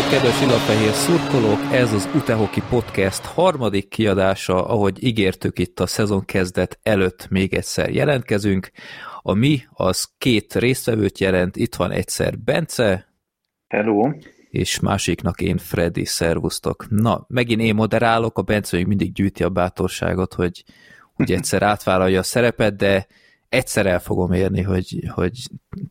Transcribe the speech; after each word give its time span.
Sziasztok, 0.00 0.20
kedves 0.20 0.42
illafehér 0.42 0.92
szurkolók! 0.92 1.72
Ez 1.72 1.92
az 1.92 2.08
Utehoki 2.14 2.62
Podcast 2.68 3.24
harmadik 3.24 3.88
kiadása, 3.88 4.66
ahogy 4.66 5.04
ígértük 5.04 5.58
itt 5.58 5.80
a 5.80 5.86
szezon 5.86 6.24
kezdet 6.24 6.78
előtt 6.82 7.28
még 7.28 7.54
egyszer 7.54 7.90
jelentkezünk. 7.90 8.70
A 9.22 9.34
mi 9.34 9.62
az 9.72 10.08
két 10.18 10.54
résztvevőt 10.54 11.18
jelent, 11.18 11.56
itt 11.56 11.74
van 11.74 11.90
egyszer 11.90 12.38
Bence. 12.38 13.06
Hello. 13.68 14.10
És 14.50 14.80
másiknak 14.80 15.40
én 15.40 15.58
Freddy, 15.58 16.04
szervusztok. 16.04 16.86
Na, 16.88 17.24
megint 17.28 17.60
én 17.60 17.74
moderálok, 17.74 18.38
a 18.38 18.42
Bence 18.42 18.76
még 18.76 18.86
mindig 18.86 19.12
gyűjti 19.12 19.42
a 19.42 19.48
bátorságot, 19.48 20.34
hogy, 20.34 20.64
hogy 21.14 21.32
egyszer 21.32 21.62
átvállalja 21.62 22.18
a 22.18 22.22
szerepet, 22.22 22.76
de 22.76 23.06
egyszer 23.50 23.86
el 23.86 23.98
fogom 23.98 24.32
érni, 24.32 24.62
hogy, 24.62 25.08
hogy 25.08 25.32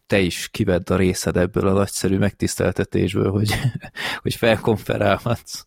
te 0.07 0.19
is 0.19 0.49
kivedd 0.49 0.91
a 0.91 0.95
részed 0.95 1.37
ebből 1.37 1.67
a 1.67 1.73
nagyszerű 1.73 2.17
megtiszteltetésből, 2.17 3.31
hogy, 3.31 3.49
hogy 4.23 4.35
felkonferálhatsz. 4.35 5.65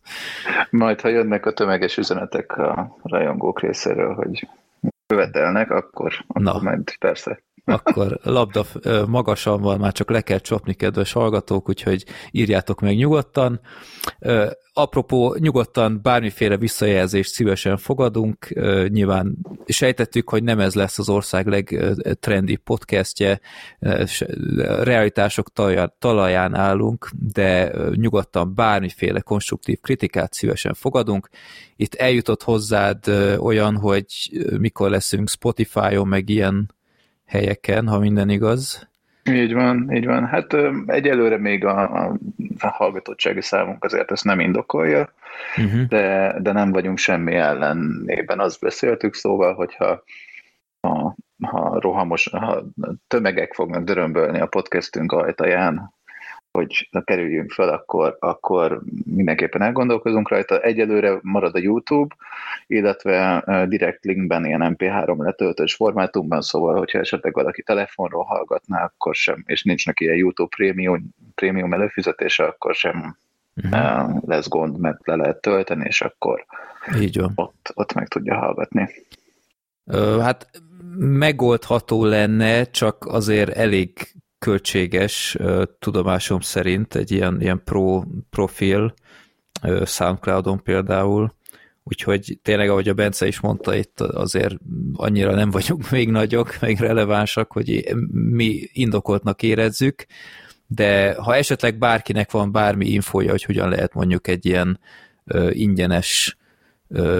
Majd, 0.69 1.01
ha 1.01 1.07
jönnek 1.07 1.45
a 1.45 1.53
tömeges 1.53 1.97
üzenetek 1.97 2.57
a 2.57 2.97
rajongók 3.03 3.61
részéről, 3.61 4.13
hogy 4.13 4.47
követelnek, 5.07 5.69
akkor, 5.69 6.13
akkor 6.27 6.41
Na. 6.41 6.61
majd 6.61 6.97
persze 6.97 7.41
akkor 7.65 8.19
labda 8.23 8.65
magasan 9.07 9.61
van, 9.61 9.79
már 9.79 9.91
csak 9.91 10.09
le 10.09 10.21
kell 10.21 10.39
csapni, 10.39 10.73
kedves 10.73 11.11
hallgatók, 11.11 11.69
úgyhogy 11.69 12.05
írjátok 12.31 12.81
meg 12.81 12.95
nyugodtan. 12.95 13.59
Apropó, 14.75 15.35
nyugodtan 15.39 15.99
bármiféle 16.01 16.57
visszajelzést 16.57 17.33
szívesen 17.33 17.77
fogadunk. 17.77 18.47
Nyilván 18.87 19.37
sejtettük, 19.65 20.29
hogy 20.29 20.43
nem 20.43 20.59
ez 20.59 20.73
lesz 20.73 20.99
az 20.99 21.09
ország 21.09 21.47
legtrendi 21.47 22.55
podcastje, 22.55 23.39
realitások 24.83 25.47
talaján 25.99 26.55
állunk, 26.55 27.09
de 27.33 27.71
nyugodtan 27.91 28.55
bármiféle 28.55 29.19
konstruktív 29.19 29.79
kritikát 29.81 30.33
szívesen 30.33 30.73
fogadunk. 30.73 31.29
Itt 31.75 31.95
eljutott 31.95 32.43
hozzád 32.43 33.07
olyan, 33.37 33.77
hogy 33.77 34.05
mikor 34.57 34.89
leszünk 34.89 35.29
Spotify-on, 35.29 36.07
meg 36.07 36.29
ilyen 36.29 36.75
helyeken, 37.33 37.87
ha 37.87 37.99
minden 37.99 38.29
igaz. 38.29 38.87
Így 39.31 39.53
van, 39.53 39.91
így 39.91 40.05
van. 40.05 40.25
Hát 40.25 40.55
egyelőre 40.85 41.37
még 41.37 41.65
a, 41.65 42.05
a, 42.05 42.17
hallgatottsági 42.59 43.41
számunk 43.41 43.83
azért 43.83 44.11
ezt 44.11 44.23
nem 44.23 44.39
indokolja, 44.39 45.13
uh-huh. 45.57 45.81
de, 45.87 46.35
de 46.39 46.51
nem 46.51 46.71
vagyunk 46.71 46.97
semmi 46.97 47.35
ellenében. 47.35 48.39
Azt 48.39 48.61
beszéltük, 48.61 49.13
szóval, 49.13 49.53
hogyha 49.53 50.03
ha, 50.81 51.15
ha 51.41 51.79
rohamos, 51.79 52.29
ha 52.31 52.63
tömegek 53.07 53.53
fognak 53.53 53.83
dörömbölni 53.83 54.39
a 54.39 54.45
podcastünk 54.45 55.11
ajtaján, 55.11 55.93
hogy 56.57 56.89
kerüljünk 57.03 57.51
fel, 57.51 57.69
akkor, 57.69 58.17
akkor 58.19 58.81
mindenképpen 59.05 59.61
elgondolkozunk 59.61 60.29
rajta. 60.29 60.59
Egyelőre 60.59 61.19
marad 61.21 61.55
a 61.55 61.59
YouTube, 61.59 62.15
illetve 62.67 63.43
direkt 63.67 64.03
linkben 64.03 64.45
ilyen 64.45 64.75
MP3 64.77 65.17
letöltős 65.17 65.73
formátumban, 65.75 66.41
szóval, 66.41 66.77
hogyha 66.77 66.99
esetleg 66.99 67.33
valaki 67.33 67.61
telefonról 67.61 68.23
hallgatná, 68.23 68.83
akkor 68.83 69.15
sem, 69.15 69.43
és 69.45 69.63
nincs 69.63 69.85
neki 69.85 70.03
ilyen 70.03 70.17
YouTube 70.17 70.55
prémium, 70.55 71.09
prémium 71.35 71.73
előfizetése, 71.73 72.43
akkor 72.43 72.75
sem 72.75 73.17
uh-huh. 73.55 74.17
lesz 74.25 74.47
gond, 74.47 74.79
mert 74.79 75.07
le 75.07 75.15
lehet 75.15 75.41
tölteni, 75.41 75.85
és 75.85 76.01
akkor 76.01 76.45
Így 76.99 77.17
van. 77.19 77.31
Ott, 77.35 77.71
ott 77.73 77.93
meg 77.93 78.07
tudja 78.07 78.37
hallgatni. 78.37 78.89
Ö, 79.85 80.19
hát 80.21 80.49
megoldható 80.97 82.05
lenne, 82.05 82.63
csak 82.63 83.05
azért 83.05 83.49
elég 83.49 84.13
költséges 84.43 85.37
tudomásom 85.79 86.39
szerint 86.39 86.95
egy 86.95 87.11
ilyen, 87.11 87.41
ilyen 87.41 87.61
pro 87.63 88.03
profil 88.29 88.93
Soundcloudon 89.85 90.63
például, 90.63 91.35
úgyhogy 91.83 92.39
tényleg, 92.41 92.69
ahogy 92.69 92.89
a 92.89 92.93
Bence 92.93 93.27
is 93.27 93.39
mondta, 93.39 93.75
itt 93.75 94.01
azért 94.01 94.55
annyira 94.93 95.35
nem 95.35 95.51
vagyunk 95.51 95.89
még 95.91 96.09
nagyok, 96.09 96.59
még 96.61 96.79
relevánsak, 96.79 97.51
hogy 97.51 97.95
mi 98.11 98.69
indokoltnak 98.73 99.43
érezzük, 99.43 100.05
de 100.67 101.13
ha 101.13 101.35
esetleg 101.35 101.77
bárkinek 101.77 102.31
van 102.31 102.51
bármi 102.51 102.85
infója, 102.89 103.31
hogy 103.31 103.43
hogyan 103.43 103.69
lehet 103.69 103.93
mondjuk 103.93 104.27
egy 104.27 104.45
ilyen 104.45 104.79
ingyenes 105.49 106.37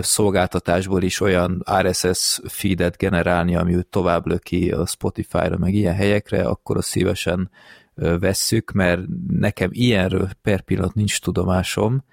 szolgáltatásból 0.01 1.01
is 1.01 1.19
olyan 1.19 1.63
RSS 1.81 2.41
feedet 2.43 2.97
generálni, 2.97 3.55
ami 3.55 3.83
tovább 3.89 4.27
löki 4.27 4.71
a 4.71 4.85
Spotify-ra, 4.85 5.57
meg 5.57 5.73
ilyen 5.73 5.93
helyekre, 5.93 6.43
akkor 6.43 6.77
azt 6.77 6.87
szívesen 6.87 7.49
vesszük, 7.95 8.71
mert 8.71 9.01
nekem 9.27 9.69
ilyenről 9.71 10.29
per 10.41 10.61
pillanat 10.61 10.93
nincs 10.93 11.21
tudomásom, 11.21 12.03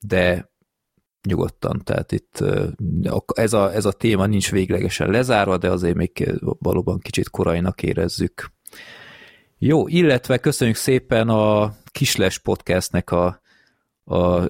de 0.00 0.50
nyugodtan, 1.28 1.80
tehát 1.84 2.12
itt 2.12 2.44
ez 3.26 3.52
a, 3.52 3.72
ez 3.74 3.84
a 3.84 3.92
téma 3.92 4.26
nincs 4.26 4.50
véglegesen 4.50 5.10
lezárva, 5.10 5.58
de 5.58 5.70
azért 5.70 5.96
még 5.96 6.32
valóban 6.40 6.98
kicsit 6.98 7.30
korainak 7.30 7.82
érezzük. 7.82 8.52
Jó, 9.58 9.88
illetve 9.88 10.38
köszönjük 10.38 10.76
szépen 10.76 11.28
a 11.28 11.74
Kisles 11.90 12.38
Podcastnek 12.38 13.10
a 13.10 13.41
a 14.04 14.46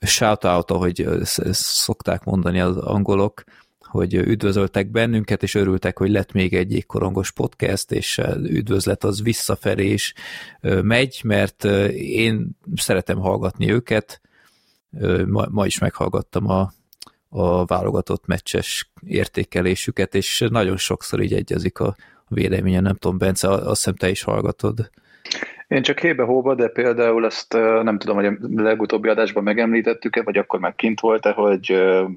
shout-out, 0.00 0.70
ahogy 0.70 1.08
szokták 1.52 2.24
mondani 2.24 2.60
az 2.60 2.76
angolok, 2.76 3.44
hogy 3.90 4.14
üdvözöltek 4.14 4.90
bennünket, 4.90 5.42
és 5.42 5.54
örültek, 5.54 5.98
hogy 5.98 6.10
lett 6.10 6.32
még 6.32 6.54
egy 6.54 6.72
jégkorongos 6.72 7.32
podcast, 7.32 7.92
és 7.92 8.20
üdvözlet 8.42 9.04
az 9.04 9.22
visszafelé 9.22 9.92
is 9.92 10.14
megy, 10.82 11.20
mert 11.24 11.64
én 11.94 12.50
szeretem 12.74 13.18
hallgatni 13.18 13.72
őket, 13.72 14.20
ma, 15.26 15.46
ma 15.50 15.66
is 15.66 15.78
meghallgattam 15.78 16.48
a, 16.48 16.72
a 17.28 17.64
válogatott 17.64 18.26
meccses 18.26 18.90
értékelésüket, 19.06 20.14
és 20.14 20.44
nagyon 20.50 20.76
sokszor 20.76 21.22
így 21.22 21.34
egyezik 21.34 21.78
a 21.78 21.96
véleményen, 22.28 22.82
nem 22.82 22.96
tudom, 22.96 23.18
Bence, 23.18 23.48
azt 23.48 23.66
hiszem 23.66 23.94
te 23.94 24.10
is 24.10 24.22
hallgatod. 24.22 24.90
Én 25.70 25.82
csak 25.82 26.00
hébe-hóba, 26.00 26.54
de 26.54 26.68
például 26.68 27.24
ezt 27.24 27.52
nem 27.82 27.98
tudom, 27.98 28.16
hogy 28.16 28.26
a 28.26 28.36
legutóbbi 28.54 29.08
adásban 29.08 29.42
megemlítettük-e, 29.42 30.22
vagy 30.22 30.38
akkor 30.38 30.60
meg 30.60 30.74
kint 30.74 31.00
volt-e, 31.00 31.30
hogy 31.30 31.66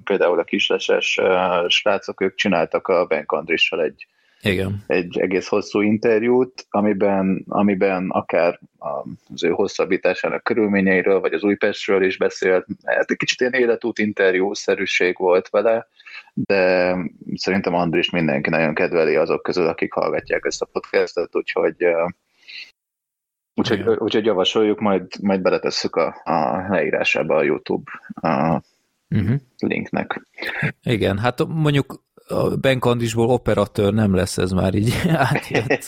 például 0.03 0.39
a 0.39 0.43
kisleses 0.43 1.19
srácok, 1.67 2.21
ők 2.21 2.35
csináltak 2.35 2.87
a 2.87 3.05
Ben 3.05 3.23
Andrissal 3.27 3.81
egy, 3.83 4.07
Igen. 4.41 4.83
egy 4.87 5.19
egész 5.19 5.47
hosszú 5.47 5.81
interjút, 5.81 6.65
amiben, 6.69 7.45
amiben 7.47 8.09
akár 8.09 8.59
az 9.33 9.43
ő 9.43 9.49
hosszabbításának 9.49 10.43
körülményeiről, 10.43 11.19
vagy 11.19 11.33
az 11.33 11.43
Újpestről 11.43 12.03
is 12.03 12.17
beszélt. 12.17 12.65
Hát 12.85 13.11
egy 13.11 13.17
kicsit 13.17 13.39
ilyen 13.39 13.53
életút 13.53 13.99
interjú-szerűség 13.99 15.17
volt 15.17 15.49
vele, 15.49 15.87
de 16.33 16.95
szerintem 17.35 17.73
Andris 17.73 18.09
mindenki 18.09 18.49
nagyon 18.49 18.73
kedveli 18.73 19.15
azok 19.15 19.43
közül, 19.43 19.67
akik 19.67 19.93
hallgatják 19.93 20.45
ezt 20.45 20.61
a 20.61 20.69
podcastet, 20.71 21.35
úgyhogy 21.35 21.75
Úgyhogy, 23.55 23.81
úgyhogy 23.97 24.25
javasoljuk, 24.25 24.79
majd, 24.79 25.07
majd 25.21 25.41
beletesszük 25.41 25.95
a, 25.95 26.21
a 26.23 26.65
leírásába 26.69 27.35
a 27.35 27.43
YouTube 27.43 27.91
a 28.13 28.61
uh-huh. 29.09 29.35
linknek. 29.57 30.27
Igen, 30.83 31.17
hát 31.17 31.47
mondjuk 31.47 32.03
a 32.27 32.55
Benkandisból 32.57 33.29
operatőr 33.29 33.93
nem 33.93 34.15
lesz 34.15 34.37
ez 34.37 34.51
már 34.51 34.73
így 34.73 34.93
átjött. 35.07 35.85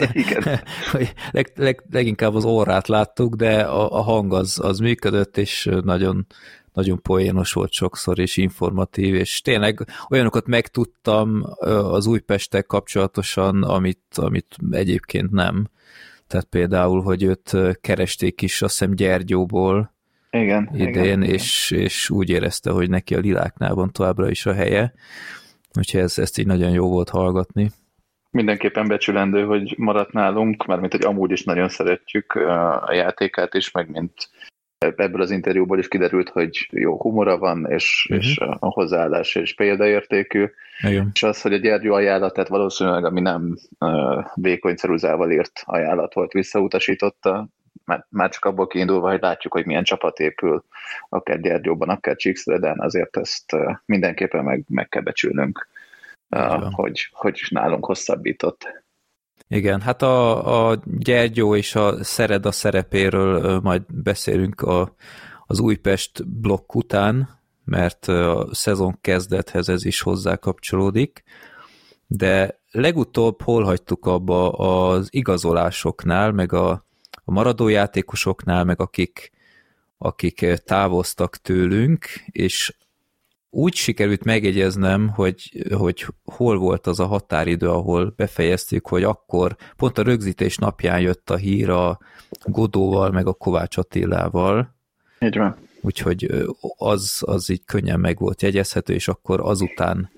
Leg, 1.31 1.51
leg, 1.55 1.83
leginkább 1.91 2.35
az 2.35 2.45
orrát 2.45 2.87
láttuk, 2.87 3.35
de 3.35 3.61
a, 3.61 3.91
a 3.91 4.01
hang 4.01 4.33
az, 4.33 4.59
az 4.63 4.79
működött, 4.79 5.37
és 5.37 5.69
nagyon, 5.83 6.25
nagyon 6.73 7.01
poénos 7.01 7.53
volt 7.53 7.71
sokszor, 7.71 8.19
és 8.19 8.37
informatív, 8.37 9.15
és 9.15 9.41
tényleg 9.41 9.87
olyanokat 10.09 10.47
megtudtam 10.47 11.43
az 11.67 12.05
Újpestek 12.05 12.65
kapcsolatosan, 12.65 13.63
amit, 13.63 14.03
amit 14.15 14.55
egyébként 14.71 15.31
nem. 15.31 15.67
Tehát 16.27 16.45
például, 16.49 17.01
hogy 17.01 17.23
őt 17.23 17.57
keresték 17.81 18.41
is, 18.41 18.61
azt 18.61 18.77
hiszem 18.77 18.95
Gyergyóból 18.95 19.93
igen, 20.29 20.69
idén, 20.73 20.87
igen, 20.87 21.23
és, 21.23 21.71
igen. 21.71 21.83
és 21.83 22.09
úgy 22.09 22.29
érezte, 22.29 22.71
hogy 22.71 22.89
neki 22.89 23.15
a 23.15 23.19
liláknál 23.19 23.73
van 23.73 23.91
továbbra 23.91 24.29
is 24.29 24.45
a 24.45 24.53
helye. 24.53 24.93
Úgyhogy 25.77 25.99
ez, 26.01 26.19
ezt 26.19 26.37
így 26.37 26.45
nagyon 26.45 26.71
jó 26.71 26.89
volt 26.89 27.09
hallgatni. 27.09 27.69
Mindenképpen 28.31 28.87
becsülendő, 28.87 29.43
hogy 29.43 29.73
maradt 29.77 30.11
nálunk, 30.11 30.65
mert 30.65 30.79
mint 30.79 30.91
hogy 30.91 31.05
amúgy 31.05 31.31
is 31.31 31.43
nagyon 31.43 31.69
szeretjük 31.69 32.33
a 32.81 32.93
játékát 32.93 33.53
is, 33.53 33.71
meg 33.71 33.89
mint 33.89 34.13
ebből 34.77 35.21
az 35.21 35.31
interjúból 35.31 35.79
is 35.79 35.87
kiderült, 35.87 36.29
hogy 36.29 36.67
jó 36.71 37.01
humora 37.01 37.37
van, 37.37 37.65
és, 37.69 38.07
uh-huh. 38.09 38.25
és 38.25 38.37
a 38.37 38.67
hozzáállás 38.69 39.35
és 39.35 39.55
példaértékű. 39.55 40.45
Igen. 40.81 41.09
És 41.13 41.23
az, 41.23 41.41
hogy 41.41 41.53
a 41.53 41.57
Gyergyó 41.57 41.93
ajánlat, 41.93 42.33
tehát 42.33 42.49
valószínűleg 42.49 43.05
ami 43.05 43.21
nem 43.21 43.57
uh, 43.79 44.25
vékony 44.33 44.75
ceruzával 44.75 45.31
írt 45.31 45.61
ajánlat 45.65 46.13
volt, 46.13 46.31
visszautasította, 46.31 47.47
már, 47.85 48.05
már 48.09 48.29
csak 48.29 48.45
abból 48.45 48.67
kiindulva, 48.67 49.09
hogy 49.09 49.21
látjuk, 49.21 49.53
hogy 49.53 49.65
milyen 49.65 49.83
csapat 49.83 50.19
épül, 50.19 50.63
akár 51.09 51.39
Gyergyóban, 51.39 51.89
akár 51.89 52.15
Csíkszreden, 52.15 52.79
azért 52.79 53.17
ezt 53.17 53.53
uh, 53.53 53.75
mindenképpen 53.85 54.43
meg, 54.43 54.63
meg 54.67 54.89
kell 54.89 55.01
becsülnünk, 55.01 55.67
uh, 56.29 56.71
hogy, 56.71 57.09
hogy 57.11 57.41
nálunk 57.49 57.85
hosszabbított. 57.85 58.83
Igen, 59.47 59.81
hát 59.81 60.01
a, 60.01 60.69
a 60.69 60.79
Gyergyó 60.85 61.55
és 61.55 61.75
a 61.75 62.03
Szereda 62.03 62.51
szerepéről 62.51 63.59
majd 63.59 63.81
beszélünk 64.03 64.61
a, 64.61 64.95
az 65.45 65.59
Újpest 65.59 66.27
blokk 66.27 66.75
után, 66.75 67.29
mert 67.65 68.07
a 68.07 68.47
szezon 68.51 68.97
kezdethez 69.01 69.69
ez 69.69 69.85
is 69.85 70.01
hozzá 70.01 70.35
kapcsolódik, 70.35 71.23
de 72.07 72.59
legutóbb 72.71 73.41
hol 73.41 73.63
hagytuk 73.63 74.05
abba 74.05 74.51
az 74.51 75.07
igazolásoknál, 75.11 76.31
meg 76.31 76.53
a, 76.53 76.85
a 77.23 77.31
maradó 77.31 77.67
játékosoknál, 77.67 78.63
meg 78.63 78.81
akik, 78.81 79.31
akik 79.97 80.45
távoztak 80.65 81.37
tőlünk, 81.37 82.05
és 82.25 82.73
úgy 83.49 83.75
sikerült 83.75 84.23
megjegyeznem, 84.23 85.09
hogy, 85.09 85.65
hogy 85.73 86.05
hol 86.23 86.57
volt 86.57 86.87
az 86.87 86.99
a 86.99 87.05
határidő, 87.05 87.69
ahol 87.69 88.13
befejeztük, 88.15 88.87
hogy 88.87 89.03
akkor 89.03 89.55
pont 89.75 89.97
a 89.97 90.03
rögzítés 90.03 90.57
napján 90.57 90.99
jött 90.99 91.29
a 91.29 91.35
hír 91.35 91.69
a 91.69 91.99
Godóval, 92.43 93.11
meg 93.11 93.27
a 93.27 93.33
Kovács 93.33 93.77
Attilával. 93.77 94.75
Így 95.19 95.37
van. 95.37 95.55
Úgyhogy 95.85 96.27
az, 96.77 97.23
az 97.25 97.49
így 97.49 97.65
könnyen 97.65 97.99
meg 97.99 98.17
volt 98.17 98.41
jegyezhető, 98.41 98.93
és 98.93 99.07
akkor 99.07 99.39
azután 99.39 100.09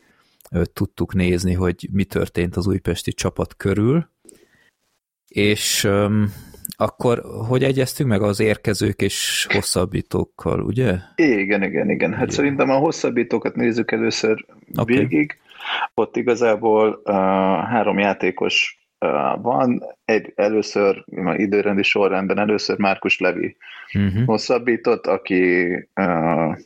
tudtuk 0.73 1.13
nézni, 1.13 1.53
hogy 1.53 1.87
mi 1.91 2.03
történt 2.03 2.55
az 2.55 2.67
újpesti 2.67 3.13
csapat 3.13 3.55
körül. 3.55 4.09
És 5.27 5.83
um, 5.83 6.33
akkor 6.77 7.21
hogy 7.47 7.63
egyeztünk 7.63 8.09
meg 8.09 8.21
az 8.21 8.39
érkezők 8.39 9.01
és 9.01 9.47
hosszabbítókkal, 9.49 10.61
ugye? 10.61 10.97
Igen, 11.15 11.63
igen, 11.63 11.89
igen. 11.89 12.11
Hát 12.11 12.21
igen. 12.23 12.35
szerintem 12.35 12.69
a 12.69 12.77
hosszabbítókat 12.77 13.55
nézzük 13.55 13.91
először 13.91 14.45
okay. 14.75 14.97
végig. 14.97 15.37
Ott 15.93 16.15
igazából 16.15 17.01
uh, 17.03 17.13
három 17.65 17.99
játékos 17.99 18.86
van. 19.41 19.83
Egy, 20.05 20.31
először, 20.35 21.03
időrendi 21.35 21.83
sorrendben 21.83 22.39
először 22.39 22.77
Márkus 22.77 23.19
Levi 23.19 23.57
uh-huh. 23.93 24.25
hosszabbított, 24.25 25.07
aki 25.07 25.73
uh, 25.95 26.57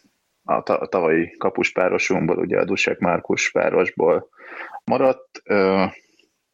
a 0.43 0.87
tavalyi 0.89 1.35
kapuspárosunkból, 1.37 2.37
ugye 2.37 2.59
a 2.59 2.65
Dusek 2.65 2.99
Márkus 2.99 3.51
párosból 3.51 4.29
maradt. 4.83 5.41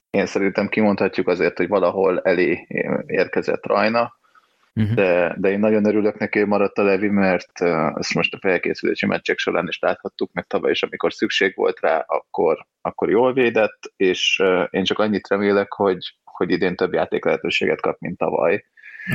Én 0.10 0.26
szerintem 0.26 0.68
kimondhatjuk 0.68 1.28
azért, 1.28 1.58
hogy 1.58 1.68
valahol 1.68 2.22
elé 2.22 2.68
érkezett 3.06 3.66
Rajna, 3.66 4.14
uh-huh. 4.78 4.96
de, 4.96 5.36
de 5.38 5.50
én 5.50 5.60
nagyon 5.60 5.86
örülök 5.86 6.18
neki, 6.18 6.40
hogy 6.40 6.48
maradt 6.48 6.78
a 6.78 6.84
Levi, 6.84 7.10
mert 7.10 7.62
ezt 7.96 8.14
most 8.14 8.34
a 8.34 8.40
felkészülési 8.42 9.06
meccsek 9.06 9.38
során 9.38 9.68
is 9.68 9.80
láthattuk, 9.80 10.34
meg 10.34 10.46
tavaly 10.48 10.72
is, 10.72 10.84
amikor 10.84 11.14
szükség 11.14 11.56
volt 11.56 11.80
rá, 11.80 12.04
akkor, 12.08 12.66
akkor 12.82 13.10
jól 13.10 13.34
védett, 13.34 13.94
és 13.96 14.44
én 14.70 14.84
csak 14.84 15.00
annyit 15.00 15.28
remélek, 15.28 15.74
hogy, 15.74 16.16
hogy 16.24 16.52
idén 16.52 16.76
több 16.76 16.94
játék 16.94 17.26
lehetőséget 17.26 17.82
kap, 17.82 18.00
mint 18.00 18.18
tavaly. 18.18 18.64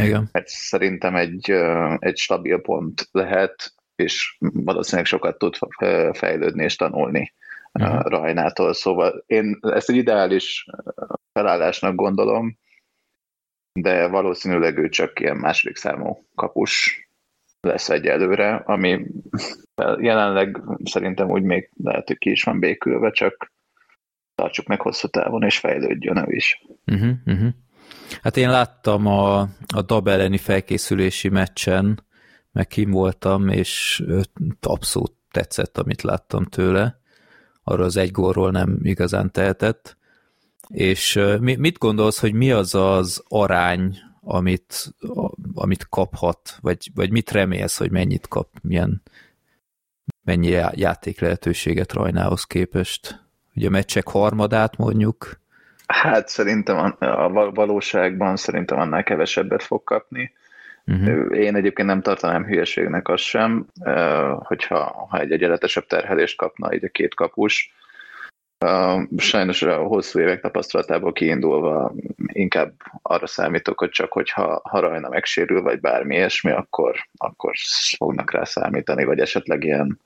Igen. 0.04 0.28
Mert 0.32 0.48
szerintem 0.48 1.16
egy, 1.16 1.50
egy 1.98 2.16
stabil 2.16 2.60
pont 2.60 3.08
lehet, 3.10 3.74
és 3.96 4.36
valószínűleg 4.38 5.06
sokat 5.06 5.38
tud 5.38 5.56
fejlődni 6.12 6.64
és 6.64 6.76
tanulni 6.76 7.34
uh-huh. 7.72 8.00
Rajnától. 8.02 8.74
Szóval 8.74 9.24
én 9.26 9.58
ezt 9.60 9.90
egy 9.90 9.96
ideális 9.96 10.66
felállásnak 11.32 11.94
gondolom, 11.94 12.58
de 13.72 14.08
valószínűleg 14.08 14.78
ő 14.78 14.88
csak 14.88 15.20
ilyen 15.20 15.36
második 15.36 15.76
számú 15.76 16.26
kapus 16.34 17.06
lesz 17.60 17.88
egyelőre, 17.88 18.54
ami 18.54 19.06
jelenleg 19.98 20.62
szerintem 20.84 21.30
úgy 21.30 21.42
még 21.42 21.70
lehet, 21.82 22.06
hogy 22.06 22.18
ki 22.18 22.30
is 22.30 22.42
van 22.42 22.58
békülve, 22.58 23.10
csak 23.10 23.52
tartsuk 24.34 24.66
meg 24.66 24.80
hosszú 24.80 25.08
távon, 25.08 25.42
és 25.42 25.58
fejlődjön 25.58 26.16
ő 26.16 26.34
is. 26.34 26.62
Uh-huh, 26.86 27.10
uh-huh. 27.26 27.48
Hát 28.22 28.36
én 28.36 28.50
láttam 28.50 29.06
a, 29.06 29.40
a 29.74 29.82
DAB 29.86 30.08
elleni 30.08 30.38
felkészülési 30.38 31.28
meccsen, 31.28 32.04
meg 32.52 32.66
kim 32.66 32.90
voltam, 32.90 33.48
és 33.48 34.02
abszolút 34.60 35.12
tetszett, 35.30 35.78
amit 35.78 36.02
láttam 36.02 36.44
tőle 36.44 37.00
arról 37.62 37.84
az 37.84 37.96
egy 37.96 38.10
gólról 38.10 38.50
nem 38.50 38.78
igazán 38.82 39.30
tehetett. 39.30 39.96
És 40.72 41.20
mit 41.40 41.78
gondolsz, 41.78 42.20
hogy 42.20 42.32
mi 42.32 42.50
az 42.50 42.74
az 42.74 43.22
arány, 43.28 43.98
amit, 44.20 44.94
amit 45.54 45.88
kaphat, 45.88 46.56
vagy, 46.60 46.90
vagy 46.94 47.10
mit 47.10 47.30
remélsz, 47.30 47.78
hogy 47.78 47.90
mennyit 47.90 48.28
kap, 48.28 48.48
milyen 48.62 49.02
mennyi 50.24 50.48
játék 50.72 51.20
lehetőséget 51.20 51.92
Rajnához 51.92 52.44
képest? 52.44 53.20
Ugye 53.54 53.66
a 53.66 53.70
meccsek 53.70 54.08
harmadát 54.08 54.76
mondjuk? 54.76 55.40
Hát 55.86 56.28
szerintem 56.28 56.96
a 56.98 57.50
valóságban 57.50 58.36
szerintem 58.36 58.78
annál 58.78 59.02
kevesebbet 59.02 59.62
fog 59.62 59.84
kapni. 59.84 60.32
Uh-huh. 60.86 61.38
Én 61.38 61.54
egyébként 61.56 61.88
nem 61.88 62.02
tartanám 62.02 62.44
hülyeségnek 62.44 63.08
azt 63.08 63.22
sem, 63.22 63.66
hogyha 64.38 65.06
ha 65.08 65.20
egy 65.20 65.32
egyenletesebb 65.32 65.86
terhelést 65.86 66.36
kapna 66.36 66.74
így 66.74 66.84
a 66.84 66.88
két 66.88 67.14
kapus. 67.14 67.74
Sajnos 69.16 69.62
a 69.62 69.76
hosszú 69.76 70.20
évek 70.20 70.40
tapasztalatából 70.40 71.12
kiindulva 71.12 71.94
inkább 72.26 72.72
arra 73.02 73.26
számítok, 73.26 73.78
hogy 73.78 73.90
csak 73.90 74.12
hogyha 74.12 74.60
ha 74.64 74.80
Rajna 74.80 75.08
megsérül, 75.08 75.62
vagy 75.62 75.80
bármi 75.80 76.14
ilyesmi, 76.14 76.50
akkor, 76.50 76.96
akkor 77.16 77.54
fognak 77.96 78.30
rá 78.30 78.44
számítani, 78.44 79.04
vagy 79.04 79.18
esetleg 79.18 79.64
ilyen 79.64 80.00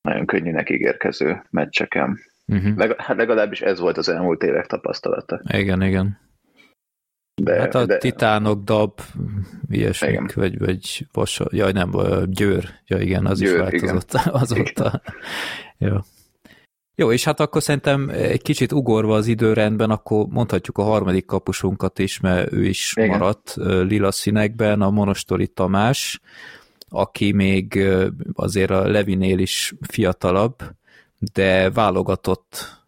nagyon 0.00 0.26
könnyűnek 0.26 0.70
ígérkező 0.70 1.42
meccseken. 1.50 2.18
Uh-huh. 2.46 2.96
legalábbis 3.06 3.60
ez 3.60 3.80
volt 3.80 3.96
az 3.96 4.08
elmúlt 4.08 4.42
évek 4.42 4.66
tapasztalata. 4.66 5.40
Igen, 5.52 5.82
igen. 5.82 6.18
De, 7.42 7.58
hát 7.58 7.74
a 7.74 7.86
de... 7.86 7.98
titánok, 7.98 8.62
dab, 8.62 9.00
ilyesmik, 9.68 10.10
igen. 10.10 10.30
vagy, 10.34 10.58
vagy 10.58 11.06
vasa, 11.12 11.46
jaj 11.50 11.72
nem, 11.72 11.90
győr, 12.24 12.68
ja 12.86 12.98
igen, 12.98 13.26
az 13.26 13.38
győr, 13.38 13.54
is 13.54 13.60
változott 13.60 14.12
igen. 14.20 14.34
azóta. 14.34 15.02
Jó. 15.78 15.96
Jó, 16.98 17.12
és 17.12 17.24
hát 17.24 17.40
akkor 17.40 17.62
szerintem 17.62 18.08
egy 18.08 18.42
kicsit 18.42 18.72
ugorva 18.72 19.14
az 19.14 19.26
időrendben, 19.26 19.90
akkor 19.90 20.26
mondhatjuk 20.26 20.78
a 20.78 20.82
harmadik 20.82 21.26
kapusunkat 21.26 21.98
is, 21.98 22.20
mert 22.20 22.52
ő 22.52 22.64
is 22.64 22.92
igen. 22.96 23.08
maradt 23.08 23.54
lila 23.58 24.10
színekben, 24.10 24.80
a 24.80 24.90
Monostori 24.90 25.46
Tamás, 25.46 26.20
aki 26.88 27.32
még 27.32 27.88
azért 28.32 28.70
a 28.70 28.88
Levinél 28.88 29.38
is 29.38 29.74
fiatalabb, 29.88 30.62
de 31.32 31.70
válogatott 31.70 32.78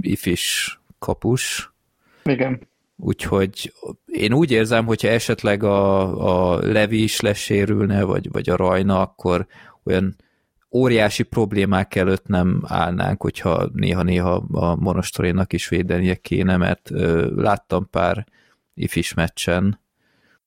ifis 0.00 0.80
kapus. 0.98 1.72
Igen. 2.24 2.68
Úgyhogy 2.96 3.72
én 4.06 4.32
úgy 4.32 4.50
érzem, 4.50 4.86
hogyha 4.86 5.08
esetleg 5.08 5.62
a, 5.62 6.54
a 6.54 6.58
Levi 6.58 7.02
is 7.02 7.20
lesérülne, 7.20 8.02
vagy, 8.02 8.30
vagy 8.30 8.50
a 8.50 8.56
Rajna, 8.56 9.00
akkor 9.00 9.46
olyan 9.84 10.16
óriási 10.72 11.22
problémák 11.22 11.94
előtt 11.94 12.26
nem 12.26 12.62
állnánk, 12.66 13.22
hogyha 13.22 13.68
néha-néha 13.72 14.34
a 14.52 14.76
monostorénak 14.76 15.52
is 15.52 15.68
védenie 15.68 16.14
kéne, 16.14 16.56
mert 16.56 16.90
ö, 16.90 17.32
láttam 17.34 17.90
pár 17.90 18.26
ifis 18.74 19.14
meccsen, 19.14 19.80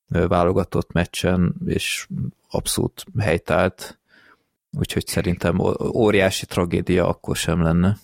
ö, 0.09 0.27
válogatott 0.27 0.91
meccsen, 0.91 1.55
és 1.65 2.07
abszolút 2.49 3.05
helytált, 3.19 3.99
úgyhogy 4.77 5.07
szerintem 5.07 5.59
óriási 5.93 6.45
tragédia 6.45 7.07
akkor 7.07 7.35
sem 7.35 7.61
lenne. 7.61 7.97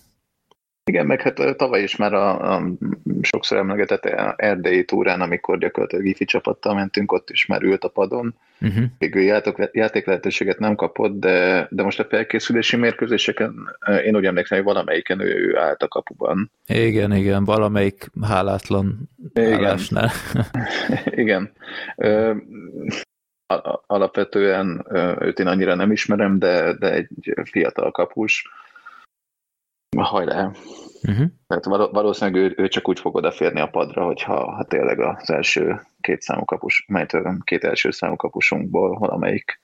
Igen, 0.84 1.06
meg 1.06 1.20
hát 1.20 1.56
tavaly 1.56 1.82
is 1.82 1.96
már 1.96 2.12
a, 2.12 2.54
a 2.54 2.62
sokszor 3.20 3.58
emlegetett 3.58 4.04
erdélyi 4.36 4.84
túrán, 4.84 5.20
amikor 5.20 5.58
gyakorlatilag 5.58 6.06
ifi 6.06 6.24
csapattal 6.24 6.74
mentünk, 6.74 7.12
ott 7.12 7.30
is 7.30 7.46
már 7.46 7.62
ült 7.62 7.84
a 7.84 7.88
padon. 7.88 8.34
Uh-huh. 8.60 8.84
Végül 8.98 9.22
játék, 9.22 9.54
játék 9.72 10.06
lehetőséget 10.06 10.58
nem 10.58 10.74
kapott, 10.74 11.18
de, 11.20 11.66
de 11.70 11.82
most 11.82 12.00
a 12.00 12.04
felkészülési 12.04 12.76
mérkőzéseken 12.76 13.54
én 14.04 14.16
úgy 14.16 14.24
emlékszem, 14.24 14.58
hogy 14.58 14.66
valamelyiken 14.66 15.20
ő, 15.20 15.48
ő 15.48 15.58
állt 15.58 15.82
a 15.82 15.88
kapuban. 15.88 16.50
Igen, 16.66 17.12
igen, 17.12 17.44
valamelyik 17.44 18.10
hálátlan 18.22 19.10
igen. 19.32 19.54
állásnál. 19.54 20.10
igen. 21.04 21.52
Ö, 21.96 22.34
alapvetően 23.86 24.86
őt 25.20 25.38
én 25.38 25.46
annyira 25.46 25.74
nem 25.74 25.92
ismerem, 25.92 26.38
de, 26.38 26.72
de 26.78 26.92
egy 26.92 27.08
fiatal 27.44 27.90
kapus 27.90 28.44
Hajrá. 29.96 30.50
Uh-huh. 31.02 31.26
Tehát 31.46 31.64
valószínűleg 31.92 32.42
ő, 32.42 32.62
ő 32.62 32.68
csak 32.68 32.88
úgy 32.88 33.00
fog 33.00 33.14
odaférni 33.14 33.60
a 33.60 33.66
padra, 33.66 34.04
hogyha 34.04 34.52
ha 34.52 34.64
tényleg 34.64 35.00
az 35.00 35.30
első 35.30 35.80
két 36.00 36.22
számú 36.22 36.44
kapus, 36.44 36.84
mert 36.88 37.16
két 37.44 37.64
első 37.64 37.90
számú 37.90 38.16
kapusunkból 38.16 38.98
valamelyik 38.98 39.60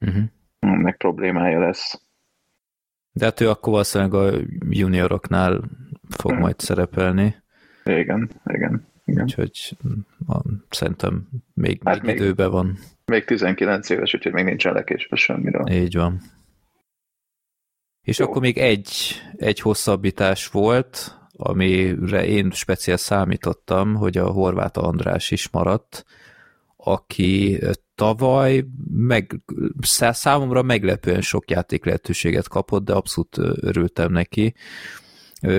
uh-huh. 0.00 0.22
meg 0.60 0.96
problémája 0.96 1.60
lesz. 1.60 2.00
De 3.12 3.24
hát 3.24 3.40
ő 3.40 3.48
akkor 3.48 3.72
valószínűleg 3.72 4.14
a 4.14 4.38
junioroknál 4.68 5.60
fog 6.08 6.30
uh-huh. 6.30 6.40
majd 6.40 6.58
szerepelni. 6.58 7.36
Igen, 7.84 8.30
igen. 8.44 8.86
igen. 9.04 9.22
Úgyhogy 9.22 9.76
van, 10.26 10.64
szerintem 10.70 11.28
még, 11.54 11.80
hát 11.84 12.02
még, 12.02 12.04
még 12.04 12.20
időben 12.20 12.50
van. 12.50 12.78
Még 13.04 13.24
19 13.24 13.90
éves, 13.90 14.14
úgyhogy 14.14 14.32
még 14.32 14.44
nincsen 14.44 14.72
lekésve 14.72 15.16
semmiről. 15.16 15.70
Így 15.70 15.96
van. 15.96 16.20
És 18.02 18.18
Jó. 18.18 18.26
akkor 18.26 18.40
még 18.40 18.58
egy, 18.58 18.90
egy 19.36 19.60
hosszabbítás 19.60 20.46
volt, 20.46 21.18
amire 21.32 22.26
én 22.26 22.50
speciál 22.50 22.96
számítottam, 22.96 23.94
hogy 23.94 24.18
a 24.18 24.30
Horváth 24.30 24.78
András 24.78 25.30
is 25.30 25.50
maradt, 25.50 26.04
aki 26.76 27.60
tavaly 27.94 28.64
meg, 28.90 29.40
számomra 30.10 30.62
meglepően 30.62 31.20
sok 31.20 31.50
játék 31.50 31.84
lehetőséget 31.84 32.48
kapott, 32.48 32.84
de 32.84 32.92
abszolút 32.92 33.38
örültem 33.38 34.12
neki. 34.12 34.54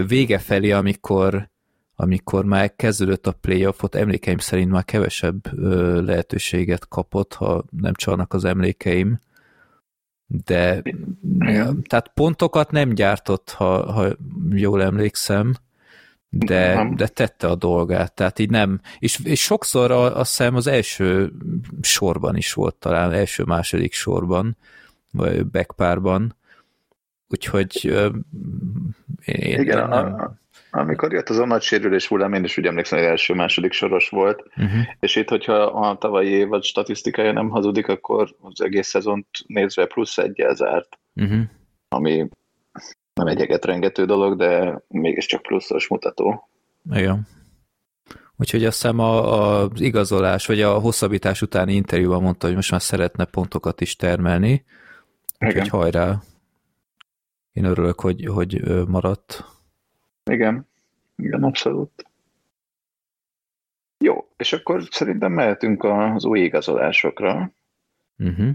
Vége 0.07 0.37
felé, 0.37 0.71
amikor 0.71 1.51
amikor 1.95 2.45
már 2.45 2.75
kezdődött 2.75 3.27
a 3.27 3.31
playoffot, 3.31 3.95
emlékeim 3.95 4.37
szerint 4.37 4.71
már 4.71 4.85
kevesebb 4.85 5.59
lehetőséget 6.05 6.87
kapott, 6.87 7.33
ha 7.33 7.63
nem 7.69 7.93
csalnak 7.93 8.33
az 8.33 8.45
emlékeim, 8.45 9.19
de 10.45 10.81
Igen. 11.39 11.81
tehát 11.81 12.11
pontokat 12.13 12.71
nem 12.71 12.89
gyártott, 12.89 13.49
ha, 13.49 13.91
ha 13.91 14.07
jól 14.49 14.83
emlékszem, 14.83 15.53
de, 16.29 16.73
nem. 16.73 16.95
de 16.95 17.07
tette 17.07 17.47
a 17.47 17.55
dolgát, 17.55 18.13
tehát 18.13 18.39
így 18.39 18.49
nem, 18.49 18.79
és, 18.99 19.19
és 19.23 19.41
sokszor 19.41 19.91
a, 19.91 20.17
azt 20.17 20.37
hiszem 20.37 20.55
az 20.55 20.67
első 20.67 21.31
sorban 21.81 22.35
is 22.35 22.53
volt 22.53 22.75
talán, 22.75 23.11
első-második 23.11 23.93
sorban, 23.93 24.57
vagy 25.11 25.45
backpárban, 25.45 26.35
úgyhogy 27.27 27.85
én, 29.25 29.59
Igen, 29.59 29.77
én 29.77 29.87
nem... 29.87 30.13
a, 30.13 30.37
amikor 30.75 31.13
jött 31.13 31.29
az 31.29 31.37
a 31.37 31.45
nagy 31.45 31.61
sérülés 31.61 32.07
hullám, 32.07 32.33
én 32.33 32.43
is 32.43 32.57
úgy 32.57 32.65
emlékszem, 32.65 32.99
hogy 32.99 33.07
első-második 33.07 33.71
soros 33.71 34.09
volt, 34.09 34.43
uh-huh. 34.57 34.81
és 34.99 35.15
itt, 35.15 35.29
hogyha 35.29 35.53
a 35.63 35.97
tavalyi 35.97 36.29
évad 36.29 36.63
statisztikája 36.63 37.31
nem 37.31 37.49
hazudik, 37.49 37.87
akkor 37.87 38.35
az 38.41 38.61
egész 38.61 38.87
szezont 38.87 39.27
nézve 39.47 39.85
plusz 39.85 40.17
egyel 40.17 40.55
zárt, 40.55 40.99
uh-huh. 41.15 41.41
ami 41.87 42.29
nem 43.13 43.27
egy 43.27 43.41
egetrengető 43.41 44.05
dolog, 44.05 44.37
de 44.37 44.81
mégiscsak 44.87 45.41
pluszos 45.41 45.87
mutató. 45.87 46.49
Igen. 46.91 47.27
Úgyhogy 48.35 48.65
azt 48.65 48.81
hiszem 48.81 48.99
az 48.99 49.81
igazolás, 49.81 50.45
vagy 50.45 50.61
a 50.61 50.79
hosszabbítás 50.79 51.41
utáni 51.41 51.73
interjúban 51.73 52.21
mondta, 52.21 52.47
hogy 52.47 52.55
most 52.55 52.71
már 52.71 52.81
szeretne 52.81 53.25
pontokat 53.25 53.81
is 53.81 53.95
termelni. 53.95 54.65
Úgyhogy 55.39 55.67
hajrá. 55.67 56.21
Én 57.51 57.63
örülök, 57.63 57.99
hogy, 57.99 58.25
hogy 58.25 58.61
maradt. 58.87 59.52
Igen, 60.31 60.67
igen, 61.15 61.43
abszolút. 61.43 62.05
Jó, 64.03 64.27
és 64.37 64.53
akkor 64.53 64.83
szerintem 64.89 65.31
mehetünk 65.31 65.83
az 65.83 66.25
új 66.25 66.39
igazolásokra. 66.39 67.51
Uh-huh. 68.17 68.49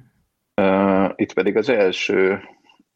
Uh, 0.60 1.12
itt 1.16 1.32
pedig 1.32 1.56
az 1.56 1.68
első 1.68 2.40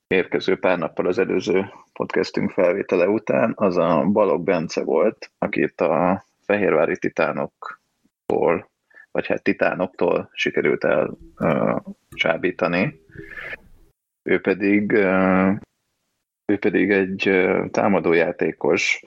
érkező 0.06 0.58
pár 0.58 0.78
nappal 0.78 1.06
az 1.06 1.18
előző 1.18 1.72
podcastünk 1.92 2.50
felvétele 2.50 3.08
után, 3.08 3.52
az 3.56 3.76
a 3.76 4.04
Balog 4.04 4.44
Bence 4.44 4.84
volt, 4.84 5.30
akit 5.38 5.80
a 5.80 6.24
Fehérvári 6.40 6.98
Titánoktól, 6.98 8.70
vagy 9.10 9.26
hát 9.26 9.42
Titánoktól 9.42 10.30
sikerült 10.32 10.84
el 10.84 11.16
uh, 11.38 11.80
csábítani. 12.10 13.00
Ő 14.22 14.40
pedig 14.40 14.92
uh, 14.92 15.56
ő 16.52 16.58
pedig 16.58 16.90
egy 16.90 17.30
támadójátékos. 17.70 19.04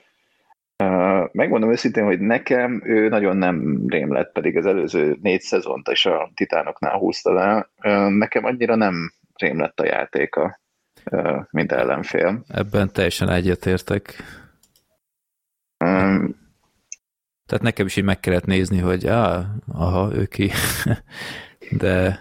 Megmondom 1.31 1.71
őszintén, 1.71 2.03
hogy 2.03 2.19
nekem 2.19 2.81
ő 2.85 3.07
nagyon 3.07 3.37
nem 3.37 3.85
rém 3.87 4.13
lett, 4.13 4.31
pedig 4.31 4.57
az 4.57 4.65
előző 4.65 5.17
négy 5.21 5.41
szezont 5.41 5.87
is 5.87 6.05
a 6.05 6.31
Titánoknál 6.35 6.97
húzta 6.97 7.33
le. 7.33 7.69
Nekem 8.09 8.45
annyira 8.45 8.75
nem 8.75 9.13
rém 9.35 9.59
lett 9.59 9.79
a 9.79 9.85
játéka, 9.85 10.59
mint 11.49 11.71
ellenfél. 11.71 12.43
Ebben 12.47 12.91
teljesen 12.93 13.29
egyetértek. 13.29 14.15
Um, 15.85 16.43
Tehát 17.45 17.63
nekem 17.63 17.85
is 17.85 17.95
így 17.95 18.03
meg 18.03 18.19
kellett 18.19 18.45
nézni, 18.45 18.79
hogy 18.79 19.07
á, 19.07 19.45
aha, 19.73 20.11
ő 20.15 20.25
ki. 20.25 20.51
De 21.81 22.19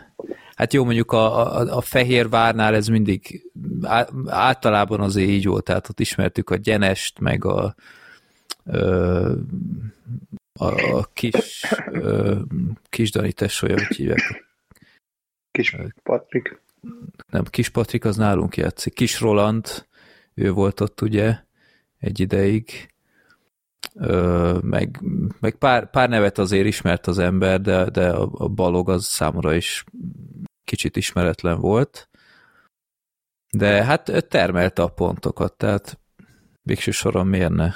Hát 0.55 0.73
jó, 0.73 0.85
mondjuk 0.85 1.13
a, 1.13 1.57
a, 1.57 1.77
a 1.77 1.81
Fehérvárnál 1.81 2.75
ez 2.75 2.89
mindig 2.89 3.51
általában 4.27 5.01
azért 5.01 5.29
így 5.29 5.47
volt, 5.47 5.65
tehát 5.65 5.89
ott 5.89 6.01
ismertük 6.01 6.51
a 6.51 6.57
Gyenest, 6.57 7.19
meg 7.19 7.45
a, 7.45 7.75
a, 10.53 10.97
a 10.97 11.09
kis, 11.13 11.65
kis 12.89 13.11
Dani 13.11 13.33
tesója, 13.33 13.75
hogy 13.75 13.97
hívják. 13.97 14.45
Kis 15.51 15.77
Patrik. 16.03 16.61
Nem, 17.31 17.45
Kis 17.45 17.69
Patrik 17.69 18.05
az 18.05 18.17
nálunk 18.17 18.57
játszik. 18.57 18.95
Kis 18.95 19.21
Roland, 19.21 19.87
ő 20.35 20.53
volt 20.53 20.81
ott 20.81 21.01
ugye 21.01 21.39
egy 21.99 22.21
ideig. 22.21 22.94
Meg, 24.61 25.01
meg 25.41 25.55
pár, 25.55 25.91
pár 25.91 26.09
nevet 26.09 26.39
azért 26.39 26.67
ismert 26.67 27.07
az 27.07 27.19
ember, 27.19 27.61
de, 27.61 27.91
de 27.91 28.11
a, 28.11 28.49
balog 28.49 28.89
az 28.91 29.05
számomra 29.05 29.55
is 29.55 29.85
kicsit 30.65 30.97
ismeretlen 30.97 31.61
volt, 31.61 32.09
de 33.51 33.85
hát 33.85 34.27
termelte 34.29 34.83
a 34.83 34.89
pontokat, 34.89 35.57
tehát 35.57 35.99
végső 36.63 36.91
soron 36.91 37.27
miért 37.27 37.53
ne? 37.53 37.73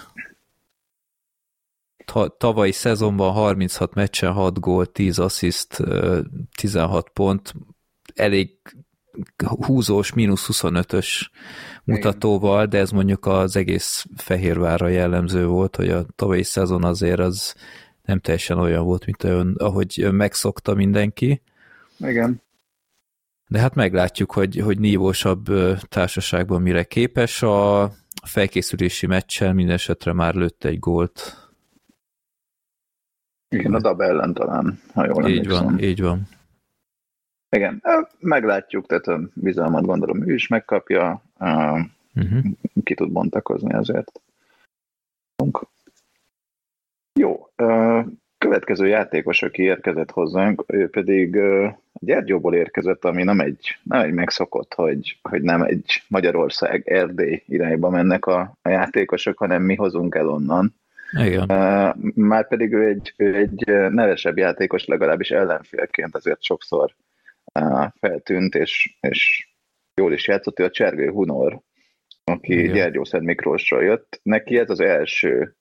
Tavalyi 2.38 2.73
szezonban 2.73 3.33
36 3.33 3.95
meccsen 3.95 4.33
6 4.33 4.61
gól, 4.61 4.87
10 4.87 5.19
assziszt, 5.19 5.83
16 6.57 7.09
pont, 7.09 7.55
elég 8.15 8.59
húzós, 9.67 10.13
mínusz 10.13 10.49
25-ös 10.53 11.09
mutatóval, 11.85 12.67
de 12.67 12.79
ez 12.79 12.91
mondjuk 12.91 13.27
az 13.27 13.57
egész 13.57 14.07
Fehérvárra 14.17 14.89
jellemző 14.89 15.47
volt, 15.47 15.77
hogy 15.77 15.89
a 15.89 16.05
tavalyi 16.15 16.43
szezon 16.43 16.85
azért 16.85 17.19
az 17.21 17.55
nem 18.05 18.19
teljesen 18.19 18.59
olyan 18.59 18.85
volt, 18.85 19.07
mint 19.07 19.25
ön, 19.25 19.55
ahogy 19.59 20.09
megszokta 20.13 20.75
mindenki. 20.75 21.43
Igen. 21.99 22.43
De 23.49 23.59
hát 23.59 23.75
meglátjuk, 23.75 24.33
hogy, 24.33 24.57
hogy 24.57 24.79
nívósabb 24.79 25.45
társaságban 25.89 26.63
mire 26.63 26.85
képes. 26.85 27.43
A 27.43 27.93
felkészülési 28.25 29.07
meccsen 29.07 29.55
minden 29.55 29.75
esetre 29.75 30.13
már 30.13 30.35
lőtt 30.35 30.65
egy 30.65 30.79
gólt. 30.79 31.49
Igen, 33.49 33.75
a 33.75 33.81
Dab 33.81 34.01
ellen 34.01 34.35
talán, 34.35 34.81
ha 34.95 35.07
jól 35.07 35.29
Így 35.29 35.39
emlékszem. 35.39 35.65
van, 35.65 35.79
így 35.79 36.01
van. 36.01 36.29
Igen, 37.50 37.83
meglátjuk, 38.19 38.87
tehát 38.87 39.07
a 39.07 39.21
bizalmat 39.35 39.85
gondolom 39.85 40.28
ő 40.28 40.35
is 40.35 40.49
megkapja, 40.49 41.23
uh-huh. 41.38 42.45
ki 42.85 42.95
tud 42.95 43.12
bontakozni 43.12 43.73
azért. 43.75 44.21
Jó, 47.21 47.49
következő 48.38 48.87
játékos, 48.87 49.43
aki 49.43 49.62
érkezett 49.62 50.11
hozzánk, 50.11 50.64
ő 50.67 50.90
pedig 50.90 51.38
Gyergyóból 51.93 52.55
érkezett, 52.55 53.05
ami 53.05 53.23
nem 53.23 53.40
egy, 53.40 53.78
nem 53.83 54.00
egy 54.00 54.12
megszokott, 54.12 54.75
hogy, 54.75 55.19
hogy 55.23 55.43
nem 55.43 55.62
egy 55.62 56.02
Magyarország, 56.09 56.88
Erdély 56.88 57.43
irányba 57.47 57.90
mennek 57.90 58.26
a, 58.26 58.57
a 58.62 58.69
játékosok, 58.69 59.38
hanem 59.38 59.62
mi 59.62 59.75
hozunk 59.75 60.14
el 60.14 60.28
onnan. 60.28 60.75
Igen. 61.11 61.47
Már 62.14 62.49
pedig 62.49 62.73
ő 62.73 62.87
egy, 62.87 63.14
ő 63.17 63.35
egy 63.35 63.64
nevesebb 63.90 64.38
játékos, 64.38 64.85
legalábbis 64.85 65.31
ellenfélként 65.31 66.14
azért 66.14 66.43
sokszor 66.43 66.95
feltűnt, 68.00 68.55
és, 68.55 68.97
és 69.00 69.49
jól 69.95 70.12
is 70.12 70.27
játszott, 70.27 70.59
ő 70.61 70.65
a 70.65 70.71
Csergő 70.71 71.11
Hunor, 71.11 71.61
aki 72.25 72.71
Gyergyó 72.73 73.05
Szent 73.05 73.25
Miklósra 73.25 73.81
jött. 73.81 74.21
Neki 74.23 74.59
ez 74.59 74.71
az 74.71 74.81
első 74.81 75.57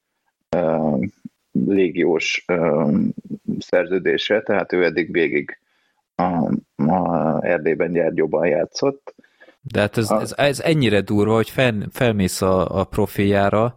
légiós 1.51 2.46
szerződése, 3.60 4.42
tehát 4.42 4.74
ő 4.74 4.84
eddig 4.84 5.12
végig 5.12 5.60
a, 6.16 6.54
a 6.92 7.46
Erdélyben 7.46 7.92
Gyergyóban 7.92 8.48
játszott. 8.48 9.16
De 9.62 9.80
hát 9.80 9.98
ez, 9.98 10.12
ez, 10.12 10.34
ez 10.38 10.60
ennyire 10.60 11.01
durva, 11.01 11.36
hogy 11.36 11.50
fel, 11.50 11.88
felmész 11.92 12.42
a, 12.42 12.80
a 12.80 12.84
profiljára, 12.84 13.75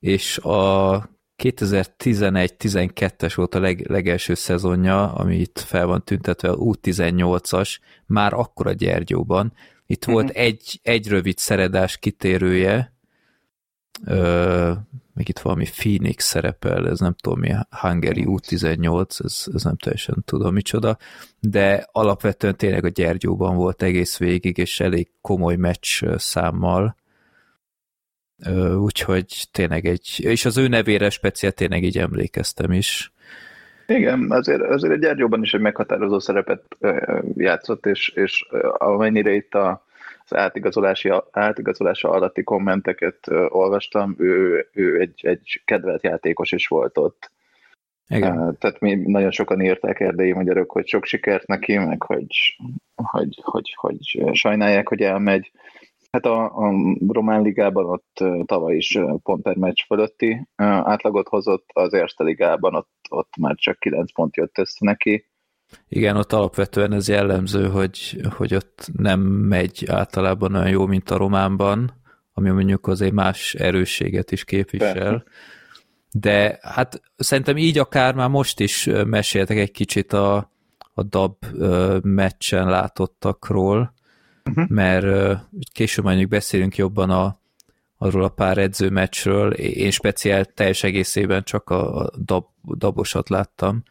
és 0.00 0.38
a 0.38 1.13
2011-12-es 1.42 3.32
volt 3.34 3.54
a 3.54 3.60
leg, 3.60 3.90
legelső 3.90 4.34
szezonja, 4.34 5.12
ami 5.12 5.36
itt 5.36 5.58
fel 5.58 5.86
van 5.86 6.04
tüntetve, 6.04 6.48
a 6.48 6.56
U18-as, 6.56 7.78
már 8.06 8.32
akkor 8.32 8.66
a 8.66 8.72
Gyergyóban. 8.72 9.52
Itt 9.86 10.06
uh-huh. 10.06 10.14
volt 10.14 10.36
egy, 10.36 10.80
egy 10.82 11.08
rövid 11.08 11.38
szeredás 11.38 11.96
kitérője, 11.96 12.94
Ö, 14.04 14.72
még 15.14 15.28
itt 15.28 15.38
valami 15.38 15.64
Phoenix 15.64 16.24
szerepel, 16.24 16.88
ez 16.88 16.98
nem 16.98 17.14
tudom 17.14 17.38
mi, 17.38 17.54
Hungary 17.70 18.24
U18, 18.26 19.24
ez, 19.24 19.44
ez 19.54 19.62
nem 19.62 19.76
teljesen 19.76 20.22
tudom 20.24 20.54
micsoda, 20.54 20.98
de 21.40 21.88
alapvetően 21.92 22.56
tényleg 22.56 22.84
a 22.84 22.88
Gyergyóban 22.88 23.56
volt 23.56 23.82
egész 23.82 24.18
végig, 24.18 24.58
és 24.58 24.80
elég 24.80 25.10
komoly 25.20 25.56
meccs 25.56 26.04
számmal, 26.16 26.96
úgyhogy 28.76 29.44
tényleg 29.52 29.84
egy, 29.86 30.20
és 30.22 30.44
az 30.44 30.58
ő 30.58 30.68
nevére 30.68 31.10
speciál 31.10 31.52
tényleg 31.52 31.82
így 31.82 31.98
emlékeztem 31.98 32.72
is. 32.72 33.12
Igen, 33.86 34.30
azért, 34.30 34.62
azért 34.62 34.92
a 34.92 34.96
Gyergyóban 34.96 35.42
is 35.42 35.54
egy 35.54 35.60
meghatározó 35.60 36.18
szerepet 36.18 36.62
játszott, 37.36 37.86
és, 37.86 38.08
és 38.08 38.46
amennyire 38.78 39.32
itt 39.32 39.54
a, 39.54 39.84
az 40.24 40.36
átigazolási, 40.36 41.12
átigazolása 41.30 42.10
alatti 42.10 42.42
kommenteket 42.42 43.28
olvastam, 43.48 44.14
ő, 44.18 44.66
ő 44.72 45.00
egy, 45.00 45.20
egy 45.22 45.62
kedvelt 45.64 46.02
játékos 46.02 46.52
is 46.52 46.66
volt 46.66 46.98
ott. 46.98 47.30
Igen. 48.08 48.56
Tehát 48.58 48.80
mi 48.80 48.94
nagyon 48.94 49.30
sokan 49.30 49.60
írták 49.60 50.00
erdélyi 50.00 50.32
magyarok, 50.32 50.70
hogy 50.70 50.86
sok 50.86 51.04
sikert 51.04 51.46
neki, 51.46 51.78
meg 51.78 52.02
hogy, 52.02 52.56
hogy, 52.94 53.40
hogy, 53.42 53.74
hogy 53.80 54.30
sajnálják, 54.32 54.88
hogy 54.88 55.00
elmegy. 55.00 55.50
Hát 56.14 56.26
a, 56.26 56.44
a 56.44 56.72
Román 57.08 57.42
Ligában 57.42 57.84
ott 57.84 58.24
tavaly 58.46 58.76
is 58.76 58.98
pont 59.22 59.42
per 59.42 59.56
meccs 59.56 59.82
fölötti 59.86 60.48
átlagot 60.56 61.28
hozott, 61.28 61.64
az 61.72 61.94
Erste 61.94 62.24
Ligában 62.24 62.74
ott, 62.74 62.90
ott 63.10 63.36
már 63.36 63.54
csak 63.54 63.78
9 63.78 64.12
pont 64.12 64.36
jött 64.36 64.58
össze 64.58 64.78
neki. 64.80 65.28
Igen, 65.88 66.16
ott 66.16 66.32
alapvetően 66.32 66.92
ez 66.92 67.08
jellemző, 67.08 67.68
hogy, 67.68 68.20
hogy 68.36 68.54
ott 68.54 68.90
nem 68.96 69.20
megy 69.20 69.84
általában 69.88 70.54
olyan 70.54 70.68
jó, 70.68 70.86
mint 70.86 71.10
a 71.10 71.16
Románban, 71.16 71.92
ami 72.32 72.50
mondjuk 72.50 72.86
azért 72.86 73.12
más 73.12 73.54
erősséget 73.54 74.32
is 74.32 74.44
képvisel. 74.44 74.92
Persze. 74.92 75.24
De 76.12 76.58
hát 76.62 77.00
szerintem 77.16 77.56
így 77.56 77.78
akár 77.78 78.14
már 78.14 78.28
most 78.28 78.60
is 78.60 78.90
meséltek 79.06 79.56
egy 79.56 79.70
kicsit 79.70 80.12
a, 80.12 80.50
a 80.94 81.02
DAB 81.02 81.36
meccsen 82.02 82.68
látottakról, 82.68 83.93
uh-huh. 84.50 84.68
mert 84.68 85.38
később 85.72 86.04
mondjuk 86.04 86.28
beszélünk 86.28 86.76
jobban 86.76 87.10
a, 87.10 87.40
arról 87.96 88.24
a 88.24 88.28
pár 88.28 88.58
edzőmeccsről. 88.58 89.52
Én 89.52 89.90
speciál 89.90 90.44
teljes 90.44 90.82
egészében 90.82 91.42
csak 91.44 91.70
a 91.70 92.10
dab, 92.24 92.44
dabosat 92.76 93.28
láttam, 93.28 93.82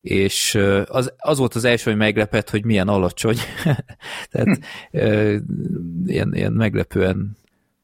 és 0.00 0.54
az, 0.86 1.12
az 1.16 1.38
volt 1.38 1.54
az 1.54 1.64
első, 1.64 1.90
hogy 1.90 1.98
meglepett, 1.98 2.50
hogy 2.50 2.64
milyen 2.64 2.88
alacsony. 2.88 3.36
Tehát 4.30 4.58
ilyen, 6.04 6.34
ilyen 6.34 6.52
meglepően 6.52 7.36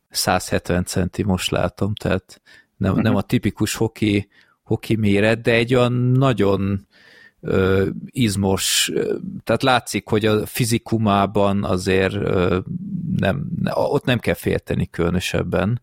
170 0.08 0.84
centi 0.84 1.22
most 1.22 1.50
látom, 1.50 1.94
tehát 1.94 2.40
nem, 2.76 2.90
uh-huh. 2.90 3.04
nem 3.06 3.14
a 3.14 3.22
tipikus 3.22 3.74
hoki, 3.74 4.28
hoki 4.62 4.96
méret, 4.96 5.40
de 5.40 5.52
egy 5.52 5.74
olyan 5.74 5.92
nagyon 5.92 6.86
ö, 7.40 7.86
izmos, 8.06 8.92
tehát 9.44 9.62
látszik, 9.62 10.08
hogy 10.08 10.26
a 10.26 10.46
fizikumában 10.46 11.64
azért 11.64 12.14
nem, 13.16 13.50
ott 13.74 14.04
nem 14.04 14.18
kell 14.18 14.34
félteni 14.34 14.90
különösebben. 14.90 15.80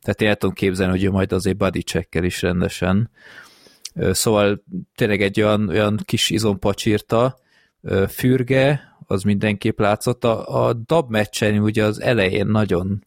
Tehát 0.00 0.20
én 0.20 0.28
el 0.28 0.36
tudom 0.36 0.54
képzelni, 0.54 0.92
hogy 0.92 1.04
ő 1.04 1.10
majd 1.10 1.32
azért 1.32 1.56
body 1.56 1.80
check 1.80 2.14
is 2.14 2.42
rendesen. 2.42 3.10
Szóval 4.10 4.64
tényleg 4.94 5.22
egy 5.22 5.40
olyan, 5.40 5.68
olyan 5.68 6.00
kis 6.04 6.30
izompacsírta, 6.30 7.38
fürge, 8.08 8.96
az 9.06 9.22
mindenképp 9.22 9.78
látszott. 9.78 10.24
A, 10.24 10.66
a 10.66 10.72
dab 10.72 11.10
meccsen 11.10 11.58
ugye 11.58 11.84
az 11.84 12.00
elején 12.00 12.46
nagyon 12.46 13.04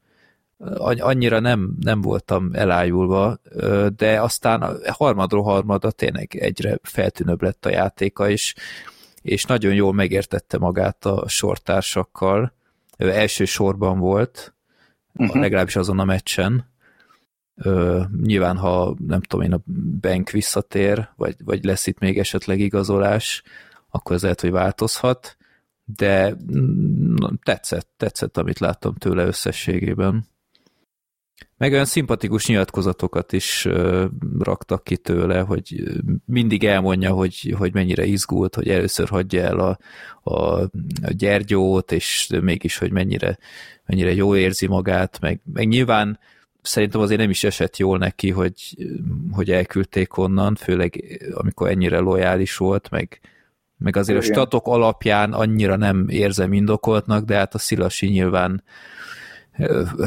annyira 0.99 1.39
nem, 1.39 1.75
nem 1.79 2.01
voltam 2.01 2.49
elájulva, 2.53 3.39
de 3.95 4.21
aztán 4.21 4.61
a 4.61 4.93
harmadról 4.93 5.43
harmadra 5.43 5.91
tényleg 5.91 6.35
egyre 6.35 6.79
feltűnőbb 6.81 7.41
lett 7.41 7.65
a 7.65 7.69
játéka, 7.69 8.29
és, 8.29 8.55
és 9.21 9.43
nagyon 9.43 9.73
jól 9.73 9.93
megértette 9.93 10.57
magát 10.57 11.05
a 11.05 11.27
sortársakkal. 11.27 12.53
Ő 12.97 13.09
első 13.11 13.45
sorban 13.45 13.99
volt, 13.99 14.53
uh-huh. 15.13 15.41
legalábbis 15.41 15.75
azon 15.75 15.99
a 15.99 16.05
meccsen. 16.05 16.69
nyilván, 18.21 18.57
ha 18.57 18.95
nem 19.07 19.21
tudom 19.21 19.45
én, 19.45 19.53
a 19.53 19.61
bank 20.01 20.29
visszatér, 20.29 21.09
vagy, 21.15 21.35
vagy 21.43 21.63
lesz 21.63 21.87
itt 21.87 21.99
még 21.99 22.19
esetleg 22.19 22.59
igazolás, 22.59 23.43
akkor 23.89 24.15
ez 24.15 24.21
lehet, 24.21 24.41
hogy 24.41 24.51
változhat, 24.51 25.37
de 25.83 26.35
mm, 26.55 27.15
tetszett, 27.43 27.89
tetszett, 27.97 28.37
amit 28.37 28.59
láttam 28.59 28.95
tőle 28.95 29.25
összességében. 29.25 30.29
Meg 31.57 31.71
olyan 31.71 31.85
szimpatikus 31.85 32.47
nyilatkozatokat 32.47 33.33
is 33.33 33.65
uh, 33.65 34.03
raktak 34.39 34.83
ki 34.83 34.97
tőle, 34.97 35.39
hogy 35.39 35.83
mindig 36.25 36.63
elmondja, 36.63 37.11
hogy, 37.11 37.55
hogy 37.57 37.73
mennyire 37.73 38.05
izgult, 38.05 38.55
hogy 38.55 38.69
először 38.69 39.09
hagyja 39.09 39.43
el 39.43 39.59
a, 39.59 39.77
a, 40.23 40.61
a 40.61 40.69
gyergyót, 41.09 41.91
és 41.91 42.29
mégis, 42.41 42.77
hogy 42.77 42.91
mennyire, 42.91 43.37
mennyire 43.85 44.13
jól 44.13 44.37
érzi 44.37 44.67
magát, 44.67 45.19
meg, 45.19 45.41
meg 45.53 45.67
nyilván 45.67 46.19
szerintem 46.61 47.01
azért 47.01 47.19
nem 47.19 47.29
is 47.29 47.43
esett 47.43 47.77
jól 47.77 47.97
neki, 47.97 48.29
hogy, 48.29 48.77
hogy 49.31 49.51
elküldték 49.51 50.17
onnan, 50.17 50.55
főleg 50.55 51.19
amikor 51.33 51.69
ennyire 51.69 51.99
lojális 51.99 52.57
volt, 52.57 52.89
meg, 52.89 53.19
meg 53.77 53.95
azért 53.95 54.23
Igen. 54.23 54.31
a 54.31 54.33
statok 54.33 54.67
alapján 54.67 55.33
annyira 55.33 55.75
nem 55.75 56.05
érzem 56.09 56.53
indokoltnak, 56.53 57.25
de 57.25 57.35
hát 57.35 57.53
a 57.53 57.57
Szilasi 57.57 58.07
nyilván 58.07 58.63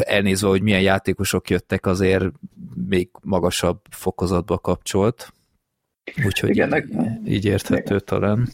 elnézve, 0.00 0.48
hogy 0.48 0.62
milyen 0.62 0.80
játékosok 0.80 1.50
jöttek, 1.50 1.86
azért 1.86 2.24
még 2.88 3.08
magasabb 3.22 3.80
fokozatba 3.90 4.58
kapcsolt. 4.58 5.32
Úgyhogy 6.26 6.50
igen, 6.50 6.76
így, 6.76 7.32
így 7.32 7.44
érthető 7.44 7.94
igen. 7.94 8.02
talán. 8.04 8.48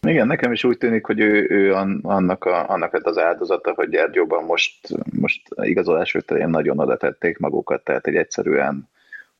Igen, 0.00 0.26
nekem 0.26 0.52
is 0.52 0.64
úgy 0.64 0.78
tűnik, 0.78 1.06
hogy 1.06 1.20
ő, 1.20 1.46
ő 1.50 1.74
annak, 2.02 2.44
a, 2.44 2.70
annak 2.70 2.92
lett 2.92 3.06
az 3.06 3.18
áldozata, 3.18 3.72
hogy 3.72 3.88
Gyergyóban 3.88 4.44
most, 4.44 4.88
most 5.20 5.42
igazolás 5.62 6.14
ötelén 6.14 6.48
nagyon 6.48 6.78
oda 6.78 6.96
tették 6.96 7.38
magukat, 7.38 7.84
tehát 7.84 8.06
egy 8.06 8.16
egyszerűen 8.16 8.88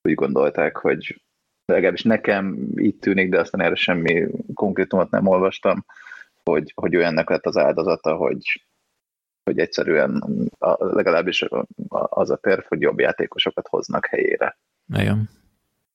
úgy 0.03 0.15
gondolták, 0.15 0.77
hogy 0.77 1.21
legalábbis 1.65 2.03
nekem 2.03 2.57
így 2.77 2.97
tűnik, 2.97 3.29
de 3.29 3.41
aztán 3.41 3.61
erre 3.61 3.75
semmi 3.75 4.27
konkrétumot 4.55 5.11
nem 5.11 5.27
olvastam, 5.27 5.85
hogy, 6.45 6.73
hogy 6.75 6.95
ő 6.95 7.03
ennek 7.03 7.29
lett 7.29 7.47
az 7.47 7.57
áldozata, 7.57 8.15
hogy, 8.15 8.66
hogy 9.47 9.59
egyszerűen 9.59 10.23
a, 10.59 10.85
legalábbis 10.95 11.45
az 11.89 12.31
a 12.31 12.37
terv, 12.37 12.61
hogy 12.69 12.81
jobb 12.81 12.99
játékosokat 12.99 13.69
hoznak 13.69 14.07
helyére. 14.07 14.59
Igen. 14.95 15.29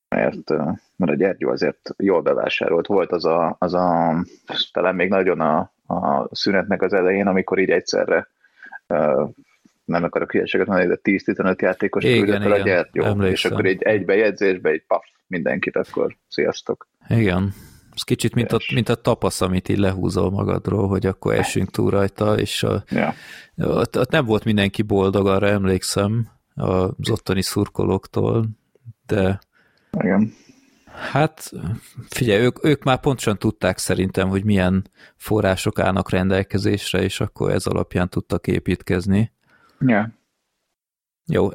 Mert, 0.10 0.50
mert 0.96 1.12
a 1.12 1.16
Gyergyó 1.16 1.50
azért 1.50 1.90
jól 1.98 2.22
bevásárolt. 2.22 2.88
Volt 2.88 3.12
az 3.12 3.26
a, 3.26 3.56
az 3.60 3.74
a 3.74 4.16
talán 4.72 4.96
még 4.96 5.10
nagyon 5.10 5.40
a, 5.40 5.72
a 5.88 6.30
szünetnek 6.32 6.82
az 6.82 6.94
elején, 6.94 7.28
amikor 7.28 7.60
így 7.60 7.70
egyszerre 7.70 8.28
nem 9.86 10.04
akarok 10.04 10.32
hülyeséget 10.32 10.68
mondani, 10.68 10.88
de 10.88 11.00
10-15 11.04 11.62
játékos 11.62 12.04
küldött 12.04 12.42
fel 12.42 12.52
a 12.52 12.58
Gyergyó, 12.58 13.04
Emlékszem. 13.04 13.32
és 13.32 13.46
akkor 13.46 13.66
egy 13.66 13.82
egybejegyzésbe, 13.82 14.70
egy 14.70 14.84
paf, 14.88 15.06
mindenkit, 15.28 15.76
akkor 15.76 16.16
sziasztok. 16.28 16.88
Igen, 17.08 17.54
ez 17.96 18.02
kicsit, 18.02 18.36
mint 18.36 18.52
a, 18.52 18.60
mint 18.74 18.90
a 18.90 18.96
tapasz, 18.96 19.42
amit 19.42 19.70
így 19.70 19.78
lehúzol 19.78 20.32
magadról, 20.32 20.88
hogy 20.88 21.06
akkor 21.06 21.34
esünk 21.34 21.70
túl 21.70 21.90
rajta, 21.90 22.40
és 22.40 22.64
a, 22.64 22.84
ja. 22.90 23.14
ott, 23.56 23.98
ott 23.98 24.12
nem 24.12 24.26
volt 24.26 24.44
mindenki 24.44 24.82
boldog, 24.82 25.28
arra 25.28 25.48
emlékszem 25.48 26.28
az 26.56 27.10
ottani 27.10 27.42
szurkolóktól, 27.42 28.50
de 29.06 29.40
Igen. 29.92 30.34
Hát 31.12 31.52
figyelj, 32.10 32.44
ők, 32.44 32.66
ők 32.66 32.84
már 32.84 33.00
pontosan 33.00 33.38
tudták 33.38 33.78
szerintem, 33.78 34.30
hogy 34.30 34.44
milyen 34.44 34.90
források 35.16 35.80
állnak 35.80 36.10
rendelkezésre, 36.10 37.02
és 37.04 37.20
akkor 37.20 37.52
ez 37.52 37.66
alapján 37.66 38.10
tudtak 38.10 38.48
építkezni. 38.48 39.32
Ja. 39.80 40.12
Jó, 41.26 41.50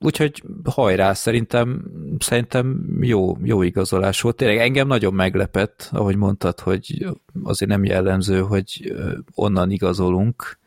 úgyhogy 0.00 0.42
hajrá, 0.64 1.12
szerintem, 1.12 1.84
szerintem 2.18 2.86
jó, 3.00 3.36
jó 3.42 3.62
igazolás 3.62 4.20
volt. 4.20 4.36
Tényleg 4.36 4.58
engem 4.58 4.86
nagyon 4.86 5.14
meglepett, 5.14 5.88
ahogy 5.92 6.16
mondtad, 6.16 6.60
hogy 6.60 7.06
azért 7.42 7.70
nem 7.70 7.84
jellemző, 7.84 8.40
hogy 8.40 8.94
onnan 9.34 9.70
igazolunk. 9.70 10.58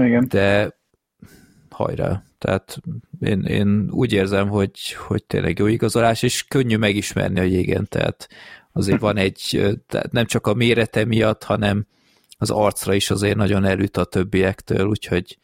Igen. 0.00 0.26
De 0.28 0.78
hajrá. 1.70 2.22
Tehát 2.38 2.80
én, 3.20 3.40
én 3.40 3.88
úgy 3.90 4.12
érzem, 4.12 4.48
hogy, 4.48 4.92
hogy 4.92 5.24
tényleg 5.24 5.58
jó 5.58 5.66
igazolás, 5.66 6.22
és 6.22 6.44
könnyű 6.44 6.76
megismerni 6.76 7.40
a 7.40 7.42
jégen, 7.42 7.86
tehát 7.88 8.28
azért 8.72 9.00
van 9.00 9.16
egy, 9.16 9.74
tehát 9.86 10.12
nem 10.12 10.26
csak 10.26 10.46
a 10.46 10.54
mérete 10.54 11.04
miatt, 11.04 11.42
hanem 11.42 11.86
az 12.38 12.50
arcra 12.50 12.94
is 12.94 13.10
azért 13.10 13.36
nagyon 13.36 13.64
elüt 13.64 13.96
a 13.96 14.04
többiektől, 14.04 14.86
úgyhogy 14.86 15.38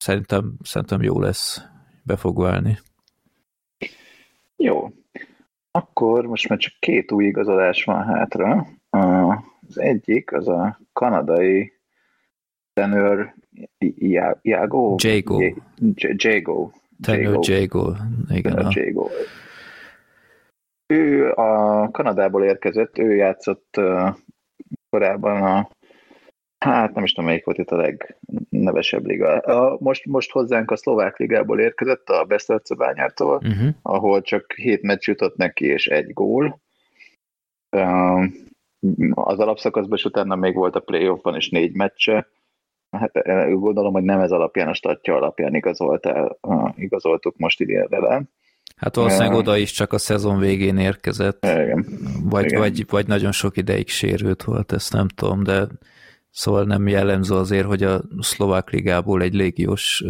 Szerintem, 0.00 0.54
szerintem 0.62 1.02
jó 1.02 1.20
lesz, 1.20 1.62
be 2.02 2.16
fog 2.16 2.40
válni. 2.40 2.78
Jó. 4.56 4.88
Akkor 5.70 6.26
most 6.26 6.48
már 6.48 6.58
csak 6.58 6.72
két 6.78 7.12
új 7.12 7.24
igazolás 7.24 7.84
van 7.84 8.04
hátra. 8.04 8.66
Az 8.90 9.78
egyik 9.78 10.32
az 10.32 10.48
a 10.48 10.80
kanadai 10.92 11.72
tenőr 12.72 13.34
Jago? 14.42 14.94
Jago. 15.02 15.38
Jago. 15.96 16.70
Tenőr 17.00 17.38
Jago. 17.40 17.92
Igen. 18.28 18.66
Jago. 18.70 19.08
Ő 20.86 21.30
a 21.32 21.90
Kanadából 21.90 22.44
érkezett, 22.44 22.98
ő 22.98 23.14
játszott 23.14 23.80
korábban 24.90 25.42
a 25.42 25.68
Hát 26.64 26.94
nem 26.94 27.04
is 27.04 27.12
tudom, 27.12 27.30
melyik 27.30 27.44
volt 27.44 27.58
itt 27.58 27.70
a 27.70 27.76
legnevesebb 27.76 29.06
liga. 29.06 29.38
A, 29.38 29.76
most, 29.80 30.06
most 30.06 30.30
hozzánk 30.30 30.70
a 30.70 30.76
szlovák 30.76 31.16
ligából 31.16 31.60
érkezett 31.60 32.08
a 32.08 32.24
Besztercebányától, 32.24 33.36
uh-huh. 33.36 33.68
ahol 33.82 34.20
csak 34.20 34.52
hét 34.52 34.82
meccs 34.82 35.08
jutott 35.08 35.36
neki, 35.36 35.64
és 35.66 35.86
egy 35.86 36.12
gól. 36.12 36.60
Az 39.10 39.38
alapszakaszban, 39.38 39.98
és 39.98 40.04
utána 40.04 40.36
még 40.36 40.54
volt 40.54 40.76
a 40.76 40.80
playoffban 40.80 41.36
is 41.36 41.48
négy 41.48 41.74
meccse. 41.74 42.28
hát 42.90 43.12
gondolom, 43.50 43.92
hogy 43.92 44.02
nem 44.02 44.20
ez 44.20 44.30
alapján, 44.30 44.68
a 44.68 44.74
statja 44.74 45.14
alapján 45.14 45.54
igazolt 45.54 46.06
el, 46.06 46.38
igazoltuk 46.76 47.36
most 47.36 47.60
idén 47.60 47.86
vele. 47.88 48.22
Hát 48.76 48.94
valószínűleg 48.94 49.34
oda 49.34 49.56
is 49.56 49.70
csak 49.70 49.92
a 49.92 49.98
szezon 49.98 50.38
végén 50.38 50.78
érkezett. 50.78 51.44
Igen. 51.44 51.86
Vagy, 52.24 52.44
Igen. 52.44 52.60
Vagy, 52.60 52.84
vagy 52.90 53.06
nagyon 53.06 53.32
sok 53.32 53.56
ideig 53.56 53.88
sérült 53.88 54.42
volt, 54.42 54.72
ezt 54.72 54.92
nem 54.92 55.08
tudom, 55.08 55.42
de 55.42 55.66
szóval 56.30 56.64
nem 56.64 56.88
jellemző 56.88 57.34
azért, 57.34 57.66
hogy 57.66 57.82
a 57.82 58.00
szlovák 58.20 58.70
ligából 58.70 59.22
egy 59.22 59.34
légiós 59.34 60.04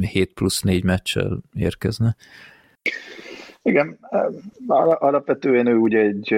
7 0.00 0.32
plusz 0.32 0.62
4 0.62 0.84
meccsel 0.84 1.40
érkezne. 1.54 2.16
Igen, 3.62 3.98
alapvetően 4.98 5.66
ő 5.66 5.76
ugye 5.76 5.98
egy 5.98 6.34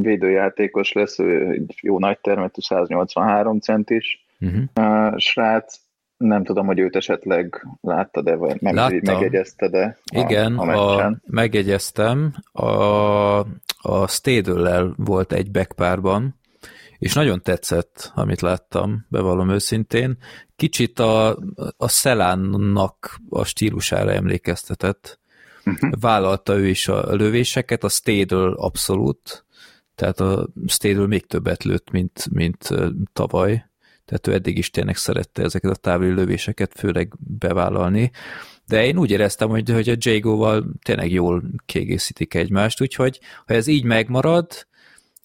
védőjátékos 0.00 0.92
lesz, 0.92 1.18
ő 1.18 1.50
egy 1.50 1.74
jó 1.80 1.98
nagy 1.98 2.18
termetű 2.18 2.60
183 2.60 3.60
centis 3.60 4.26
uh-huh. 4.40 5.16
srác, 5.16 5.76
nem 6.16 6.44
tudom, 6.44 6.66
hogy 6.66 6.78
őt 6.78 6.96
esetleg 6.96 7.66
láttad-e, 7.80 8.34
vagy 8.34 8.60
meg, 8.60 8.74
megjegyezted-e 8.74 9.98
Igen, 10.12 10.56
a, 10.56 10.96
a, 10.96 11.16
megjegyeztem. 11.26 12.34
A, 12.52 12.68
a 13.78 14.06
Stadle-lel 14.06 14.94
volt 14.96 15.32
egy 15.32 15.50
backpárban, 15.50 16.34
és 16.98 17.12
nagyon 17.12 17.42
tetszett, 17.42 18.12
amit 18.14 18.40
láttam, 18.40 19.06
bevallom 19.08 19.50
őszintén. 19.50 20.18
Kicsit 20.56 20.98
a, 20.98 21.38
a 21.76 21.88
Szelánnak 21.88 23.20
a 23.28 23.44
stílusára 23.44 24.12
emlékeztetett. 24.12 25.18
Uh-huh. 25.64 25.90
Vállalta 26.00 26.58
ő 26.58 26.68
is 26.68 26.88
a 26.88 27.14
lövéseket, 27.14 27.84
a 27.84 27.88
Stadle 27.88 28.52
abszolút, 28.54 29.44
tehát 29.94 30.20
a 30.20 30.48
Stadle 30.66 31.06
még 31.06 31.26
többet 31.26 31.64
lőtt, 31.64 31.90
mint, 31.90 32.26
mint 32.30 32.68
tavaly 33.12 33.64
tehát 34.04 34.26
ő 34.26 34.32
eddig 34.32 34.58
is 34.58 34.70
tényleg 34.70 34.96
szerette 34.96 35.42
ezeket 35.42 35.70
a 35.70 35.74
távoli 35.76 36.10
lövéseket 36.10 36.72
főleg 36.76 37.12
bevállalni, 37.18 38.10
de 38.66 38.86
én 38.86 38.98
úgy 38.98 39.10
éreztem, 39.10 39.48
hogy, 39.48 39.70
hogy 39.70 39.88
a 39.88 39.96
Jago-val 39.98 40.64
tényleg 40.82 41.12
jól 41.12 41.42
kiegészítik 41.66 42.34
egymást, 42.34 42.80
úgyhogy 42.80 43.20
ha 43.46 43.54
ez 43.54 43.66
így 43.66 43.84
megmarad, 43.84 44.66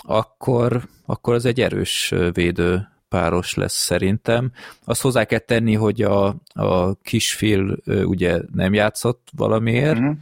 akkor, 0.04 0.88
akkor 1.06 1.36
ez 1.36 1.46
egy 1.46 1.62
erős 1.62 2.14
védő 2.34 2.88
páros 3.10 3.54
lesz 3.54 3.84
szerintem. 3.84 4.52
Azt 4.84 5.02
hozzá 5.02 5.24
kell 5.24 5.40
tenni, 5.40 5.74
hogy 5.74 6.02
a, 6.02 6.36
a 6.54 6.96
kisfil 6.96 7.78
ugye 7.86 8.42
nem 8.54 8.74
játszott 8.74 9.28
valamiért 9.36 10.00
uh-huh. 10.00 10.18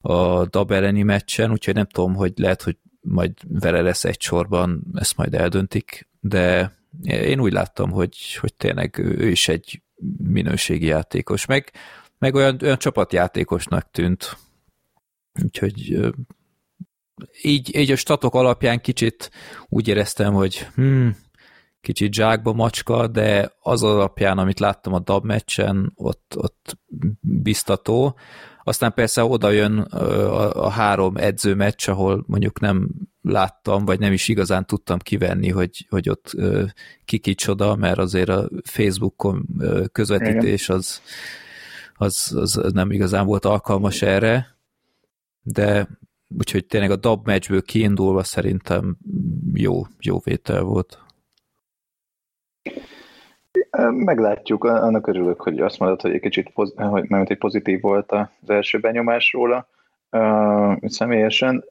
a 0.00 0.46
Dab 0.46 0.70
elleni 0.70 1.02
meccsen, 1.02 1.50
úgyhogy 1.50 1.74
nem 1.74 1.86
tudom, 1.86 2.14
hogy 2.14 2.32
lehet, 2.36 2.62
hogy 2.62 2.76
majd 3.00 3.32
vele 3.48 3.80
lesz 3.80 4.04
egy 4.04 4.20
sorban, 4.20 4.82
ezt 4.94 5.16
majd 5.16 5.34
eldöntik, 5.34 6.08
de 6.20 6.76
én 7.02 7.40
úgy 7.40 7.52
láttam, 7.52 7.90
hogy, 7.90 8.34
hogy 8.40 8.54
tényleg 8.54 8.98
ő 8.98 9.28
is 9.28 9.48
egy 9.48 9.82
minőségi 10.16 10.86
játékos, 10.86 11.46
meg, 11.46 11.72
meg 12.18 12.34
olyan, 12.34 12.58
olyan 12.62 12.78
csapatjátékosnak 12.78 13.90
tűnt. 13.90 14.36
Úgyhogy 15.42 15.98
így, 17.42 17.76
így 17.76 17.90
a 17.90 17.96
statok 17.96 18.34
alapján 18.34 18.80
kicsit 18.80 19.30
úgy 19.68 19.88
éreztem, 19.88 20.32
hogy 20.32 20.66
hmm, 20.74 21.16
kicsit 21.80 22.14
zsákba 22.14 22.52
macska, 22.52 23.06
de 23.06 23.52
az 23.60 23.82
alapján, 23.82 24.38
amit 24.38 24.60
láttam 24.60 24.92
a 24.92 24.98
DAB 24.98 25.24
meccsen, 25.24 25.92
ott, 25.94 26.34
ott 26.36 26.78
biztató. 27.20 28.16
Aztán 28.64 28.92
persze 28.92 29.24
oda 29.24 29.50
jön 29.50 29.78
a, 29.78 30.64
a 30.64 30.68
három 30.68 31.16
edzőmeccs, 31.16 31.88
ahol 31.88 32.24
mondjuk 32.26 32.60
nem 32.60 32.88
láttam, 33.22 33.84
vagy 33.84 33.98
nem 33.98 34.12
is 34.12 34.28
igazán 34.28 34.66
tudtam 34.66 34.98
kivenni, 34.98 35.50
hogy, 35.50 35.86
hogy 35.88 36.08
ott 36.08 36.32
ki 37.04 37.18
kicsoda, 37.18 37.76
mert 37.76 37.98
azért 37.98 38.28
a 38.28 38.48
Facebookon 38.64 39.46
közvetítés 39.92 40.68
az, 40.68 41.00
az, 41.94 42.32
az 42.36 42.72
nem 42.72 42.90
igazán 42.90 43.26
volt 43.26 43.44
alkalmas 43.44 44.02
erre, 44.02 44.56
de 45.42 45.88
úgyhogy 46.38 46.66
tényleg 46.66 46.90
a 46.90 46.96
dab 46.96 47.26
meccsből 47.26 47.62
kiindulva 47.62 48.22
szerintem 48.22 48.96
jó, 49.52 49.82
jó 50.00 50.18
vétel 50.24 50.62
volt. 50.62 50.98
Meglátjuk, 53.90 54.64
annak 54.64 55.06
örülök, 55.06 55.40
hogy 55.40 55.60
azt 55.60 55.78
mondod, 55.78 56.00
hogy 56.00 56.12
egy 56.12 56.20
kicsit 56.20 56.50
hogy, 56.74 57.08
mert 57.08 57.30
egy 57.30 57.38
pozitív 57.38 57.80
volt 57.80 58.12
az 58.12 58.50
első 58.50 58.78
benyomás 58.78 59.32
róla 59.32 59.68
uh, 60.10 60.76
személyesen. 60.88 61.64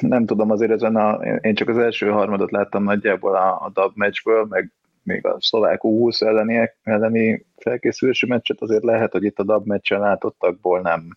Nem 0.00 0.26
tudom, 0.26 0.50
azért 0.50 0.70
ezen 0.70 0.96
a, 0.96 1.14
én 1.22 1.54
csak 1.54 1.68
az 1.68 1.78
első 1.78 2.08
harmadot 2.08 2.50
láttam 2.50 2.82
nagyjából 2.82 3.36
a, 3.36 3.64
a 3.64 3.70
DAB 3.72 3.92
meccsből, 3.94 4.46
meg 4.48 4.72
még 5.02 5.26
a 5.26 5.36
szlovák 5.40 5.80
U20 5.82 6.22
elleni, 6.22 6.70
elleni 6.82 7.46
felkészülési 7.56 8.26
meccset, 8.26 8.60
azért 8.60 8.82
lehet, 8.82 9.12
hogy 9.12 9.24
itt 9.24 9.38
a 9.38 9.42
DAB 9.42 9.66
meccsen 9.66 10.00
látottakból 10.00 10.80
nem 10.80 11.16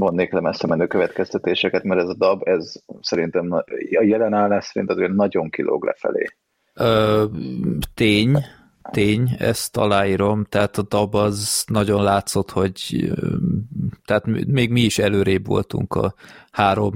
vonnék 0.00 0.32
le 0.32 0.40
messze 0.40 0.66
menő 0.66 0.86
következtetéseket, 0.86 1.82
mert 1.82 2.00
ez 2.00 2.08
a 2.08 2.14
DAB, 2.14 2.48
ez 2.48 2.72
szerintem 3.00 3.52
a 3.52 3.64
jelen 4.02 4.32
állás 4.32 4.64
szerint 4.64 4.90
azért 4.90 5.12
nagyon 5.12 5.50
kilóg 5.50 5.84
lefelé. 5.84 6.26
Ö, 6.74 7.24
tény, 7.94 8.38
tény, 8.90 9.36
ezt 9.38 9.76
aláírom, 9.76 10.44
tehát 10.44 10.78
a 10.78 10.82
dab 10.82 11.14
az 11.14 11.64
nagyon 11.66 12.02
látszott, 12.02 12.50
hogy 12.50 13.10
tehát 14.04 14.26
még 14.46 14.70
mi 14.70 14.80
is 14.80 14.98
előrébb 14.98 15.46
voltunk 15.46 15.94
a 15.94 16.14
három 16.50 16.92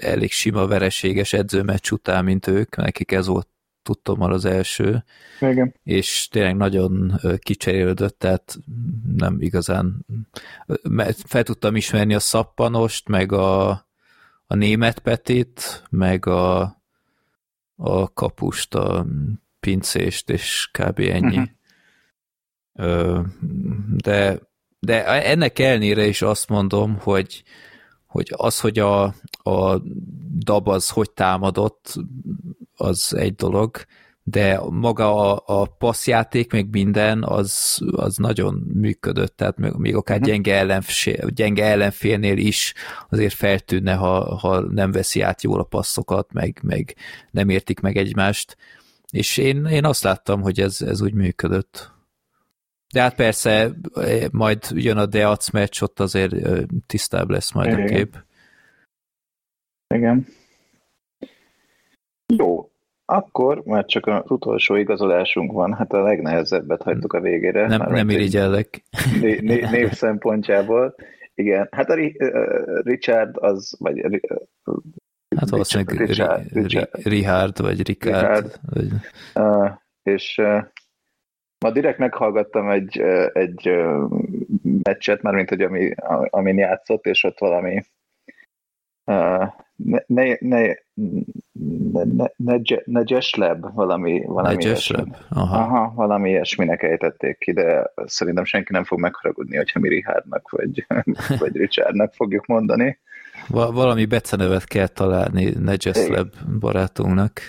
elég 0.00 0.30
sima 0.30 0.66
vereséges 0.66 1.32
edzőmeccs 1.32 1.90
után, 1.90 2.24
mint 2.24 2.46
ők, 2.46 2.76
nekik 2.76 3.12
ez 3.12 3.26
volt 3.26 3.48
tudtam 3.88 4.18
már 4.18 4.30
az 4.30 4.44
első, 4.44 5.04
Igen. 5.40 5.74
és 5.82 6.28
tényleg 6.30 6.56
nagyon 6.56 7.20
kicserélődött, 7.38 8.18
tehát 8.18 8.58
nem 9.16 9.36
igazán 9.40 10.06
fel 11.26 11.42
tudtam 11.42 11.76
ismerni 11.76 12.14
a 12.14 12.18
szappanost, 12.18 13.08
meg 13.08 13.32
a, 13.32 13.68
a 14.46 14.54
német 14.54 14.98
Petit, 14.98 15.82
meg 15.90 16.26
a 16.26 16.76
a 17.80 18.12
kapust, 18.12 18.74
a 18.74 19.06
pincést, 19.60 20.30
és 20.30 20.70
kb. 20.72 20.98
ennyi. 20.98 21.50
Uh-huh. 22.72 23.26
De, 23.96 24.38
de 24.78 25.04
ennek 25.22 25.58
elnére 25.58 26.06
is 26.06 26.22
azt 26.22 26.48
mondom, 26.48 26.98
hogy, 26.98 27.42
hogy 28.06 28.32
az, 28.36 28.60
hogy 28.60 28.78
a, 28.78 29.02
a 29.42 29.82
dab 30.38 30.68
az 30.68 30.90
hogy 30.90 31.10
támadott, 31.10 31.94
az 32.78 33.14
egy 33.16 33.34
dolog, 33.34 33.76
de 34.22 34.60
maga 34.70 35.32
a, 35.32 35.42
a 35.60 35.66
passzjáték, 35.66 36.52
meg 36.52 36.70
minden, 36.70 37.24
az, 37.24 37.78
az 37.90 38.16
nagyon 38.16 38.54
működött, 38.74 39.36
tehát 39.36 39.56
még 39.56 39.94
akár 39.94 40.16
uh-huh. 40.16 40.32
gyenge, 40.32 40.54
ellenfél, 40.54 41.28
gyenge 41.28 41.64
ellenfélnél 41.64 42.36
is 42.36 42.74
azért 43.08 43.34
feltűnne, 43.34 43.94
ha, 43.94 44.36
ha 44.36 44.60
nem 44.60 44.92
veszi 44.92 45.20
át 45.20 45.42
jól 45.42 45.60
a 45.60 45.64
passzokat, 45.64 46.32
meg, 46.32 46.60
meg 46.62 46.96
nem 47.30 47.48
értik 47.48 47.80
meg 47.80 47.96
egymást, 47.96 48.56
és 49.10 49.36
én, 49.36 49.64
én 49.64 49.84
azt 49.84 50.02
láttam, 50.02 50.40
hogy 50.40 50.60
ez, 50.60 50.80
ez 50.80 51.00
úgy 51.00 51.14
működött. 51.14 51.90
De 52.92 53.00
hát 53.00 53.14
persze, 53.14 53.72
majd 54.30 54.66
jön 54.70 54.96
a 54.96 55.06
Deac 55.06 55.50
meccs, 55.50 55.82
ott 55.82 56.00
azért 56.00 56.34
tisztább 56.86 57.30
lesz 57.30 57.52
majd 57.52 57.70
Igen. 57.70 57.82
a 57.82 57.84
kép. 57.84 58.24
Igen. 59.94 60.26
Jó, 62.36 62.70
akkor 63.04 63.62
már 63.64 63.84
csak 63.84 64.06
az 64.06 64.30
utolsó 64.30 64.74
igazolásunk 64.74 65.52
van, 65.52 65.74
hát 65.74 65.92
a 65.92 66.02
legnehezebbet 66.02 66.82
hagytuk 66.82 67.12
a 67.12 67.20
végére. 67.20 67.66
Nem, 67.66 67.92
nem 67.92 68.10
irigyellek. 68.10 68.82
Né, 69.20 69.38
né, 69.40 69.60
név 69.70 69.92
szempontjából. 69.92 70.94
Igen, 71.34 71.68
hát 71.70 71.90
a 71.90 71.94
Richard 72.82 73.36
az, 73.36 73.76
vagy 73.78 74.20
Hát 75.36 75.48
valószínűleg 75.48 76.06
Richard, 76.06 76.52
Richard, 76.52 76.88
Richard 77.02 77.60
vagy 77.60 77.86
Richard. 77.86 78.16
Richard. 78.16 78.60
Vagy... 78.62 78.88
Uh, 79.34 79.70
és 80.02 80.38
uh, 80.38 80.62
ma 81.58 81.70
direkt 81.70 81.98
meghallgattam 81.98 82.70
egy, 82.70 83.00
uh, 83.00 83.26
egy 83.32 83.68
uh, 83.68 84.10
meccset, 84.82 85.22
már 85.22 85.34
mint 85.34 85.48
hogy 85.48 85.62
ami, 85.62 85.94
amin 86.30 86.58
játszott, 86.58 87.06
és 87.06 87.24
ott 87.24 87.38
valami 87.38 87.84
uh, 89.04 89.46
ne, 89.76 89.98
ne, 90.06 90.36
ne, 90.38 90.74
ne, 91.92 92.30
ne, 92.36 92.62
ne 92.86 93.02
valami, 93.74 94.22
valami 94.26 94.64
Jesleb? 94.64 95.16
Aha. 95.28 95.58
Aha, 95.58 95.92
valami 95.94 96.30
ilyesminek 96.30 96.82
ejtették 96.82 97.38
ki, 97.38 97.52
de 97.52 97.92
szerintem 98.06 98.44
senki 98.44 98.72
nem 98.72 98.84
fog 98.84 99.00
megharagudni, 99.00 99.56
hogyha 99.56 99.80
mi 99.80 99.88
Richardnak 99.88 100.50
vagy, 100.50 100.86
vagy 101.40 101.56
Richardnak 101.56 102.12
fogjuk 102.12 102.46
mondani. 102.46 102.98
Va- 103.48 103.72
valami 103.72 104.06
becenevet 104.06 104.64
kell 104.64 104.86
találni 104.86 105.52
Nejesleb 105.58 106.28
barátunknak. 106.60 107.40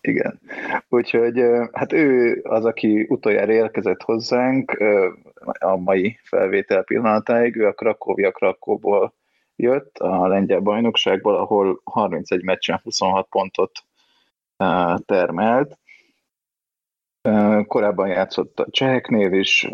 Igen. 0.00 0.40
Úgyhogy 0.88 1.40
hát 1.72 1.92
ő 1.92 2.40
az, 2.42 2.64
aki 2.64 3.06
utoljára 3.08 3.52
érkezett 3.52 4.02
hozzánk 4.02 4.76
a 5.58 5.76
mai 5.76 6.18
felvétel 6.22 6.82
pillanatáig, 6.82 7.56
ő 7.56 7.66
a 7.66 7.72
Krakóvia 7.72 8.30
Krakóból 8.30 9.14
jött 9.56 9.98
a 9.98 10.26
lengyel 10.26 10.60
bajnokságból, 10.60 11.36
ahol 11.36 11.80
31 11.84 12.42
meccsen 12.42 12.80
26 12.82 13.28
pontot 13.28 13.70
termelt. 15.06 15.78
Korábban 17.66 18.08
játszott 18.08 18.60
a 18.60 18.66
Cseheknél 18.70 19.32
is, 19.32 19.68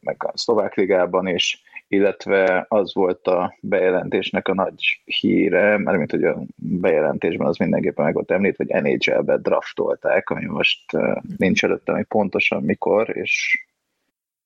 meg 0.00 0.24
a 0.24 0.32
Szlovák 0.34 0.74
Ligában 0.74 1.26
is, 1.26 1.62
illetve 1.88 2.66
az 2.68 2.94
volt 2.94 3.26
a 3.26 3.56
bejelentésnek 3.60 4.48
a 4.48 4.54
nagy 4.54 5.02
híre, 5.04 5.78
mert 5.78 5.96
mint 5.96 6.10
hogy 6.10 6.24
a 6.24 6.42
bejelentésben 6.56 7.46
az 7.46 7.56
mindenképpen 7.56 8.04
meg 8.04 8.14
volt 8.14 8.30
említ, 8.30 8.56
hogy 8.56 8.66
NHL-be 8.66 9.36
draftolták, 9.36 10.30
ami 10.30 10.44
most 10.44 10.92
nincs 11.36 11.64
előttem, 11.64 11.94
hogy 11.94 12.04
pontosan 12.04 12.62
mikor, 12.62 13.16
és 13.16 13.64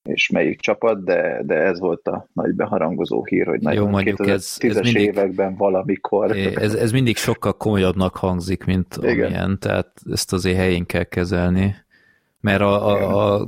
és 0.02 0.30
melyik 0.30 0.60
csapat, 0.60 1.04
de, 1.04 1.42
de 1.44 1.54
ez 1.54 1.78
volt 1.78 2.08
a 2.08 2.28
nagy 2.32 2.54
beharangozó 2.54 3.24
hír, 3.24 3.46
hogy 3.46 3.62
Jó, 3.74 3.86
mondjuk 3.86 4.26
ez, 4.26 4.56
ez 4.58 4.74
mindig, 4.74 5.02
években 5.02 5.56
valamikor. 5.56 6.36
Ez, 6.36 6.74
ez 6.74 6.92
mindig 6.92 7.16
sokkal 7.16 7.56
komolyabbnak 7.56 8.16
hangzik, 8.16 8.64
mint 8.64 8.96
Igen. 9.00 9.24
amilyen, 9.24 9.58
tehát 9.58 9.92
ezt 10.10 10.32
azért 10.32 10.56
helyén 10.56 10.86
kell 10.86 11.04
kezelni. 11.04 11.74
Mert 12.40 12.60
a, 12.60 12.86
a, 12.86 13.34
a 13.34 13.46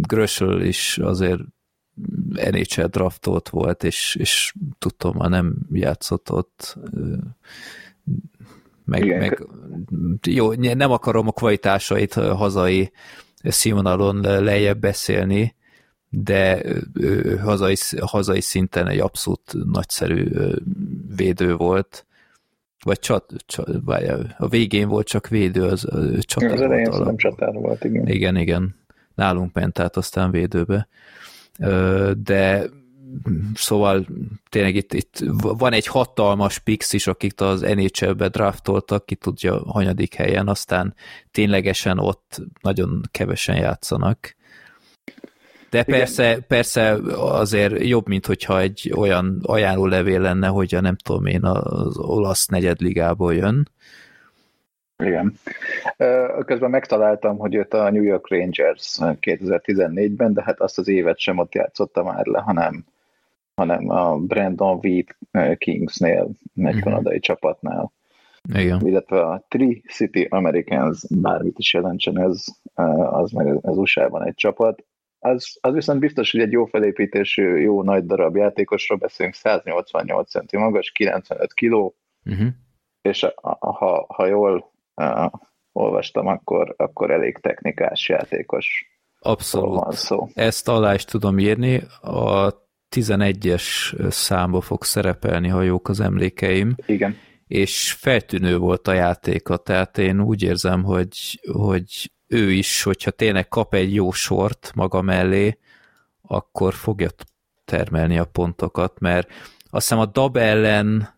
Grösöl 0.00 0.62
is 0.62 0.98
azért 0.98 1.40
NHL 2.50 2.84
draftolt 2.84 3.48
volt, 3.48 3.84
és, 3.84 4.16
és 4.20 4.54
tudtam, 4.78 5.14
már 5.16 5.30
nem 5.30 5.56
játszott 5.72 6.32
ott. 6.32 6.78
Meg, 8.84 9.04
Igen. 9.04 9.18
meg, 9.18 9.46
jó, 10.26 10.52
nem 10.52 10.90
akarom 10.90 11.26
a 11.28 11.32
kvalitásait 11.32 12.14
hazai 12.14 12.90
színvonalon 13.42 14.20
lejjebb 14.20 14.78
beszélni, 14.78 15.54
de 16.10 16.62
hazai, 17.40 17.76
hazai 18.00 18.40
szinten 18.40 18.86
egy 18.86 18.98
abszolút 18.98 19.54
nagyszerű 19.72 20.28
védő 21.16 21.54
volt. 21.54 22.06
Vagy 22.84 22.98
csat, 22.98 23.32
csat 23.46 23.68
a 24.38 24.48
végén 24.48 24.88
volt 24.88 25.06
csak 25.06 25.28
védő, 25.28 25.64
az 25.64 25.88
csatár 26.20 26.52
Az 26.52 26.60
elején 26.60 26.88
nem 26.88 27.16
csatár 27.16 27.52
volt, 27.52 27.84
igen. 27.84 28.08
Igen, 28.08 28.36
igen. 28.36 28.74
Nálunk 29.14 29.52
ment 29.52 29.78
át 29.78 29.96
aztán 29.96 30.30
védőbe. 30.30 30.88
De 32.22 32.64
szóval 33.54 34.06
tényleg 34.48 34.74
itt, 34.74 34.92
itt 34.92 35.24
van 35.38 35.72
egy 35.72 35.86
hatalmas 35.86 36.58
pix 36.58 36.92
is, 36.92 37.06
akik 37.06 37.40
az 37.40 37.60
NHL-be 37.60 38.28
draftoltak, 38.28 39.06
ki 39.06 39.14
tudja 39.14 39.62
hanyadik 39.66 40.14
helyen, 40.14 40.48
aztán 40.48 40.94
ténylegesen 41.30 41.98
ott 41.98 42.42
nagyon 42.60 43.00
kevesen 43.10 43.56
játszanak 43.56 44.35
de 45.76 45.84
persze, 45.84 46.38
persze 46.48 46.98
azért 47.16 47.84
jobb, 47.84 48.08
mint 48.08 48.26
hogyha 48.26 48.60
egy 48.60 48.92
olyan 48.96 49.40
ajánlólevél 49.42 50.20
lenne, 50.20 50.46
hogy 50.46 50.76
nem 50.80 50.96
tudom 50.96 51.26
én, 51.26 51.44
az 51.44 51.98
olasz 51.98 52.46
negyedligából 52.46 53.34
jön. 53.34 53.68
Igen. 55.04 55.34
Közben 56.44 56.70
megtaláltam, 56.70 57.38
hogy 57.38 57.52
jött 57.52 57.74
a 57.74 57.90
New 57.90 58.02
York 58.02 58.28
Rangers 58.30 58.96
2014-ben, 59.00 60.32
de 60.32 60.42
hát 60.42 60.60
azt 60.60 60.78
az 60.78 60.88
évet 60.88 61.18
sem 61.18 61.38
ott 61.38 61.54
játszotta 61.54 62.02
már 62.02 62.26
le, 62.26 62.40
hanem, 62.40 62.84
hanem 63.54 63.90
a 63.90 64.16
Brandon 64.16 64.80
Wheat 64.82 65.58
Kingsnél, 65.58 66.30
egy 66.54 66.80
kanadai 66.80 67.18
csapatnál. 67.18 67.92
Igen. 68.54 68.86
Illetve 68.86 69.20
a 69.20 69.44
Tri-City 69.48 70.26
Americans, 70.30 71.04
bármit 71.10 71.58
is 71.58 71.74
jelentsen 71.74 72.20
ez, 72.20 72.44
az 73.10 73.30
meg 73.30 73.58
az 73.62 73.76
USA-ban 73.76 74.24
egy 74.24 74.34
csapat, 74.34 74.84
az, 75.26 75.58
az 75.60 75.74
viszont 75.74 76.00
biztos, 76.00 76.30
hogy 76.30 76.40
egy 76.40 76.52
jó 76.52 76.64
felépítésű, 76.64 77.56
jó 77.56 77.82
nagy 77.82 78.06
darab 78.06 78.36
játékosról 78.36 78.98
beszélünk, 78.98 79.34
188 79.34 80.30
cm 80.30 80.58
magas, 80.58 80.90
95 80.90 81.54
kg, 81.54 81.72
uh-huh. 81.72 82.48
és 83.02 83.26
ha, 83.60 84.06
ha 84.08 84.26
jól 84.26 84.72
uh, 84.94 85.30
olvastam, 85.72 86.26
akkor, 86.26 86.74
akkor 86.76 87.10
elég 87.10 87.38
technikás 87.38 88.08
játékos. 88.08 88.94
Abszolút. 89.18 89.84
Van 89.84 89.92
szó. 89.92 90.28
Ezt 90.34 90.68
alá 90.68 90.94
is 90.94 91.04
tudom 91.04 91.38
írni. 91.38 91.82
A 92.00 92.54
11-es 92.96 93.94
számba 94.10 94.60
fog 94.60 94.84
szerepelni, 94.84 95.48
ha 95.48 95.62
jók 95.62 95.88
az 95.88 96.00
emlékeim. 96.00 96.74
Igen. 96.86 97.16
És 97.46 97.92
feltűnő 97.92 98.58
volt 98.58 98.88
a 98.88 98.92
játéka, 98.92 99.56
tehát 99.56 99.98
én 99.98 100.20
úgy 100.20 100.42
érzem, 100.42 100.82
hogy, 100.82 101.40
hogy 101.52 102.10
ő 102.26 102.50
is, 102.50 102.82
hogyha 102.82 103.10
tényleg 103.10 103.48
kap 103.48 103.74
egy 103.74 103.94
jó 103.94 104.12
sort 104.12 104.72
maga 104.74 105.02
mellé, 105.02 105.58
akkor 106.22 106.74
fogja 106.74 107.08
termelni 107.64 108.18
a 108.18 108.24
pontokat, 108.24 109.00
mert 109.00 109.28
azt 109.70 109.88
hiszem 109.88 109.98
a 109.98 110.06
Dab 110.06 110.36
ellen 110.36 111.14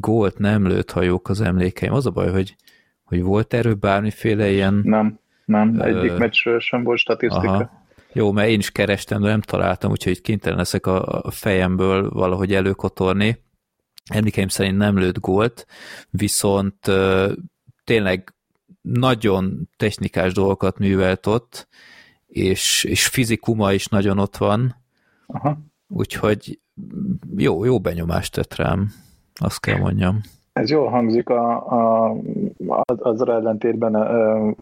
gólt 0.00 0.38
nem 0.38 0.66
lőtt 0.66 0.90
hajók 0.90 1.28
az 1.28 1.40
emlékeim. 1.40 1.92
Az 1.92 2.06
a 2.06 2.10
baj, 2.10 2.30
hogy, 2.30 2.56
hogy 3.04 3.22
volt 3.22 3.54
erről 3.54 3.74
bármiféle 3.74 4.50
ilyen... 4.50 4.80
Nem, 4.84 5.18
nem, 5.44 5.80
egyik 5.80 6.10
ö... 6.10 6.16
meccsről 6.16 6.60
sem 6.60 6.82
volt 6.82 6.98
statisztika. 6.98 7.52
Aha. 7.52 7.82
Jó, 8.12 8.32
mert 8.32 8.48
én 8.48 8.58
is 8.58 8.70
kerestem, 8.70 9.20
de 9.20 9.28
nem 9.28 9.40
találtam, 9.40 9.90
úgyhogy 9.90 10.20
kénytelen 10.20 10.58
leszek 10.58 10.86
a 10.86 11.30
fejemből 11.30 12.10
valahogy 12.10 12.54
előkotorni. 12.54 13.42
Emlékeim 14.10 14.48
szerint 14.48 14.76
nem 14.76 14.98
lőtt 14.98 15.18
gólt, 15.18 15.66
viszont 16.10 16.90
tényleg 17.84 18.34
nagyon 18.84 19.68
technikás 19.76 20.32
dolgokat 20.32 20.78
művelt 20.78 21.26
ott, 21.26 21.68
és, 22.26 22.84
és 22.84 23.06
fizikuma 23.06 23.72
is 23.72 23.86
nagyon 23.86 24.18
ott 24.18 24.36
van, 24.36 24.74
Aha. 25.26 25.58
úgyhogy 25.88 26.58
jó, 27.36 27.64
jó 27.64 27.80
benyomást 27.80 28.34
tett 28.34 28.54
rám, 28.54 28.88
azt 29.34 29.60
kell 29.60 29.78
mondjam. 29.78 30.20
Ez 30.52 30.70
jól 30.70 30.88
hangzik, 30.88 31.28
a, 31.28 31.70
a, 32.06 32.16
az 32.86 33.28
ellentétben 33.28 33.94
a, 33.94 34.54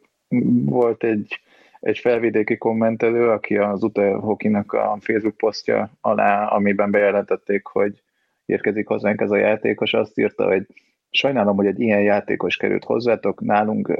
volt 0.65 1.05
egy, 1.05 1.41
egy 1.81 1.99
felvidéki 1.99 2.57
kommentelő, 2.59 3.29
aki 3.29 3.57
az 3.57 3.83
Uta 3.83 4.21
Hokinak 4.21 4.73
a 4.73 4.97
Facebook 5.01 5.37
posztja 5.37 5.91
alá, 6.01 6.47
amiben 6.47 6.91
bejelentették, 6.91 7.67
hogy 7.67 8.03
érkezik 8.47 8.87
hozzánk 8.87 9.21
ez 9.21 9.31
a 9.31 9.37
játékos, 9.37 9.93
azt 9.93 10.19
írta, 10.19 10.47
hogy 10.47 10.67
Sajnálom, 11.15 11.57
hogy 11.57 11.67
egy 11.67 11.81
ilyen 11.81 12.03
játékos 12.03 12.57
került 12.57 12.85
hozzátok, 12.85 13.41
nálunk 13.41 13.99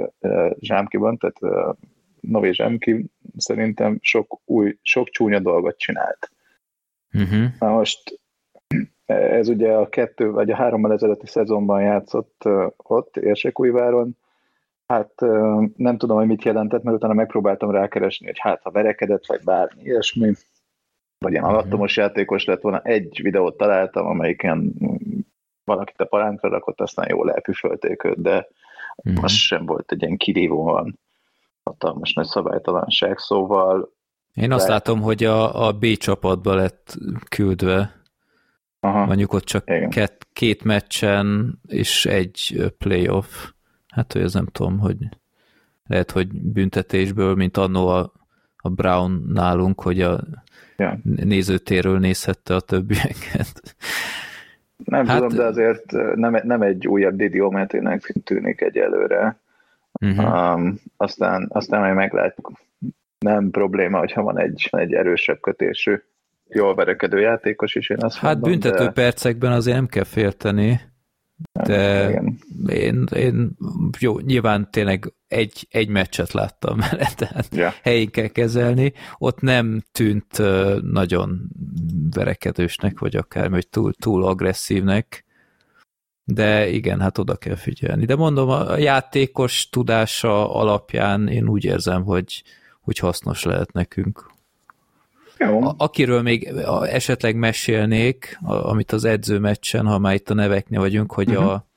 Zsámkiban, 0.59 1.17
tehát 1.17 1.65
Nové 2.19 2.51
Zsámki 2.51 3.05
szerintem 3.37 3.97
sok 4.01 4.39
új, 4.45 4.77
sok 4.81 5.09
csúnya 5.09 5.39
dolgot 5.39 5.77
csinált. 5.77 6.31
Uh-huh. 7.13 7.45
Na 7.59 7.69
most 7.69 8.21
ez 9.05 9.47
ugye 9.47 9.71
a 9.71 9.89
kettő 9.89 10.31
vagy 10.31 10.51
a 10.51 10.55
hárommal 10.55 10.93
ezelőtti 10.93 11.27
szezonban 11.27 11.81
játszott 11.81 12.43
ott, 12.77 13.17
Érsekújváron, 13.17 14.17
Hát 14.87 15.13
nem 15.75 15.97
tudom, 15.97 16.17
hogy 16.17 16.27
mit 16.27 16.43
jelentett, 16.43 16.83
mert 16.83 16.95
utána 16.95 17.13
megpróbáltam 17.13 17.71
rákeresni, 17.71 18.25
hogy 18.25 18.39
hát 18.39 18.61
ha 18.61 18.71
verekedett, 18.71 19.25
vagy 19.25 19.43
bármi 19.43 19.83
ilyesmi, 19.83 20.31
vagy 21.17 21.31
ilyen 21.31 21.43
alattomos 21.43 21.97
játékos 21.97 22.45
lett 22.45 22.61
volna. 22.61 22.81
Egy 22.81 23.19
videót 23.21 23.57
találtam, 23.57 24.05
amelyiken 24.05 24.73
valakit 25.63 26.01
a 26.01 26.05
palánkra 26.05 26.49
rakott, 26.49 26.81
aztán 26.81 27.09
jól 27.09 27.31
elpüfölték 27.31 28.03
őt, 28.03 28.21
de 28.21 28.47
mm. 29.09 29.15
az 29.21 29.31
sem 29.31 29.65
volt 29.65 29.91
egy 29.91 30.01
ilyen 30.01 30.17
kirívóan 30.17 30.99
hatalmas 31.63 32.13
nagy 32.13 32.25
szabálytalanság, 32.25 33.17
szóval... 33.17 33.91
Én 34.33 34.51
azt 34.51 34.67
látom, 34.67 35.01
hogy 35.01 35.23
a, 35.23 35.67
a 35.67 35.71
B 35.71 35.85
csapatba 35.85 36.53
lett 36.55 36.97
küldve, 37.29 38.01
Aha. 38.79 39.05
mondjuk 39.05 39.33
ott 39.33 39.43
csak 39.43 39.65
két, 39.89 40.27
két 40.33 40.63
meccsen 40.63 41.59
és 41.67 42.05
egy 42.05 42.71
playoff. 42.77 43.51
Hát, 43.87 44.13
hogy 44.13 44.21
ez 44.21 44.33
nem 44.33 44.45
tudom, 44.45 44.79
hogy 44.79 44.97
lehet, 45.85 46.11
hogy 46.11 46.27
büntetésből, 46.41 47.35
mint 47.35 47.57
annó 47.57 47.87
a, 47.87 48.11
a 48.55 48.69
Brown 48.69 49.23
nálunk, 49.27 49.81
hogy 49.81 50.01
a 50.01 50.19
ja. 50.77 50.99
nézőtéről 51.03 51.99
nézhette 51.99 52.55
a 52.55 52.59
többieket. 52.59 53.75
Nem 54.77 55.05
hát, 55.05 55.21
tudom, 55.21 55.37
de 55.37 55.43
azért 55.43 55.91
nem, 56.15 56.39
nem 56.43 56.61
egy 56.61 56.87
újabb 56.87 57.15
Didi 57.15 57.41
Ometének 57.41 58.13
tűnik 58.23 58.61
egyelőre. 58.61 59.37
Uh-huh. 60.01 60.55
Um, 60.55 60.79
aztán, 60.97 61.45
aztán 61.49 61.79
majd 61.79 61.95
meglátjuk. 61.95 62.51
Nem 63.19 63.51
probléma, 63.51 63.97
hogyha 63.97 64.21
van 64.21 64.39
egy, 64.39 64.69
egy 64.71 64.93
erősebb 64.93 65.39
kötésű, 65.39 66.01
jól 66.47 66.75
verekedő 66.75 67.19
játékos 67.19 67.75
is, 67.75 67.89
én 67.89 67.97
azt 67.99 68.17
Hát 68.17 68.33
mondom, 68.33 68.51
büntető 68.51 68.83
de... 68.83 68.91
percekben 68.91 69.51
azért 69.51 69.75
nem 69.75 69.87
kell 69.87 70.03
félteni, 70.03 70.81
de 71.51 72.09
én, 72.67 73.03
én, 73.15 73.57
jó, 73.99 74.19
nyilván 74.19 74.71
tényleg 74.71 75.13
egy, 75.27 75.67
egy 75.69 75.87
meccset 75.87 76.31
láttam 76.31 76.77
vele, 76.77 77.09
tehát 77.15 77.47
yeah. 77.51 77.73
helyén 77.83 78.09
kell 78.09 78.27
kezelni. 78.27 78.93
Ott 79.17 79.41
nem 79.41 79.83
tűnt 79.91 80.41
nagyon 80.81 81.49
verekedősnek, 82.13 82.99
vagy 82.99 83.15
akár, 83.15 83.49
hogy 83.49 83.67
túl, 83.67 83.93
túl 83.93 84.25
agresszívnek, 84.25 85.25
de 86.23 86.69
igen, 86.69 86.99
hát 86.99 87.17
oda 87.17 87.35
kell 87.35 87.55
figyelni. 87.55 88.05
De 88.05 88.15
mondom, 88.15 88.49
a 88.49 88.77
játékos 88.77 89.69
tudása 89.69 90.55
alapján 90.55 91.27
én 91.27 91.47
úgy 91.47 91.63
érzem, 91.63 92.03
hogy, 92.03 92.43
hogy 92.81 92.97
hasznos 92.97 93.43
lehet 93.43 93.71
nekünk. 93.71 94.32
Jó. 95.45 95.63
A, 95.63 95.75
akiről 95.77 96.21
még 96.21 96.53
esetleg 96.83 97.35
mesélnék, 97.35 98.39
amit 98.41 98.91
az 98.91 99.03
edzőmeccsen, 99.03 99.85
ha 99.85 99.97
már 99.97 100.13
itt 100.13 100.29
a 100.29 100.33
neveknél 100.33 100.79
vagyunk, 100.79 101.11
hogy 101.11 101.29
uh-huh. 101.29 101.51
a, 101.51 101.67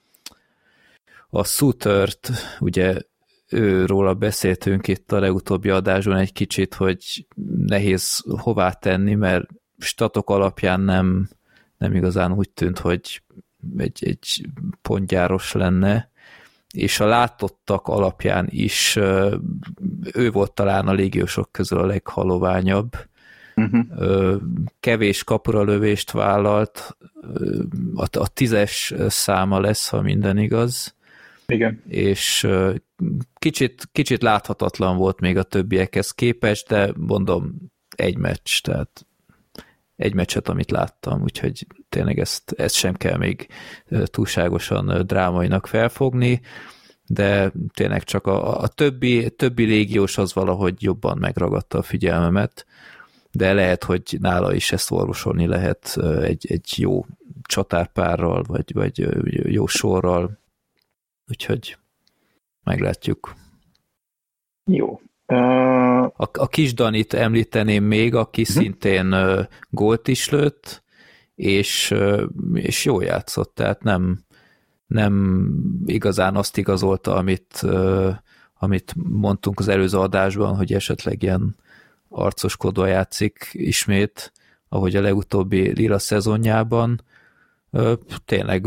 a 1.31 1.45
Sutert 1.45 2.31
ugye 2.61 2.99
őróla 3.49 4.15
beszéltünk 4.15 4.89
itt 4.89 5.13
a 5.13 5.21
legutóbbi 5.21 5.69
adásban 5.69 6.17
egy 6.17 6.33
kicsit, 6.33 6.75
hogy 6.75 7.27
nehéz 7.67 8.25
hová 8.39 8.71
tenni, 8.71 9.15
mert 9.15 9.49
statok 9.79 10.31
alapján 10.31 10.81
nem, 10.81 11.29
nem 11.79 11.95
igazán 11.95 12.33
úgy 12.33 12.51
tűnt, 12.51 12.79
hogy 12.79 13.23
egy, 13.77 14.05
egy 14.05 14.47
pontgyáros 14.83 15.53
lenne, 15.53 16.11
és 16.73 17.01
a 17.01 17.07
látottak 17.07 17.89
alapján 17.89 18.47
is 18.51 18.97
ő 20.13 20.31
volt 20.31 20.53
talán 20.53 20.89
a 20.89 20.93
légiósok 20.93 21.53
közül 21.53 21.79
a 21.79 21.87
leghaloványabb. 21.87 22.97
Uh-huh. 23.73 24.41
Kevés 24.81 25.25
kapuralövést 25.25 26.11
vállalt, 26.11 26.97
a, 27.95 28.19
a 28.19 28.29
tízes 28.29 28.95
száma 29.09 29.61
lesz, 29.61 29.89
ha 29.89 30.03
minden 30.03 30.39
igaz. 30.39 30.95
Igen. 31.47 31.83
És 31.89 32.49
kicsit, 33.35 33.89
kicsit 33.93 34.23
láthatatlan 34.23 34.97
volt 34.97 35.21
még 35.21 35.37
a 35.37 35.43
többiekhez 35.43 36.11
képest, 36.11 36.69
de 36.69 36.93
mondom, 36.97 37.55
egy 37.97 38.17
meccs, 38.17 38.61
tehát 38.61 39.07
egy 39.97 40.15
meccset, 40.15 40.49
amit 40.49 40.71
láttam, 40.71 41.23
úgyhogy 41.23 41.67
tényleg 41.89 42.19
ezt, 42.19 42.53
ezt 42.57 42.75
sem 42.75 42.95
kell 42.95 43.17
még 43.17 43.47
túlságosan 44.05 45.07
drámainak 45.07 45.67
felfogni, 45.67 46.41
de 47.07 47.53
tényleg 47.75 48.05
csak 48.05 48.27
a, 48.27 48.61
a 48.61 48.69
többi, 48.69 49.31
többi 49.31 49.65
légiós 49.65 50.19
az 50.19 50.35
valahogy 50.35 50.83
jobban 50.83 51.19
megragadta 51.19 51.79
a 51.79 51.83
figyelmemet, 51.83 52.67
de 53.37 53.53
lehet, 53.53 53.85
hogy 53.85 54.17
nála 54.21 54.55
is 54.55 54.73
ezt 54.73 54.91
orvosolni 54.91 55.47
lehet 55.47 55.97
egy, 56.23 56.47
egy 56.49 56.75
jó 56.77 57.07
csatárpárral, 57.43 58.43
vagy, 58.43 58.73
vagy 58.75 59.09
jó 59.53 59.67
sorral, 59.67 60.39
úgyhogy 61.29 61.77
meglátjuk. 62.65 63.35
Jó. 64.65 65.01
Uh... 65.27 66.03
A, 66.03 66.31
a 66.33 66.47
kis 66.47 66.75
Danit 66.75 67.15
említeném 67.15 67.85
még, 67.85 68.15
aki 68.15 68.41
uh-huh. 68.41 68.57
szintén 68.57 69.15
gólt 69.71 70.09
is 70.09 70.31
lőtt, 70.31 70.85
és, 71.35 71.95
és 72.53 72.85
jó 72.85 73.01
játszott, 73.01 73.55
tehát 73.55 73.83
nem, 73.83 74.25
nem 74.87 75.43
igazán 75.87 76.37
azt 76.37 76.57
igazolta, 76.57 77.15
amit, 77.15 77.67
amit 78.55 78.95
mondtunk 78.97 79.59
az 79.59 79.69
előző 79.69 79.99
adásban, 79.99 80.57
hogy 80.57 80.73
esetleg 80.73 81.23
ilyen 81.23 81.57
arcoskodva 82.09 82.87
játszik 82.87 83.49
ismét, 83.53 84.33
ahogy 84.69 84.97
a 84.97 85.01
legutóbbi 85.01 85.73
Lira 85.75 85.99
szezonjában. 85.99 87.01
Tényleg 88.25 88.67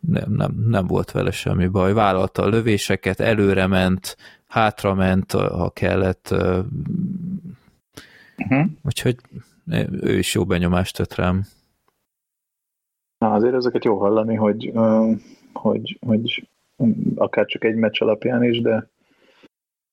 nem, 0.00 0.32
nem, 0.32 0.64
nem 0.66 0.86
volt 0.86 1.10
vele 1.10 1.30
semmi 1.30 1.66
baj. 1.66 1.92
Vállalta 1.92 2.42
a 2.42 2.48
lövéseket, 2.48 3.20
előre 3.20 3.66
ment, 3.66 4.16
hátra 4.46 4.94
ment, 4.94 5.32
ha 5.32 5.70
kellett. 5.70 6.30
Uh-huh. 8.36 8.66
Úgyhogy 8.82 9.16
ő 9.90 10.18
is 10.18 10.34
jó 10.34 10.44
benyomást 10.44 10.96
tett 10.96 11.14
rám. 11.14 11.46
Na, 13.18 13.32
azért 13.32 13.54
ezeket 13.54 13.84
jó 13.84 13.98
hallani, 13.98 14.34
hogy, 14.34 14.72
hogy, 15.52 15.98
hogy 16.06 16.48
akár 17.14 17.46
csak 17.46 17.64
egy 17.64 17.74
meccs 17.74 18.02
alapján 18.02 18.44
is, 18.44 18.60
de, 18.60 18.88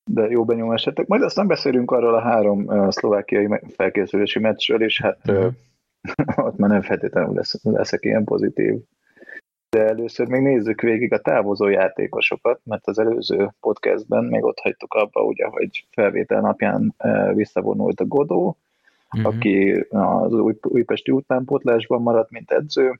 de 0.08 0.28
jó 0.28 0.46
benyomást 0.46 0.86
tettek. 0.86 1.08
Majd 1.08 1.22
aztán 1.22 1.48
beszélünk 1.48 1.91
arról 1.91 2.13
a 2.13 2.22
három 2.22 2.89
szlovákiai 2.91 3.48
felkészülési 3.76 4.39
meccsről, 4.39 4.84
és 4.84 5.02
hát 5.02 5.20
uh-huh. 5.28 5.54
ott 6.48 6.58
már 6.58 6.70
nem 6.70 6.82
feltétlenül 6.82 7.34
lesz, 7.34 7.63
leszek 7.63 8.04
ilyen 8.04 8.24
pozitív 8.24 8.76
de 9.70 9.88
először 9.88 10.28
még 10.28 10.41
nézzük 10.41 10.82
végig 10.82 11.13
a 11.13 11.22
távozó 11.22 11.67
játékosokat, 11.67 12.60
mert 12.63 12.88
az 12.88 13.00
előző 13.00 13.54
podcastben 13.60 14.24
még 14.24 14.43
ott 14.43 14.60
hagytuk 14.60 14.93
abba, 14.93 15.24
ugye, 15.24 15.46
hogy 15.46 15.88
felvétel 15.91 16.41
napján 16.41 16.96
visszavonult 17.34 18.00
a 18.00 18.06
Godó, 18.06 18.58
uh-huh. 19.12 19.34
aki 19.34 19.86
az 19.89 20.34
új, 20.34 20.54
újpesti 20.62 21.12
utánpótlásban 21.12 22.02
maradt, 22.02 22.32
mint 22.32 22.52
edző, 22.52 23.00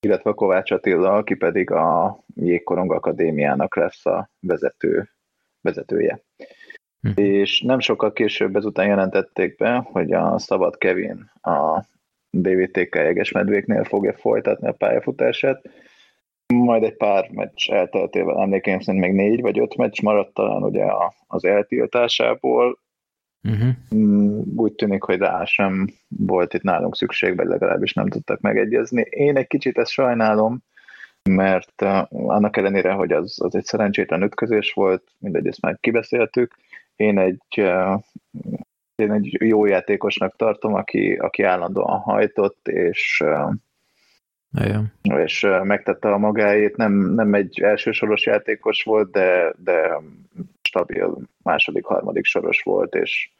illetve 0.00 0.32
Kovács 0.32 0.70
Attila, 0.70 1.14
aki 1.14 1.34
pedig 1.34 1.70
a 1.70 2.18
Jégkorong 2.34 2.92
Akadémiának 2.92 3.76
lesz 3.76 4.06
a 4.06 4.30
vezető, 4.40 5.10
vezetője. 5.62 6.22
Uh-huh. 7.02 7.24
És 7.24 7.60
nem 7.60 7.80
sokkal 7.80 8.12
később 8.12 8.56
ezután 8.56 8.86
jelentették 8.86 9.56
be, 9.56 9.88
hogy 9.92 10.12
a 10.12 10.38
Szabad 10.38 10.78
Kevin 10.78 11.30
a 11.40 11.84
DVTK 12.30 12.94
Jegesmedvéknél 12.94 13.84
fogja 13.84 14.12
folytatni 14.12 14.68
a 14.68 14.72
pályafutását. 14.72 15.68
Majd 16.54 16.82
egy 16.82 16.96
pár 16.96 17.28
meccs 17.30 17.70
elteltével, 17.70 18.40
emlékeim 18.40 18.80
szerint 18.80 19.04
még 19.04 19.14
négy 19.14 19.40
vagy 19.40 19.58
öt 19.58 19.76
meccs 19.76 20.02
maradt 20.02 20.34
talán 20.34 20.62
ugye 20.62 20.84
az 21.26 21.44
eltiltásából. 21.44 22.78
Uh-huh. 23.48 24.56
Úgy 24.56 24.72
tűnik, 24.72 25.02
hogy 25.02 25.18
rá 25.18 25.44
sem 25.44 25.86
volt 26.08 26.54
itt 26.54 26.62
nálunk 26.62 26.96
szükség, 26.96 27.36
vagy 27.36 27.46
legalábbis 27.46 27.92
nem 27.92 28.08
tudtak 28.08 28.40
megegyezni. 28.40 29.00
Én 29.00 29.36
egy 29.36 29.46
kicsit 29.46 29.78
ezt 29.78 29.90
sajnálom, 29.90 30.62
mert 31.30 31.82
annak 32.08 32.56
ellenére, 32.56 32.92
hogy 32.92 33.12
az, 33.12 33.36
az 33.40 33.54
egy 33.54 33.64
szerencsétlen 33.64 34.22
ütközés 34.22 34.72
volt, 34.72 35.02
mindegy, 35.18 35.46
ezt 35.46 35.60
már 35.60 35.78
kibeszéltük, 35.80 36.56
én 36.96 37.18
egy 37.18 37.62
én 38.94 39.12
egy 39.12 39.36
jó 39.40 39.64
játékosnak 39.64 40.36
tartom, 40.36 40.74
aki, 40.74 41.12
aki 41.12 41.42
állandóan 41.42 41.98
hajtott, 41.98 42.68
és 42.68 43.24
Igen. 44.64 44.92
és 45.02 45.46
megtette 45.62 46.12
a 46.12 46.18
magáét, 46.18 46.76
nem, 46.76 46.92
nem 46.92 47.34
egy 47.34 47.60
elsősoros 47.60 48.26
játékos 48.26 48.82
volt, 48.82 49.10
de, 49.10 49.54
de 49.56 50.00
stabil 50.62 51.18
második, 51.42 51.84
harmadik 51.84 52.24
soros 52.24 52.62
volt, 52.62 52.94
és 52.94 53.30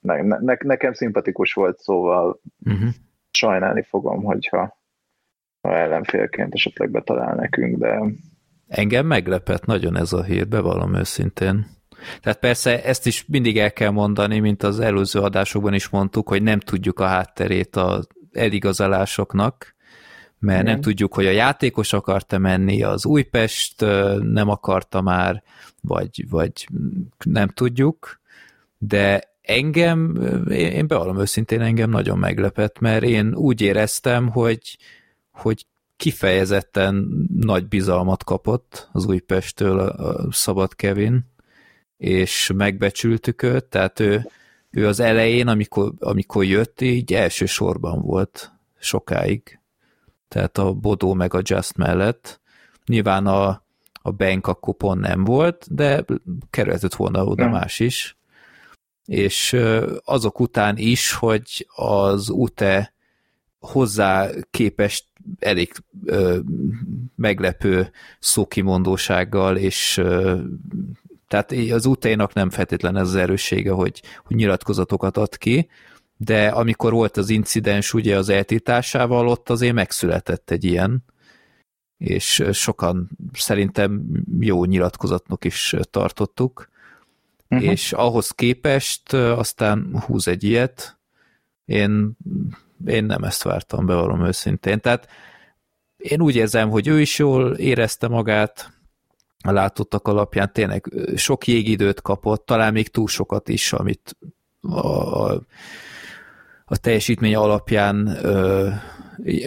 ne, 0.00 0.22
ne, 0.22 0.56
nekem 0.58 0.92
szimpatikus 0.92 1.52
volt, 1.52 1.78
szóval 1.78 2.40
uh-huh. 2.64 2.88
sajnálni 3.30 3.82
fogom, 3.82 4.22
hogyha 4.22 4.76
ha 5.64 5.76
ellenfélként 5.76 6.54
esetleg 6.54 6.90
betalál 6.90 7.34
nekünk, 7.34 7.78
de... 7.78 8.00
Engem 8.68 9.06
meglepett 9.06 9.64
nagyon 9.64 9.96
ez 9.96 10.12
a 10.12 10.22
hír, 10.22 10.48
bevallom 10.48 10.94
őszintén. 10.94 11.66
Tehát 12.20 12.38
persze 12.38 12.84
ezt 12.84 13.06
is 13.06 13.24
mindig 13.26 13.58
el 13.58 13.72
kell 13.72 13.90
mondani, 13.90 14.38
mint 14.38 14.62
az 14.62 14.80
előző 14.80 15.20
adásokban 15.20 15.74
is 15.74 15.88
mondtuk, 15.88 16.28
hogy 16.28 16.42
nem 16.42 16.60
tudjuk 16.60 17.00
a 17.00 17.06
hátterét 17.06 17.76
az 17.76 18.06
eligazolásoknak, 18.32 19.74
mert 20.38 20.60
Igen. 20.60 20.72
nem 20.72 20.80
tudjuk, 20.80 21.14
hogy 21.14 21.26
a 21.26 21.30
játékos 21.30 21.92
akarta 21.92 22.38
menni, 22.38 22.82
az 22.82 23.06
Újpest 23.06 23.80
nem 24.20 24.48
akarta 24.48 25.00
már, 25.00 25.42
vagy, 25.82 26.24
vagy 26.30 26.68
nem 27.24 27.48
tudjuk, 27.48 28.20
de 28.78 29.22
engem, 29.42 30.16
én 30.50 30.86
bevallom 30.86 31.20
őszintén, 31.20 31.60
engem 31.60 31.90
nagyon 31.90 32.18
meglepett, 32.18 32.78
mert 32.78 33.04
én 33.04 33.34
úgy 33.34 33.60
éreztem, 33.60 34.28
hogy, 34.28 34.78
hogy 35.34 35.66
kifejezetten 35.96 37.26
nagy 37.36 37.68
bizalmat 37.68 38.24
kapott 38.24 38.88
az 38.92 39.06
Újpesttől 39.06 39.78
a 39.78 40.32
Szabad 40.32 40.74
Kevin, 40.74 41.32
és 41.96 42.50
megbecsültük 42.54 43.42
őt, 43.42 43.64
tehát 43.64 44.00
ő, 44.00 44.30
ő 44.70 44.86
az 44.86 45.00
elején, 45.00 45.48
amikor, 45.48 45.92
amikor 45.98 46.44
jött, 46.44 46.80
így 46.80 47.12
első 47.12 47.46
sorban 47.46 48.00
volt 48.00 48.52
sokáig. 48.78 49.58
Tehát 50.28 50.58
a 50.58 50.72
Bodó 50.72 51.14
meg 51.14 51.34
a 51.34 51.40
Just 51.42 51.76
mellett. 51.76 52.40
Nyilván 52.86 53.26
a, 53.26 53.62
a 54.02 54.10
Bank 54.10 54.46
akkor 54.46 54.74
pont 54.74 55.00
nem 55.00 55.24
volt, 55.24 55.74
de 55.74 56.04
kerülhetett 56.50 56.94
volna 56.94 57.24
oda 57.24 57.48
más 57.48 57.80
is. 57.80 58.16
És 59.04 59.56
azok 60.04 60.40
után 60.40 60.76
is, 60.76 61.12
hogy 61.12 61.68
az 61.74 62.28
UTE 62.28 62.94
hozzá 63.58 64.30
képest 64.50 65.04
elég 65.38 65.72
ö, 66.04 66.38
meglepő 67.16 67.90
szókimondósággal 68.18 69.56
és 69.56 69.96
ö, 69.96 70.38
tehát 71.28 71.52
az 71.72 71.86
UT-nak 71.86 72.32
nem 72.32 72.50
feltétlen 72.50 72.96
ez 72.96 73.08
az 73.08 73.14
erőssége, 73.14 73.70
hogy, 73.70 74.02
hogy 74.24 74.36
nyilatkozatokat 74.36 75.16
ad 75.16 75.36
ki, 75.36 75.68
de 76.16 76.48
amikor 76.48 76.92
volt 76.92 77.16
az 77.16 77.30
incidens 77.30 77.94
ugye 77.94 78.16
az 78.16 78.28
eltiltásával, 78.28 79.28
ott 79.28 79.50
azért 79.50 79.74
megszületett 79.74 80.50
egy 80.50 80.64
ilyen, 80.64 81.04
és 81.98 82.44
sokan 82.52 83.10
szerintem 83.32 84.04
jó 84.40 84.64
nyilatkozatnak 84.64 85.44
is 85.44 85.74
tartottuk, 85.90 86.68
uh-huh. 87.48 87.68
és 87.68 87.92
ahhoz 87.92 88.30
képest 88.30 89.12
aztán 89.12 90.02
húz 90.06 90.28
egy 90.28 90.44
ilyet, 90.44 90.98
én, 91.64 92.16
én 92.86 93.04
nem 93.04 93.22
ezt 93.22 93.42
vártam, 93.42 93.86
bevallom 93.86 94.26
őszintén. 94.26 94.80
Tehát 94.80 95.08
én 95.96 96.20
úgy 96.20 96.36
érzem, 96.36 96.70
hogy 96.70 96.88
ő 96.88 97.00
is 97.00 97.18
jól 97.18 97.54
érezte 97.54 98.08
magát, 98.08 98.72
a 99.46 99.52
látottak 99.52 100.08
alapján 100.08 100.52
tényleg 100.52 100.92
sok 101.14 101.46
jégidőt 101.46 102.00
kapott, 102.00 102.46
talán 102.46 102.72
még 102.72 102.88
túl 102.88 103.06
sokat 103.06 103.48
is, 103.48 103.72
amit 103.72 104.16
a, 104.60 105.32
a, 106.64 106.76
teljesítmény 106.80 107.34
alapján 107.34 108.06
ö, 108.06 108.68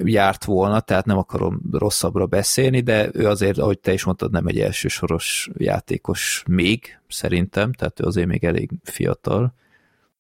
járt 0.04 0.44
volna, 0.44 0.80
tehát 0.80 1.06
nem 1.06 1.18
akarom 1.18 1.62
rosszabbra 1.72 2.26
beszélni, 2.26 2.80
de 2.80 3.10
ő 3.14 3.28
azért, 3.28 3.58
ahogy 3.58 3.80
te 3.80 3.94
is 3.94 4.04
mondtad, 4.04 4.32
nem 4.32 4.48
egy 4.48 4.60
elsősoros 4.60 5.50
játékos 5.58 6.44
még, 6.48 7.00
szerintem, 7.08 7.74
tehát 7.74 8.00
ő 8.00 8.04
azért 8.04 8.28
még 8.28 8.44
elég 8.44 8.70
fiatal. 8.84 9.54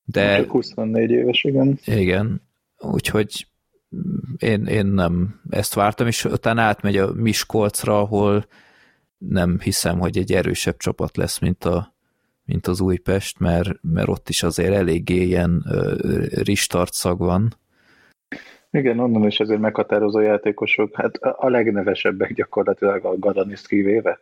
De, 0.05 0.37
Csak 0.37 0.51
24 0.51 1.09
éves, 1.09 1.43
igen. 1.43 1.79
Igen, 1.85 2.41
úgyhogy 2.79 3.47
én, 4.37 4.65
én 4.65 4.85
nem 4.85 5.41
ezt 5.49 5.73
vártam, 5.73 6.07
és 6.07 6.25
utána 6.25 6.61
átmegy 6.61 6.97
a 6.97 7.13
Miskolcra, 7.13 7.99
ahol 7.99 8.45
nem 9.17 9.59
hiszem, 9.59 9.99
hogy 9.99 10.17
egy 10.17 10.31
erősebb 10.33 10.77
csapat 10.77 11.17
lesz, 11.17 11.39
mint, 11.39 11.63
a, 11.63 11.93
mint 12.45 12.67
az 12.67 12.81
Újpest, 12.81 13.39
mert, 13.39 13.69
mert 13.81 14.07
ott 14.07 14.29
is 14.29 14.43
azért 14.43 14.73
eléggé 14.73 15.21
ilyen 15.23 15.65
ristart 16.29 16.93
szag 16.93 17.19
van. 17.19 17.55
Igen, 18.71 18.99
onnan 18.99 19.25
is 19.25 19.39
azért 19.39 19.59
meghatározó 19.59 20.19
játékosok, 20.19 20.95
hát 20.95 21.15
a 21.15 21.49
legnevesebbek 21.49 22.33
gyakorlatilag 22.33 23.05
a 23.05 23.17
Gadaniszt 23.17 23.67
kivéve. 23.67 24.19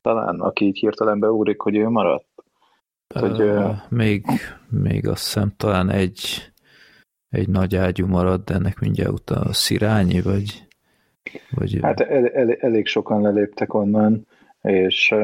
Talán, 0.00 0.40
aki 0.40 0.64
így 0.64 0.78
hirtelen 0.78 1.18
beúrik, 1.18 1.60
hogy 1.60 1.76
ő 1.76 1.88
maradt. 1.88 2.26
Hogy, 3.14 3.40
uh, 3.40 3.76
még, 3.88 4.24
még 4.68 5.08
azt 5.08 5.24
hiszem 5.24 5.52
talán 5.56 5.90
egy, 5.90 6.50
egy 7.30 7.48
nagy 7.48 7.76
ágyú 7.76 8.06
maradt, 8.06 8.44
de 8.44 8.54
ennek 8.54 8.78
mindjárt 8.78 9.10
utána 9.10 9.40
a 9.40 9.52
Szirányi, 9.52 10.20
vagy... 10.20 10.66
vagy 11.50 11.78
hát 11.82 12.00
el, 12.00 12.28
el, 12.28 12.52
elég 12.52 12.86
sokan 12.86 13.22
leléptek 13.22 13.74
onnan, 13.74 14.26
és 14.62 15.14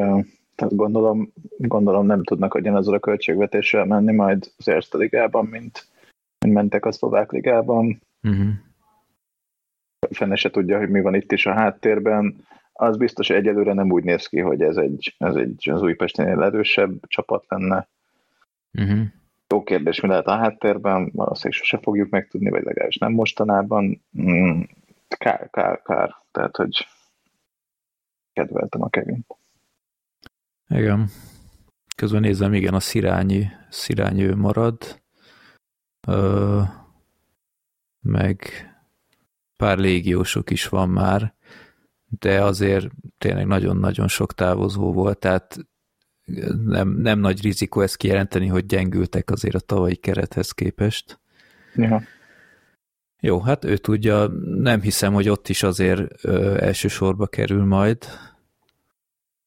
tehát 0.55 0.77
gondolom, 0.77 1.33
gondolom 1.57 2.07
nem 2.07 2.23
tudnak 2.23 2.55
ugyanazzal 2.55 2.95
a 2.95 2.99
költségvetéssel 2.99 3.85
menni 3.85 4.13
majd 4.13 4.53
az 4.57 4.69
Erste 4.69 4.97
Ligában, 4.99 5.47
mint, 5.47 5.87
mint 6.39 6.55
mentek 6.55 6.85
a 6.85 6.93
Szlovák 6.93 7.33
Ligában. 7.33 8.03
Uh-huh. 8.23 8.49
Fene 10.11 10.37
se 10.37 10.51
tudja, 10.51 10.79
hogy 10.79 10.89
mi 10.89 11.01
van 11.01 11.15
itt 11.15 11.33
is 11.33 11.47
a 11.47 11.53
háttérben. 11.53 12.47
Az 12.73 12.97
biztos, 12.97 13.29
hogy 13.29 13.37
egyelőre 13.37 13.73
nem 13.73 13.91
úgy 13.91 14.05
néz 14.05 14.27
ki, 14.27 14.41
hogy 14.41 14.63
ez 14.63 14.77
egy, 14.77 15.15
ez 15.19 15.35
egy 15.35 15.71
az 15.71 15.83
Újpestinél 15.83 16.43
erősebb 16.43 17.07
csapat 17.07 17.45
lenne. 17.49 17.89
Uh-huh. 18.73 19.07
Jó 19.55 19.63
kérdés, 19.63 20.01
mi 20.01 20.09
lehet 20.09 20.27
a 20.27 20.37
háttérben, 20.37 21.11
valószínűleg 21.13 21.59
sose 21.59 21.79
fogjuk 21.83 22.11
megtudni, 22.11 22.51
vagy 22.51 22.63
legalábbis 22.63 22.97
nem 22.97 23.13
mostanában. 23.13 24.05
Mm, 24.21 24.61
kár, 25.09 25.51
kár, 25.51 25.83
kár. 25.83 26.15
Tehát, 26.33 26.57
hogy 26.57 26.89
kedveltem 28.33 28.83
a 28.83 28.89
Kevin. 28.89 29.27
Igen. 30.69 31.09
Közben 31.97 32.21
nézem, 32.21 32.55
igen, 32.55 32.75
a 32.75 32.81
szirányi, 32.81 33.47
szirányi 33.69 34.35
marad. 34.35 35.03
Ö, 36.07 36.61
meg 38.01 38.43
pár 39.57 39.79
légiósok 39.79 40.51
is 40.51 40.69
van 40.69 40.89
már, 40.89 41.35
de 42.21 42.43
azért 42.43 42.89
tényleg 43.19 43.47
nagyon-nagyon 43.47 44.09
sok 44.09 44.35
távozó 44.35 44.93
volt, 44.93 45.19
tehát 45.19 45.57
nem, 46.65 46.89
nem 46.89 47.19
nagy 47.19 47.43
rizikó 47.43 47.81
ezt 47.81 47.97
kijelenteni, 47.97 48.47
hogy 48.47 48.67
gyengültek 48.67 49.31
azért 49.31 49.55
a 49.55 49.61
tavalyi 49.61 49.97
kerethez 49.97 50.51
képest. 50.51 51.19
Ja. 51.75 52.03
Jó, 53.21 53.41
hát 53.41 53.65
ő 53.65 53.77
tudja, 53.77 54.27
nem 54.45 54.81
hiszem, 54.81 55.13
hogy 55.13 55.29
ott 55.29 55.49
is 55.49 55.63
azért 55.63 56.25
ö, 56.25 56.57
elsősorba 56.61 57.27
kerül 57.27 57.65
majd, 57.65 57.99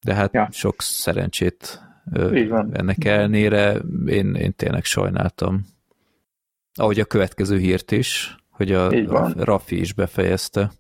de 0.02 0.14
hát 0.14 0.34
ja. 0.34 0.48
sok 0.52 0.82
szerencsét 0.82 1.82
ö, 2.14 2.36
ennek 2.72 3.06
ellenére 3.06 3.82
én, 4.06 4.36
én 4.36 4.54
tényleg 4.56 4.84
sajnáltam. 4.84 5.66
Ahogy 6.74 7.00
a 7.00 7.06
következő 7.06 7.58
hírt 7.58 7.92
is, 7.92 8.36
hogy 8.50 8.72
a 8.72 8.90
Rafi 9.36 9.80
is 9.80 9.94
befejezte. 9.94 10.72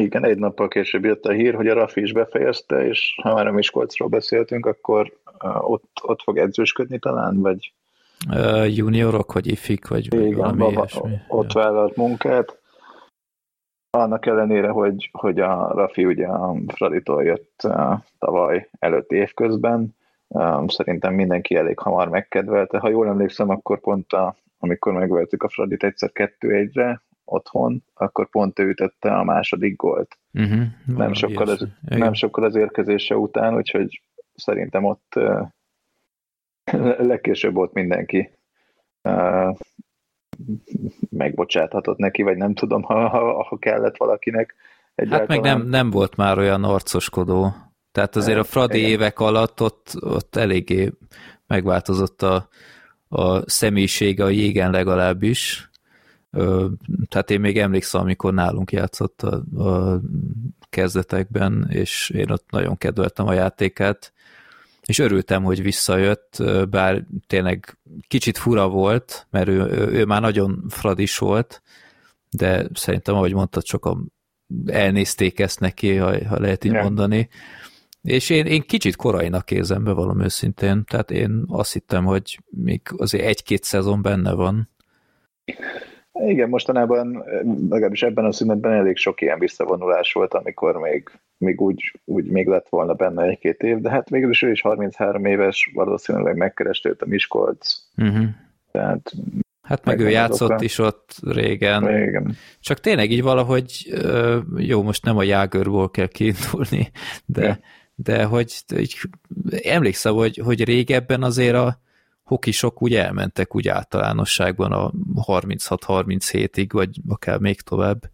Igen, 0.00 0.24
egy 0.24 0.38
nappal 0.38 0.68
később 0.68 1.04
jött 1.04 1.24
a 1.24 1.32
hír, 1.32 1.54
hogy 1.54 1.68
a 1.68 1.74
Rafi 1.74 2.00
is 2.00 2.12
befejezte, 2.12 2.86
és 2.86 3.18
ha 3.22 3.34
már 3.34 3.46
a 3.46 3.52
Miskolcról 3.52 4.08
beszéltünk, 4.08 4.66
akkor 4.66 5.12
ott, 5.60 6.00
ott 6.02 6.22
fog 6.22 6.38
edzősködni 6.38 6.98
talán, 6.98 7.40
vagy? 7.40 7.72
Uh, 8.30 8.76
juniorok, 8.76 9.32
vagy 9.32 9.46
ifik, 9.46 9.88
vagy, 9.88 10.14
Igen, 10.14 10.34
valami 10.34 10.58
baba, 10.58 10.70
ilyesmi. 10.70 11.16
Ott 11.28 11.52
ja. 11.52 11.60
vállalt 11.60 11.96
munkát. 11.96 12.58
Annak 13.90 14.26
ellenére, 14.26 14.68
hogy, 14.68 15.10
hogy 15.12 15.40
a 15.40 15.72
Rafi 15.74 16.04
ugye 16.04 16.26
a 16.26 16.56
Fraditól 16.66 17.24
jött 17.24 17.60
uh, 17.64 17.98
tavaly 18.18 18.68
előtt 18.78 19.12
évközben, 19.12 19.96
um, 20.28 20.68
szerintem 20.68 21.14
mindenki 21.14 21.56
elég 21.56 21.78
hamar 21.78 22.08
megkedvelte. 22.08 22.78
Ha 22.78 22.88
jól 22.88 23.06
emlékszem, 23.06 23.48
akkor 23.48 23.80
pont 23.80 24.12
a, 24.12 24.36
amikor 24.58 24.92
megvertük 24.92 25.42
a 25.42 25.48
Fradit 25.48 25.84
egyszer 25.84 26.12
kettő 26.12 26.50
egyre, 26.50 27.02
otthon, 27.24 27.84
akkor 27.94 28.28
pont 28.28 28.58
ő 28.58 28.68
ütötte 28.68 29.16
a 29.16 29.24
második 29.24 29.76
gólt. 29.76 30.18
Uh-huh. 30.32 30.62
Nem, 30.86 31.12
sokkal 31.12 31.48
az, 31.48 31.66
nem 31.80 32.12
sokkal 32.12 32.44
az 32.44 32.54
érkezése 32.54 33.16
után, 33.16 33.54
úgyhogy 33.54 34.02
szerintem 34.34 34.84
ott 34.84 35.12
uh, 35.16 35.48
legkésőbb 36.98 37.54
volt 37.54 37.72
mindenki 37.72 38.30
uh, 39.02 39.56
megbocsáthatott 41.10 41.98
neki, 41.98 42.22
vagy 42.22 42.36
nem 42.36 42.54
tudom, 42.54 42.82
ha, 42.82 43.08
ha, 43.08 43.42
ha 43.42 43.56
kellett 43.58 43.96
valakinek. 43.96 44.54
Egyáltalán. 44.94 45.28
Hát 45.28 45.42
meg 45.42 45.56
nem, 45.56 45.68
nem 45.68 45.90
volt 45.90 46.16
már 46.16 46.38
olyan 46.38 46.64
arcoskodó. 46.64 47.54
Tehát 47.92 48.16
azért 48.16 48.38
a 48.38 48.44
Fradi 48.44 48.78
Igen. 48.78 48.90
évek 48.90 49.18
alatt 49.18 49.60
ott, 49.60 49.92
ott 50.00 50.36
eléggé 50.36 50.92
megváltozott 51.46 52.22
a, 52.22 52.48
a 53.08 53.50
személyisége 53.50 54.24
a 54.24 54.28
jégen 54.28 54.70
legalábbis, 54.70 55.70
tehát 57.08 57.30
én 57.30 57.40
még 57.40 57.58
emlékszem, 57.58 58.00
amikor 58.00 58.34
nálunk 58.34 58.72
játszott 58.72 59.22
a, 59.22 59.62
a 59.62 60.00
kezdetekben, 60.70 61.66
és 61.70 62.10
én 62.10 62.30
ott 62.30 62.50
nagyon 62.50 62.76
kedveltem 62.76 63.26
a 63.26 63.32
játékát, 63.32 64.12
és 64.86 64.98
örültem, 64.98 65.42
hogy 65.42 65.62
visszajött, 65.62 66.42
bár 66.70 67.04
tényleg 67.26 67.78
kicsit 68.08 68.38
fura 68.38 68.68
volt, 68.68 69.26
mert 69.30 69.48
ő, 69.48 69.60
ő, 69.70 70.04
már 70.04 70.20
nagyon 70.20 70.64
fradis 70.68 71.18
volt, 71.18 71.62
de 72.30 72.66
szerintem, 72.74 73.14
ahogy 73.14 73.34
mondtad, 73.34 73.64
sokan 73.64 74.12
elnézték 74.66 75.40
ezt 75.40 75.60
neki, 75.60 75.96
ha, 75.96 76.26
ha 76.26 76.40
lehet 76.40 76.64
így 76.64 76.72
yeah. 76.72 76.84
mondani. 76.84 77.28
És 78.02 78.30
én, 78.30 78.46
én 78.46 78.62
kicsit 78.62 78.96
korainak 78.96 79.50
érzem 79.50 79.84
be 79.84 79.92
valami 79.92 80.24
őszintén, 80.24 80.84
tehát 80.84 81.10
én 81.10 81.44
azt 81.46 81.72
hittem, 81.72 82.04
hogy 82.04 82.40
még 82.50 82.80
azért 82.96 83.24
egy-két 83.24 83.64
szezon 83.64 84.02
benne 84.02 84.32
van. 84.32 84.68
Igen, 86.20 86.48
mostanában 86.48 87.24
legalábbis 87.68 88.02
ebben 88.02 88.24
a 88.24 88.32
szünetben 88.32 88.72
elég 88.72 88.96
sok 88.96 89.20
ilyen 89.20 89.38
visszavonulás 89.38 90.12
volt, 90.12 90.34
amikor 90.34 90.76
még, 90.76 91.10
még 91.38 91.60
úgy, 91.60 92.00
úgy 92.04 92.30
még 92.30 92.46
lett 92.46 92.68
volna 92.68 92.94
benne 92.94 93.22
egy-két 93.22 93.62
év, 93.62 93.78
de 93.78 93.90
hát 93.90 94.08
végül 94.08 94.30
is 94.30 94.42
ő 94.42 94.50
is 94.50 94.60
33 94.60 95.24
éves, 95.24 95.70
valószínűleg 95.74 96.36
megkereste 96.36 96.88
őt 96.88 97.02
a 97.02 97.06
Miskolc. 97.06 97.76
Uh-huh. 97.96 98.24
Tehát 98.72 99.12
Hát 99.64 99.84
meg, 99.84 99.96
meg 99.96 100.06
ő 100.06 100.10
játszott 100.10 100.50
oka. 100.50 100.64
is 100.64 100.78
ott 100.78 101.14
régen. 101.22 101.86
régen. 101.86 102.36
Csak 102.60 102.80
tényleg 102.80 103.10
így 103.10 103.22
valahogy, 103.22 103.94
jó, 104.56 104.82
most 104.82 105.04
nem 105.04 105.16
a 105.16 105.22
jágörból 105.22 105.90
kell 105.90 106.06
kiindulni, 106.06 106.90
de, 107.24 107.44
ja. 107.44 107.58
de 107.94 108.24
hogy 108.24 108.54
így, 108.76 108.96
emlékszem, 109.62 110.14
hogy, 110.14 110.36
hogy 110.44 110.64
régebben 110.64 111.22
azért 111.22 111.54
a, 111.54 111.80
hokisok 112.24 112.82
úgy 112.82 112.94
elmentek 112.94 113.54
úgy 113.54 113.68
általánosságban 113.68 114.72
a 114.72 114.90
36-37-ig, 115.26 116.68
vagy 116.72 117.00
akár 117.08 117.38
még 117.38 117.60
tovább. 117.60 118.10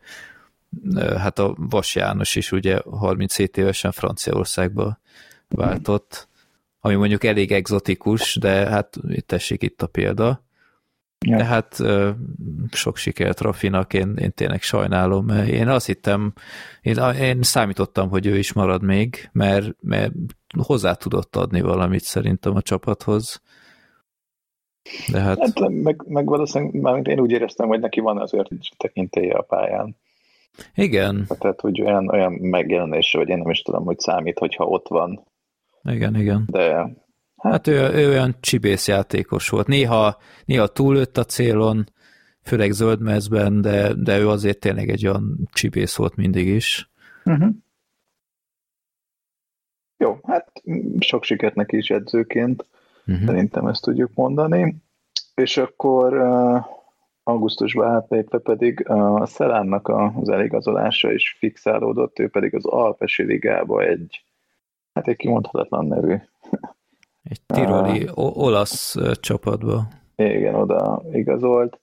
Hát 1.16 1.38
a 1.38 1.54
Vas 1.58 1.94
János 1.94 2.36
is 2.36 2.52
ugye 2.52 2.80
37 2.90 3.56
évesen 3.56 3.92
Franciaországba 3.92 4.98
váltott, 5.48 6.28
ami 6.80 6.94
mondjuk 6.94 7.24
elég 7.24 7.52
egzotikus, 7.52 8.36
de 8.36 8.50
hát 8.68 8.96
tessék 9.26 9.62
itt 9.62 9.82
a 9.82 9.86
példa. 9.86 10.42
Ja. 11.26 11.36
De 11.36 11.44
hát 11.44 11.82
sok 12.70 12.96
sikert 12.96 13.40
Rafinak, 13.40 13.92
én, 13.92 14.14
én 14.16 14.32
tényleg 14.32 14.62
sajnálom. 14.62 15.28
Én 15.28 15.68
azt 15.68 15.86
hittem, 15.86 16.32
én, 16.80 16.96
én 16.98 17.42
számítottam, 17.42 18.08
hogy 18.08 18.26
ő 18.26 18.38
is 18.38 18.52
marad 18.52 18.82
még, 18.82 19.28
mert, 19.32 19.76
mert 19.80 20.12
hozzá 20.58 20.94
tudott 20.94 21.36
adni 21.36 21.60
valamit 21.60 22.04
szerintem 22.04 22.56
a 22.56 22.62
csapathoz. 22.62 23.42
De 25.12 25.20
hát... 25.20 25.38
hát 25.38 25.68
meg, 25.68 26.04
meg 26.06 26.26
valószínűleg, 26.26 26.80
mármint 26.80 27.06
én 27.06 27.20
úgy 27.20 27.30
éreztem, 27.30 27.68
hogy 27.68 27.80
neki 27.80 28.00
van 28.00 28.18
azért 28.18 28.48
tekintélye 28.76 29.34
a 29.34 29.42
pályán. 29.42 29.96
Igen. 30.74 31.26
Tehát, 31.38 31.60
hogy 31.60 31.82
olyan, 31.82 32.08
olyan 32.08 32.32
megjelenése, 32.32 33.18
vagy 33.18 33.28
én 33.28 33.38
nem 33.38 33.50
is 33.50 33.62
tudom, 33.62 33.84
hogy 33.84 33.98
számít, 33.98 34.38
hogyha 34.38 34.64
ott 34.64 34.88
van. 34.88 35.26
Igen, 35.82 36.16
igen. 36.16 36.44
De 36.50 36.90
Hát, 37.40 37.52
hát 37.52 37.66
ő, 37.66 37.92
ő 37.92 38.08
olyan 38.08 38.36
csibész 38.40 38.88
játékos 38.88 39.48
volt. 39.48 39.66
Néha, 39.66 40.16
néha 40.44 40.66
túlőtt 40.66 41.16
a 41.16 41.24
célon, 41.24 41.84
főleg 42.42 42.70
zöldmezben, 42.70 43.60
de, 43.60 43.94
de 43.94 44.18
ő 44.18 44.28
azért 44.28 44.58
tényleg 44.58 44.88
egy 44.88 45.06
olyan 45.06 45.48
csibész 45.52 45.96
volt 45.96 46.16
mindig 46.16 46.46
is. 46.46 46.90
Uh-huh. 47.24 47.50
Jó, 49.96 50.18
hát 50.22 50.62
sok 50.98 51.24
sikert 51.24 51.54
neki 51.54 51.76
is 51.76 51.90
edzőként. 51.90 52.66
Uh-huh. 53.10 53.26
Szerintem 53.26 53.66
ezt 53.66 53.82
tudjuk 53.82 54.10
mondani. 54.14 54.76
És 55.34 55.56
akkor 55.56 56.14
uh, 56.14 56.64
augusztusban 57.22 57.88
átlépve 57.88 58.38
pedig 58.38 58.88
a 58.88 59.26
Szelánnak 59.26 59.88
az 59.88 60.28
eligazolása 60.28 61.12
is 61.12 61.36
fixálódott, 61.38 62.18
ő 62.18 62.28
pedig 62.28 62.54
az 62.54 62.66
Alpesi 62.66 63.22
Ligába 63.22 63.82
egy, 63.82 64.24
hát 64.94 65.08
egy 65.08 65.16
kimondhatatlan 65.16 65.86
nevű. 65.86 66.16
Egy 67.22 67.40
tiroli 67.46 68.02
uh, 68.02 68.36
olasz 68.36 68.96
csapatba. 69.20 69.88
Igen, 70.16 70.54
oda 70.54 71.02
igazolt. 71.12 71.80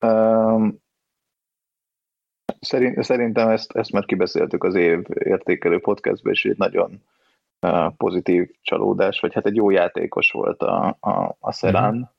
Um, 0.00 0.78
szerint, 2.60 3.04
szerintem 3.04 3.48
ezt, 3.48 3.76
ezt 3.76 3.92
már 3.92 4.04
kibeszéltük 4.04 4.64
az 4.64 4.74
év 4.74 5.04
értékelő 5.18 5.80
podcastban, 5.80 6.32
és 6.32 6.44
egy 6.44 6.58
nagyon 6.58 7.02
pozitív 7.96 8.48
csalódás, 8.62 9.20
vagy 9.20 9.34
hát 9.34 9.46
egy 9.46 9.56
jó 9.56 9.70
játékos 9.70 10.30
volt 10.30 10.62
a, 10.62 10.96
a, 11.00 11.36
a 11.40 11.52
Szerán. 11.52 11.94
Mm 11.94 12.18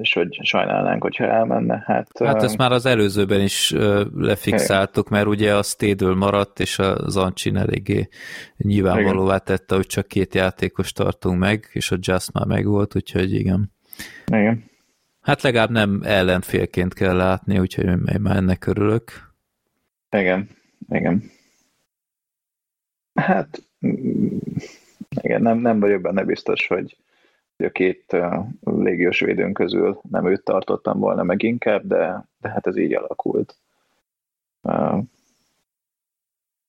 és 0.00 0.12
hogy 0.12 0.38
sajnálnánk, 0.42 1.02
hogyha 1.02 1.24
elmenne. 1.24 1.82
Hát, 1.86 2.08
hát 2.18 2.42
ezt 2.42 2.56
már 2.56 2.72
az 2.72 2.86
előzőben 2.86 3.40
is 3.40 3.74
lefixáltuk, 4.14 5.08
mert 5.08 5.26
ugye 5.26 5.56
a 5.56 5.62
Stédől 5.62 6.14
maradt, 6.14 6.60
és 6.60 6.78
a 6.78 7.10
Zancsin 7.10 7.56
eléggé 7.56 8.08
nyilvánvalóvá 8.56 9.38
tette, 9.38 9.74
hogy 9.74 9.86
csak 9.86 10.08
két 10.08 10.34
játékos 10.34 10.92
tartunk 10.92 11.38
meg, 11.38 11.68
és 11.72 11.90
a 11.90 11.96
Just 12.00 12.32
már 12.32 12.46
megvolt, 12.46 12.96
úgyhogy 12.96 13.34
igen. 13.34 13.72
Igen. 14.26 14.64
Hát 15.20 15.42
legalább 15.42 15.70
nem 15.70 16.00
ellenfélként 16.04 16.94
kell 16.94 17.16
látni, 17.16 17.58
úgyhogy 17.58 17.84
én 17.84 18.20
már 18.20 18.36
ennek 18.36 18.66
örülök. 18.66 19.34
Igen, 20.10 20.48
igen. 20.88 21.22
Hát 23.14 23.62
igen, 25.22 25.42
nem, 25.42 25.58
nem 25.58 25.80
vagyok 25.80 26.00
benne 26.00 26.24
biztos, 26.24 26.66
hogy 26.66 26.96
a 27.56 27.68
két 27.68 28.16
légiós 28.60 29.20
védőn 29.20 29.52
közül 29.52 30.00
nem 30.10 30.26
őt 30.26 30.44
tartottam 30.44 30.98
volna 30.98 31.22
meg 31.22 31.42
inkább, 31.42 31.86
de, 31.86 32.24
de 32.40 32.48
hát 32.48 32.66
ez 32.66 32.76
így 32.76 32.94
alakult 32.94 33.56
uh, 34.62 35.02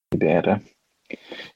idénre. 0.08 0.62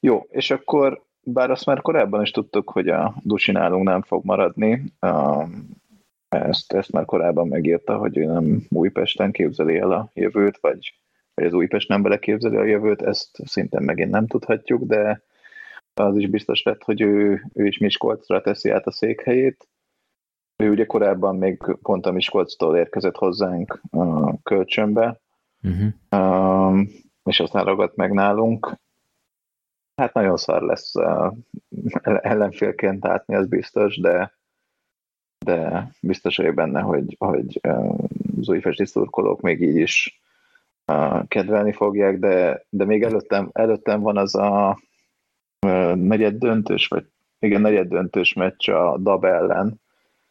Jó, 0.00 0.26
és 0.30 0.50
akkor 0.50 1.04
bár 1.20 1.50
azt 1.50 1.66
már 1.66 1.80
korábban 1.82 2.22
is 2.22 2.30
tudtuk, 2.30 2.70
hogy 2.70 2.88
a 2.88 3.14
Dusi 3.22 3.52
nálunk 3.52 3.84
nem 3.84 4.02
fog 4.02 4.24
maradni, 4.24 4.82
ezt, 6.28 6.72
ezt 6.72 6.92
már 6.92 7.04
korábban 7.04 7.48
megírta, 7.48 7.96
hogy 7.96 8.16
ő 8.16 8.24
nem 8.24 8.66
Újpesten 8.68 9.32
képzeli 9.32 9.76
el 9.76 9.92
a 9.92 10.10
jövőt, 10.14 10.58
vagy, 10.60 10.94
vagy 11.34 11.44
az 11.44 11.52
Újpest 11.52 11.88
nem 11.88 12.02
beleképzeli 12.02 12.56
a 12.56 12.64
jövőt, 12.64 13.02
ezt 13.02 13.38
szintén 13.44 13.82
megint 13.82 14.10
nem 14.10 14.26
tudhatjuk, 14.26 14.82
de 14.82 15.22
az 16.00 16.16
is 16.16 16.28
biztos 16.28 16.62
lett, 16.62 16.82
hogy 16.82 17.00
ő, 17.00 17.44
ő 17.54 17.66
is 17.66 17.78
Miskolcra 17.78 18.40
teszi 18.40 18.70
át 18.70 18.86
a 18.86 18.92
székhelyét. 18.92 19.68
Ő 20.56 20.70
ugye 20.70 20.86
korábban 20.86 21.36
még 21.36 21.62
pont 21.82 22.06
a 22.06 22.12
Miskolctól 22.12 22.76
érkezett 22.76 23.16
hozzánk 23.16 23.80
a 23.90 24.42
kölcsönbe, 24.42 25.20
uh-huh. 25.62 26.20
um, 26.70 26.88
és 27.24 27.40
aztán 27.40 27.64
ragadt 27.64 27.96
meg 27.96 28.12
nálunk. 28.12 28.76
Hát 29.96 30.14
nagyon 30.14 30.36
szar 30.36 30.62
lesz 30.62 30.94
uh, 30.94 31.32
ellenfélként 32.02 33.04
látni, 33.04 33.34
az 33.34 33.46
biztos, 33.46 34.00
de 34.00 34.34
de 35.44 35.90
biztos 36.00 36.36
vagyok 36.36 36.54
benne, 36.54 36.80
hogy, 36.80 37.16
hogy 37.18 37.60
uh, 37.68 37.98
az 38.40 38.48
újfesti 38.48 38.86
szurkolók 38.86 39.40
még 39.40 39.60
így 39.62 39.76
is 39.76 40.20
uh, 40.86 41.28
kedvelni 41.28 41.72
fogják, 41.72 42.18
de, 42.18 42.64
de 42.68 42.84
még 42.84 43.02
előttem, 43.02 43.50
előttem 43.52 44.00
van 44.00 44.16
az 44.16 44.34
a 44.34 44.78
negyed 45.94 46.34
döntős, 46.34 46.86
vagy 46.86 47.04
igen, 47.38 47.60
negyed 47.60 47.88
döntős 47.88 48.32
meccs 48.32 48.68
a 48.68 48.98
DAB 48.98 49.24
ellen, 49.24 49.80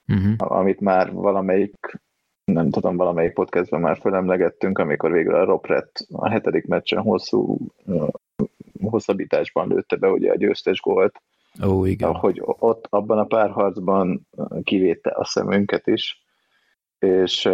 uh-huh. 0.08 0.34
amit 0.38 0.80
már 0.80 1.14
valamelyik, 1.14 2.02
nem 2.44 2.70
tudom, 2.70 2.98
valamelyik 2.98 3.34
podcastban 3.34 3.82
már 3.82 3.98
fölemlegettünk, 3.98 4.78
amikor 4.78 5.12
végül 5.12 5.36
a 5.36 5.46
Ropret 5.46 6.06
a 6.12 6.30
hetedik 6.30 6.66
meccsen 6.66 7.02
hosszú 7.02 7.58
hosszabbításban 8.82 9.68
lőtte 9.68 9.96
be 9.96 10.08
ugye 10.08 10.32
a 10.32 10.38
győztes 10.38 10.80
gólt. 10.80 11.22
Ó, 11.66 11.86
igen. 11.86 12.14
Hogy 12.14 12.42
ott 12.44 12.88
abban 12.90 13.18
a 13.18 13.26
párharcban 13.26 14.28
kivétte 14.64 15.10
a 15.10 15.26
szemünket 15.26 15.88
is, 15.88 16.24
és 17.00 17.50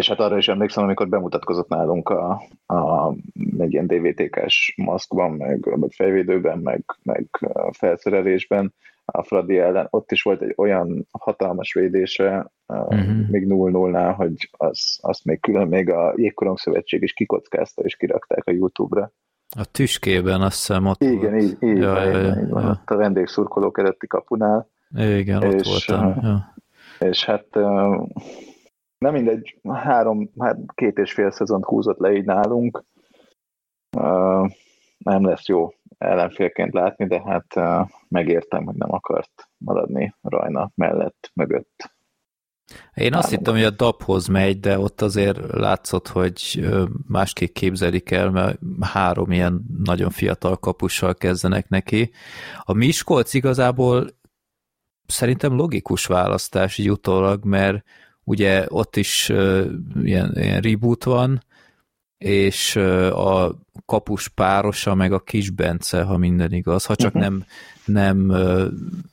és 0.00 0.08
hát 0.08 0.20
arra 0.20 0.36
is 0.36 0.48
emlékszem, 0.48 0.84
amikor 0.84 1.08
bemutatkozott 1.08 1.68
nálunk 1.68 2.08
a, 2.08 2.42
a 2.66 3.12
egy 3.58 3.72
ilyen 3.72 3.86
DVTK-s 3.86 4.74
maszkban, 4.76 5.32
meg 5.32 5.78
vagy 5.78 5.94
fejvédőben, 5.94 6.58
meg, 6.58 6.84
meg 7.02 7.26
felszerelésben 7.70 8.74
a 9.04 9.22
Fradi 9.22 9.58
ellen, 9.58 9.86
ott 9.90 10.12
is 10.12 10.22
volt 10.22 10.42
egy 10.42 10.54
olyan 10.56 11.06
hatalmas 11.10 11.72
védése, 11.72 12.50
uh-huh. 12.66 13.28
még 13.30 13.46
0-0-nál, 13.48 14.14
hogy 14.16 14.50
az, 14.50 14.98
azt 15.00 15.24
még 15.24 15.40
külön 15.40 15.68
még 15.68 15.90
a 15.90 16.12
Jégkorong 16.16 16.58
Szövetség 16.58 17.02
is 17.02 17.12
kikockázta, 17.12 17.82
és 17.82 17.96
kirakták 17.96 18.46
a 18.46 18.50
YouTube-ra. 18.50 19.12
A 19.58 19.64
tüskében 19.70 20.40
azt 20.40 20.66
hiszem 20.66 20.86
ott 20.86 21.02
Igen, 21.02 21.30
volt. 21.30 21.42
így, 21.42 21.56
így, 21.60 21.76
ja, 21.76 22.02
ja, 22.02 22.18
ja, 22.18 22.42
így 22.42 22.48
van, 22.48 22.62
ja. 22.62 22.68
ott 22.70 22.90
a 22.90 22.96
vendégszurkolók 22.96 23.78
előtti 23.78 24.06
kapunál. 24.06 24.68
Igen, 24.96 25.42
ott 25.42 25.52
és, 25.52 25.68
voltam. 25.68 26.20
Ja. 26.22 26.54
És 26.98 27.24
hát 27.24 27.46
nem 29.00 29.12
mindegy, 29.12 29.60
három, 29.72 30.30
hát 30.38 30.58
két 30.74 30.98
és 30.98 31.12
fél 31.12 31.30
szezont 31.30 31.64
húzott 31.64 31.98
le 31.98 32.12
így 32.12 32.24
nálunk. 32.24 32.84
Uh, 33.96 34.50
nem 34.98 35.24
lesz 35.24 35.46
jó 35.46 35.68
ellenfélként 35.98 36.72
látni, 36.72 37.06
de 37.06 37.22
hát 37.22 37.56
uh, 37.56 37.88
megértem, 38.08 38.64
hogy 38.64 38.74
nem 38.74 38.92
akart 38.92 39.48
maradni 39.58 40.14
Rajna 40.22 40.70
mellett, 40.74 41.30
mögött. 41.34 41.90
Én 42.94 43.14
azt 43.14 43.30
hittem, 43.30 43.54
hogy 43.54 43.64
a 43.64 43.70
DAP-hoz 43.70 44.26
megy, 44.26 44.60
de 44.60 44.78
ott 44.78 45.00
azért 45.00 45.52
látszott, 45.52 46.08
hogy 46.08 46.68
másképp 47.08 47.52
képzelik 47.52 48.10
el, 48.10 48.30
mert 48.30 48.58
három 48.80 49.30
ilyen 49.30 49.62
nagyon 49.84 50.10
fiatal 50.10 50.56
kapussal 50.56 51.14
kezdenek 51.14 51.68
neki. 51.68 52.10
A 52.60 52.72
Miskolc 52.72 53.34
igazából 53.34 54.06
szerintem 55.06 55.56
logikus 55.56 56.06
választás 56.06 56.78
így 56.78 56.90
utólag, 56.90 57.44
mert 57.44 57.84
ugye 58.24 58.66
ott 58.68 58.96
is 58.96 59.28
uh, 59.28 59.66
ilyen, 60.02 60.32
ilyen 60.34 60.60
reboot 60.60 61.04
van, 61.04 61.42
és 62.18 62.76
uh, 62.76 63.26
a 63.28 63.58
kapus 63.86 64.28
párosa, 64.28 64.94
meg 64.94 65.12
a 65.12 65.20
kis 65.20 65.50
Bence, 65.50 66.02
ha 66.02 66.16
minden 66.16 66.52
igaz, 66.52 66.84
ha 66.84 66.96
csak 66.96 67.14
uh-huh. 67.14 67.22
nem, 67.22 67.44
nem 67.84 68.28
uh, 68.28 68.66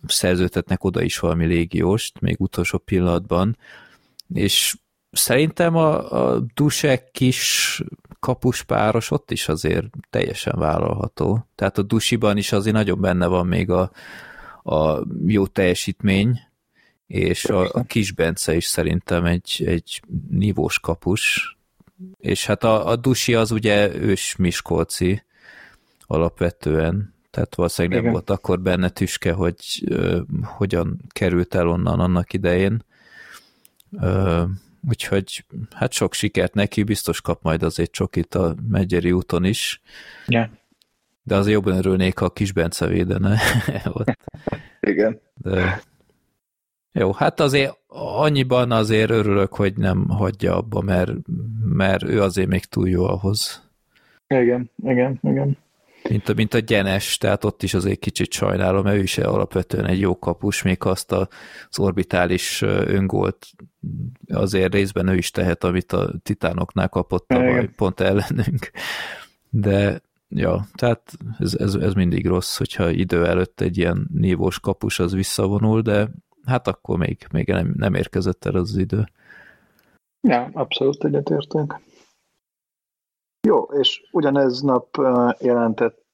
szerződtetnek 0.08 0.84
oda 0.84 1.02
is 1.02 1.20
valami 1.20 1.46
légióst, 1.46 2.22
még 2.22 2.36
utolsó 2.40 2.78
pillanatban, 2.78 3.58
és 4.34 4.78
szerintem 5.12 5.76
a, 5.76 6.12
a 6.12 6.40
Dusek 6.54 7.12
kis 7.12 7.82
kapus 8.20 8.64
páros 8.64 9.12
ott 9.12 9.32
is 9.32 9.48
azért 9.48 9.86
teljesen 10.10 10.60
vállalható. 10.60 11.48
Tehát 11.56 11.78
a 11.78 11.82
Dusiban 11.82 12.38
is 12.38 12.52
azért 12.52 12.76
nagyon 12.76 13.02
benne 13.02 13.28
van 13.28 13.48
még 13.48 13.70
a, 13.70 13.92
a 14.64 15.04
jó 15.26 15.48
teljesítmény, 15.48 16.40
és 17.08 17.46
a, 17.46 17.70
a 17.74 17.84
kis 17.84 18.12
Bence 18.12 18.56
is 18.56 18.66
szerintem 18.66 19.26
egy, 19.26 19.64
egy 19.66 20.02
nívós 20.30 20.80
kapus, 20.80 21.58
és 22.20 22.46
hát 22.46 22.64
a, 22.64 22.88
a 22.88 22.96
Dusi 22.96 23.36
az 23.36 23.52
ugye 23.52 23.96
ős 23.96 24.36
Miskolci 24.36 25.24
alapvetően, 26.00 27.16
tehát 27.32 27.56
valószínűleg 27.56 28.04
nem 28.04 28.12
volt 28.12 28.30
akkor 28.30 28.60
benne 28.60 28.90
tüske, 28.90 29.32
hogy 29.32 29.84
ö, 29.86 30.22
hogyan 30.44 31.02
került 31.10 31.56
el 31.56 31.68
onnan 31.68 32.00
annak 32.00 32.34
idején. 32.34 32.86
Ö, 34.02 34.44
úgyhogy 34.90 35.46
hát 35.76 35.92
sok 35.92 36.14
sikert 36.14 36.54
neki, 36.54 36.84
biztos 36.84 37.22
kap 37.22 37.44
majd 37.44 37.64
azért 37.64 37.92
csokit 37.92 38.36
a 38.36 38.56
Megyeri 38.70 39.12
úton 39.12 39.44
is. 39.44 39.82
Yeah. 40.28 40.50
De 41.24 41.36
azért 41.36 41.54
jobban 41.54 41.78
örülnék, 41.78 42.18
ha 42.18 42.26
a 42.26 42.34
kis 42.34 42.52
Bence 42.52 42.88
védene 42.88 43.40
ott. 43.86 44.18
Igen. 44.80 45.20
De 45.34 45.82
jó, 46.98 47.12
hát 47.12 47.40
azért 47.40 47.78
annyiban 47.88 48.72
azért 48.72 49.10
örülök, 49.10 49.54
hogy 49.54 49.78
nem 49.78 50.10
hagyja 50.10 50.56
abba, 50.56 50.82
mert, 50.82 51.12
mert 51.64 52.04
ő 52.04 52.22
azért 52.22 52.48
még 52.48 52.66
túl 52.66 52.90
jó 52.90 53.04
ahhoz. 53.04 53.70
Igen, 54.28 54.70
igen, 54.84 55.20
igen. 55.24 55.58
Mint 56.10 56.30
a, 56.30 56.34
mint 56.34 56.54
a 56.54 56.60
gyenes, 56.60 57.18
tehát 57.18 57.44
ott 57.44 57.64
is 57.64 57.74
azért 57.74 58.00
kicsit 58.00 58.32
sajnálom, 58.32 58.84
mert 58.84 58.98
ő 58.98 59.02
is 59.02 59.18
alapvetően 59.18 59.86
egy 59.86 60.00
jó 60.00 60.20
kapus, 60.20 60.62
még 60.62 60.78
azt 60.80 61.12
az 61.12 61.80
orbitális 61.80 62.62
öngolt 62.62 63.48
azért 64.28 64.74
részben 64.74 65.08
ő 65.08 65.16
is 65.16 65.32
tehet, 65.32 65.64
amit 65.64 65.92
a 65.92 66.14
titánoknál 66.24 66.90
kapott 66.90 67.28
tavaly 67.28 67.70
pont 67.76 68.00
ellenünk. 68.00 68.72
De 69.50 70.02
ja, 70.30 70.68
tehát 70.74 71.12
ez, 71.40 71.54
ez, 71.54 71.74
ez 71.76 71.94
mindig 71.94 72.28
rossz, 72.28 72.58
hogyha 72.58 72.90
idő 72.90 73.26
előtt 73.26 73.62
egy 73.62 73.78
ilyen 73.78 74.08
nívós 74.14 74.60
kapus 74.60 75.00
az 75.00 75.14
visszavonul, 75.14 75.82
de 75.82 76.10
hát 76.48 76.68
akkor 76.68 76.98
még, 76.98 77.18
még 77.32 77.48
nem, 77.48 77.74
nem 77.78 77.94
érkezett 77.94 78.46
el 78.46 78.56
az, 78.56 78.78
idő. 78.78 79.04
Ja, 80.28 80.50
abszolút 80.54 81.04
egyetértünk. 81.04 81.80
Jó, 83.48 83.64
és 83.64 84.08
ugyanez 84.12 84.62
nap 84.62 84.88
jelentett 85.40 86.06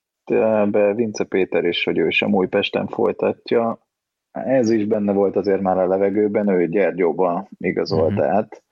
be 0.72 0.94
Vince 0.94 1.24
Péter 1.24 1.64
is, 1.64 1.84
hogy 1.84 1.98
ő 1.98 2.10
sem 2.10 2.34
Újpesten 2.34 2.88
folytatja. 2.88 3.80
Ez 4.32 4.70
is 4.70 4.86
benne 4.86 5.12
volt 5.12 5.36
azért 5.36 5.62
már 5.62 5.78
a 5.78 5.88
levegőben, 5.88 6.48
ő 6.48 6.68
Gyergyóba 6.68 7.48
igazolt 7.58 8.12
mm-hmm. 8.12 8.22
át. 8.22 8.64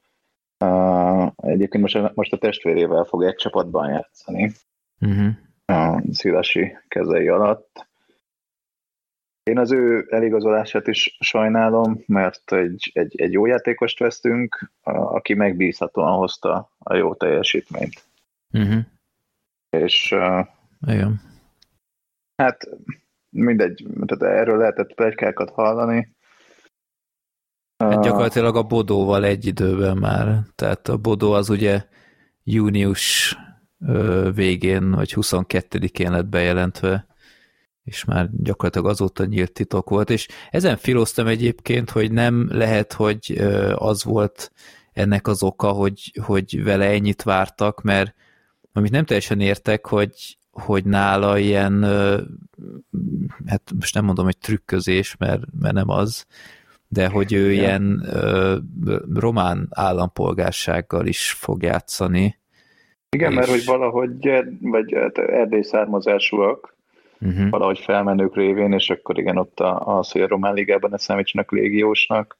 Uh, 0.66 1.32
egyébként 1.36 1.84
most 1.84 1.96
a, 1.96 2.12
most 2.16 2.34
a 2.34 2.38
testvérével 2.38 3.04
fog 3.04 3.24
egy 3.24 3.36
csapatban 3.36 3.90
játszani. 3.90 4.52
Uh-huh. 5.00 5.34
A 5.66 6.04
Szilasi 6.12 6.78
kezei 6.88 7.28
alatt. 7.28 7.90
Én 9.44 9.58
az 9.58 9.72
ő 9.72 10.08
eligazolását 10.10 10.88
is 10.88 11.18
sajnálom, 11.20 12.04
mert 12.06 12.52
egy, 12.52 12.92
egy, 12.94 13.22
egy 13.22 13.32
jó 13.32 13.46
játékost 13.46 14.00
vesztünk, 14.00 14.72
aki 14.84 15.34
megbízhatóan 15.34 16.18
hozta 16.18 16.72
a 16.80 16.96
jó 16.96 17.16
teljesítményt. 17.16 18.04
Uh-huh. 18.52 18.82
És 19.70 20.12
uh, 20.12 20.48
Igen. 20.88 21.22
hát 22.36 22.70
mindegy, 23.30 23.88
tehát 24.06 24.36
erről 24.38 24.58
lehetett 24.58 24.94
plegykákat 24.94 25.50
hallani. 25.50 26.16
Hát 27.78 28.04
gyakorlatilag 28.04 28.56
a 28.56 28.64
Bodóval 28.64 29.26
egy 29.26 29.46
időben 29.46 29.98
már, 29.98 30.40
tehát 30.56 30.88
a 30.88 30.98
Bodó 30.98 31.32
az 31.32 31.50
ugye 31.50 31.84
június 32.44 33.38
végén, 34.34 34.92
vagy 34.92 35.14
22-én 35.16 36.12
lett 36.12 36.26
bejelentve, 36.26 37.06
és 37.84 38.06
már 38.06 38.30
gyakorlatilag 38.32 38.88
azóta 38.88 39.26
nyílt 39.26 39.52
titok 39.52 39.90
volt, 39.90 40.10
és 40.10 40.28
ezen 40.50 40.78
filoztam 40.78 41.28
egyébként, 41.28 41.90
hogy 41.90 42.12
nem 42.12 42.48
lehet, 42.52 42.94
hogy 42.94 43.42
az 43.76 44.04
volt 44.04 44.52
ennek 44.94 45.28
az 45.28 45.44
oka, 45.44 45.68
hogy, 45.68 46.12
hogy 46.24 46.64
vele 46.64 46.86
ennyit 46.86 47.24
vártak, 47.24 47.82
mert 47.82 48.14
amit 48.74 48.92
nem 48.92 49.06
teljesen 49.06 49.40
értek, 49.40 49.86
hogy, 49.86 50.38
hogy 50.52 50.86
nála 50.86 51.38
ilyen, 51.38 51.84
hát 53.46 53.72
most 53.80 53.94
nem 53.94 54.06
mondom, 54.06 54.26
hogy 54.26 54.38
trükközés, 54.38 55.16
mert, 55.18 55.44
mert 55.60 55.74
nem 55.74 55.90
az, 55.90 56.26
de 56.88 57.08
hogy 57.08 57.34
ő 57.34 57.52
ja. 57.52 57.62
ilyen 57.62 58.04
ö, 58.06 58.58
román 59.14 59.68
állampolgársággal 59.70 61.06
is 61.06 61.32
fog 61.32 61.64
játszani. 61.64 62.40
Igen, 63.10 63.30
és... 63.32 63.38
mert 63.38 63.50
hogy 63.50 63.66
valahogy, 63.66 64.30
vagy 64.62 64.94
hát 64.94 65.18
erdély 65.18 65.62
származásúak, 65.62 66.76
uh-huh. 67.22 67.50
valahogy 67.50 67.80
felmenők 67.80 68.36
révén, 68.36 68.72
és 68.72 68.90
akkor 68.90 69.20
igen, 69.20 69.38
ott 69.38 69.60
az, 69.60 70.12
hogy 70.12 70.22
a 70.22 70.28
román 70.28 70.54
ligában 70.54 70.90
ne 70.90 70.98
számítsanak 70.98 71.52
légiósnak. 71.52 72.38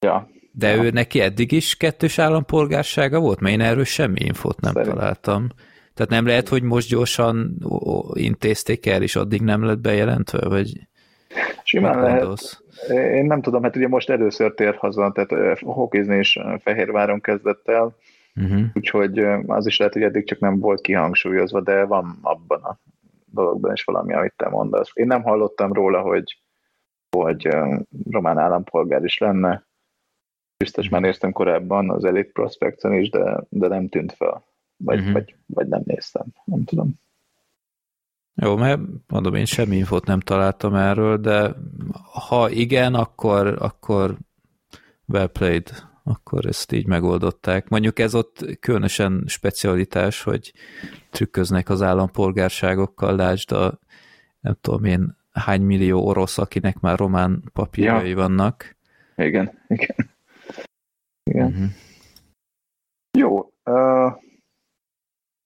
Ja. 0.00 0.28
De 0.52 0.74
ja. 0.74 0.82
ő 0.82 0.90
neki 0.90 1.20
eddig 1.20 1.52
is 1.52 1.76
kettős 1.76 2.18
állampolgársága 2.18 3.20
volt? 3.20 3.40
Mert 3.40 3.54
én 3.54 3.60
erről 3.60 3.84
semmi 3.84 4.20
infót 4.20 4.60
nem 4.60 4.72
Szerint. 4.72 4.94
találtam. 4.94 5.48
Tehát 5.94 6.10
nem 6.10 6.26
lehet, 6.26 6.48
hogy 6.48 6.62
most 6.62 6.88
gyorsan 6.88 7.58
intézték 8.12 8.86
el, 8.86 9.02
és 9.02 9.16
addig 9.16 9.40
nem 9.40 9.64
lett 9.64 9.78
bejelentve, 9.78 10.48
vagy 10.48 10.72
Simán 11.64 12.00
lehet. 12.00 12.62
Én 12.88 13.24
nem 13.24 13.42
tudom, 13.42 13.62
hát 13.62 13.76
ugye 13.76 13.88
most 13.88 14.10
először 14.10 14.54
tér 14.54 14.74
haza, 14.74 15.12
tehát 15.12 15.58
hokizni 15.60 16.18
is 16.18 16.38
Fehérváron 16.58 17.20
kezdett 17.20 17.68
el, 17.68 17.96
uh-huh. 18.36 18.60
úgyhogy 18.74 19.18
az 19.46 19.66
is 19.66 19.76
lehet, 19.76 19.94
hogy 19.94 20.02
eddig 20.02 20.26
csak 20.26 20.38
nem 20.38 20.58
volt 20.58 20.80
kihangsúlyozva, 20.80 21.60
de 21.60 21.84
van 21.84 22.18
abban 22.22 22.62
a 22.62 22.78
dologban 23.34 23.72
is 23.72 23.84
valami, 23.84 24.14
amit 24.14 24.34
te 24.36 24.48
mondasz. 24.48 24.90
Én 24.92 25.06
nem 25.06 25.22
hallottam 25.22 25.72
róla, 25.72 26.00
hogy, 26.00 26.38
hogy 27.16 27.48
román 28.10 28.38
állampolgár 28.38 29.04
is 29.04 29.18
lenne. 29.18 29.66
Biztos 30.56 30.88
már 30.88 31.00
néztem 31.00 31.32
korábban 31.32 31.90
az 31.90 32.04
Elite 32.04 32.30
prospects 32.32 32.84
is, 32.84 33.10
de, 33.10 33.44
de 33.48 33.68
nem 33.68 33.88
tűnt 33.88 34.12
fel. 34.12 34.44
Vagy, 34.76 34.98
uh-huh. 34.98 35.12
vagy, 35.12 35.36
vagy 35.46 35.68
nem 35.68 35.82
néztem, 35.84 36.26
nem 36.44 36.64
tudom. 36.64 37.02
Jó, 38.34 38.56
mert 38.56 38.80
mondom, 39.06 39.34
én 39.34 39.44
semmi 39.44 39.76
infót 39.76 40.06
nem 40.06 40.20
találtam 40.20 40.74
erről, 40.74 41.16
de 41.16 41.54
ha 42.28 42.50
igen, 42.50 42.94
akkor, 42.94 43.46
akkor 43.46 44.16
well 45.06 45.26
played, 45.26 45.70
akkor 46.04 46.46
ezt 46.46 46.72
így 46.72 46.86
megoldották. 46.86 47.68
Mondjuk 47.68 47.98
ez 47.98 48.14
ott 48.14 48.58
különösen 48.60 49.24
specialitás, 49.26 50.22
hogy 50.22 50.52
trükköznek 51.10 51.68
az 51.68 51.82
állampolgárságokkal, 51.82 53.16
lásd 53.16 53.52
a 53.52 53.78
nem 54.40 54.56
tudom 54.60 54.84
én 54.84 55.16
hány 55.32 55.62
millió 55.62 56.06
orosz, 56.06 56.38
akinek 56.38 56.80
már 56.80 56.98
román 56.98 57.42
papírjai 57.52 58.08
ja. 58.08 58.16
vannak. 58.16 58.76
Igen, 59.16 59.64
igen. 59.68 60.10
Igen. 61.22 61.46
Uh-huh. 61.46 61.68
Jó, 63.18 63.38
uh, 63.64 64.12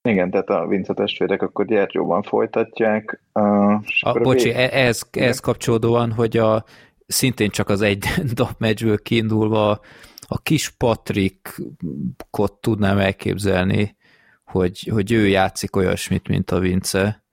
igen, 0.01 0.31
tehát 0.31 0.49
a 0.49 0.67
Vince 0.67 0.93
testvérek 0.93 1.41
akkor 1.41 1.65
Gyergyóban 1.65 2.21
folytatják. 2.21 3.21
Uh, 3.33 3.73
a, 3.99 4.19
bocsi, 4.21 4.51
vég... 4.51 4.55
ez, 4.55 5.01
ez 5.11 5.39
kapcsolódóan, 5.39 6.11
hogy 6.11 6.37
a, 6.37 6.63
szintén 7.07 7.49
csak 7.49 7.69
az 7.69 7.81
egy 7.81 8.05
meccsből 8.57 9.01
kiindulva 9.01 9.79
a 10.31 10.41
kis 10.41 10.69
Patrickot 10.69 12.53
tudnám 12.61 12.97
elképzelni, 12.97 13.97
hogy, 14.43 14.87
hogy 14.91 15.11
ő 15.11 15.27
játszik 15.27 15.75
olyasmit, 15.75 16.27
mint 16.27 16.51
a 16.51 16.59
Vince. 16.59 17.23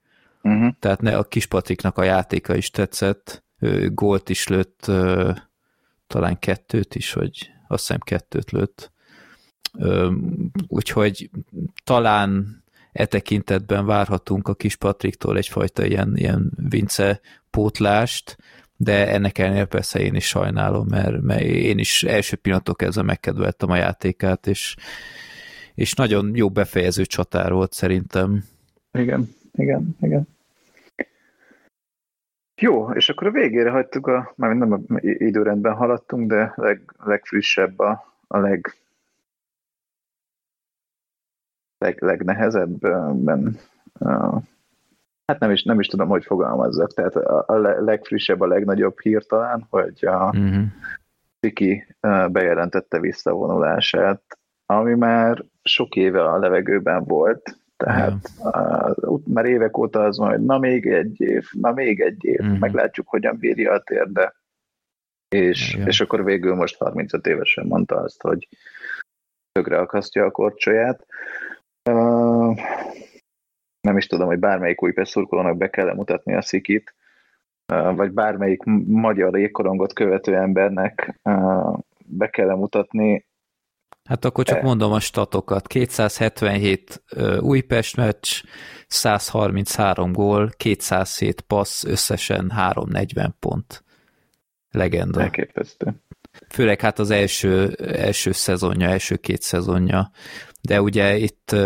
Uh-huh. 0.42 0.74
Tehát 0.78 1.00
ne, 1.00 1.16
a 1.16 1.24
kis 1.24 1.46
Patricknak 1.46 1.98
a 1.98 2.02
játéka 2.02 2.54
is 2.54 2.70
tetszett, 2.70 3.44
ő 3.58 3.90
gólt 3.90 4.28
is 4.28 4.46
lőtt, 4.46 4.90
talán 6.06 6.38
kettőt 6.38 6.94
is, 6.94 7.12
vagy 7.12 7.50
azt 7.68 7.86
hiszem 7.86 7.98
kettőt 7.98 8.50
lőtt. 8.50 8.92
Úgyhogy 10.66 11.30
talán 11.84 12.62
e 12.92 13.06
tekintetben 13.06 13.86
várhatunk 13.86 14.48
a 14.48 14.54
kis 14.54 14.76
Patriktól 14.76 15.36
egyfajta 15.36 15.84
ilyen, 15.84 16.16
ilyen 16.16 16.52
vince 16.56 17.20
pótlást, 17.50 18.36
de 18.76 19.08
ennek 19.12 19.38
ellenére 19.38 19.64
persze 19.64 20.00
én 20.00 20.14
is 20.14 20.26
sajnálom, 20.26 20.86
mert, 20.88 21.20
mert 21.20 21.40
én 21.42 21.78
is 21.78 22.02
első 22.02 22.36
pillanatok 22.36 22.82
ezzel 22.82 23.02
megkedveltem 23.02 23.70
a 23.70 23.76
játékát, 23.76 24.46
és, 24.46 24.76
és 25.74 25.94
nagyon 25.94 26.30
jó 26.34 26.50
befejező 26.50 27.04
csatár 27.04 27.52
volt 27.52 27.72
szerintem. 27.72 28.44
Igen, 28.92 29.28
igen, 29.52 29.96
igen. 30.00 30.28
Jó, 32.60 32.90
és 32.90 33.08
akkor 33.08 33.26
a 33.26 33.30
végére 33.30 33.70
hagytuk, 33.70 34.06
a, 34.06 34.32
már 34.36 34.54
nem 34.54 34.72
a 34.72 34.78
időrendben 35.00 35.74
haladtunk, 35.74 36.28
de 36.28 36.52
leg, 36.56 36.80
legfrissebb, 37.04 37.78
a, 37.78 38.14
a 38.26 38.38
leg 38.38 38.74
leg, 41.78 42.02
legnehezebben 42.02 43.58
hát 45.26 45.40
nem 45.40 45.50
is, 45.50 45.62
nem 45.62 45.80
is 45.80 45.86
tudom, 45.86 46.08
hogy 46.08 46.24
fogalmazzak, 46.24 46.92
tehát 46.92 47.16
a, 47.16 47.58
legfrissebb, 47.80 48.40
a 48.40 48.46
legnagyobb 48.46 49.00
hír 49.00 49.26
talán, 49.26 49.66
hogy 49.70 50.04
a 50.04 50.24
uh-huh. 50.26 50.64
Tiki 51.40 51.86
bejelentette 52.28 53.00
visszavonulását, 53.00 54.22
ami 54.66 54.94
már 54.94 55.44
sok 55.62 55.96
éve 55.96 56.24
a 56.24 56.38
levegőben 56.38 57.04
volt, 57.04 57.58
tehát 57.76 58.30
yeah. 58.38 58.96
uh, 58.96 59.20
már 59.26 59.44
évek 59.44 59.78
óta 59.78 60.02
az 60.04 60.16
majd, 60.16 60.44
na 60.44 60.58
még 60.58 60.86
egy 60.86 61.20
év, 61.20 61.48
na 61.52 61.72
még 61.72 62.00
egy 62.00 62.24
év, 62.24 62.40
uh-huh. 62.40 62.58
meglátjuk, 62.58 63.08
hogyan 63.08 63.36
bírja 63.38 63.72
a 63.72 63.82
térde. 63.82 64.34
És, 65.28 65.74
yeah. 65.74 65.86
és 65.86 66.00
akkor 66.00 66.24
végül 66.24 66.54
most 66.54 66.76
35 66.76 67.26
évesen 67.26 67.66
mondta 67.66 67.96
azt, 67.96 68.22
hogy 68.22 68.48
tökre 69.52 69.78
akasztja 69.78 70.24
a 70.24 70.30
korcsolyát 70.30 71.06
nem 73.86 73.96
is 73.96 74.06
tudom, 74.06 74.26
hogy 74.26 74.38
bármelyik 74.38 74.82
új 74.82 74.92
szurkolónak 74.96 75.56
be 75.56 75.70
kell 75.70 75.94
mutatni 75.94 76.34
a 76.34 76.42
szikit, 76.42 76.94
vagy 77.94 78.10
bármelyik 78.10 78.62
magyar 78.86 79.38
ékorongot 79.38 79.92
követő 79.92 80.36
embernek 80.36 81.20
be 82.04 82.30
kell 82.30 82.54
mutatni. 82.54 83.26
Hát 84.04 84.24
akkor 84.24 84.44
csak 84.44 84.62
mondom 84.62 84.92
a 84.92 85.00
statokat. 85.00 85.66
277 85.66 87.02
Újpest 87.40 87.96
meccs, 87.96 88.42
133 88.86 90.12
gól, 90.12 90.50
207 90.56 91.40
passz, 91.40 91.84
összesen 91.84 92.50
340 92.50 93.36
pont. 93.40 93.84
Legenda. 94.70 95.20
Elképesztő. 95.20 95.94
Főleg 96.48 96.80
hát 96.80 96.98
az 96.98 97.10
első, 97.10 97.72
első 97.78 98.32
szezonja, 98.32 98.88
első 98.88 99.16
két 99.16 99.42
szezonja 99.42 100.10
de 100.66 100.82
ugye 100.82 101.16
itt 101.16 101.56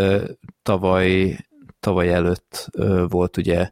tavaly, 0.63 1.37
tavaly 1.81 2.13
előtt 2.13 2.69
volt 3.07 3.37
ugye 3.37 3.71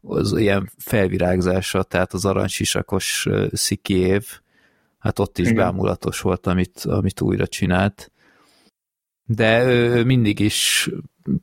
az 0.00 0.36
ilyen 0.36 0.70
felvirágzása, 0.78 1.82
tehát 1.82 2.12
az 2.12 2.24
aranysisakos 2.24 3.28
sziki 3.52 3.94
év, 3.94 4.26
hát 4.98 5.18
ott 5.18 5.38
is 5.38 5.44
Igen. 5.48 5.56
bámulatos 5.56 6.20
volt, 6.20 6.46
amit, 6.46 6.78
amit 6.84 7.20
újra 7.20 7.46
csinált. 7.46 8.10
De 9.24 9.64
ő 9.64 10.04
mindig 10.04 10.38
is, 10.38 10.90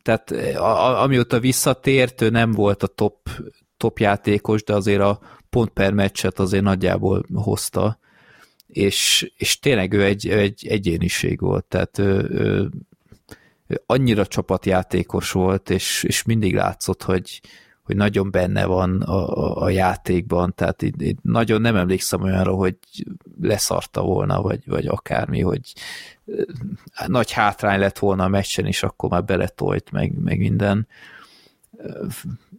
tehát 0.02 0.32
a, 0.56 1.02
amióta 1.02 1.40
visszatért, 1.40 2.22
ő 2.22 2.30
nem 2.30 2.52
volt 2.52 2.84
a 2.84 2.88
top, 2.88 3.30
top 3.78 4.00
játékos, 4.00 4.64
de 4.64 4.74
azért 4.74 5.02
a 5.02 5.20
pont 5.50 5.70
per 5.70 5.94
meccset 5.94 6.40
azért 6.40 6.64
nagyjából 6.64 7.26
hozta, 7.34 8.00
és, 8.68 9.32
és 9.38 9.60
tényleg 9.60 9.94
ő 9.94 10.04
egy, 10.04 10.30
egy 10.30 10.68
egyéniség 10.68 11.40
volt, 11.40 11.66
tehát 11.66 11.98
ő, 11.98 12.30
ő 12.30 12.70
annyira 13.86 14.26
csapatjátékos 14.26 15.32
volt, 15.32 15.70
és, 15.70 16.04
és 16.04 16.24
mindig 16.24 16.56
látszott, 16.56 17.04
hogy, 17.04 17.42
hogy 17.84 17.96
nagyon 17.96 18.32
benne 18.32 18.66
van 18.66 19.02
a, 19.02 19.28
a, 19.28 19.62
a 19.62 19.70
játékban, 19.70 20.54
tehát 20.56 20.82
így, 20.82 21.02
így 21.02 21.18
nagyon 21.22 21.62
nem 21.62 21.76
emlékszem 21.76 22.22
olyanra, 22.22 22.54
hogy 22.54 22.78
leszarta 23.42 24.02
volna, 24.02 24.42
vagy, 24.42 24.62
vagy 24.66 24.88
akármi, 24.88 25.42
hogy 25.42 25.74
nagy 27.08 27.32
hátrány 27.32 27.80
lett 27.80 28.00
volna 28.00 28.24
a 28.24 28.28
meccsen, 28.28 28.66
és 28.66 28.84
akkor 28.84 29.10
már 29.10 29.24
beletolt, 29.24 29.92
meg, 29.92 30.14
meg 30.20 30.38
minden. 30.38 30.88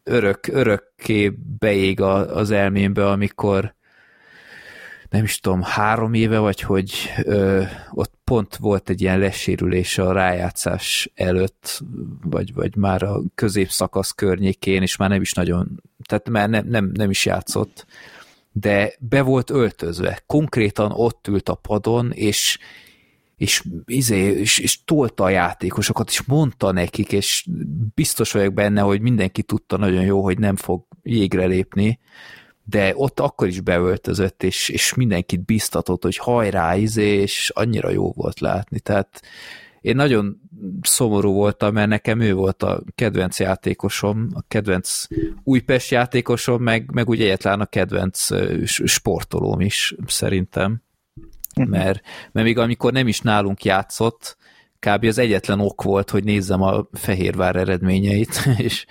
Örök, 0.04 0.46
örökké 0.46 1.28
beég 1.58 2.00
az 2.00 2.50
elmémbe, 2.50 3.10
amikor 3.10 3.75
nem 5.10 5.24
is 5.24 5.40
tudom, 5.40 5.62
három 5.62 6.14
éve, 6.14 6.38
vagy 6.38 6.60
hogy 6.60 6.92
ö, 7.22 7.62
ott 7.92 8.12
pont 8.24 8.56
volt 8.56 8.88
egy 8.88 9.00
ilyen 9.00 9.18
lesérülés 9.18 9.98
a 9.98 10.12
rájátszás 10.12 11.10
előtt, 11.14 11.82
vagy, 12.22 12.54
vagy 12.54 12.76
már 12.76 13.02
a 13.02 13.22
középszakasz 13.34 14.10
környékén, 14.10 14.82
és 14.82 14.96
már 14.96 15.08
nem 15.08 15.20
is 15.20 15.32
nagyon, 15.32 15.82
tehát 16.04 16.28
már 16.28 16.48
nem, 16.48 16.66
nem, 16.68 16.90
nem 16.94 17.10
is 17.10 17.24
játszott, 17.24 17.86
de 18.52 18.92
be 18.98 19.22
volt 19.22 19.50
öltözve, 19.50 20.22
konkrétan 20.26 20.92
ott 20.92 21.28
ült 21.28 21.48
a 21.48 21.54
padon, 21.54 22.12
és 22.12 22.58
és, 23.36 23.62
izé, 23.86 24.16
és, 24.16 24.58
és 24.58 24.84
tolta 24.84 25.24
a 25.24 25.28
játékosokat, 25.28 26.08
és 26.08 26.22
mondta 26.22 26.72
nekik, 26.72 27.12
és 27.12 27.46
biztos 27.94 28.32
vagyok 28.32 28.54
benne, 28.54 28.80
hogy 28.80 29.00
mindenki 29.00 29.42
tudta 29.42 29.76
nagyon 29.76 30.04
jó, 30.04 30.22
hogy 30.22 30.38
nem 30.38 30.56
fog 30.56 30.86
jégre 31.02 31.44
lépni, 31.44 31.98
de 32.68 32.92
ott 32.96 33.20
akkor 33.20 33.46
is 33.46 33.60
beöltözött, 33.60 34.42
és, 34.42 34.68
és 34.68 34.94
mindenkit 34.94 35.44
biztatott, 35.44 36.02
hogy 36.02 36.16
hajrá, 36.16 36.76
izé, 36.76 37.06
és 37.06 37.50
annyira 37.54 37.90
jó 37.90 38.12
volt 38.12 38.40
látni, 38.40 38.80
tehát 38.80 39.22
én 39.80 39.96
nagyon 39.96 40.40
szomorú 40.80 41.32
voltam, 41.32 41.72
mert 41.72 41.88
nekem 41.88 42.20
ő 42.20 42.34
volt 42.34 42.62
a 42.62 42.82
kedvenc 42.94 43.40
játékosom, 43.40 44.28
a 44.34 44.42
kedvenc 44.48 45.06
Újpest 45.44 45.90
játékosom, 45.90 46.62
meg, 46.62 46.90
meg 46.92 47.08
úgy 47.08 47.22
egyetlen 47.22 47.60
a 47.60 47.66
kedvenc 47.66 48.28
sportolóm 48.64 49.60
is 49.60 49.94
szerintem. 50.06 50.82
Mhm. 51.56 51.68
Mert, 51.68 52.00
mert 52.32 52.46
még 52.46 52.58
amikor 52.58 52.92
nem 52.92 53.08
is 53.08 53.20
nálunk 53.20 53.64
játszott, 53.64 54.36
kb. 54.78 55.04
az 55.04 55.18
egyetlen 55.18 55.60
ok 55.60 55.82
volt, 55.82 56.10
hogy 56.10 56.24
nézzem 56.24 56.62
a 56.62 56.88
Fehérvár 56.92 57.56
eredményeit, 57.56 58.48
és, 58.56 58.86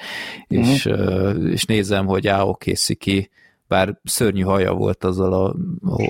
és, 0.48 0.86
uh-huh. 0.86 1.52
és 1.52 1.66
nézem, 1.66 2.06
hogy 2.06 2.28
á, 2.28 2.42
oké, 2.42 2.74
ki 3.00 3.30
bár 3.68 3.99
szörnyű 4.03 4.41
haja 4.41 4.74
volt 4.74 5.03
azzal 5.03 5.34
a 5.34 5.55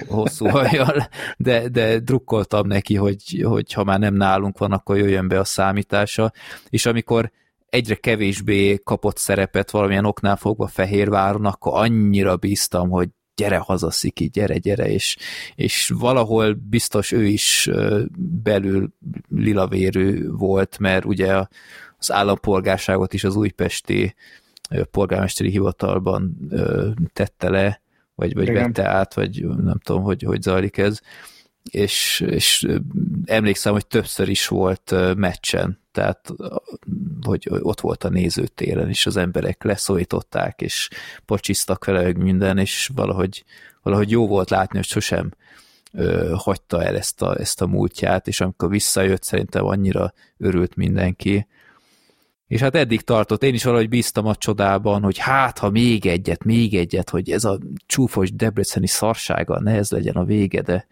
hosszú 0.08 0.46
hajjal, 0.48 1.08
de, 1.38 1.70
de 1.70 2.00
drukkoltam 2.00 2.68
neki, 2.68 2.96
hogy, 2.96 3.42
hogy 3.44 3.74
ha 3.74 3.84
már 3.84 4.00
nem 4.00 4.14
nálunk 4.14 4.58
van, 4.58 4.72
akkor 4.72 4.98
jöjjön 4.98 5.28
be 5.28 5.40
a 5.40 5.44
számítása, 5.44 6.32
és 6.70 6.86
amikor 6.86 7.32
egyre 7.70 7.96
kevésbé 7.96 8.82
kapott 8.84 9.18
szerepet 9.18 9.72
valamilyen 9.72 10.06
oknál 10.06 10.36
fogva 10.36 10.68
Fehérváron, 10.68 11.46
akkor 11.46 11.72
annyira 11.76 12.36
bíztam, 12.36 12.90
hogy 12.90 13.10
gyere 13.36 13.58
haza, 13.58 13.92
Sziki, 13.92 14.30
gyere, 14.30 14.58
gyere, 14.58 14.90
és, 14.90 15.18
és 15.56 15.92
valahol 16.00 16.54
biztos 16.54 17.12
ő 17.12 17.26
is 17.26 17.70
belül 18.44 18.94
lilavérű 19.30 20.30
volt, 20.30 20.80
mert 20.80 21.06
ugye 21.06 21.44
az 21.98 22.12
állampolgárságot 22.12 23.14
is 23.14 23.24
az 23.24 23.36
újpesti 23.36 24.16
polgármesteri 24.92 25.50
hivatalban 25.50 26.38
tette 27.14 27.50
le, 27.50 27.82
vagy, 28.16 28.34
vagy 28.34 28.52
vette 28.52 28.88
át, 28.88 29.14
vagy 29.14 29.46
nem 29.46 29.80
tudom, 29.84 30.04
hogy, 30.04 30.24
hogy 30.24 30.42
zajlik 30.42 30.78
ez, 30.78 31.00
és, 31.72 32.24
és 32.28 32.68
emlékszem, 33.26 33.74
hogy 33.74 33.88
többször 33.88 34.30
is 34.30 34.48
volt 34.48 35.16
meccsen, 35.16 35.80
tehát 35.92 36.34
hogy 37.22 37.48
ott 37.62 37.82
volt 37.82 38.04
a 38.04 38.10
nézőtéren, 38.10 38.90
és 38.90 39.06
az 39.06 39.18
emberek 39.18 39.64
leszólították, 39.64 40.62
és 40.62 40.90
pocsisztak 41.26 41.86
vele 41.86 42.14
minden, 42.18 42.58
és 42.58 42.92
valahogy, 42.96 43.44
valahogy 43.82 44.12
jó 44.12 44.28
volt 44.28 44.50
látni, 44.50 44.78
hogy 44.78 44.88
sosem 44.88 45.32
ö, 45.92 46.34
hagyta 46.38 46.84
el 46.84 46.96
ezt 46.96 47.22
a, 47.22 47.40
ezt 47.40 47.62
a 47.62 47.68
múltját, 47.68 48.28
és 48.28 48.42
amikor 48.42 48.70
visszajött, 48.70 49.24
szerintem 49.24 49.66
annyira 49.66 50.14
örült 50.38 50.76
mindenki, 50.76 51.48
és 52.48 52.62
hát 52.62 52.76
eddig 52.76 53.02
tartott, 53.02 53.44
én 53.44 53.54
is 53.54 53.64
valahogy 53.64 53.90
bíztam 53.90 54.26
a 54.26 54.36
csodában, 54.36 55.04
hogy 55.04 55.18
hát, 55.18 55.58
ha 55.58 55.70
még 55.70 56.06
egyet, 56.06 56.44
még 56.44 56.74
egyet, 56.74 57.10
hogy 57.10 57.30
ez 57.32 57.44
a 57.44 57.58
csúfos 57.86 58.34
debreceni 58.34 58.88
szarsága, 58.88 59.60
ne 59.60 59.76
ez 59.76 59.92
legyen 59.92 60.16
a 60.16 60.24
vége, 60.24 60.62
de, 60.62 60.88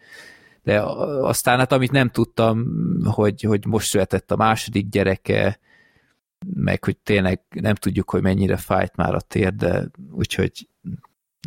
de 0.62 0.82
aztán 1.20 1.58
hát 1.58 1.72
amit 1.72 1.92
nem 1.92 2.08
tudtam, 2.08 2.66
hogy, 3.04 3.42
hogy 3.42 3.66
most 3.66 3.88
született 3.88 4.30
a 4.30 4.36
második 4.36 4.88
gyereke, 4.88 5.58
meg 6.54 6.84
hogy 6.84 6.96
tényleg 6.96 7.40
nem 7.60 7.74
tudjuk, 7.74 8.10
hogy 8.10 8.22
mennyire 8.22 8.56
fájt 8.56 8.96
már 8.96 9.14
a 9.14 9.20
tér, 9.20 9.54
de 9.54 9.88
úgyhogy 10.12 10.68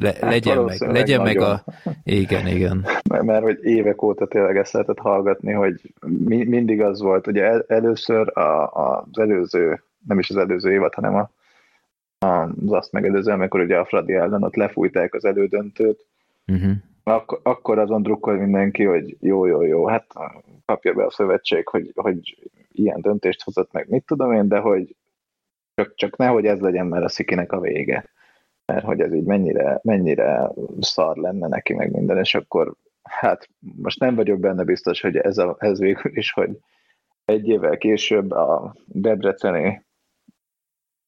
le, 0.02 0.08
hát 0.08 0.22
legyen 0.22 0.64
meg, 0.64 0.80
legyen 0.80 1.22
meg 1.22 1.40
a... 1.40 1.64
Igen, 2.04 2.48
igen. 2.48 2.86
Mert, 3.10 3.24
mert 3.24 3.44
hogy 3.44 3.60
évek 3.62 4.02
óta 4.02 4.28
tényleg 4.28 4.58
ezt 4.58 4.74
lehetett 4.74 5.00
hallgatni, 5.00 5.52
hogy 5.52 5.94
mi, 6.06 6.44
mindig 6.44 6.82
az 6.82 7.02
volt, 7.02 7.28
ugye 7.28 7.44
el, 7.44 7.66
először 7.68 8.38
a, 8.38 8.64
a, 8.64 9.08
az 9.12 9.20
előző 9.20 9.82
nem 10.08 10.20
is 10.20 10.30
az 10.30 10.38
előző 10.38 10.72
évad, 10.72 10.94
hanem 10.94 11.16
a, 11.16 11.30
az 12.26 12.72
azt 12.72 12.92
megelőző, 12.92 13.32
amikor 13.32 13.60
ugye 13.60 13.78
a 13.78 13.86
Fradi 13.86 14.14
ellen 14.14 14.44
ott 14.44 14.56
lefújták 14.56 15.14
az 15.14 15.26
elődöntőt, 15.26 16.06
uh-huh. 16.48 16.72
Ak- 17.04 17.40
akkor 17.44 17.80
azon 17.80 18.04
drukkol 18.04 18.36
mindenki, 18.36 18.84
hogy 18.84 19.18
jó, 19.20 19.46
jó, 19.46 19.62
jó, 19.62 19.88
hát 19.88 20.06
kapja 20.66 20.94
be 20.94 21.06
a 21.06 21.12
szövetség, 21.12 21.68
hogy, 21.68 21.92
hogy 21.96 22.50
ilyen 22.72 23.02
döntést 23.02 23.44
hozott 23.44 23.72
meg, 23.72 23.90
mit 23.90 24.06
tudom 24.06 24.32
én, 24.32 24.48
de 24.48 24.58
hogy 24.58 24.96
csak, 25.76 25.96
csak 25.96 26.18
nehogy 26.18 26.46
ez 26.46 26.60
legyen 26.60 26.86
már 26.86 27.04
a 27.04 27.10
szikinek 27.10 27.52
a 27.52 27.60
vége. 27.60 28.10
Mert 28.66 28.86
hogy 28.86 29.00
ez 29.00 29.14
így 29.14 29.24
mennyire, 29.24 29.80
mennyire 29.84 30.52
szar 30.80 31.18
lenne 31.18 31.48
neki 31.48 31.74
meg 31.74 31.92
minden, 31.92 32.18
és 32.18 32.36
akkor 32.36 32.74
hát 33.04 33.50
most 33.76 34.00
nem 34.00 34.16
vagyok 34.16 34.40
benne 34.40 34.64
biztos, 34.64 35.02
hogy 35.02 35.18
ez, 35.18 35.38
a, 35.38 35.56
ez 35.60 35.80
végül 35.80 36.18
is, 36.18 36.32
hogy 36.32 36.60
egy 37.26 37.48
évvel 37.48 37.78
később 37.78 38.32
a 38.32 38.76
Debreceni 38.86 39.86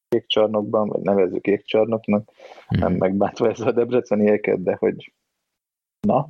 kékcsarnokban, 0.09 0.87
vagy 0.87 1.01
nevezzük 1.01 1.41
kékcsarnoknak, 1.41 2.29
hmm. 2.67 2.79
nem 2.79 2.93
megbántva 2.93 3.49
ez 3.49 3.59
a 3.59 3.71
debrecenieket, 3.71 4.63
de 4.63 4.75
hogy 4.79 5.13
na, 6.07 6.29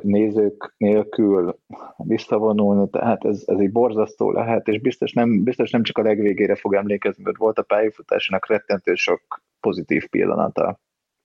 nézők 0.00 0.74
nélkül 0.76 1.58
visszavonulni, 1.96 2.88
tehát 2.90 3.24
ez, 3.24 3.42
ez 3.46 3.58
egy 3.58 3.72
borzasztó 3.72 4.32
lehet, 4.32 4.68
és 4.68 4.80
biztos 4.80 5.12
nem, 5.12 5.42
biztos 5.42 5.70
nem 5.70 5.82
csak 5.82 5.98
a 5.98 6.02
legvégére 6.02 6.54
fog 6.54 6.74
emlékezni, 6.74 7.22
mert 7.22 7.36
volt 7.36 7.58
a 7.58 7.62
pályafutásának 7.62 8.46
rettentő 8.46 8.94
sok 8.94 9.42
pozitív 9.60 10.08
pillanata. 10.08 10.78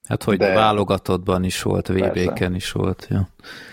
Hát, 0.07 0.23
hogy 0.23 0.37
de, 0.37 0.53
válogatottban 0.53 1.43
is 1.43 1.61
volt, 1.61 1.87
VB-ken 1.87 2.55
is 2.55 2.71
volt. 2.71 3.07
Ja. 3.09 3.27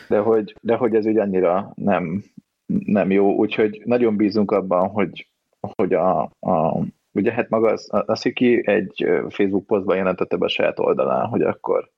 De, 0.09 0.19
hogy, 0.19 0.57
de 0.61 0.77
hogy 0.77 0.95
ez 0.95 1.07
így 1.07 1.19
annyira 1.19 1.73
nem, 1.75 2.25
nem 2.67 3.11
jó, 3.11 3.35
úgyhogy 3.35 3.83
nagyon 3.85 4.17
bízunk 4.17 4.51
abban, 4.51 4.89
hogy, 4.89 5.29
hogy 5.61 5.93
a, 5.93 6.21
a 6.41 6.79
Ugye 7.17 7.33
hát 7.33 7.49
maga 7.49 7.71
az, 7.71 7.89
az 7.91 8.21
ki 8.21 8.63
egy 8.69 9.07
Facebook 9.29 9.67
posztban 9.67 9.97
jelentette 9.97 10.37
be 10.37 10.45
a 10.45 10.49
saját 10.49 10.79
oldalán, 10.79 11.27
hogy 11.27 11.43
akkor 11.43 11.91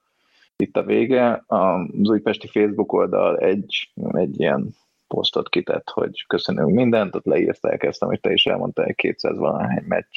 itt 0.56 0.76
a 0.76 0.82
vége. 0.82 1.44
Az 1.46 2.08
újpesti 2.08 2.46
Facebook 2.46 2.92
oldal 2.92 3.38
egy, 3.38 3.90
egy 4.12 4.40
ilyen 4.40 4.74
posztot 5.06 5.48
kitett, 5.48 5.90
hogy 5.90 6.24
köszönünk 6.26 6.70
mindent, 6.70 7.14
ott 7.14 7.24
leírták 7.24 7.82
ezt, 7.82 8.02
amit 8.02 8.20
te 8.20 8.32
is 8.32 8.46
elmondtál, 8.46 8.94
200 8.94 9.38
valahány 9.38 9.84
meccs, 9.88 10.16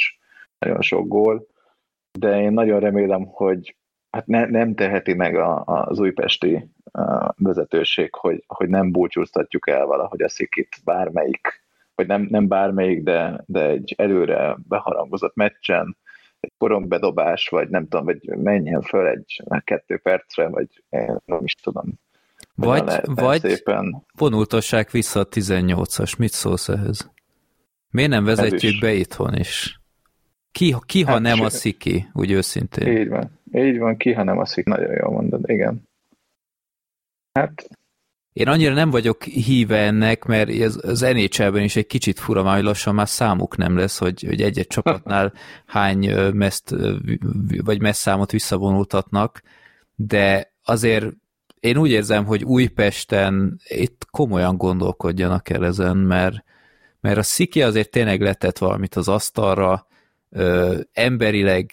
nagyon 0.59 0.81
sok 0.81 1.07
gól, 1.07 1.47
de 2.19 2.41
én 2.41 2.51
nagyon 2.51 2.79
remélem, 2.79 3.25
hogy 3.25 3.75
hát 4.11 4.27
ne, 4.27 4.45
nem 4.45 4.75
teheti 4.75 5.13
meg 5.13 5.35
a, 5.35 5.63
az 5.65 5.99
újpesti 5.99 6.69
a 6.91 7.33
vezetőség, 7.37 8.15
hogy, 8.15 8.43
hogy 8.47 8.69
nem 8.69 8.91
búcsúztatjuk 8.91 9.69
el 9.69 9.85
valahogy 9.85 10.21
a 10.21 10.29
szikit 10.29 10.75
bármelyik 10.83 11.61
vagy 12.07 12.19
nem, 12.19 12.27
nem 12.29 12.47
bármelyik, 12.47 13.03
de, 13.03 13.43
de 13.45 13.67
egy 13.67 13.95
előre 13.97 14.57
beharangozott 14.67 15.35
meccsen, 15.35 15.97
egy 16.39 16.51
korongbedobás, 16.57 17.47
vagy 17.47 17.69
nem 17.69 17.87
tudom, 17.87 18.05
vagy 18.05 18.27
menjen 18.27 18.81
föl 18.81 19.07
egy 19.07 19.43
kettő 19.63 19.97
percre, 19.97 20.47
vagy 20.47 20.83
nem 21.25 21.43
is 21.43 21.53
tudom. 21.53 21.99
Vagy, 22.55 22.83
vagy 23.03 23.39
szépen. 23.39 24.05
vonultassák 24.17 24.91
vissza 24.91 25.19
a 25.19 25.27
18-as, 25.27 26.17
mit 26.17 26.31
szólsz 26.31 26.69
ehhez? 26.69 27.11
Miért 27.89 28.09
nem 28.09 28.23
vezetjük 28.23 28.79
be 28.79 28.93
itthon 28.93 29.35
is? 29.35 29.79
Ki, 30.51 30.75
ki 30.85 31.03
ha 31.03 31.11
hát 31.11 31.21
nem 31.21 31.41
a 31.41 31.49
sziki, 31.49 32.09
úgy 32.13 32.31
őszintén? 32.31 32.97
Így 32.97 33.09
van, 33.09 33.39
így 33.51 33.77
van, 33.77 33.97
ki 33.97 34.13
ha 34.13 34.23
nem 34.23 34.37
a 34.37 34.45
sziki, 34.45 34.69
nagyon 34.69 34.91
jól 34.91 35.11
mondod, 35.11 35.49
igen. 35.49 35.89
Hát 37.33 37.67
én 38.33 38.47
annyira 38.47 38.73
nem 38.73 38.89
vagyok 38.89 39.23
híve 39.23 39.77
ennek, 39.77 40.25
mert 40.25 40.49
ez, 40.49 40.79
az 40.81 41.01
nhl 41.01 41.57
is 41.57 41.75
egy 41.75 41.87
kicsit 41.87 42.19
fura, 42.19 42.43
majd 42.43 42.63
lassan 42.63 42.95
már 42.95 43.09
számuk 43.09 43.57
nem 43.57 43.77
lesz, 43.77 43.97
hogy, 43.97 44.23
hogy 44.23 44.41
egy-egy 44.41 44.67
csapatnál 44.75 45.33
hány 45.65 46.15
meszt, 46.33 46.75
vagy 47.63 47.81
messzámot 47.81 48.31
visszavonultatnak, 48.31 49.41
de 49.95 50.53
azért 50.63 51.05
én 51.59 51.77
úgy 51.77 51.89
érzem, 51.89 52.25
hogy 52.25 52.43
Újpesten 52.43 53.59
itt 53.67 54.05
komolyan 54.11 54.57
gondolkodjanak 54.57 55.49
el 55.49 55.65
ezen, 55.65 55.97
mert, 55.97 56.43
mert 56.99 57.17
a 57.17 57.23
Sziki 57.23 57.61
azért 57.61 57.89
tényleg 57.89 58.21
letett 58.21 58.57
valamit 58.57 58.95
az 58.95 59.07
asztalra, 59.07 59.87
ö, 60.29 60.79
emberileg 60.93 61.71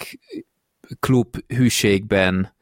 klub 1.01 1.37
hűségben 1.47 2.57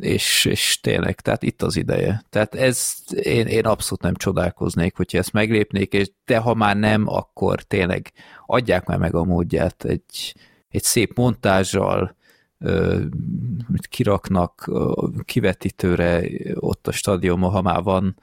és, 0.00 0.44
és 0.44 0.80
tényleg, 0.80 1.20
tehát 1.20 1.42
itt 1.42 1.62
az 1.62 1.76
ideje. 1.76 2.24
Tehát 2.30 2.54
ez, 2.54 2.94
én, 3.22 3.46
én 3.46 3.66
abszolút 3.66 4.02
nem 4.02 4.14
csodálkoznék, 4.14 4.96
hogyha 4.96 5.18
ezt 5.18 5.32
meglépnék, 5.32 5.92
és 5.92 6.10
de 6.24 6.36
ha 6.38 6.54
már 6.54 6.76
nem, 6.76 7.08
akkor 7.08 7.62
tényleg 7.62 8.12
adják 8.46 8.86
már 8.86 8.98
meg 8.98 9.14
a 9.14 9.24
módját 9.24 9.84
egy, 9.84 10.34
egy 10.68 10.82
szép 10.82 11.16
montázsal, 11.16 12.16
mit 13.68 13.86
kiraknak 13.88 14.70
kivetítőre 15.24 16.22
ott 16.54 16.86
a 16.86 16.92
stadionban, 16.92 17.50
ha 17.50 17.62
már 17.62 17.82
van, 17.82 18.16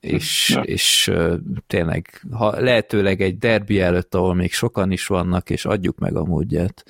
és, 0.00 0.50
ja. 0.54 0.62
és 0.62 1.12
tényleg 1.66 2.22
ha 2.30 2.60
lehetőleg 2.60 3.20
egy 3.20 3.38
derbi 3.38 3.80
előtt, 3.80 4.14
ahol 4.14 4.34
még 4.34 4.52
sokan 4.52 4.90
is 4.90 5.06
vannak, 5.06 5.50
és 5.50 5.64
adjuk 5.64 5.98
meg 5.98 6.16
a 6.16 6.24
módját. 6.24 6.84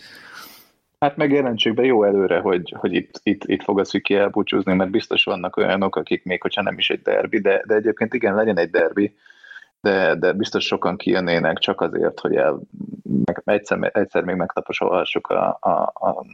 Hát 0.98 1.16
megjelentsék 1.16 1.74
be 1.74 1.84
jó 1.84 2.04
előre, 2.04 2.40
hogy, 2.40 2.74
hogy 2.76 2.92
itt, 2.92 3.20
itt, 3.22 3.44
itt 3.44 3.62
fog 3.62 3.78
a 3.78 3.84
szüki 3.84 4.14
elbúcsúzni, 4.14 4.74
mert 4.74 4.90
biztos 4.90 5.24
vannak 5.24 5.56
olyanok, 5.56 5.96
akik 5.96 6.24
még, 6.24 6.42
hogyha 6.42 6.62
nem 6.62 6.78
is 6.78 6.90
egy 6.90 7.02
derbi, 7.02 7.40
de, 7.40 7.62
de 7.66 7.74
egyébként 7.74 8.14
igen, 8.14 8.34
legyen 8.34 8.58
egy 8.58 8.70
derbi, 8.70 9.16
de, 9.80 10.14
de 10.14 10.32
biztos 10.32 10.64
sokan 10.64 10.96
kijönnének 10.96 11.58
csak 11.58 11.80
azért, 11.80 12.20
hogy 12.20 12.34
el, 12.34 12.60
meg, 13.24 13.42
egyszer, 13.44 13.90
egyszer 13.92 14.24
még 14.24 14.36
megtaposolhassuk 14.36 15.26
a, 15.26 15.58
a, 15.60 15.92
a 15.94 16.24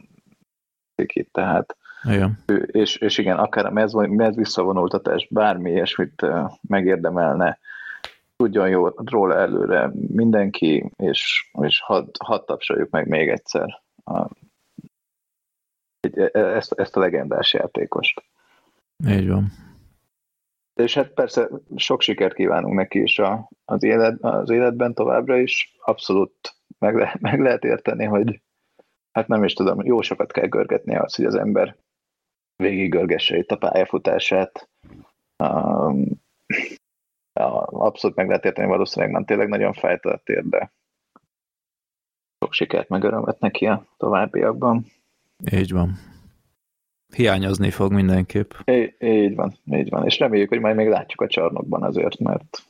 szikit, 0.96 1.28
tehát 1.32 1.76
igen. 2.02 2.38
És, 2.66 2.96
és 2.96 3.18
igen, 3.18 3.38
akár 3.38 3.66
a 3.66 3.70
mez, 3.70 3.92
mez 3.92 4.36
visszavonultatás, 4.36 5.28
bármi 5.30 5.70
ilyesmit 5.70 6.26
megérdemelne, 6.68 7.58
tudjon 8.36 8.68
jó 8.68 8.88
róla 8.88 9.36
előre 9.38 9.90
mindenki, 10.08 10.90
és, 10.96 11.50
és 11.60 11.80
hadd 11.80 12.06
had 12.24 12.44
tapsoljuk 12.44 12.90
meg 12.90 13.08
még 13.08 13.28
egyszer 13.28 13.82
a, 14.04 14.28
ezt, 16.32 16.72
ezt 16.72 16.96
a 16.96 17.00
legendás 17.00 17.52
játékost. 17.52 18.24
Így 19.08 19.28
van. 19.28 19.52
És 20.74 20.94
hát 20.94 21.08
persze 21.08 21.48
sok 21.76 22.00
sikert 22.00 22.34
kívánunk 22.34 22.74
neki 22.74 23.02
is 23.02 23.18
a, 23.18 23.50
az, 23.64 23.82
élet, 23.82 24.22
az 24.22 24.50
életben 24.50 24.94
továbbra 24.94 25.38
is. 25.38 25.76
Abszolút 25.80 26.56
meg, 26.78 26.94
le, 26.94 27.16
meg 27.20 27.40
lehet 27.40 27.64
érteni, 27.64 28.04
hogy 28.04 28.40
hát 29.12 29.28
nem 29.28 29.44
is 29.44 29.52
tudom, 29.52 29.84
jó 29.84 30.00
sokat 30.00 30.32
kell 30.32 30.46
görgetni 30.46 30.96
az, 30.96 31.14
hogy 31.14 31.24
az 31.24 31.34
ember 31.34 31.76
görgesse 32.88 33.36
itt 33.36 33.50
a 33.50 33.56
pályafutását. 33.56 34.68
Um, 35.44 36.22
abszolút 37.64 38.16
meg 38.16 38.28
lehet 38.28 38.44
érteni, 38.44 38.68
valószínűleg 38.68 39.14
nem 39.14 39.24
tényleg 39.24 39.48
nagyon 39.48 39.72
fájt 39.72 40.04
a 40.04 40.20
tér, 40.24 40.48
de 40.48 40.72
sok 42.38 42.52
sikert 42.52 42.88
meg 42.88 43.02
örömet 43.02 43.40
neki 43.40 43.66
a 43.66 43.86
továbbiakban. 43.96 44.86
Így 45.52 45.72
van. 45.72 45.98
Hiányozni 47.16 47.70
fog 47.70 47.92
mindenképp. 47.92 48.50
É, 48.64 48.96
így 49.00 49.34
van, 49.34 49.54
így 49.70 49.88
van. 49.88 50.06
És 50.06 50.18
reméljük, 50.18 50.48
hogy 50.48 50.60
majd 50.60 50.76
még 50.76 50.88
látjuk 50.88 51.20
a 51.20 51.26
csarnokban 51.26 51.82
azért, 51.82 52.18
mert, 52.18 52.62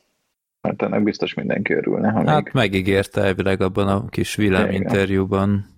mert 0.61 0.81
ennek 0.81 1.03
biztos 1.03 1.33
mindenki 1.33 1.73
örülne. 1.73 2.09
Ha 2.09 2.29
hát 2.29 2.43
még... 2.43 2.53
megígérte 2.53 3.21
elvileg 3.21 3.61
abban 3.61 3.87
a 3.87 4.09
kis 4.09 4.37
interjúban, 4.37 5.75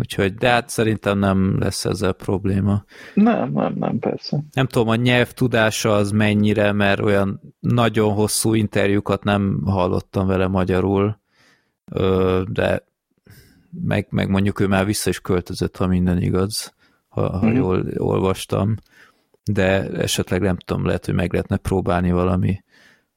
Úgyhogy, 0.00 0.34
de 0.34 0.48
hát 0.48 0.68
szerintem 0.68 1.18
nem 1.18 1.56
lesz 1.58 1.84
ezzel 1.84 2.12
probléma. 2.12 2.84
Nem, 3.14 3.52
nem, 3.52 3.74
nem, 3.78 3.98
persze. 3.98 4.38
Nem 4.52 4.66
tudom, 4.66 4.88
a 4.88 4.94
nyelvtudása 4.94 5.94
az 5.94 6.10
mennyire, 6.10 6.72
mert 6.72 7.00
olyan 7.00 7.40
nagyon 7.58 8.12
hosszú 8.12 8.54
interjúkat 8.54 9.24
nem 9.24 9.62
hallottam 9.64 10.26
vele 10.26 10.46
magyarul, 10.46 11.20
de 12.46 12.84
meg, 13.70 14.06
meg 14.10 14.28
mondjuk 14.28 14.60
ő 14.60 14.66
már 14.66 14.84
vissza 14.84 15.10
is 15.10 15.20
költözött, 15.20 15.76
ha 15.76 15.86
minden 15.86 16.22
igaz, 16.22 16.74
ha, 17.08 17.38
ha 17.38 17.46
mm-hmm. 17.46 17.56
jól 17.56 17.84
olvastam, 17.96 18.76
de 19.44 19.90
esetleg 19.90 20.40
nem 20.40 20.56
tudom, 20.56 20.86
lehet, 20.86 21.04
hogy 21.04 21.14
meg 21.14 21.32
lehetne 21.32 21.56
próbálni 21.56 22.12
valami, 22.12 22.62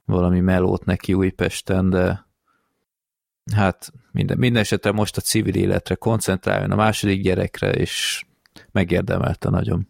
valami 0.06 0.40
melót 0.40 0.86
neki 0.86 1.14
Újpesten, 1.14 1.90
de 1.90 2.26
hát 3.56 3.92
minden, 4.12 4.38
minden 4.38 4.62
esetre 4.62 4.92
most 4.92 5.18
a 5.18 5.22
civil 5.22 5.56
életre 5.56 5.96
koncentráljon, 5.96 6.72
a 6.72 6.76
második 6.76 7.22
gyerekre, 7.22 7.72
és 7.72 8.26
megérdemelte 8.72 9.50
nagyon. 9.50 9.88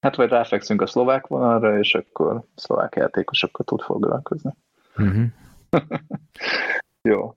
Hát 0.00 0.16
vagy 0.16 0.28
ráfekszünk 0.28 0.80
a 0.80 0.86
szlovák 0.86 1.26
vonalra, 1.26 1.78
és 1.78 1.94
akkor 1.94 2.42
szlovák 2.54 2.94
játékosokkal 2.94 3.64
tud 3.64 3.80
foglalkozni. 3.80 4.54
Uh-huh. 4.96 5.24
Jó. 7.10 7.34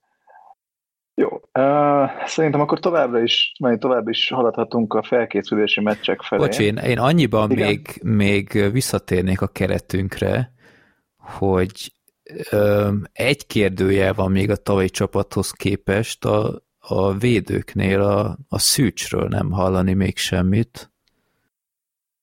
Jó. 1.15 1.27
Uh, 1.29 2.09
szerintem 2.25 2.61
akkor 2.61 2.79
továbbra 2.79 3.21
is, 3.21 3.51
majd 3.59 3.79
tovább 3.79 4.07
is 4.07 4.29
haladhatunk 4.29 4.93
a 4.93 5.03
felkészülési 5.03 5.81
meccsek 5.81 6.21
felé. 6.21 6.41
Bocs, 6.41 6.59
én, 6.59 6.75
én 6.77 6.99
annyiban 6.99 7.49
még, 7.49 7.99
még 8.03 8.71
visszatérnék 8.71 9.41
a 9.41 9.47
keretünkre, 9.47 10.53
hogy 11.17 11.93
egy 13.13 13.47
kérdője 13.47 14.13
van 14.13 14.31
még 14.31 14.49
a 14.49 14.55
tavalyi 14.55 14.89
csapathoz 14.89 15.51
képest, 15.51 16.25
a, 16.25 16.63
a 16.79 17.13
védőknél 17.13 18.01
a, 18.01 18.37
a 18.49 18.59
szűcsről 18.59 19.27
nem 19.27 19.51
hallani 19.51 19.93
még 19.93 20.17
semmit. 20.17 20.91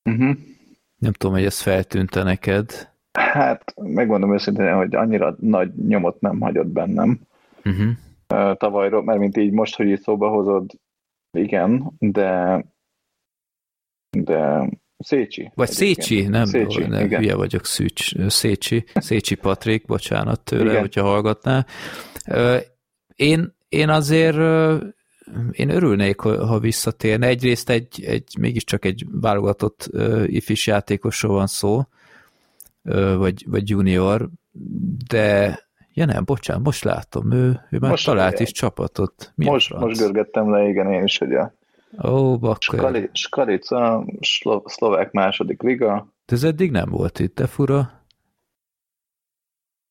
Uh-huh. 0.04 0.36
Nem 0.96 1.12
tudom, 1.12 1.34
hogy 1.34 1.44
ez 1.44 1.60
feltűnte 1.60 2.22
neked. 2.22 2.90
Hát, 3.12 3.74
megmondom 3.76 4.34
őszintén, 4.34 4.74
hogy 4.74 4.94
annyira 4.94 5.36
nagy 5.40 5.74
nyomot 5.74 6.20
nem 6.20 6.40
hagyott 6.40 6.66
bennem 6.66 7.20
uh-huh. 7.64 7.90
Tavalyról, 8.56 9.02
mert 9.02 9.18
mint 9.18 9.36
így 9.36 9.52
most, 9.52 9.76
hogy 9.76 9.86
így 9.86 10.00
szóba 10.00 10.28
hozod, 10.28 10.70
igen, 11.30 11.92
de 11.98 12.64
de 14.10 14.68
Szécsi. 14.98 15.50
Vagy 15.54 15.68
Szécsi, 15.70 16.26
nem, 16.26 16.44
Szécsi, 16.44 16.82
nem 16.82 17.04
igen. 17.04 17.20
hülye 17.20 17.34
vagyok, 17.34 17.66
Szűcs, 17.66 18.28
Szécsi, 18.28 18.84
Szécsi 18.94 19.34
Patrik, 19.34 19.86
bocsánat 19.86 20.40
tőle, 20.40 20.70
igen. 20.70 20.80
hogyha 20.80 21.02
hallgatná. 21.02 21.66
Én, 23.16 23.54
én 23.68 23.88
azért 23.88 24.36
én 25.50 25.70
örülnék, 25.70 26.20
ha 26.20 26.58
visszatérne. 26.58 27.26
Egyrészt 27.26 27.70
egy, 27.70 28.04
egy 28.04 28.36
mégiscsak 28.40 28.84
egy 28.84 29.06
válogatott 29.10 29.90
ifis 30.26 30.66
játékosról 30.66 31.34
van 31.34 31.46
szó, 31.46 31.82
vagy, 33.16 33.44
vagy 33.46 33.68
junior, 33.68 34.28
de 35.08 35.60
ja 35.94 36.04
nem, 36.04 36.24
bocsánat, 36.24 36.64
most 36.64 36.84
látom, 36.84 37.32
ő, 37.32 37.60
ő 37.70 37.78
már 37.78 37.90
most 37.90 38.04
talált 38.04 38.40
is 38.40 38.52
csapatot. 38.52 39.32
Mi 39.34 39.44
most, 39.44 39.74
most 39.74 39.98
görgettem 39.98 40.50
le, 40.50 40.68
igen, 40.68 40.92
én 40.92 41.02
is, 41.02 41.18
hogy 41.18 41.34
a 41.34 41.52
Ó. 42.04 42.38
Skali, 42.58 43.10
Skalica, 43.12 44.04
szlo, 44.20 44.62
szlovák 44.64 45.12
második 45.12 45.62
liga. 45.62 46.12
De 46.26 46.34
ez 46.34 46.44
eddig 46.44 46.70
nem 46.70 46.88
volt 46.90 47.18
itt, 47.18 47.34
de 47.34 47.46
fura. 47.46 47.90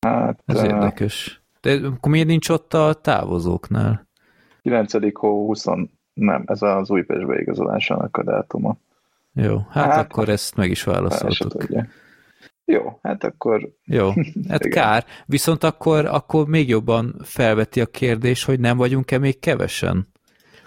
Hát, 0.06 0.42
ez 0.46 0.56
uh, 0.56 0.64
érdekes. 0.64 1.42
De 1.60 1.86
akkor 1.86 2.12
miért 2.12 2.26
nincs 2.26 2.48
ott 2.48 2.74
a 2.74 2.94
távozóknál? 2.94 4.08
9. 4.62 5.16
hó 5.18 5.46
20, 5.46 5.64
nem, 6.12 6.42
ez 6.46 6.62
az 6.62 6.90
Újpest 6.90 7.26
beigazolásának 7.26 8.16
a 8.16 8.22
dátuma. 8.24 8.76
Jó, 9.34 9.58
hát, 9.70 9.92
hát 9.92 10.04
akkor 10.10 10.28
ezt 10.28 10.56
meg 10.56 10.70
is 10.70 10.82
válaszoltuk. 10.82 11.66
Jó, 12.64 12.98
hát 13.02 13.24
akkor... 13.24 13.68
Jó, 13.84 14.10
hát 14.48 14.68
kár. 14.68 15.04
Viszont 15.26 15.64
akkor, 15.64 16.04
akkor 16.04 16.46
még 16.46 16.68
jobban 16.68 17.20
felveti 17.22 17.80
a 17.80 17.86
kérdés, 17.86 18.44
hogy 18.44 18.60
nem 18.60 18.76
vagyunk-e 18.76 19.18
még 19.18 19.38
kevesen? 19.38 20.08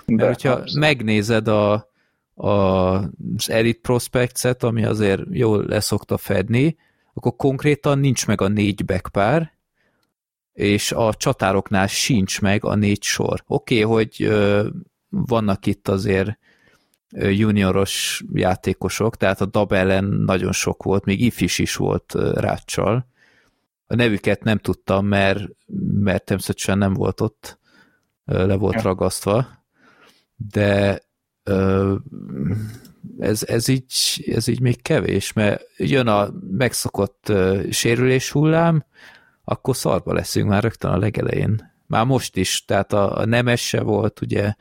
Mert 0.05 0.19
De 0.19 0.27
hogyha 0.27 0.49
abszolút. 0.49 0.79
megnézed 0.79 1.47
a, 1.47 1.89
a, 2.33 2.49
az 2.49 3.49
Elite 3.49 3.79
Prospects-et, 3.81 4.63
ami 4.63 4.85
azért 4.85 5.21
jól 5.29 5.65
leszokta 5.67 6.17
fedni, 6.17 6.77
akkor 7.13 7.35
konkrétan 7.35 7.99
nincs 7.99 8.27
meg 8.27 8.41
a 8.41 8.47
négy 8.47 8.85
backpár, 8.85 9.53
és 10.53 10.91
a 10.91 11.13
csatároknál 11.13 11.87
sincs 11.87 12.41
meg 12.41 12.65
a 12.65 12.75
négy 12.75 13.03
sor. 13.03 13.43
Oké, 13.47 13.83
okay, 13.83 13.95
hogy 13.95 14.23
ö, 14.23 14.67
vannak 15.09 15.65
itt 15.65 15.87
azért 15.87 16.37
junioros 17.17 18.23
játékosok, 18.33 19.17
tehát 19.17 19.41
a 19.41 19.45
Dab 19.45 19.71
ellen 19.71 20.03
nagyon 20.03 20.51
sok 20.51 20.83
volt, 20.83 21.05
még 21.05 21.21
Ifis 21.21 21.59
is 21.59 21.75
volt 21.75 22.13
ráccsal. 22.33 23.07
A 23.87 23.95
nevüket 23.95 24.43
nem 24.43 24.57
tudtam, 24.57 25.05
mert, 25.05 25.43
mert 25.99 26.25
természetesen 26.25 26.77
nem 26.77 26.93
volt 26.93 27.21
ott, 27.21 27.59
le 28.25 28.55
volt 28.55 28.75
ja. 28.75 28.81
ragasztva, 28.81 29.47
de 30.35 31.01
ez, 33.19 33.43
ez, 33.43 33.67
így, 33.67 33.83
ez 34.25 34.47
így 34.47 34.59
még 34.59 34.81
kevés, 34.81 35.33
mert 35.33 35.63
jön 35.77 36.07
a 36.07 36.29
megszokott 36.51 37.33
sérülés 37.69 38.31
hullám, 38.31 38.85
akkor 39.43 39.75
szarba 39.75 40.13
leszünk 40.13 40.49
már 40.49 40.63
rögtön 40.63 40.91
a 40.91 40.97
legelején. 40.97 41.73
Már 41.87 42.05
most 42.05 42.37
is, 42.37 42.65
tehát 42.65 42.93
a, 42.93 43.17
a 43.17 43.25
Nemes 43.25 43.67
se 43.67 43.81
volt, 43.81 44.21
ugye, 44.21 44.55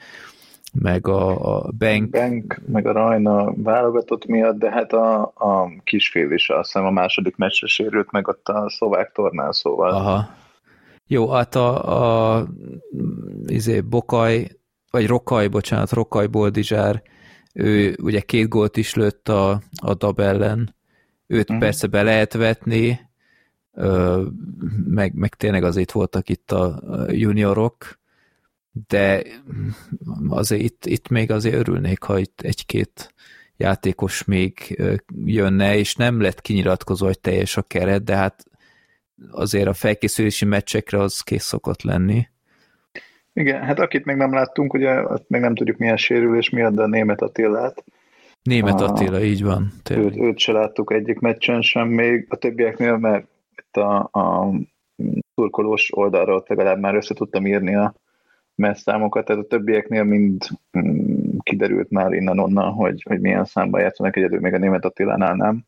meg 0.75 1.09
a, 1.09 1.57
a 1.57 1.71
Bank. 1.79 2.11
Bank, 2.11 2.61
meg 2.67 2.87
a 2.87 2.93
Rajna 2.93 3.53
válogatott 3.57 4.27
miatt, 4.27 4.59
de 4.59 4.71
hát 4.71 4.93
a, 4.93 5.23
a 5.23 5.69
kisfél 5.85 6.31
is 6.31 6.49
azt 6.49 6.73
hiszem 6.73 6.87
a 6.87 6.91
második 6.91 7.37
meccsre 7.37 7.67
sérült 7.67 8.11
meg 8.11 8.29
ott 8.29 8.49
a 8.49 8.71
szlovák 8.71 9.13
tornán, 9.13 9.53
szóval. 9.53 9.91
Aha. 9.91 10.29
Jó, 11.07 11.29
hát 11.31 11.55
a, 11.55 12.37
a 12.37 12.47
izé, 13.47 13.81
Bokaj 13.81 14.49
vagy 14.91 15.07
Rokaj, 15.07 15.49
bocsánat, 15.49 15.93
Rokaj 15.93 16.27
Boldizsár 16.27 17.03
ő 17.53 17.97
ugye 18.03 18.21
két 18.21 18.49
gólt 18.49 18.77
is 18.77 18.95
lőtt 18.95 19.29
a, 19.29 19.63
a 19.83 19.95
Dab 19.95 20.21
ellen, 20.21 20.75
őt 21.27 21.53
mm. 21.53 21.59
persze 21.59 21.87
be 21.87 22.03
lehet 22.03 22.33
vetni, 22.33 23.01
meg, 24.87 25.15
meg 25.15 25.35
tényleg 25.35 25.65
azért 25.65 25.93
voltak 25.93 26.29
itt 26.29 26.53
a 26.53 26.83
juniorok, 27.09 27.99
de 28.89 29.23
azért 30.29 30.63
itt, 30.63 30.87
itt 30.87 31.09
még 31.09 31.31
azért 31.31 31.55
örülnék, 31.55 32.03
ha 32.03 32.19
itt 32.19 32.41
egy-két 32.41 33.15
játékos 33.57 34.25
még 34.25 34.83
jönne, 35.25 35.77
és 35.77 35.95
nem 35.95 36.21
lett 36.21 36.41
kinyilatkozva, 36.41 37.07
hogy 37.07 37.21
teljes 37.21 37.57
a 37.57 37.63
keret, 37.63 38.05
de 38.05 38.17
hát 38.17 38.45
azért 39.31 39.69
a 39.69 39.73
felkészülési 39.73 40.45
meccsekre 40.45 40.99
az 40.99 41.21
kész 41.21 41.45
szokott 41.45 41.83
lenni. 41.83 42.27
Igen, 43.33 43.63
hát 43.63 43.79
akit 43.79 44.05
még 44.05 44.17
nem 44.17 44.33
láttunk, 44.33 44.75
ugye 44.75 44.91
azt 44.91 45.25
még 45.29 45.41
nem 45.41 45.55
tudjuk 45.55 45.77
milyen 45.77 45.97
sérülés 45.97 46.51
miatt, 46.51 46.75
de 46.75 46.83
a 46.83 46.87
német 46.87 47.23
Attilát. 47.23 47.85
Német 48.43 48.81
a, 48.81 48.85
Attila, 48.85 49.23
így 49.23 49.43
van. 49.43 49.73
Őt, 49.91 50.17
őt 50.17 50.39
se 50.39 50.53
láttuk 50.53 50.93
egyik 50.93 51.19
meccsen 51.19 51.63
sem 51.63 51.89
még, 51.89 52.27
a 52.29 52.37
többieknél, 52.37 52.97
mert 52.97 53.27
itt 53.57 53.77
a, 53.77 54.09
a 54.13 54.51
turkolós 55.35 55.97
oldalról 55.97 56.45
legalább 56.47 56.79
már 56.79 56.95
össze 56.95 57.15
tudtam 57.15 57.47
írni 57.47 57.75
a 57.75 57.95
messzámokat, 58.55 59.25
tehát 59.25 59.43
a 59.43 59.47
többieknél 59.47 60.05
mind 60.05 60.47
mm, 60.79 61.37
kiderült 61.39 61.91
már 61.91 62.13
innen-onnan, 62.13 62.73
hogy, 62.73 63.03
hogy 63.09 63.21
milyen 63.21 63.45
számban 63.45 63.81
játszanak, 63.81 64.17
egyedül 64.17 64.41
még 64.41 64.55
a 64.55 64.59
német 64.59 64.85
Attilánál 64.85 65.35
nem. 65.35 65.65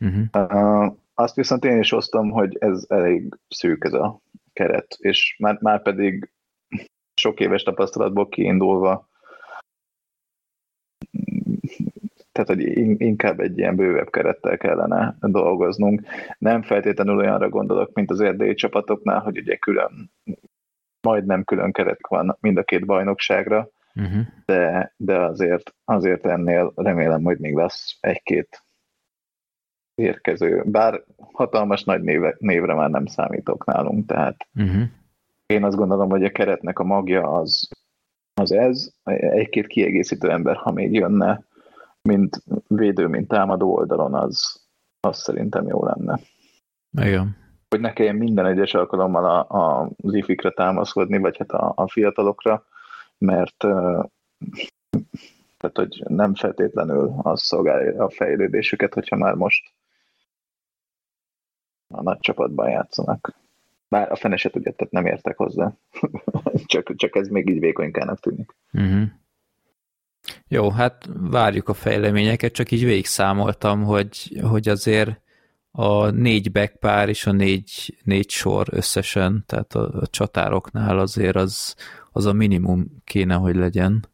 Uh-huh. 0.00 0.84
Uh, 0.84 0.94
azt 1.14 1.34
viszont 1.34 1.64
én 1.64 1.78
is 1.78 1.92
osztom, 1.92 2.30
hogy 2.30 2.56
ez 2.60 2.84
elég 2.88 3.38
szűk 3.48 3.84
ez 3.84 3.92
a 3.92 4.20
keret, 4.52 4.96
és 4.98 5.36
már, 5.38 5.58
már 5.60 5.82
pedig 5.82 6.30
sok 7.14 7.40
éves 7.40 7.62
tapasztalatból 7.62 8.28
kiindulva 8.28 9.08
tehát 12.32 12.48
hogy 12.48 12.78
inkább 13.00 13.40
egy 13.40 13.58
ilyen 13.58 13.76
bővebb 13.76 14.10
kerettel 14.10 14.56
kellene 14.56 15.16
dolgoznunk. 15.20 16.02
Nem 16.38 16.62
feltétlenül 16.62 17.16
olyanra 17.16 17.48
gondolok, 17.48 17.92
mint 17.92 18.10
az 18.10 18.20
erdélyi 18.20 18.54
csapatoknál, 18.54 19.20
hogy 19.20 19.38
ugye 19.38 19.56
külön, 19.56 20.10
majdnem 21.02 21.44
külön 21.44 21.72
keret 21.72 21.98
van 22.08 22.36
mind 22.40 22.56
a 22.58 22.62
két 22.62 22.86
bajnokságra, 22.86 23.68
uh-huh. 23.94 24.22
de, 24.44 24.92
de 24.96 25.18
azért, 25.18 25.74
azért 25.84 26.26
ennél 26.26 26.72
remélem, 26.74 27.22
hogy 27.22 27.38
még 27.38 27.54
lesz 27.54 27.96
egy-két 28.00 28.64
érkező. 29.94 30.62
Bár 30.66 31.04
hatalmas 31.32 31.84
nagy 31.84 32.02
néve, 32.02 32.34
névre 32.38 32.74
már 32.74 32.90
nem 32.90 33.06
számítok 33.06 33.66
nálunk, 33.66 34.06
tehát 34.06 34.48
uh-huh. 34.54 34.82
én 35.46 35.64
azt 35.64 35.76
gondolom, 35.76 36.10
hogy 36.10 36.24
a 36.24 36.30
keretnek 36.30 36.78
a 36.78 36.84
magja 36.84 37.32
az, 37.32 37.68
az 38.34 38.52
ez, 38.52 38.90
egy-két 39.04 39.66
kiegészítő 39.66 40.30
ember, 40.30 40.56
ha 40.56 40.72
még 40.72 40.92
jönne, 40.92 41.44
mint 42.02 42.42
védő, 42.66 43.06
mint 43.06 43.28
támadó 43.28 43.74
oldalon, 43.74 44.14
az, 44.14 44.68
az 45.00 45.18
szerintem 45.18 45.66
jó 45.66 45.84
lenne. 45.84 46.20
Igen. 47.02 47.39
Hogy 47.70 47.80
ne 47.80 47.92
kelljen 47.92 48.16
minden 48.16 48.46
egyes 48.46 48.74
alkalommal 48.74 49.24
a, 49.24 49.56
a, 49.58 49.90
az 50.02 50.14
ifikre 50.14 50.50
támaszkodni, 50.50 51.18
vagy 51.18 51.36
hát 51.36 51.50
a, 51.50 51.72
a 51.76 51.88
fiatalokra, 51.88 52.66
mert 53.18 53.56
tehát, 55.56 55.76
hogy 55.76 56.02
nem 56.08 56.34
feltétlenül 56.34 57.14
az 57.22 57.42
szolgálja 57.42 58.04
a 58.04 58.10
fejlődésüket, 58.10 58.94
hogyha 58.94 59.16
már 59.16 59.34
most 59.34 59.72
a 61.88 62.02
nagy 62.02 62.18
csapatban 62.20 62.70
játszanak. 62.70 63.34
Bár 63.88 64.12
a 64.12 64.16
fene 64.16 64.36
se 64.36 64.50
tudja, 64.50 64.72
tehát 64.72 64.92
nem 64.92 65.06
értek 65.06 65.36
hozzá. 65.36 65.72
csak, 66.66 66.96
csak 66.96 67.16
ez 67.16 67.28
még 67.28 67.48
így 67.48 67.60
vékonykának 67.60 68.20
tűnik. 68.20 68.56
Uh-huh. 68.72 69.08
Jó, 70.48 70.70
hát 70.70 71.08
várjuk 71.30 71.68
a 71.68 71.74
fejleményeket, 71.74 72.52
csak 72.52 72.70
így 72.70 72.84
végig 72.84 73.06
számoltam, 73.06 73.84
hogy, 73.84 74.40
hogy 74.50 74.68
azért 74.68 75.20
a 75.70 76.10
négy 76.10 76.52
backpár 76.52 77.08
és 77.08 77.26
a 77.26 77.32
négy, 77.32 77.98
négy 78.04 78.30
sor 78.30 78.66
összesen, 78.70 79.44
tehát 79.46 79.74
a, 79.74 80.00
a 80.00 80.06
csatároknál 80.06 80.98
azért 80.98 81.36
az, 81.36 81.74
az 82.12 82.26
a 82.26 82.32
minimum 82.32 83.02
kéne, 83.04 83.34
hogy 83.34 83.56
legyen. 83.56 84.08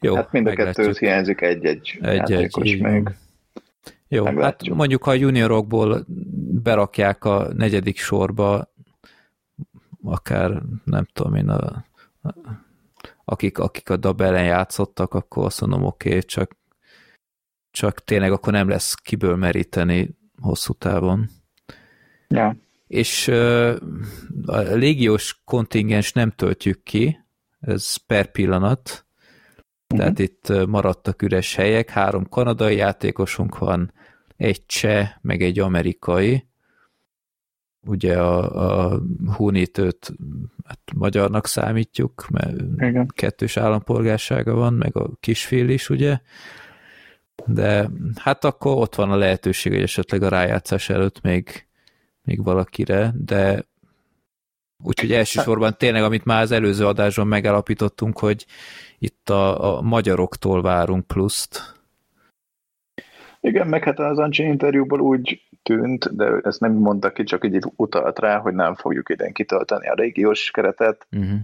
Jó, 0.00 0.14
hát 0.14 0.32
mind 0.32 0.46
a 0.46 0.52
kettő 0.52 0.94
hiányzik 0.98 1.40
egy-egy 1.40 1.98
játékos 2.00 2.72
egy, 2.72 2.82
még. 2.82 3.08
Jó, 4.08 4.24
hát 4.24 4.34
meglátjuk. 4.34 4.68
hát 4.68 4.78
mondjuk 4.78 5.04
ha 5.04 5.10
a 5.10 5.14
juniorokból 5.14 6.04
berakják 6.62 7.24
a 7.24 7.52
negyedik 7.54 7.98
sorba, 7.98 8.72
akár 10.04 10.62
nem 10.84 11.06
tudom 11.12 11.34
én, 11.34 11.48
a, 11.48 11.84
a 12.22 12.34
akik, 13.24 13.58
akik 13.58 13.90
a 13.90 13.96
dab 13.96 14.20
ellen 14.20 14.44
játszottak, 14.44 15.14
akkor 15.14 15.44
azt 15.44 15.60
mondom, 15.60 15.84
oké, 15.84 16.08
okay, 16.08 16.22
csak, 16.22 16.56
csak 17.78 18.04
tényleg 18.04 18.32
akkor 18.32 18.52
nem 18.52 18.68
lesz 18.68 18.94
kiből 18.94 19.36
meríteni 19.36 20.16
hosszú 20.40 20.72
távon. 20.72 21.28
Ja. 22.28 22.56
És 22.86 23.28
a 24.46 24.56
légiós 24.58 25.40
kontingens 25.44 26.12
nem 26.12 26.30
töltjük 26.30 26.82
ki, 26.82 27.18
ez 27.60 27.96
per 27.96 28.30
pillanat, 28.30 29.06
uh-huh. 29.88 29.98
tehát 29.98 30.18
itt 30.18 30.66
maradtak 30.66 31.22
üres 31.22 31.54
helyek, 31.54 31.90
három 31.90 32.28
kanadai 32.28 32.76
játékosunk 32.76 33.58
van, 33.58 33.92
egy 34.36 34.66
cseh, 34.66 35.08
meg 35.20 35.42
egy 35.42 35.58
amerikai, 35.58 36.46
ugye 37.86 38.20
a, 38.20 38.90
a 38.92 39.00
Hunit 39.36 39.78
őt 39.78 40.12
hát 40.64 40.80
magyarnak 40.94 41.46
számítjuk, 41.46 42.26
mert 42.30 42.60
Igen. 42.76 43.06
kettős 43.06 43.56
állampolgársága 43.56 44.54
van, 44.54 44.74
meg 44.74 44.96
a 44.96 45.10
kisfél 45.20 45.68
is, 45.68 45.90
ugye, 45.90 46.20
de 47.46 47.90
hát 48.16 48.44
akkor 48.44 48.76
ott 48.76 48.94
van 48.94 49.10
a 49.10 49.16
lehetőség, 49.16 49.72
hogy 49.72 49.82
esetleg 49.82 50.22
a 50.22 50.28
rájátszás 50.28 50.88
előtt 50.88 51.20
még, 51.20 51.66
még 52.22 52.42
valakire, 52.42 53.12
de 53.16 53.64
úgyhogy 54.84 55.12
elsősorban 55.12 55.74
tényleg, 55.78 56.02
amit 56.02 56.24
már 56.24 56.42
az 56.42 56.50
előző 56.50 56.86
adásban 56.86 57.26
megállapítottunk, 57.26 58.18
hogy 58.18 58.46
itt 58.98 59.30
a, 59.30 59.76
a 59.76 59.80
magyaroktól 59.80 60.62
várunk 60.62 61.06
pluszt. 61.06 61.76
Igen, 63.40 63.66
meg 63.66 63.84
hát 63.84 63.98
az 63.98 64.18
Ancsi 64.18 64.42
interjúból 64.42 65.00
úgy 65.00 65.42
tűnt, 65.62 66.16
de 66.16 66.40
ezt 66.42 66.60
nem 66.60 66.72
mondta 66.72 67.12
ki, 67.12 67.24
csak 67.24 67.44
így 67.44 67.58
utalt 67.76 68.18
rá, 68.18 68.38
hogy 68.38 68.54
nem 68.54 68.74
fogjuk 68.74 69.08
idén 69.08 69.32
kitölteni 69.32 69.88
a 69.88 69.94
régiós 69.94 70.50
keretet. 70.50 71.06
Uh-huh. 71.12 71.38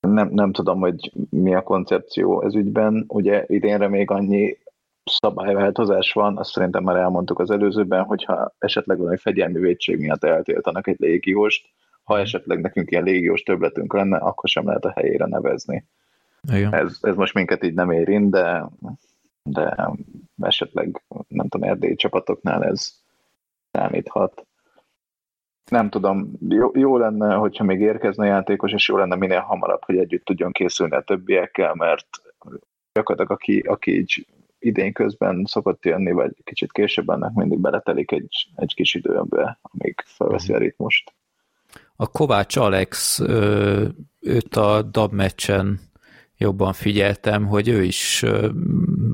Nem, 0.00 0.28
nem 0.28 0.52
tudom, 0.52 0.80
hogy 0.80 1.12
mi 1.30 1.54
a 1.54 1.62
koncepció 1.62 2.42
ez 2.42 2.54
ügyben. 2.54 3.04
Ugye 3.08 3.44
idénre 3.46 3.88
még 3.88 4.10
annyi 4.10 4.58
szabályváltozás 5.04 6.12
van, 6.12 6.38
azt 6.38 6.50
szerintem 6.50 6.82
már 6.82 6.96
elmondtuk 6.96 7.38
az 7.38 7.50
előzőben, 7.50 8.04
hogyha 8.04 8.54
esetleg 8.58 8.98
valami 8.98 9.16
fegyelmi 9.16 9.58
védség 9.58 9.98
miatt 9.98 10.24
eltiltanak 10.24 10.86
egy 10.86 10.98
légióst, 10.98 11.68
ha 12.02 12.18
esetleg 12.18 12.60
nekünk 12.60 12.90
ilyen 12.90 13.04
légiós 13.04 13.42
többletünk 13.42 13.92
lenne, 13.92 14.16
akkor 14.16 14.48
sem 14.48 14.66
lehet 14.66 14.84
a 14.84 14.92
helyére 14.94 15.26
nevezni. 15.26 15.84
Ez, 16.70 16.98
ez 17.00 17.14
most 17.14 17.34
minket 17.34 17.64
így 17.64 17.74
nem 17.74 17.90
érint, 17.90 18.30
de 18.30 18.68
de 19.42 19.90
esetleg, 20.40 21.02
nem 21.28 21.48
tudom, 21.48 21.68
erdélyi 21.68 21.94
csapatoknál 21.94 22.64
ez 22.64 22.92
számíthat. 23.72 24.46
Nem 25.70 25.88
tudom, 25.88 26.32
jó, 26.48 26.70
jó 26.74 26.96
lenne, 26.96 27.34
hogyha 27.34 27.64
még 27.64 27.80
érkezne 27.80 28.26
játékos, 28.26 28.72
és 28.72 28.88
jó 28.88 28.96
lenne 28.96 29.16
minél 29.16 29.40
hamarabb, 29.40 29.84
hogy 29.84 29.96
együtt 29.96 30.24
tudjon 30.24 30.52
készülni 30.52 30.94
a 30.94 31.00
többiekkel, 31.00 31.74
mert 31.74 32.06
gyakorlatilag 32.92 33.30
aki, 33.30 33.58
aki 33.58 33.98
így 33.98 34.26
idén 34.58 34.92
közben 34.92 35.44
szokott 35.44 35.84
jönni, 35.84 36.12
vagy 36.12 36.32
kicsit 36.44 36.72
később 36.72 37.08
ennek 37.08 37.32
mindig 37.32 37.58
beletelik 37.58 38.12
egy, 38.12 38.48
egy 38.54 38.74
kis 38.74 38.94
időbe, 38.94 39.58
amíg 39.62 40.02
felveszi 40.06 40.52
a 40.52 40.54
mhm. 40.54 40.64
ritmust. 40.64 41.12
A 41.96 42.06
Kovács 42.06 42.56
Alex, 42.56 43.20
őt 44.20 44.56
a 44.56 44.82
DAB 44.82 45.12
meccsen 45.12 45.80
jobban 46.36 46.72
figyeltem, 46.72 47.46
hogy 47.46 47.68
ő 47.68 47.82
is 47.82 48.24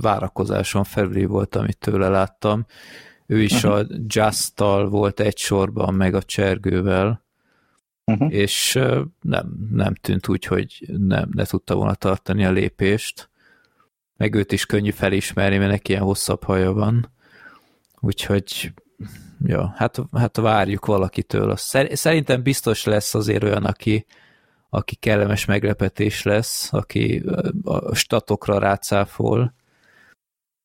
várakozáson 0.01 0.85
felüli 0.85 1.25
volt, 1.25 1.57
amit 1.57 1.79
tőle 1.79 2.09
láttam. 2.09 2.67
Ő 3.27 3.43
is 3.43 3.65
uh-huh. 3.65 3.73
a 3.79 3.87
just 4.07 4.59
volt 4.89 5.21
egy 5.21 5.39
sorban, 5.39 5.95
meg 5.95 6.15
a 6.15 6.23
csergővel, 6.23 7.25
uh-huh. 8.05 8.33
és 8.33 8.79
nem, 9.21 9.69
nem 9.71 9.95
tűnt 9.95 10.29
úgy, 10.29 10.45
hogy 10.45 10.85
nem, 10.99 11.29
ne 11.33 11.45
tudta 11.45 11.75
volna 11.75 11.95
tartani 11.95 12.45
a 12.45 12.51
lépést. 12.51 13.31
Meg 14.17 14.35
őt 14.35 14.53
is 14.53 14.67
könnyű 14.67 14.91
felismerni, 14.91 15.59
mert 15.59 15.71
neki 15.71 15.91
ilyen 15.91 16.03
hosszabb 16.03 16.45
haja 16.45 16.73
van. 16.73 17.13
Úgyhogy 18.01 18.73
ja, 19.45 19.73
hát, 19.77 20.03
hát 20.13 20.37
várjuk 20.37 20.87
valakitől. 20.87 21.57
Szerintem 21.57 22.43
biztos 22.43 22.85
lesz 22.85 23.15
azért 23.15 23.43
olyan, 23.43 23.65
aki, 23.65 24.07
aki 24.69 24.95
kellemes 24.95 25.45
meglepetés 25.45 26.23
lesz, 26.23 26.73
aki 26.73 27.25
a 27.63 27.95
statokra 27.95 28.59
rácáfol, 28.59 29.55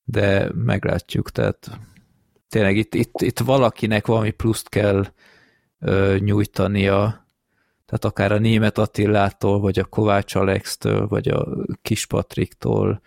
de 0.04 0.50
meglátjuk, 0.54 1.32
tehát 1.32 1.80
tényleg 2.52 2.78
itt, 2.78 2.96
itt, 2.96 3.22
itt 3.22 3.40
valakinek 3.40 4.08
valami 4.08 4.32
pluszt 4.32 4.70
kell 4.70 5.06
ö, 5.80 6.18
nyújtania, 6.20 7.26
tehát 7.86 8.06
akár 8.06 8.32
a 8.32 8.38
német 8.38 8.78
Attillától, 8.78 9.60
vagy 9.60 9.80
a 9.80 9.86
Kovács 9.86 10.36
Alex-től, 10.36 11.08
vagy 11.08 11.28
a 11.28 11.48
Kis 11.82 12.06
Patriktól. 12.06 13.02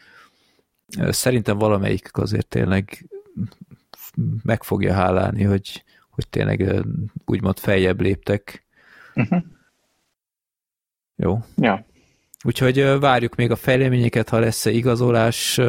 Szerintem 1.09 1.59
valamelyik 1.59 2.11
azért 2.13 2.47
tényleg 2.49 3.09
meg 4.43 4.63
fogja 4.63 4.93
hálálni, 4.93 5.43
hogy, 5.43 5.85
hogy 6.11 6.29
tényleg 6.29 6.85
úgymond 7.25 7.59
feljebb 7.59 8.01
léptek. 8.01 8.67
Uh-huh. 9.15 9.43
Jó. 11.17 11.39
Ja. 11.57 11.87
Úgyhogy 12.47 12.99
várjuk 13.01 13.35
még 13.35 13.51
a 13.51 13.57
fejleményeket, 13.57 14.29
ha 14.29 14.39
lesz-e 14.39 14.71
igazolás. 14.71 15.61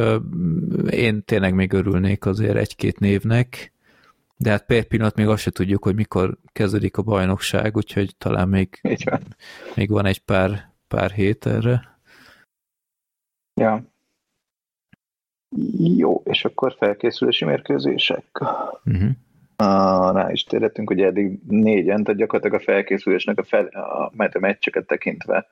Én 0.89 1.23
tényleg 1.23 1.53
még 1.53 1.73
örülnék 1.73 2.25
azért 2.25 2.55
egy-két 2.55 2.99
névnek, 2.99 3.73
de 4.37 4.49
hát 4.49 4.65
per 4.65 4.83
pillanat 4.83 5.15
még 5.15 5.27
azt 5.27 5.41
se 5.41 5.51
tudjuk, 5.51 5.83
hogy 5.83 5.95
mikor 5.95 6.37
kezdődik 6.51 6.97
a 6.97 7.01
bajnokság, 7.01 7.77
úgyhogy 7.77 8.15
talán 8.17 8.47
még, 8.47 8.79
van. 9.03 9.21
még 9.75 9.89
van 9.89 10.05
egy 10.05 10.19
pár, 10.19 10.71
pár 10.87 11.11
hét 11.11 11.45
erre. 11.45 11.99
Ja. 13.53 13.83
Jó, 15.97 16.21
és 16.25 16.45
akkor 16.45 16.75
felkészülési 16.77 17.45
mérkőzések. 17.45 18.41
Uh-huh. 18.85 19.09
Uh, 19.57 20.13
rá 20.13 20.31
is 20.31 20.43
térhetünk, 20.43 20.87
hogy 20.87 21.01
eddig 21.01 21.39
négyen, 21.47 22.03
tehát 22.03 22.19
gyakorlatilag 22.19 22.61
a 22.61 22.63
felkészülésnek 22.63 23.39
a, 23.39 23.43
fel, 23.43 23.65
a, 23.65 24.05
a 24.05 24.39
meccseket 24.39 24.87
tekintve 24.87 25.47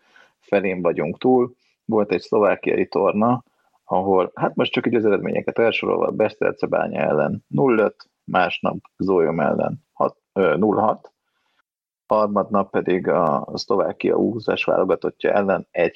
felén 0.54 0.82
vagyunk 0.82 1.18
túl. 1.18 1.54
Volt 1.86 2.12
egy 2.12 2.22
szlovákiai 2.22 2.88
torna, 2.88 3.44
ahol, 3.84 4.32
hát 4.36 4.56
most 4.56 4.72
csak 4.72 4.88
így 4.88 4.96
az 4.96 5.06
eredményeket 5.06 5.60
elsorolva, 5.60 6.12
Besztercebánya 6.12 7.00
ellen 7.00 7.46
0-5, 7.56 7.94
másnap 8.24 8.78
Zólyom 8.98 9.40
ellen 9.40 9.84
0-6, 10.34 10.98
harmadnap 12.06 12.72
pedig 12.72 13.08
a 13.08 13.48
Szlovákia 13.54 14.16
úszás 14.16 14.64
válogatottja 14.64 15.32
ellen 15.32 15.68
1-6. 15.72 15.92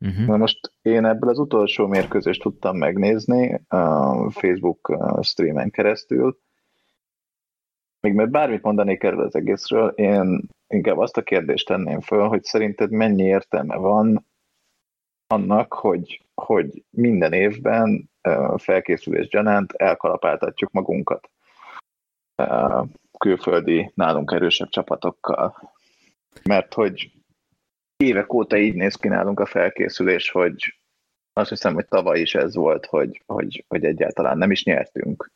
Uh-huh. 0.00 0.18
Mhm. 0.18 0.30
Na 0.30 0.36
most 0.36 0.72
én 0.82 1.04
ebből 1.04 1.30
az 1.30 1.38
utolsó 1.38 1.86
mérkőzést 1.86 2.42
tudtam 2.42 2.76
megnézni 2.76 3.60
a 3.68 4.30
Facebook 4.30 4.96
streamen 5.20 5.70
keresztül, 5.70 6.38
még 8.06 8.14
mert 8.14 8.30
bármit 8.30 8.62
mondanék 8.62 9.02
erről 9.02 9.24
az 9.24 9.34
egészről, 9.34 9.88
én 9.88 10.40
inkább 10.68 10.98
azt 10.98 11.16
a 11.16 11.22
kérdést 11.22 11.66
tenném 11.66 12.00
föl, 12.00 12.28
hogy 12.28 12.44
szerinted 12.44 12.90
mennyi 12.90 13.22
értelme 13.22 13.76
van 13.76 14.26
annak, 15.26 15.72
hogy, 15.72 16.22
hogy 16.34 16.84
minden 16.90 17.32
évben 17.32 18.10
felkészülés 18.56 19.28
gyanánt 19.28 19.72
elkalapáltatjuk 19.72 20.70
magunkat 20.70 21.30
külföldi, 23.18 23.90
nálunk 23.94 24.32
erősebb 24.32 24.68
csapatokkal. 24.68 25.72
Mert 26.44 26.74
hogy 26.74 27.10
évek 27.96 28.32
óta 28.32 28.56
így 28.56 28.74
néz 28.74 28.94
ki 28.94 29.08
nálunk 29.08 29.40
a 29.40 29.46
felkészülés, 29.46 30.30
hogy 30.30 30.78
azt 31.32 31.48
hiszem, 31.48 31.74
hogy 31.74 31.86
tavaly 31.88 32.20
is 32.20 32.34
ez 32.34 32.54
volt, 32.54 32.86
hogy, 32.86 33.22
hogy, 33.26 33.64
hogy 33.68 33.84
egyáltalán 33.84 34.38
nem 34.38 34.50
is 34.50 34.64
nyertünk. 34.64 35.30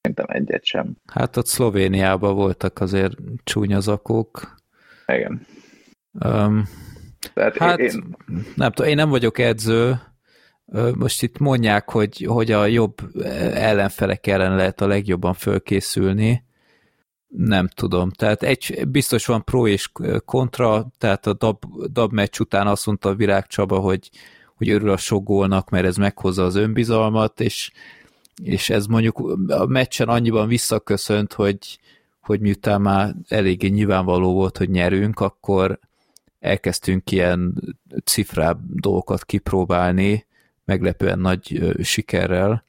Szerintem 0.00 0.26
egyet 0.28 0.64
sem. 0.64 0.96
Hát 1.06 1.36
ott 1.36 1.46
Szlovéniában 1.46 2.34
voltak 2.34 2.80
azért 2.80 3.16
csúnya 3.44 3.80
zakók. 3.80 4.54
Igen. 5.06 5.46
Um, 6.24 6.64
Tehát 7.34 7.56
hát 7.56 7.78
én... 7.78 8.16
nem 8.54 8.72
tudom, 8.72 8.90
én 8.90 8.96
nem 8.96 9.08
vagyok 9.08 9.38
edző, 9.38 10.00
most 10.94 11.22
itt 11.22 11.38
mondják, 11.38 11.90
hogy, 11.90 12.24
hogy 12.28 12.52
a 12.52 12.66
jobb 12.66 13.16
ellenfelek 13.54 14.26
ellen 14.26 14.56
lehet 14.56 14.80
a 14.80 14.86
legjobban 14.86 15.34
fölkészülni. 15.34 16.44
Nem 17.28 17.68
tudom. 17.68 18.10
Tehát 18.10 18.42
egy, 18.42 18.88
biztos 18.88 19.26
van 19.26 19.44
pro 19.44 19.66
és 19.66 19.90
kontra, 20.24 20.86
tehát 20.98 21.26
a 21.26 21.32
dab, 21.32 21.64
dab 21.92 22.12
meccs 22.12 22.40
után 22.40 22.66
azt 22.66 22.86
mondta 22.86 23.08
a 23.08 23.14
Virág 23.14 23.46
Csaba, 23.46 23.78
hogy, 23.78 24.10
hogy 24.56 24.68
örül 24.68 24.90
a 24.90 24.96
sok 24.96 25.24
gólnak, 25.24 25.70
mert 25.70 25.86
ez 25.86 25.96
meghozza 25.96 26.44
az 26.44 26.54
önbizalmat, 26.54 27.40
és, 27.40 27.72
és 28.42 28.70
ez 28.70 28.86
mondjuk 28.86 29.18
a 29.48 29.66
meccsen 29.66 30.08
annyiban 30.08 30.48
visszaköszönt, 30.48 31.32
hogy, 31.32 31.78
hogy 32.20 32.40
miután 32.40 32.80
már 32.80 33.14
eléggé 33.28 33.68
nyilvánvaló 33.68 34.32
volt, 34.32 34.58
hogy 34.58 34.70
nyerünk, 34.70 35.20
akkor 35.20 35.78
elkezdtünk 36.40 37.10
ilyen 37.10 37.62
cifrább 38.04 38.60
dolgokat 38.68 39.24
kipróbálni, 39.24 40.26
meglepően 40.64 41.18
nagy 41.18 41.74
sikerrel, 41.82 42.64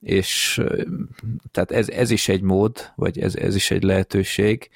és 0.00 0.62
tehát 1.50 1.70
ez, 1.70 1.88
ez 1.88 2.10
is 2.10 2.28
egy 2.28 2.40
mód, 2.40 2.92
vagy 2.94 3.18
ez, 3.18 3.36
ez 3.36 3.54
is 3.54 3.70
egy 3.70 3.82
lehetőség, 3.82 4.70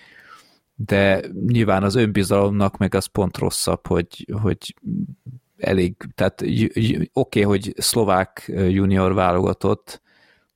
de 0.74 1.20
nyilván 1.46 1.82
az 1.82 1.94
önbizalomnak 1.94 2.76
meg 2.76 2.94
az 2.94 3.06
pont 3.06 3.36
rosszabb, 3.36 3.86
hogy, 3.86 4.26
hogy 4.42 4.74
elég, 5.58 5.94
tehát 6.14 6.44
oké, 7.12 7.40
hogy 7.40 7.74
szlovák 7.76 8.44
junior 8.54 9.14
válogatott, 9.14 10.00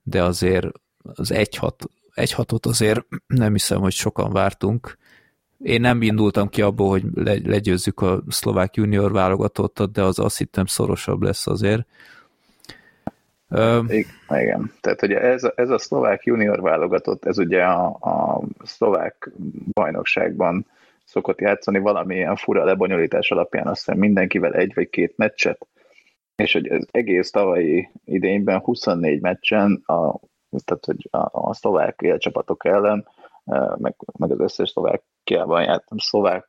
de 0.03 0.23
azért 0.23 0.67
az 1.03 1.33
egy 1.33 1.57
hat 1.57 1.91
egy 2.15 2.33
hatot 2.33 2.67
azért 2.67 3.07
nem 3.27 3.53
hiszem, 3.53 3.81
hogy 3.81 3.93
sokan 3.93 4.33
vártunk. 4.33 4.99
Én 5.59 5.81
nem 5.81 6.03
indultam 6.03 6.49
ki 6.49 6.63
abból, 6.63 6.89
hogy 6.89 7.05
legyőzzük 7.45 8.01
a 8.01 8.23
szlovák 8.29 8.77
junior 8.77 9.13
válogatottat, 9.13 9.93
de 9.93 10.03
az 10.03 10.19
azt 10.19 10.39
hittem 10.39 10.67
szorosabb 10.67 11.23
lesz 11.23 11.47
azért. 11.47 11.87
Igen, 14.29 14.73
tehát 14.81 15.03
ugye 15.03 15.21
ez, 15.21 15.43
ez 15.55 15.71
a 15.71 15.79
szlovák 15.79 16.25
junior 16.25 16.61
válogatott, 16.61 17.25
ez 17.25 17.39
ugye 17.39 17.63
a, 17.63 17.87
a 17.87 18.43
szlovák 18.65 19.31
bajnokságban 19.73 20.67
szokott 21.05 21.41
játszani 21.41 21.79
valamilyen 21.79 22.37
fura 22.37 22.65
lebonyolítás 22.65 23.31
alapján, 23.31 23.67
azt 23.67 23.85
hiszem 23.85 23.99
mindenkivel 23.99 24.55
egy 24.55 24.75
vagy 24.75 24.91
két 24.91 25.17
meccset, 25.17 25.67
és 26.43 26.53
hogy 26.53 26.67
az 26.67 26.87
egész 26.91 27.31
tavalyi 27.31 27.89
idényben 28.05 28.61
24 28.61 29.21
meccsen 29.21 29.83
a 29.87 30.21
tehát 30.65 30.85
hogy 30.85 31.09
a, 31.11 31.49
a 31.49 31.55
szlovák 31.55 32.01
élcsapatok 32.03 32.65
ellen, 32.65 33.09
meg, 33.77 33.97
meg 34.19 34.31
az 34.31 34.41
összes 34.41 34.71
szlovákiában 34.71 35.63
játszom, 35.63 35.99
szlovák 35.99 36.49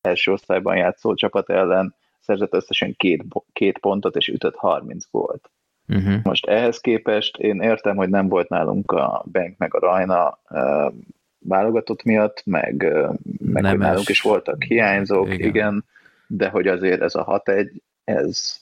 első 0.00 0.32
osztályban 0.32 0.76
játszó 0.76 1.14
csapat 1.14 1.50
ellen 1.50 1.94
szerzett 2.20 2.54
összesen 2.54 2.94
két, 2.96 3.24
két 3.52 3.78
pontot, 3.78 4.16
és 4.16 4.28
ütött 4.28 4.56
30 4.56 5.04
volt. 5.10 5.50
Uh-huh. 5.88 6.22
Most 6.22 6.46
ehhez 6.46 6.78
képest 6.78 7.36
én 7.36 7.60
értem, 7.60 7.96
hogy 7.96 8.08
nem 8.08 8.28
volt 8.28 8.48
nálunk 8.48 8.92
a 8.92 9.24
Bank 9.32 9.58
meg 9.58 9.74
a 9.74 9.78
Rajna 9.78 10.38
uh, 10.50 10.92
válogatott 11.38 12.02
miatt, 12.02 12.42
meg, 12.44 12.82
uh, 12.94 13.14
meg 13.38 13.64
hogy 13.64 13.78
nálunk 13.78 14.08
is 14.08 14.20
voltak 14.20 14.62
hiányzók, 14.62 15.32
igen. 15.32 15.48
igen, 15.48 15.84
de 16.26 16.48
hogy 16.48 16.66
azért 16.66 17.00
ez 17.00 17.14
a 17.14 17.42
6-1, 17.46 17.70
ez, 18.04 18.60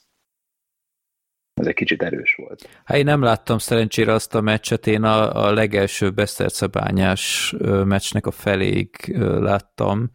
ez 1.58 1.66
egy 1.66 1.74
kicsit 1.74 2.02
erős 2.02 2.34
volt. 2.34 2.68
Hát 2.84 2.96
én 2.96 3.04
nem 3.04 3.22
láttam 3.22 3.58
szerencsére 3.58 4.12
azt 4.12 4.34
a 4.34 4.40
meccset, 4.40 4.86
én 4.86 5.02
a, 5.02 5.46
a 5.46 5.52
legelső 5.52 6.10
Besztercebányás 6.10 7.54
meccsnek 7.84 8.26
a 8.26 8.30
feléig 8.30 9.16
láttam, 9.18 10.10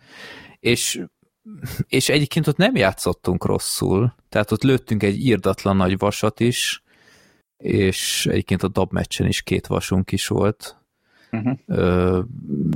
és, 0.60 1.02
és 1.88 2.10
egyébként 2.10 2.48
ott 2.48 2.58
nem 2.58 2.76
játszottunk 2.76 3.46
rosszul, 3.46 4.14
tehát 4.30 4.52
ott 4.52 4.64
lőttünk 4.64 5.04
egy 5.04 5.26
írdatlan 5.26 5.76
nagy 5.76 5.98
vasat 5.98 6.40
is, 6.40 6.84
és 7.58 8.26
egyébként 8.26 8.64
a 8.64 8.68
dab 8.68 8.92
meccsen 8.92 9.28
is 9.28 9.42
két 9.42 9.68
vasunk 9.68 10.12
is 10.12 10.28
volt. 10.28 10.78
Uh-huh. 11.32 11.58
Ö, 11.66 12.20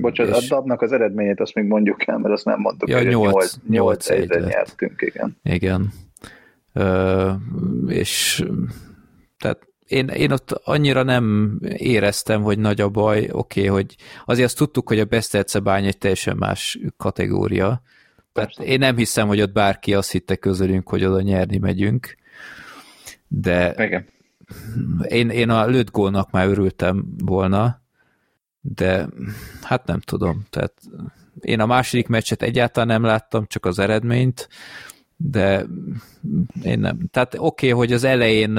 Bocsánat, 0.02 0.42
és... 0.42 0.50
a 0.50 0.56
dabnak 0.56 0.82
az 0.82 0.92
eredményét 0.92 1.40
azt 1.40 1.54
még 1.54 1.66
mondjuk 1.66 2.08
el, 2.08 2.18
mert 2.18 2.34
azt 2.34 2.46
nem 2.46 2.60
mondtuk, 2.60 2.90
ja, 2.90 2.98
hogy 2.98 3.08
8, 3.08 3.58
8 3.68 4.10
8 4.10 4.28
nyertünk, 4.28 5.02
igen. 5.02 5.38
Igen 5.44 5.92
és 7.88 8.46
tehát 9.38 9.68
én, 9.86 10.08
én 10.08 10.32
ott 10.32 10.52
annyira 10.52 11.04
nem 11.04 11.58
éreztem, 11.78 12.42
hogy 12.42 12.60
nagy 12.60 12.82
a 12.82 12.90
baj, 12.90 13.30
oké, 13.32 13.60
okay, 13.60 13.66
hogy 13.66 13.96
azért 14.26 14.48
azt 14.48 14.58
tudtuk, 14.58 14.88
hogy 14.88 15.00
a 15.00 15.06
Besztercebány 15.06 15.86
egy 15.86 15.98
teljesen 15.98 16.38
más 16.38 16.80
kategória. 16.98 17.82
Tehát 18.34 18.60
én 18.60 18.80
nem 18.80 18.96
hiszem, 18.96 19.28
hogy 19.28 19.42
ott 19.42 19.52
bárki 19.52 19.94
azt 19.94 20.12
hitte 20.12 20.36
közülünk, 20.36 20.90
hogy 20.90 21.06
oda 21.06 21.22
nyerni 21.22 21.58
megyünk, 21.58 22.18
de 23.28 23.86
Igen. 23.86 24.06
Én, 25.08 25.30
én 25.30 25.50
a 25.50 25.66
lőtt 25.66 25.92
gólnak 25.92 26.32
már 26.32 26.48
örültem 26.48 27.06
volna, 27.18 27.82
de 28.62 29.08
hát 29.62 29.86
nem 29.86 30.00
tudom, 30.00 30.46
tehát 30.50 30.74
én 31.40 31.60
a 31.60 31.66
második 31.66 32.08
meccset 32.08 32.42
egyáltalán 32.42 32.88
nem 32.88 33.04
láttam, 33.04 33.46
csak 33.48 33.66
az 33.66 33.80
eredményt, 33.80 34.50
de 35.18 35.66
én 36.64 36.80
nem. 36.80 37.00
Tehát 37.12 37.34
oké, 37.34 37.44
okay, 37.44 37.70
hogy 37.70 37.94
az 37.94 38.04
elején 38.04 38.56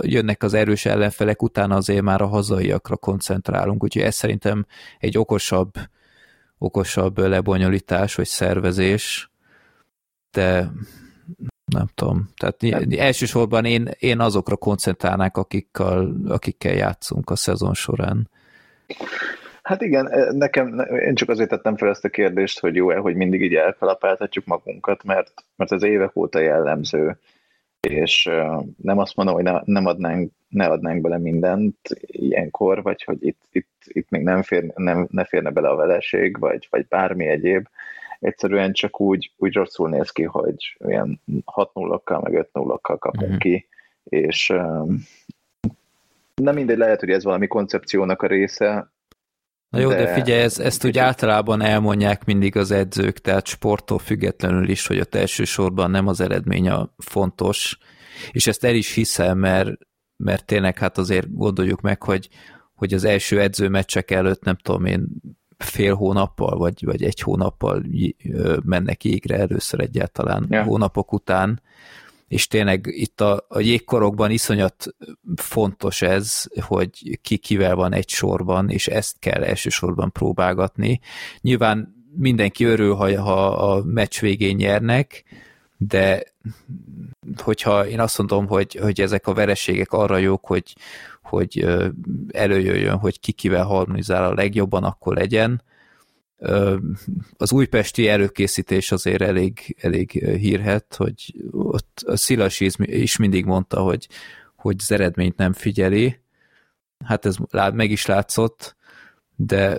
jönnek 0.00 0.42
az 0.42 0.54
erős 0.54 0.84
ellenfelek, 0.84 1.42
utána 1.42 1.76
azért 1.76 2.02
már 2.02 2.20
a 2.20 2.26
hazaiakra 2.26 2.96
koncentrálunk, 2.96 3.82
úgyhogy 3.82 4.02
ez 4.02 4.14
szerintem 4.14 4.66
egy 4.98 5.18
okosabb, 5.18 5.72
okosabb 6.58 7.18
lebonyolítás, 7.18 8.14
vagy 8.14 8.26
szervezés, 8.26 9.30
de 10.30 10.72
nem 11.64 11.86
tudom. 11.94 12.30
Tehát 12.36 12.60
nem. 12.60 12.84
elsősorban 12.98 13.64
én, 13.64 13.90
én 13.98 14.20
azokra 14.20 14.56
koncentrálnák, 14.56 15.36
akikkel, 15.36 16.14
akikkel 16.26 16.74
játszunk 16.74 17.30
a 17.30 17.36
szezon 17.36 17.74
során. 17.74 18.30
Hát 19.68 19.82
igen, 19.82 20.34
nekem, 20.34 20.78
én 20.78 21.14
csak 21.14 21.28
azért 21.28 21.48
tettem 21.48 21.76
fel 21.76 21.88
ezt 21.88 22.04
a 22.04 22.08
kérdést, 22.08 22.60
hogy 22.60 22.74
jó-e, 22.74 22.96
hogy 22.96 23.14
mindig 23.14 23.42
így 23.42 23.54
elkalapáltatjuk 23.54 24.44
magunkat, 24.44 25.04
mert, 25.04 25.32
mert 25.56 25.72
ez 25.72 25.82
évek 25.82 26.16
óta 26.16 26.38
jellemző, 26.38 27.18
és 27.80 28.30
nem 28.76 28.98
azt 28.98 29.16
mondom, 29.16 29.34
hogy 29.34 29.44
ne, 29.44 29.60
nem 29.64 29.86
adnánk, 29.86 30.32
ne 30.48 30.66
adnánk 30.66 31.00
bele 31.00 31.18
mindent 31.18 31.76
ilyenkor, 32.00 32.82
vagy 32.82 33.02
hogy 33.02 33.16
itt, 33.20 33.40
itt, 33.50 33.68
itt 33.84 34.10
még 34.10 34.22
nem, 34.22 34.42
fér, 34.42 34.72
nem 34.74 35.06
ne 35.10 35.24
férne 35.24 35.50
bele 35.50 35.68
a 35.68 35.76
veleség, 35.76 36.38
vagy, 36.38 36.66
vagy 36.70 36.86
bármi 36.86 37.26
egyéb. 37.26 37.66
Egyszerűen 38.18 38.72
csak 38.72 39.00
úgy, 39.00 39.32
úgy 39.36 39.54
rosszul 39.54 39.88
néz 39.88 40.10
ki, 40.10 40.22
hogy 40.22 40.76
olyan 40.84 41.20
6 41.44 41.74
0 41.74 42.02
meg 42.22 42.34
5 42.34 42.48
0 42.52 42.78
kapunk 42.78 43.28
mm-hmm. 43.28 43.36
ki, 43.36 43.68
és 44.04 44.48
nem 46.34 46.54
mindegy, 46.54 46.78
lehet, 46.78 47.00
hogy 47.00 47.10
ez 47.10 47.24
valami 47.24 47.46
koncepciónak 47.46 48.22
a 48.22 48.26
része, 48.26 48.90
Na 49.68 49.78
jó, 49.78 49.88
de, 49.88 49.96
de 49.96 50.12
figyelj, 50.12 50.40
ez, 50.40 50.58
ezt 50.58 50.84
úgy 50.84 50.98
általában 50.98 51.62
elmondják 51.62 52.24
mindig 52.24 52.56
az 52.56 52.70
edzők, 52.70 53.18
tehát 53.18 53.46
sporttól 53.46 53.98
függetlenül 53.98 54.68
is, 54.68 54.86
hogy 54.86 55.00
ott 55.00 55.14
elsősorban 55.14 55.90
nem 55.90 56.06
az 56.06 56.20
eredmény 56.20 56.68
a 56.68 56.94
fontos, 56.96 57.78
és 58.30 58.46
ezt 58.46 58.64
el 58.64 58.74
is 58.74 58.94
hiszem, 58.94 59.38
mert, 59.38 59.70
mert 60.16 60.44
tényleg 60.44 60.78
hát 60.78 60.98
azért 60.98 61.34
gondoljuk 61.34 61.80
meg, 61.80 62.02
hogy, 62.02 62.28
hogy 62.74 62.94
az 62.94 63.04
első 63.04 63.40
edzőmeccsek 63.40 64.10
előtt 64.10 64.42
nem 64.42 64.56
tudom 64.56 64.84
én 64.84 65.08
fél 65.58 65.94
hónappal, 65.94 66.56
vagy, 66.58 66.84
vagy 66.84 67.02
egy 67.02 67.20
hónappal 67.20 67.84
mennek 68.64 69.04
égre 69.04 69.36
először 69.36 69.80
egyáltalán 69.80 70.46
ja. 70.50 70.62
hónapok 70.62 71.12
után, 71.12 71.62
és 72.28 72.46
tényleg 72.46 72.86
itt 72.86 73.20
a, 73.20 73.44
a 73.48 73.60
jégkorokban 73.60 74.30
iszonyat 74.30 74.94
fontos 75.36 76.02
ez, 76.02 76.44
hogy 76.60 77.18
ki 77.22 77.36
kivel 77.36 77.74
van 77.74 77.92
egy 77.92 78.08
sorban, 78.08 78.70
és 78.70 78.86
ezt 78.86 79.16
kell 79.18 79.44
elsősorban 79.44 80.12
próbálgatni. 80.12 81.00
Nyilván 81.40 81.96
mindenki 82.16 82.64
örül, 82.64 82.94
ha, 82.94 83.22
ha 83.22 83.46
a 83.46 83.82
meccs 83.84 84.20
végén 84.20 84.56
nyernek, 84.56 85.24
de 85.76 86.22
hogyha 87.36 87.86
én 87.86 88.00
azt 88.00 88.18
mondom, 88.18 88.46
hogy, 88.46 88.74
hogy 88.74 89.00
ezek 89.00 89.26
a 89.26 89.34
vereségek 89.34 89.92
arra 89.92 90.16
jók, 90.16 90.46
hogy, 90.46 90.76
hogy 91.22 91.66
előjöjjön, 92.28 92.96
hogy 92.96 93.20
ki 93.20 93.32
kivel 93.32 93.64
harmonizál 93.64 94.24
a 94.24 94.34
legjobban, 94.34 94.84
akkor 94.84 95.16
legyen, 95.16 95.62
az 97.36 97.52
újpesti 97.52 98.08
előkészítés 98.08 98.92
azért 98.92 99.22
elég, 99.22 99.76
elég 99.80 100.10
hírhet, 100.10 100.94
hogy 100.94 101.34
ott 101.52 102.02
a 102.06 102.16
Szilas 102.16 102.60
is 102.78 103.16
mindig 103.16 103.44
mondta, 103.44 103.80
hogy, 103.80 104.08
hogy 104.56 104.76
az 104.78 104.92
eredményt 104.92 105.36
nem 105.36 105.52
figyeli. 105.52 106.18
Hát 107.04 107.24
ez 107.24 107.36
meg 107.72 107.90
is 107.90 108.06
látszott, 108.06 108.76
de 109.36 109.78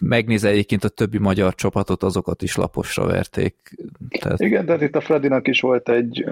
megnéz 0.00 0.44
egyébként 0.44 0.84
a 0.84 0.88
többi 0.88 1.18
magyar 1.18 1.54
csapatot, 1.54 2.02
azokat 2.02 2.42
is 2.42 2.56
laposra 2.56 3.06
verték. 3.06 3.76
Tehát... 4.20 4.40
Igen, 4.40 4.66
de 4.66 4.84
itt 4.84 4.96
a 4.96 5.00
Fradinak 5.00 5.48
is 5.48 5.60
volt 5.60 5.88
egy 5.88 6.24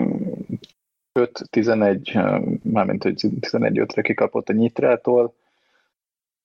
5-11, 1.19 2.60
mármint 2.62 3.02
hogy 3.02 3.20
11-5-re 3.40 4.02
kikapott 4.02 4.48
a 4.48 4.52
Nyitrától, 4.52 5.35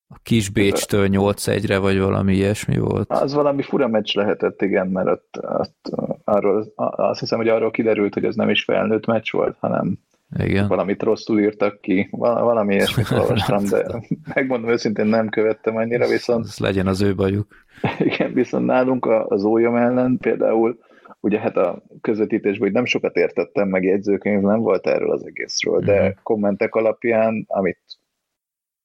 a 0.07 0.19
kis 0.23 0.49
Bécstől 0.49 1.07
8-1-re, 1.11 1.77
vagy 1.77 1.99
valami 1.99 2.33
ilyesmi 2.33 2.77
volt. 2.77 3.11
Az 3.11 3.33
valami 3.33 3.61
fura 3.61 3.87
meccs 3.87 4.15
lehetett, 4.15 4.61
igen, 4.61 4.87
mert 4.87 5.07
ott, 5.07 5.39
ott 5.41 5.89
arról, 6.23 6.73
azt 6.75 7.19
hiszem, 7.19 7.37
hogy 7.37 7.47
arról 7.47 7.71
kiderült, 7.71 8.13
hogy 8.13 8.25
ez 8.25 8.35
nem 8.35 8.49
is 8.49 8.63
felnőtt 8.63 9.05
meccs 9.05 9.31
volt, 9.31 9.57
hanem 9.59 9.97
igen. 10.37 10.67
valamit 10.67 11.03
rosszul 11.03 11.39
írtak 11.39 11.81
ki, 11.81 12.07
valami 12.11 12.73
ilyesmit 12.73 13.11
olvastam, 13.19 13.63
de 13.63 14.01
megmondom 14.33 14.69
őszintén 14.69 15.05
nem 15.05 15.29
követtem 15.29 15.75
annyira, 15.75 16.07
viszont... 16.07 16.45
Ez 16.45 16.57
legyen 16.57 16.87
az 16.87 17.01
ő 17.01 17.15
bajuk. 17.15 17.47
Igen, 17.99 18.33
viszont 18.33 18.65
nálunk 18.65 19.05
az 19.05 19.43
ólyom 19.43 19.75
ellen 19.75 20.17
például, 20.17 20.77
ugye 21.19 21.39
hát 21.39 21.57
a 21.57 21.83
közvetítésben 22.01 22.71
nem 22.71 22.85
sokat 22.85 23.15
értettem, 23.15 23.67
meg 23.67 23.83
jegyzőkönyv 23.83 24.41
nem 24.41 24.59
volt 24.59 24.87
erről 24.87 25.11
az 25.11 25.25
egészről, 25.25 25.79
de 25.79 26.07
mm. 26.07 26.11
kommentek 26.23 26.75
alapján, 26.75 27.43
amit 27.47 27.79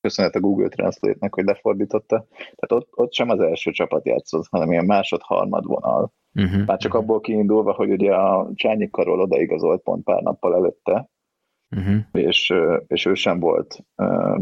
köszönet 0.03 0.35
a 0.35 0.41
Google 0.41 0.69
Translate-nek, 0.69 1.35
hogy 1.35 1.45
lefordította. 1.45 2.27
Tehát 2.37 2.73
ott, 2.73 2.89
ott 2.95 3.13
sem 3.13 3.29
az 3.29 3.41
első 3.41 3.71
csapat 3.71 4.07
játszott, 4.07 4.47
hanem 4.51 4.71
ilyen 4.71 4.85
másod-harmad 4.85 5.67
vonal. 5.67 6.13
Uh-huh. 6.35 6.67
Már 6.67 6.79
csak 6.79 6.95
abból 6.95 7.21
kiindulva, 7.21 7.73
hogy 7.73 7.91
ugye 7.91 8.15
a 8.15 8.51
Csányi 8.55 8.91
Karol 8.91 9.21
odaigazolt 9.21 9.83
pont 9.83 10.05
pár 10.05 10.23
nappal 10.23 10.55
előtte, 10.55 11.09
uh-huh. 11.77 11.97
és, 12.13 12.55
és 12.87 13.07
ő 13.07 13.15
sem 13.15 13.41
volt 13.41 13.85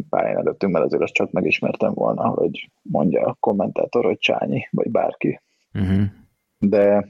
pályán 0.08 0.36
előttünk, 0.36 0.72
mert 0.72 0.84
azért 0.84 1.02
azt 1.02 1.12
csak 1.12 1.30
megismertem 1.30 1.94
volna, 1.94 2.28
hogy 2.28 2.70
mondja 2.82 3.26
a 3.26 3.36
kommentátor, 3.40 4.04
hogy 4.04 4.18
Csányi, 4.18 4.68
vagy 4.70 4.90
bárki. 4.90 5.40
Uh-huh. 5.74 6.02
De 6.58 7.08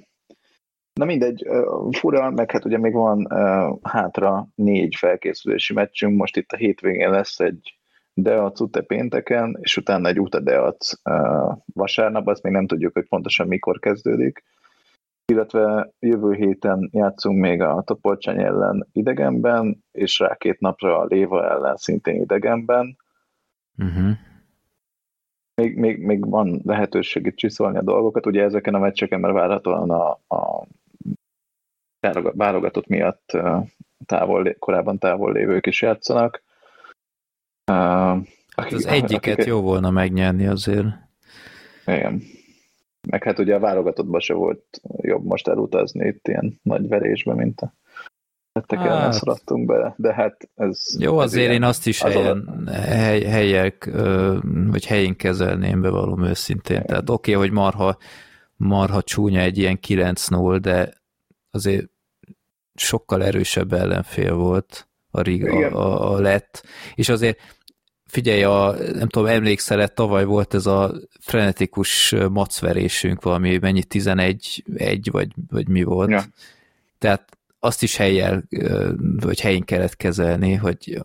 Na 0.92 1.04
mindegy, 1.04 1.46
fura, 1.90 2.30
meg 2.30 2.50
hát 2.50 2.64
ugye 2.64 2.78
még 2.78 2.92
van 2.92 3.26
hátra 3.82 4.48
négy 4.54 4.94
felkészülési 4.96 5.72
meccsünk, 5.72 6.16
most 6.16 6.36
itt 6.36 6.50
a 6.50 6.56
hétvégén 6.56 7.10
lesz 7.10 7.40
egy 7.40 7.79
Deac 8.22 8.60
Ute 8.60 8.80
pénteken, 8.80 9.56
és 9.60 9.76
utána 9.76 10.08
egy 10.08 10.20
Uta 10.20 10.40
Deac 10.40 10.92
vasárnap, 11.74 12.26
azt 12.26 12.42
még 12.42 12.52
nem 12.52 12.66
tudjuk, 12.66 12.92
hogy 12.92 13.08
pontosan 13.08 13.46
mikor 13.46 13.78
kezdődik. 13.78 14.44
Illetve 15.32 15.92
jövő 15.98 16.32
héten 16.32 16.88
játszunk 16.92 17.40
még 17.40 17.60
a 17.62 17.82
Topolcsány 17.86 18.42
ellen 18.42 18.86
idegenben, 18.92 19.84
és 19.92 20.18
rá 20.18 20.34
két 20.34 20.60
napra 20.60 20.98
a 20.98 21.04
Léva 21.04 21.50
ellen 21.50 21.76
szintén 21.76 22.20
idegenben. 22.20 22.96
Uh-huh. 23.78 24.10
Még, 25.54 25.76
még, 25.76 25.98
még 25.98 26.30
van 26.30 26.60
lehetőség 26.64 27.26
itt 27.26 27.36
csiszolni 27.36 27.78
a 27.78 27.82
dolgokat. 27.82 28.26
Ugye 28.26 28.42
ezeken 28.42 28.74
a 28.74 28.78
meccseken, 28.78 29.20
mert 29.20 29.34
várhatóan 29.34 29.90
a, 29.90 30.10
a 30.34 30.66
válogatott 32.32 32.86
miatt 32.86 33.38
távol, 34.06 34.54
korábban 34.58 34.98
távol 34.98 35.32
lévők 35.32 35.66
is 35.66 35.82
játszanak. 35.82 36.42
Hát 38.56 38.72
az 38.72 38.86
egyiket 38.86 39.34
akik... 39.34 39.46
jó 39.46 39.60
volna 39.60 39.90
megnyerni 39.90 40.46
azért. 40.46 40.86
Igen. 41.86 42.22
Meg 43.08 43.22
hát 43.22 43.38
ugye 43.38 43.54
a 43.54 43.58
válogatottban 43.58 44.20
se 44.20 44.34
volt 44.34 44.80
jobb 45.00 45.24
most 45.24 45.48
elutazni 45.48 46.06
itt 46.06 46.28
ilyen 46.28 46.60
nagy 46.62 46.88
verésbe, 46.88 47.34
mint 47.34 47.60
a 47.60 47.74
tettek 48.52 48.78
hát, 48.78 48.88
ellen 48.88 49.12
szaladtunk 49.12 49.66
be, 49.66 49.94
de 49.96 50.14
hát 50.14 50.48
ez... 50.54 50.96
Jó, 50.98 51.18
azért 51.18 51.42
ilyen, 51.42 51.54
én 51.54 51.62
azt 51.62 51.86
is 51.86 52.02
az 52.02 52.12
helyen, 52.12 52.62
a... 52.66 52.70
hely, 52.70 53.22
helyek, 53.22 53.90
vagy 54.70 54.86
helyén 54.86 55.16
kezelném, 55.16 55.80
bevallom 55.80 56.24
őszintén. 56.24 56.76
Igen. 56.76 56.86
Tehát 56.86 57.10
oké, 57.10 57.34
okay, 57.34 57.46
hogy 57.46 57.54
marha, 57.54 57.96
marha 58.56 59.02
csúnya 59.02 59.40
egy 59.40 59.58
ilyen 59.58 59.78
9-0, 59.86 60.58
de 60.60 60.92
azért 61.50 61.90
sokkal 62.74 63.24
erősebb 63.24 63.72
ellenfél 63.72 64.34
volt 64.34 64.88
a, 65.10 65.20
Riga, 65.20 65.66
a, 65.66 66.12
a 66.14 66.20
lett, 66.20 66.64
és 66.94 67.08
azért 67.08 67.38
figyelj, 68.10 68.42
a, 68.42 68.74
nem 68.92 69.08
tudom, 69.08 69.28
emlékszel 69.28 69.88
tavaly 69.88 70.24
volt 70.24 70.54
ez 70.54 70.66
a 70.66 70.94
frenetikus 71.20 72.14
macverésünk, 72.30 73.22
valami 73.22 73.58
mennyi 73.58 73.84
11 73.84 74.64
egy 74.74 75.08
vagy, 75.10 75.28
vagy 75.48 75.68
mi 75.68 75.82
volt. 75.82 76.10
Ja. 76.10 76.24
Tehát 76.98 77.38
azt 77.58 77.82
is 77.82 77.96
helyjel, 77.96 78.44
vagy 79.20 79.40
helyén 79.40 79.62
kellett 79.62 79.96
kezelni, 79.96 80.54
hogy 80.54 81.00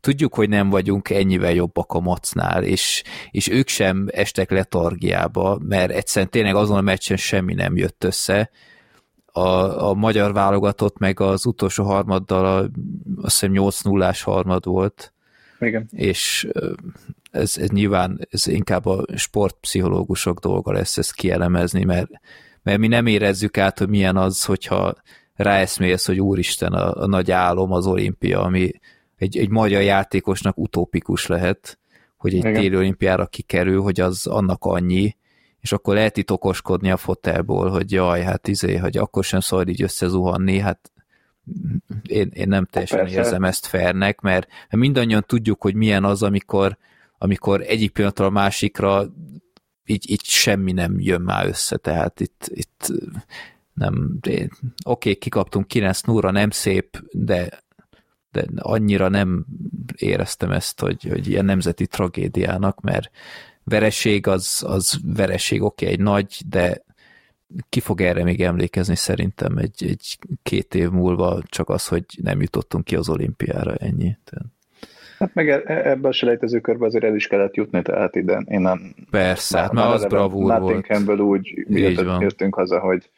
tudjuk, 0.00 0.34
hogy 0.34 0.48
nem 0.48 0.70
vagyunk 0.70 1.10
ennyivel 1.10 1.52
jobbak 1.52 1.92
a 1.92 2.00
macnál, 2.00 2.62
és, 2.62 3.02
és 3.30 3.48
ők 3.48 3.68
sem 3.68 4.08
estek 4.12 4.50
letargiába, 4.50 5.58
mert 5.62 5.90
egyszerűen 5.90 6.30
tényleg 6.30 6.54
azon 6.54 6.76
a 6.76 6.80
meccsen 6.80 7.16
semmi 7.16 7.54
nem 7.54 7.76
jött 7.76 8.04
össze. 8.04 8.50
A, 9.26 9.48
a 9.88 9.94
magyar 9.94 10.32
válogatott 10.32 10.98
meg 10.98 11.20
az 11.20 11.46
utolsó 11.46 11.84
harmaddal 11.84 12.46
a, 12.46 12.58
azt 13.22 13.40
hiszem 13.40 13.50
8 13.50 13.80
0 13.80 14.12
harmad 14.22 14.64
volt, 14.64 15.12
igen. 15.66 15.88
És 15.90 16.48
ez, 17.30 17.56
ez 17.58 17.68
nyilván 17.68 18.26
ez 18.30 18.46
inkább 18.46 18.86
a 18.86 19.04
sportpszichológusok 19.14 20.38
dolga 20.38 20.72
lesz 20.72 20.98
ezt 20.98 21.14
kielemezni, 21.14 21.84
mert, 21.84 22.10
mert 22.62 22.78
mi 22.78 22.86
nem 22.86 23.06
érezzük 23.06 23.58
át, 23.58 23.78
hogy 23.78 23.88
milyen 23.88 24.16
az, 24.16 24.44
hogyha 24.44 24.94
ráeszmélsz, 25.34 26.06
hogy 26.06 26.20
úristen, 26.20 26.72
a, 26.72 27.02
a 27.02 27.06
nagy 27.06 27.30
álom 27.30 27.72
az 27.72 27.86
olimpia, 27.86 28.42
ami 28.42 28.70
egy, 29.16 29.38
egy 29.38 29.48
magyar 29.48 29.82
játékosnak 29.82 30.58
utópikus 30.58 31.26
lehet, 31.26 31.78
hogy 32.16 32.34
egy 32.34 32.40
téli 32.40 32.76
olimpiára 32.76 33.26
kikerül, 33.26 33.80
hogy 33.80 34.00
az 34.00 34.26
annak 34.26 34.64
annyi, 34.64 35.16
és 35.60 35.72
akkor 35.72 35.94
lehet 35.94 36.16
itt 36.16 36.30
okoskodni 36.30 36.90
a 36.90 36.96
fotelból, 36.96 37.68
hogy 37.68 37.92
jaj, 37.92 38.22
hát 38.22 38.48
izé, 38.48 38.76
hogy 38.76 38.96
akkor 38.96 39.24
sem 39.24 39.40
szabad 39.40 39.68
így 39.68 39.82
összezuhanni, 39.82 40.58
hát 40.58 40.91
én, 42.06 42.30
én 42.32 42.48
nem 42.48 42.64
teljesen 42.64 42.98
Persze. 42.98 43.16
érzem 43.18 43.44
ezt 43.44 43.66
fairnek, 43.66 44.20
mert 44.20 44.48
mindannyian 44.70 45.24
tudjuk, 45.26 45.62
hogy 45.62 45.74
milyen 45.74 46.04
az, 46.04 46.22
amikor, 46.22 46.76
amikor 47.18 47.60
egyik 47.60 47.90
pillanatra 47.90 48.26
a 48.26 48.30
másikra 48.30 49.12
így, 49.84 50.10
így 50.10 50.24
semmi 50.24 50.72
nem 50.72 51.00
jön 51.00 51.20
már 51.20 51.46
össze, 51.46 51.76
tehát 51.76 52.20
itt, 52.20 52.44
itt 52.48 52.92
nem, 53.72 54.18
oké, 54.20 54.48
okay, 54.84 55.14
kikaptunk 55.14 55.66
9 55.66 56.00
0 56.00 56.30
nem 56.30 56.50
szép, 56.50 57.02
de, 57.10 57.62
de 58.30 58.44
annyira 58.56 59.08
nem 59.08 59.46
éreztem 59.96 60.50
ezt, 60.50 60.80
hogy, 60.80 61.04
hogy 61.08 61.28
ilyen 61.28 61.44
nemzeti 61.44 61.86
tragédiának, 61.86 62.80
mert, 62.80 63.10
vereség 63.64 64.26
az, 64.26 64.64
az 64.66 64.98
vereség, 65.04 65.62
oké, 65.62 65.84
okay, 65.84 65.96
egy 65.96 66.02
nagy, 66.02 66.40
de 66.46 66.84
ki 67.68 67.80
fog 67.80 68.00
erre 68.00 68.24
még 68.24 68.40
emlékezni 68.40 68.96
szerintem 68.96 69.56
egy, 69.56 69.84
egy 69.88 70.18
két 70.42 70.74
év 70.74 70.90
múlva 70.90 71.42
csak 71.48 71.68
az, 71.68 71.88
hogy 71.88 72.04
nem 72.22 72.40
jutottunk 72.40 72.84
ki 72.84 72.96
az 72.96 73.08
olimpiára, 73.08 73.74
ennyi. 73.74 74.16
Tehát... 74.24 74.46
Hát 75.18 75.34
meg 75.34 75.48
e, 75.48 75.62
e, 75.64 75.90
ebbe 75.90 76.08
a 76.08 76.12
selejtező 76.12 76.60
körbe 76.60 76.86
azért 76.86 77.04
el 77.04 77.14
is 77.14 77.26
kellett 77.26 77.54
jutni, 77.54 77.82
tehát 77.82 78.16
ide 78.16 78.42
én 78.48 78.60
nem... 78.60 78.94
Persze, 79.10 79.58
hát 79.58 79.72
már 79.72 79.92
az 79.92 80.04
bravúr 80.04 80.58
volt. 80.58 80.98
úgy 81.20 81.66
jöttünk 82.20 82.54
haza, 82.54 82.78
hogy, 82.78 83.10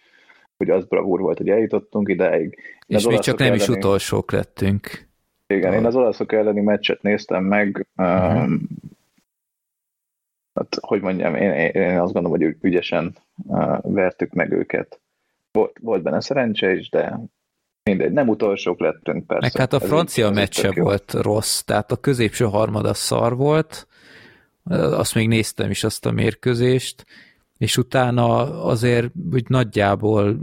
hogy 0.57 0.71
az 0.71 0.85
bravúr 0.85 1.21
volt, 1.21 1.39
hogy 1.39 1.49
eljutottunk 1.49 2.09
ideig. 2.09 2.59
És 2.87 3.07
mi 3.07 3.19
csak 3.19 3.39
nem 3.39 3.47
elleni... 3.47 3.63
is 3.63 3.69
utolsók 3.69 4.33
lettünk. 4.33 5.07
Igen, 5.47 5.73
a... 5.73 5.75
én 5.75 5.85
az 5.85 5.95
olaszok 5.95 6.33
elleni 6.33 6.61
meccset 6.61 7.03
néztem 7.03 7.45
meg, 7.45 7.87
uh-huh. 7.97 8.53
Hát, 10.55 10.77
hogy 10.81 11.01
mondjam, 11.01 11.35
én, 11.35 11.51
én 11.53 11.99
azt 11.99 12.13
gondolom, 12.13 12.39
hogy 12.41 12.57
ügyesen 12.61 13.17
vertük 13.83 14.33
meg 14.33 14.53
őket. 14.53 15.01
Volt, 15.53 15.77
volt 15.81 16.03
benne 16.03 16.21
szerencse 16.21 16.73
is, 16.75 16.89
de 16.89 17.19
mindegy, 17.83 18.13
nem 18.13 18.29
utolsók 18.29 18.81
lettünk 18.81 19.27
persze. 19.27 19.43
Meg 19.53 19.57
hát 19.57 19.73
a 19.73 19.87
francia 19.87 20.31
meccse 20.31 20.73
volt 20.73 21.13
rossz, 21.13 21.61
tehát 21.61 21.93
a 21.93 21.97
középső 21.97 22.45
harmada 22.45 22.95
szar 22.95 23.37
volt, 23.37 23.87
azt 24.71 25.15
még 25.15 25.29
néztem 25.29 25.71
is 25.71 25.85
azt 25.85 26.07
a 26.07 26.11
mérkőzést, 26.11 27.05
és 27.59 27.77
utána 27.77 28.63
azért 28.65 29.13
úgy 29.33 29.49
nagyjából, 29.49 30.37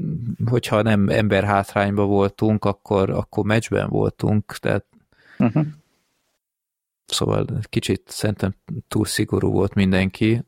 hogyha 0.46 0.82
nem 0.82 1.10
ember 1.10 1.44
hátrányba 1.44 2.06
voltunk, 2.06 2.66
akkor, 2.66 3.10
akkor 3.10 3.46
meccsben 3.46 3.90
voltunk, 3.90 4.56
tehát 4.60 4.86
uh-huh. 5.40 5.66
Szóval 7.12 7.46
kicsit 7.70 8.04
szerintem 8.08 8.56
túl 8.88 9.06
szigorú 9.06 9.52
volt 9.52 9.74
mindenki, 9.74 10.44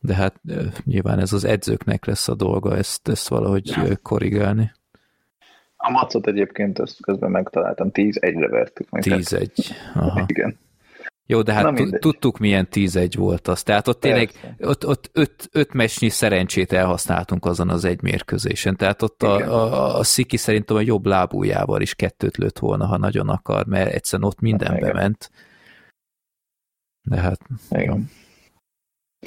de 0.00 0.14
hát 0.14 0.40
nyilván 0.84 1.18
ez 1.18 1.32
az 1.32 1.44
edzőknek 1.44 2.04
lesz 2.04 2.28
a 2.28 2.34
dolga 2.34 2.76
ezt, 2.76 3.08
ezt 3.08 3.28
valahogy 3.28 3.66
ja. 3.68 3.96
korrigálni. 4.02 4.72
A 5.76 5.90
macot 5.90 6.26
egyébként 6.26 6.78
ezt 6.78 7.02
közben 7.02 7.30
megtaláltam, 7.30 7.90
10-1-re 7.92 8.48
vertük 8.48 8.90
meg. 8.90 9.02
10-1, 9.06 9.70
aha. 9.94 10.24
Igen. 10.26 10.58
Jó, 11.28 11.42
de 11.42 11.52
hát 11.52 11.98
tudtuk, 11.98 12.38
milyen 12.38 12.68
10-1 12.70 13.12
volt 13.16 13.48
az. 13.48 13.62
Tehát 13.62 13.88
ott 13.88 14.00
tényleg 14.00 14.30
ott, 14.60 14.86
ott 14.86 15.10
öt, 15.12 15.48
öt 15.52 15.72
mesnyi 15.72 16.08
szerencsét 16.08 16.72
elhasználtunk 16.72 17.44
azon 17.44 17.68
az 17.68 17.84
egy 17.84 18.02
mérkőzésen. 18.02 18.76
Tehát 18.76 19.02
ott 19.02 19.22
a, 19.22 19.34
a, 19.34 19.98
a 19.98 20.02
Sziki 20.02 20.36
szerintem 20.36 20.76
a 20.76 20.80
jobb 20.80 21.06
lábújával 21.06 21.80
is 21.80 21.94
kettőt 21.94 22.36
lőtt 22.36 22.58
volna, 22.58 22.86
ha 22.86 22.96
nagyon 22.96 23.28
akar, 23.28 23.66
mert 23.66 23.92
egyszerűen 23.92 24.28
ott 24.28 24.40
minden 24.40 24.76
Igen. 24.76 24.92
bement. 24.92 25.30
De 27.06 27.20
hát... 27.20 27.40
Igen. 27.70 28.10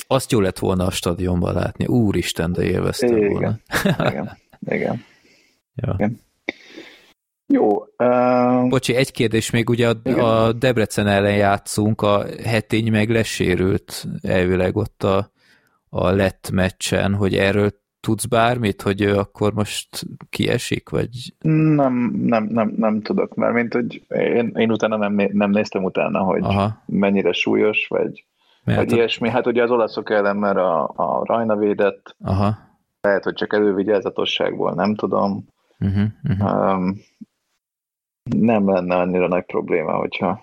Azt 0.07 0.31
jó 0.31 0.39
lett 0.39 0.59
volna 0.59 0.85
a 0.85 0.91
stadionban 0.91 1.53
látni. 1.53 1.85
Úristen, 1.85 2.51
de 2.51 2.63
élveztem 2.63 3.17
Igen. 3.17 3.31
volna. 3.31 3.59
Igen. 3.83 4.37
Igen. 4.59 5.03
ja. 5.81 5.93
Igen. 5.97 6.19
Jó. 7.53 7.67
Uh... 7.97 8.67
Bocsi, 8.67 8.95
egy 8.95 9.11
kérdés 9.11 9.49
még, 9.49 9.69
ugye 9.69 9.89
a, 9.89 10.09
a 10.19 10.53
Debrecen 10.53 11.07
ellen 11.07 11.35
játszunk, 11.35 12.01
a 12.01 12.25
hetény 12.43 12.91
meg 12.91 13.09
lesérült 13.09 14.05
elvileg 14.21 14.75
ott 14.75 15.03
a, 15.03 15.31
a 15.89 16.09
lett 16.09 16.49
meccsen, 16.51 17.13
hogy 17.13 17.35
erről 17.35 17.71
tudsz 17.99 18.25
bármit, 18.25 18.81
hogy 18.81 19.01
ő 19.01 19.17
akkor 19.17 19.53
most 19.53 19.87
kiesik, 20.29 20.89
vagy? 20.89 21.33
Nem, 21.39 21.93
nem, 22.15 22.43
nem, 22.43 22.73
nem 22.77 23.01
tudok, 23.01 23.35
mert 23.35 23.53
mint 23.53 23.73
hogy 23.73 24.05
én, 24.07 24.51
én 24.55 24.71
utána 24.71 24.97
nem, 24.97 25.29
nem 25.31 25.49
néztem 25.49 25.83
utána, 25.83 26.19
hogy 26.19 26.43
Aha. 26.43 26.83
mennyire 26.85 27.31
súlyos, 27.31 27.87
vagy, 27.87 28.25
mert 28.63 28.77
vagy 28.77 28.93
a... 28.93 28.95
ilyesmi. 28.95 29.29
Hát 29.29 29.47
ugye 29.47 29.63
az 29.63 29.71
olaszok 29.71 30.09
ellen, 30.09 30.37
mert 30.37 30.57
a, 30.57 30.83
a 30.95 31.25
Rajna 31.25 31.55
védett, 31.55 32.15
Aha. 32.23 32.57
lehet, 33.01 33.23
hogy 33.23 33.33
csak 33.33 33.53
elővigyázatosságból, 33.53 34.73
nem 34.73 34.95
tudom. 34.95 35.47
Uh-huh, 35.79 36.07
uh-huh. 36.23 36.73
Um, 36.73 37.01
nem 38.37 38.69
lenne 38.69 38.95
annyira 38.95 39.27
nagy 39.27 39.45
probléma, 39.45 39.93
hogyha 39.93 40.41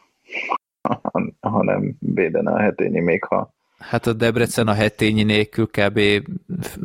ha 1.40 1.62
nem 1.62 1.96
védene 1.98 2.52
a 2.52 2.60
hetényi, 2.60 3.00
még 3.00 3.24
ha 3.24 3.54
Hát 3.78 4.06
a 4.06 4.12
Debrecen 4.12 4.68
a 4.68 4.72
hetényi 4.72 5.22
nélkül 5.22 5.66
kb. 5.66 6.00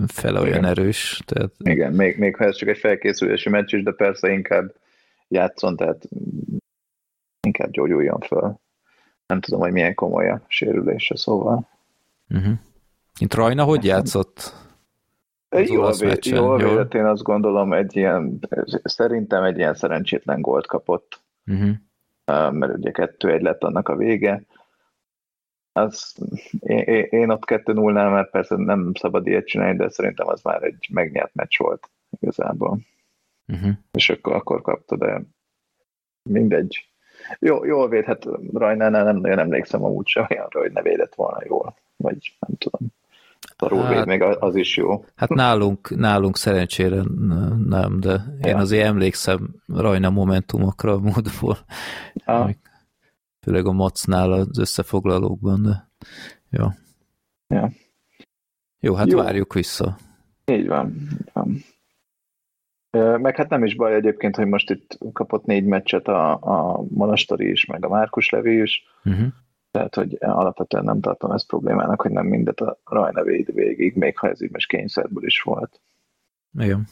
fel 0.08 0.36
olyan 0.36 0.48
Igen. 0.48 0.66
erős. 0.66 1.22
Tehát... 1.26 1.52
Igen, 1.58 1.94
még, 1.94 2.18
még 2.18 2.36
ha 2.36 2.44
ez 2.44 2.56
csak 2.56 2.70
egy 2.70 2.78
felkészülési 2.78 3.50
meccs 3.50 3.74
is, 3.74 3.84
de 3.84 3.92
persze 3.92 4.32
inkább 4.32 4.74
játszon, 5.28 5.76
tehát 5.76 6.08
inkább 7.42 7.72
gyógyuljon 7.72 8.20
föl. 8.20 8.60
Nem 9.28 9.40
tudom, 9.40 9.60
hogy 9.60 9.72
milyen 9.72 9.94
komoly 9.94 10.30
a 10.30 10.42
sérülése, 10.48 11.16
szóval. 11.18 11.68
Uh-huh. 12.30 12.54
Itt 13.20 13.34
Rajna 13.34 13.64
hogy 13.64 13.86
játszott? 13.86 14.54
Jól, 15.50 15.94
vé, 15.94 16.14
jól 16.22 16.58
védett, 16.58 16.94
én 16.94 17.06
azt 17.06 17.24
gondolom, 17.24 17.74
egy 17.74 17.96
ilyen, 17.96 18.40
szerintem 18.84 19.44
egy 19.44 19.58
ilyen 19.58 19.74
szerencsétlen 19.74 20.42
gólt 20.42 20.68
kapott, 20.68 21.22
uh-huh. 21.46 21.76
mert 22.52 22.78
ugye 22.78 22.92
kettő 22.92 23.32
egy 23.32 23.42
lett 23.42 23.64
annak 23.64 23.90
a 23.90 23.96
vége. 23.96 24.44
Az, 25.74 26.16
én, 26.60 27.08
én 27.10 27.30
ott 27.30 27.46
kettő 27.46 27.74
nullnál, 27.74 28.10
mert 28.10 28.32
persze 28.32 28.56
nem 28.56 28.92
szabad 28.94 29.28
ilyet 29.28 29.48
csinálni, 29.48 29.78
de 29.78 29.90
szerintem 29.90 30.28
az 30.28 30.42
már 30.42 30.64
egy 30.64 30.88
megnyert 30.92 31.34
meccs 31.34 31.58
volt 31.58 31.90
igazából. 32.20 32.80
Uh-huh. 33.48 33.72
És 33.92 34.10
akkor, 34.10 34.36
akkor 34.36 34.62
kapta, 34.62 34.96
de 34.96 35.22
mindegy. 36.30 36.86
Jó, 37.40 37.66
jól 37.66 37.90
véd, 37.90 38.04
hát 38.04 38.26
Rajnánál 38.54 39.04
nem 39.04 39.18
nagyon 39.18 39.40
emlékszem 39.40 39.84
amúgy 39.84 40.08
sem 40.08 40.26
olyanra, 40.30 40.60
hogy 40.60 40.72
ne 40.72 40.82
védett 40.82 41.16
volna 41.16 41.40
jól, 41.46 41.76
vagy 41.96 42.36
nem 42.40 42.58
tudom 42.58 42.92
szarul 43.62 43.84
hát, 43.84 44.06
még 44.06 44.22
az 44.22 44.56
is 44.56 44.78
jó. 44.78 45.06
Hát 45.16 45.30
nálunk, 45.30 45.96
nálunk 45.96 46.38
szerencsére 46.38 47.02
nem, 47.68 48.00
de 48.00 48.12
én 48.44 48.52
ja. 48.52 48.58
azért 48.58 48.86
emlékszem 48.86 49.50
rajna 49.68 50.10
momentumokra 50.10 50.94
a 50.94 51.00
módból. 51.00 51.58
Ja. 52.14 52.50
Főleg 53.42 53.66
a 53.66 53.72
Macnál 53.72 54.32
az 54.32 54.58
összefoglalókban, 54.58 55.62
de 55.62 55.90
jó. 56.50 56.66
Ja. 57.48 57.72
Jó, 58.80 58.94
hát 58.94 59.12
jó. 59.12 59.18
várjuk 59.18 59.54
vissza. 59.54 59.98
Így 60.46 60.68
van. 60.68 60.96
Így 61.12 61.32
van. 61.34 61.64
Meg 63.22 63.36
hát 63.36 63.50
nem 63.50 63.64
is 63.64 63.76
baj 63.76 63.94
egyébként, 63.94 64.36
hogy 64.36 64.48
most 64.48 64.70
itt 64.70 64.98
kapott 65.14 65.46
négy 65.46 65.66
meccset 65.66 66.08
a, 66.08 66.32
a 66.32 66.84
Monastori 66.90 67.50
is, 67.50 67.66
meg 67.66 67.86
a 67.86 67.90
Márkus 67.90 68.30
Levi 68.30 68.62
is. 68.62 68.84
Uh-huh. 69.04 69.28
Tehát, 69.72 69.96
hogy 69.96 70.18
alapvetően 70.20 70.84
nem 70.84 71.02
tartom 71.02 71.32
ezt 71.32 71.48
problémának, 71.48 72.02
hogy 72.02 72.12
nem 72.12 72.26
mindet 72.26 72.60
a 72.60 72.80
Rajna 72.84 73.24
véd 73.24 73.54
végig, 73.54 73.96
még 73.96 74.18
ha 74.18 74.30
ez 74.30 74.42
így 74.42 74.52
most 74.52 74.68
kényszerből 74.68 75.26
is 75.26 75.42
volt. 75.42 75.82
Igen. 76.60 76.88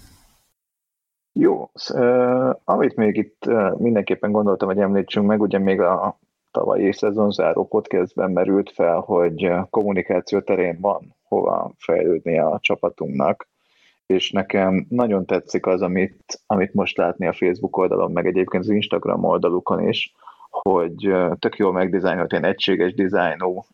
Jó, 1.33 1.71
amit 2.63 2.95
még 2.95 3.17
itt 3.17 3.49
mindenképpen 3.77 4.31
gondoltam, 4.31 4.67
hogy 4.67 4.79
említsünk 4.79 5.27
meg, 5.27 5.41
ugye 5.41 5.57
még 5.57 5.81
a 5.81 6.19
tavalyi 6.51 6.93
szezonzáró 6.93 7.67
podcastben 7.67 8.31
merült 8.31 8.71
fel, 8.71 8.99
hogy 8.99 9.51
kommunikáció 9.69 10.39
terén 10.39 10.77
van 10.81 11.15
hova 11.23 11.71
fejlődni 11.77 12.39
a 12.39 12.57
csapatunknak, 12.61 13.47
és 14.05 14.31
nekem 14.31 14.85
nagyon 14.89 15.25
tetszik 15.25 15.65
az, 15.65 15.81
amit, 15.81 16.41
amit 16.45 16.73
most 16.73 16.97
látni 16.97 17.27
a 17.27 17.33
Facebook 17.33 17.77
oldalon, 17.77 18.11
meg 18.11 18.25
egyébként 18.25 18.63
az 18.63 18.69
Instagram 18.69 19.23
oldalukon 19.23 19.87
is, 19.87 20.13
hogy 20.49 21.13
tök 21.39 21.57
jól 21.57 21.71
megdizájnolt 21.71 22.31
ilyen 22.31 22.43
egységes 22.43 22.93
dizájnú 22.93 23.65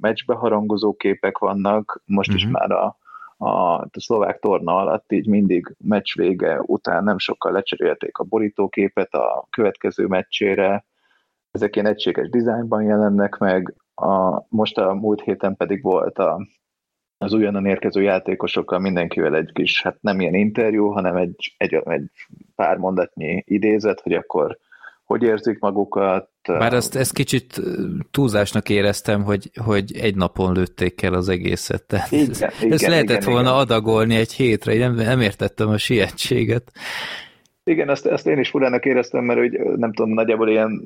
meccsbeharangozó 0.00 0.94
képek 0.94 1.38
vannak, 1.38 2.02
most 2.04 2.28
uh-huh. 2.28 2.44
is 2.44 2.50
mhm. 2.50 2.58
már 2.58 2.70
a, 2.70 2.96
a, 3.36 3.74
a 3.74 3.88
szlovák 3.92 4.38
torna 4.38 4.76
alatt 4.76 5.12
így 5.12 5.26
mindig 5.26 5.74
meccs 5.78 6.16
vége 6.16 6.60
után 6.60 7.04
nem 7.04 7.18
sokkal 7.18 7.52
lecserélték 7.52 8.18
a 8.18 8.24
borítóképet 8.24 9.14
a 9.14 9.46
következő 9.50 10.06
meccsére, 10.06 10.84
ezek 11.52 11.76
ilyen 11.76 11.88
egységes 11.88 12.28
dizájnban 12.28 12.82
jelennek 12.82 13.38
meg, 13.38 13.74
a, 13.94 14.44
most 14.48 14.78
a 14.78 14.94
múlt 14.94 15.20
héten 15.20 15.56
pedig 15.56 15.82
volt 15.82 16.18
a, 16.18 16.46
az 17.18 17.32
újonnan 17.32 17.66
érkező 17.66 18.02
játékosokkal 18.02 18.78
mindenkivel 18.78 19.36
egy 19.36 19.50
kis, 19.52 19.82
hát 19.82 19.96
nem 20.00 20.20
ilyen 20.20 20.34
interjú, 20.34 20.90
hanem 20.90 21.16
egy, 21.16 21.54
egy, 21.56 21.74
egy 21.74 22.10
pár 22.54 22.76
mondatnyi 22.76 23.42
idézet, 23.46 24.00
hogy 24.00 24.12
akkor 24.12 24.58
hogy 25.04 25.22
érzik 25.22 25.58
magukat. 25.58 26.30
Bár 26.42 26.72
ezt, 26.72 26.96
ezt 26.96 27.12
kicsit 27.12 27.60
túlzásnak 28.10 28.68
éreztem, 28.68 29.22
hogy, 29.22 29.50
hogy 29.64 29.96
egy 29.96 30.16
napon 30.16 30.52
lőtték 30.52 31.02
el 31.02 31.14
az 31.14 31.28
egészet. 31.28 31.82
Tehát 31.86 32.12
igen, 32.12 32.30
ez, 32.30 32.40
igen, 32.60 32.72
ezt 32.72 32.86
lehetett 32.86 33.20
igen, 33.20 33.32
volna 33.32 33.48
igen. 33.48 33.60
adagolni 33.60 34.14
egy 34.14 34.32
hétre, 34.32 34.78
nem, 34.78 34.94
nem 34.94 35.20
értettem 35.20 35.68
a 35.68 35.78
sietséget. 35.78 36.72
Igen, 37.64 37.88
ezt, 37.88 38.06
ezt 38.06 38.26
én 38.26 38.38
is 38.38 38.50
furának 38.50 38.84
éreztem, 38.84 39.24
mert 39.24 39.38
hogy 39.38 39.52
nem 39.76 39.92
tudom, 39.92 40.12
nagyjából 40.12 40.48
ilyen 40.48 40.82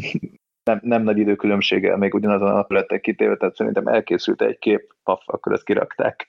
nem, 0.70 0.80
nem 0.82 1.02
nagy 1.02 1.18
időkülönbséggel 1.18 1.96
még 1.96 2.14
ugyanazon 2.14 2.48
a 2.48 2.52
nap 2.54 2.70
lettek 2.70 3.00
kitéve, 3.00 3.36
tehát 3.36 3.54
szerintem 3.54 3.86
elkészült 3.86 4.42
egy 4.42 4.58
kép, 4.58 4.94
paf, 5.02 5.22
akkor 5.26 5.52
ezt 5.52 5.64
kirakták, 5.64 6.28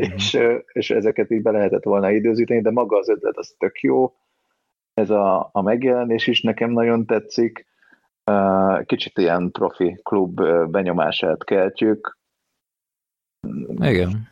mm. 0.00 0.02
és, 0.14 0.38
és 0.72 0.90
ezeket 0.90 1.30
így 1.30 1.42
be 1.42 1.50
lehetett 1.50 1.84
volna 1.84 2.10
időzíteni, 2.10 2.60
de 2.60 2.70
maga 2.70 2.98
az 2.98 3.08
ötlet 3.08 3.36
az 3.36 3.54
tök 3.58 3.80
jó, 3.80 4.14
ez 4.94 5.10
a, 5.10 5.48
a 5.52 5.62
megjelenés 5.62 6.26
is 6.26 6.42
nekem 6.42 6.70
nagyon 6.70 7.06
tetszik. 7.06 7.66
Kicsit 8.84 9.18
ilyen 9.18 9.50
profi 9.50 10.00
klub 10.02 10.40
benyomását 10.70 11.44
keltjük. 11.44 12.18
Igen. 13.78 14.28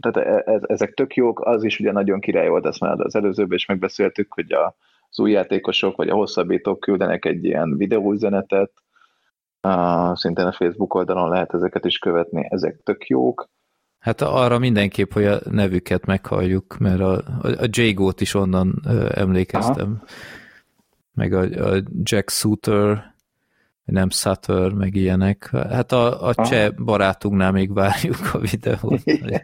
Tehát 0.00 0.28
e, 0.28 0.52
e, 0.52 0.60
ezek 0.66 0.94
tök 0.94 1.14
jók, 1.14 1.40
az 1.40 1.64
is 1.64 1.78
ugye 1.80 1.92
nagyon 1.92 2.20
király 2.20 2.48
volt, 2.48 2.66
ezt 2.66 2.80
már 2.80 3.00
az 3.00 3.14
előzőben 3.14 3.56
is 3.56 3.66
megbeszéltük, 3.66 4.32
hogy 4.32 4.52
a, 4.52 4.76
az 5.08 5.20
új 5.20 5.30
játékosok 5.30 5.96
vagy 5.96 6.08
a 6.08 6.14
hosszabbítók 6.14 6.80
küldenek 6.80 7.24
egy 7.24 7.44
ilyen 7.44 7.76
videóüzenetet, 7.76 8.72
uh, 9.62 10.14
szintén 10.14 10.46
a 10.46 10.52
Facebook 10.52 10.94
oldalon 10.94 11.28
lehet 11.28 11.54
ezeket 11.54 11.84
is 11.84 11.98
követni, 11.98 12.46
ezek 12.50 12.80
tök 12.82 13.06
jók. 13.06 13.48
Hát 13.98 14.20
arra 14.20 14.58
mindenképp, 14.58 15.12
hogy 15.12 15.24
a 15.24 15.38
nevüket 15.50 16.06
meghalljuk, 16.06 16.78
mert 16.78 17.00
a, 17.00 17.12
a 17.42 17.68
Jago-t 17.70 18.20
is 18.20 18.34
onnan 18.34 18.82
emlékeztem. 19.14 19.94
Aha. 19.96 20.04
Meg 21.14 21.32
a, 21.32 21.72
a 21.72 21.82
Jack 22.02 22.30
Suter, 22.30 23.14
nem 23.92 24.10
Sutter, 24.10 24.72
meg 24.72 24.94
ilyenek. 24.94 25.50
Hát 25.50 25.92
a, 25.92 26.26
a 26.26 26.34
cseh 26.34 26.70
barátunknál 26.84 27.52
még 27.52 27.72
várjuk 27.72 28.16
a 28.32 28.38
videót. 28.38 29.00
Igen. 29.04 29.40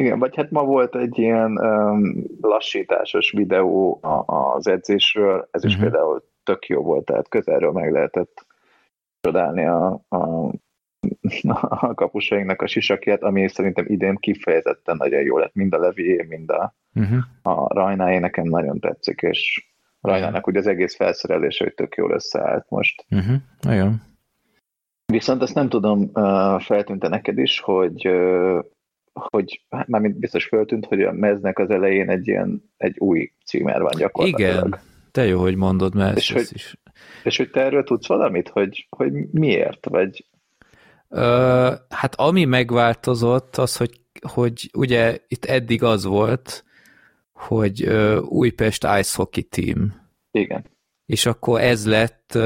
Igen, 0.00 0.18
vagy 0.18 0.36
hát 0.36 0.50
ma 0.50 0.64
volt 0.64 0.96
egy 0.96 1.18
ilyen 1.18 1.58
um, 1.58 2.24
lassításos 2.40 3.30
videó 3.30 3.98
a, 4.02 4.24
az 4.54 4.66
edzésről, 4.66 5.48
ez 5.50 5.64
is 5.64 5.74
uh-huh. 5.74 5.90
például 5.90 6.22
tök 6.42 6.66
jó 6.66 6.82
volt, 6.82 7.04
tehát 7.04 7.28
közelről 7.28 7.72
meg 7.72 7.92
lehetett 7.92 8.46
csodálni 9.20 9.64
a, 9.64 10.00
a, 10.08 10.52
a 11.52 11.94
kapusainknak 11.94 12.62
a 12.62 12.66
sisakját, 12.66 13.22
ami 13.22 13.48
szerintem 13.48 13.84
idén 13.88 14.16
kifejezetten 14.16 14.96
nagyon 14.96 15.22
jó 15.22 15.38
lett, 15.38 15.54
mind 15.54 15.74
a 15.74 15.78
Levié, 15.78 16.24
mind 16.28 16.50
a, 16.50 16.74
uh-huh. 16.94 17.18
a 17.42 17.74
Rajnáé 17.74 18.18
nekem 18.18 18.44
nagyon 18.44 18.80
tetszik, 18.80 19.20
és 19.20 19.70
Rajnának 20.00 20.46
ugye 20.46 20.58
az 20.58 20.66
egész 20.66 20.96
felszerelése, 20.96 21.64
hogy 21.64 21.74
tök 21.74 21.94
jól 21.94 22.10
összeállt 22.10 22.66
most. 22.68 23.04
Uh-huh. 23.10 23.36
Nagyon. 23.60 24.02
Viszont 25.06 25.42
azt 25.42 25.54
nem 25.54 25.68
tudom, 25.68 26.10
feltűnte 26.58 27.08
neked 27.08 27.38
is, 27.38 27.60
hogy 27.60 28.08
hogy 29.20 29.64
hát 29.70 29.88
mármint 29.88 30.18
biztos 30.18 30.44
feltűnt, 30.44 30.86
hogy 30.86 31.02
a 31.02 31.12
meznek 31.12 31.58
az 31.58 31.70
elején 31.70 32.10
egy 32.10 32.26
ilyen 32.28 32.62
egy 32.76 32.98
új 32.98 33.32
címer 33.44 33.80
van 33.80 33.92
gyakorlatilag. 33.96 34.66
Igen, 34.66 34.78
te 35.10 35.26
jó, 35.26 35.40
hogy 35.40 35.56
mondod, 35.56 35.94
mert 35.94 36.16
és 36.16 36.32
hogy, 36.32 36.48
is... 36.52 36.76
És 37.24 37.36
hogy 37.36 37.50
te 37.50 37.60
erről 37.60 37.84
tudsz 37.84 38.06
valamit, 38.06 38.48
hogy, 38.48 38.86
hogy 38.96 39.12
miért, 39.30 39.86
vagy... 39.88 40.24
Ö, 41.08 41.72
hát 41.88 42.14
ami 42.14 42.44
megváltozott, 42.44 43.56
az, 43.56 43.76
hogy, 43.76 44.00
hogy 44.32 44.70
ugye 44.76 45.18
itt 45.28 45.44
eddig 45.44 45.82
az 45.82 46.04
volt, 46.04 46.64
hogy 47.36 47.84
Újpest 48.22 48.86
Ice 48.98 49.12
Hockey 49.14 49.42
Team. 49.42 49.94
Igen. 50.30 50.64
És 51.06 51.26
akkor 51.26 51.60
ez 51.60 51.86
lett 51.86 52.38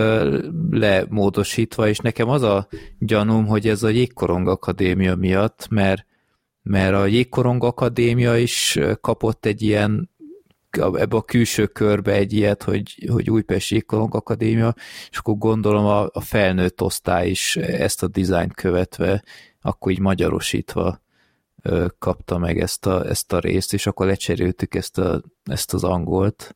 lemódosítva, 0.70 1.88
és 1.88 1.98
nekem 1.98 2.28
az 2.28 2.42
a 2.42 2.68
gyanúm, 2.98 3.46
hogy 3.46 3.68
ez 3.68 3.82
a 3.82 3.88
Jégkorong 3.88 4.48
Akadémia 4.48 5.14
miatt, 5.14 5.68
mert, 5.70 6.06
mert 6.62 6.94
a 6.94 7.06
Jégkorong 7.06 7.64
Akadémia 7.64 8.36
is 8.36 8.78
kapott 9.00 9.46
egy 9.46 9.62
ilyen 9.62 10.10
ebbe 10.78 11.16
a 11.16 11.22
külső 11.22 11.66
körbe 11.66 12.12
egy 12.12 12.32
ilyet, 12.32 12.62
hogy, 12.62 13.08
hogy 13.10 13.30
Újpest 13.30 13.70
Jégkorong 13.70 14.14
Akadémia, 14.14 14.74
és 15.10 15.18
akkor 15.18 15.38
gondolom 15.38 15.86
a, 15.86 16.08
a 16.12 16.20
felnőtt 16.20 16.82
osztály 16.82 17.30
is 17.30 17.56
ezt 17.56 18.02
a 18.02 18.08
dizájnt 18.08 18.54
követve, 18.54 19.22
akkor 19.60 19.92
így 19.92 20.00
magyarosítva 20.00 21.00
kapta 21.98 22.38
meg 22.38 22.58
ezt 22.58 22.86
a, 22.86 23.06
ezt 23.08 23.32
a 23.32 23.38
részt, 23.38 23.72
és 23.72 23.86
akkor 23.86 24.06
lecseréltük 24.06 24.74
ezt, 24.74 24.98
a, 24.98 25.20
ezt 25.44 25.74
az 25.74 25.84
angolt. 25.84 26.54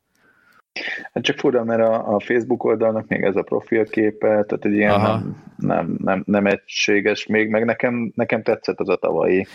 Hát 1.12 1.24
csak 1.24 1.38
fura, 1.38 1.64
mert 1.64 1.80
a, 1.80 2.14
a 2.14 2.20
Facebook 2.20 2.64
oldalnak 2.64 3.08
még 3.08 3.22
ez 3.22 3.36
a 3.36 3.42
profilképe, 3.42 4.28
tehát 4.28 4.64
egy 4.64 4.72
ilyen 4.72 5.00
nem, 5.00 5.42
nem, 5.56 5.96
nem, 5.98 6.22
nem 6.26 6.46
egységes 6.46 7.26
még, 7.26 7.48
meg 7.48 7.64
nekem, 7.64 8.12
nekem 8.14 8.42
tetszett 8.42 8.80
az 8.80 8.88
a 8.88 8.96
tavalyi. 8.96 9.46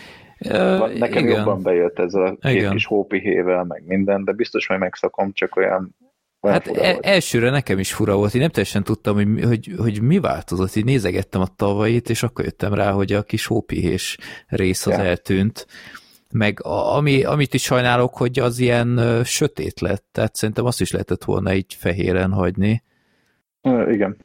Uh, 0.48 0.98
nekem 0.98 1.24
igen. 1.24 1.36
jobban 1.36 1.62
bejött 1.62 1.98
ez 1.98 2.14
a 2.14 2.36
két 2.40 2.54
igen. 2.54 2.70
kis 2.72 2.86
hópihével, 2.86 3.64
meg 3.64 3.82
minden, 3.86 4.24
de 4.24 4.32
biztos 4.32 4.68
majd 4.68 4.80
megszakom, 4.80 5.32
csak 5.32 5.56
olyan 5.56 5.96
Hát 6.40 6.66
e- 6.66 6.98
elsőre 7.00 7.50
nekem 7.50 7.78
is 7.78 7.92
fura 7.92 8.16
volt, 8.16 8.34
én 8.34 8.40
nem 8.40 8.50
teljesen 8.50 8.84
tudtam, 8.84 9.14
hogy, 9.14 9.44
hogy, 9.44 9.74
hogy 9.78 10.02
mi 10.02 10.18
változott, 10.18 10.74
így 10.74 10.84
nézegettem 10.84 11.40
a 11.40 11.54
tavait, 11.56 12.10
és 12.10 12.22
akkor 12.22 12.44
jöttem 12.44 12.74
rá, 12.74 12.90
hogy 12.90 13.12
a 13.12 13.22
kis 13.22 13.46
hópihés 13.46 14.18
rész 14.46 14.86
az 14.86 14.96
ja. 14.96 15.04
eltűnt. 15.04 15.66
Meg 16.32 16.64
a, 16.64 16.96
ami, 16.96 17.24
amit 17.24 17.54
is 17.54 17.62
sajnálok, 17.62 18.16
hogy 18.16 18.38
az 18.38 18.58
ilyen 18.58 18.96
ö, 18.96 19.20
sötét 19.24 19.80
lett, 19.80 20.04
tehát 20.12 20.34
szerintem 20.34 20.64
azt 20.64 20.80
is 20.80 20.90
lehetett 20.92 21.24
volna 21.24 21.54
így 21.54 21.74
fehéren 21.74 22.32
hagyni. 22.32 22.82
Ö, 23.62 23.90
igen, 23.90 24.16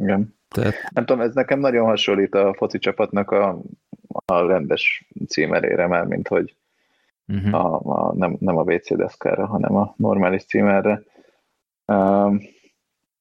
igen. 0.00 0.34
Tehát... 0.48 0.74
Nem 0.94 1.04
tudom, 1.04 1.22
ez 1.22 1.34
nekem 1.34 1.58
nagyon 1.58 1.86
hasonlít 1.86 2.34
a 2.34 2.54
foci 2.56 2.78
csapatnak 2.78 3.30
a, 3.30 3.60
a 4.24 4.46
rendes 4.46 5.08
címerére 5.28 5.86
már, 5.86 6.04
mint 6.04 6.28
hogy 6.28 6.54
uh-huh. 7.28 7.54
a, 7.54 7.80
a, 7.84 8.14
nem, 8.14 8.36
nem 8.40 8.56
a 8.56 8.62
WC 8.62 8.96
deszkára, 8.96 9.46
hanem 9.46 9.76
a 9.76 9.94
normális 9.96 10.44
címerre 10.44 11.02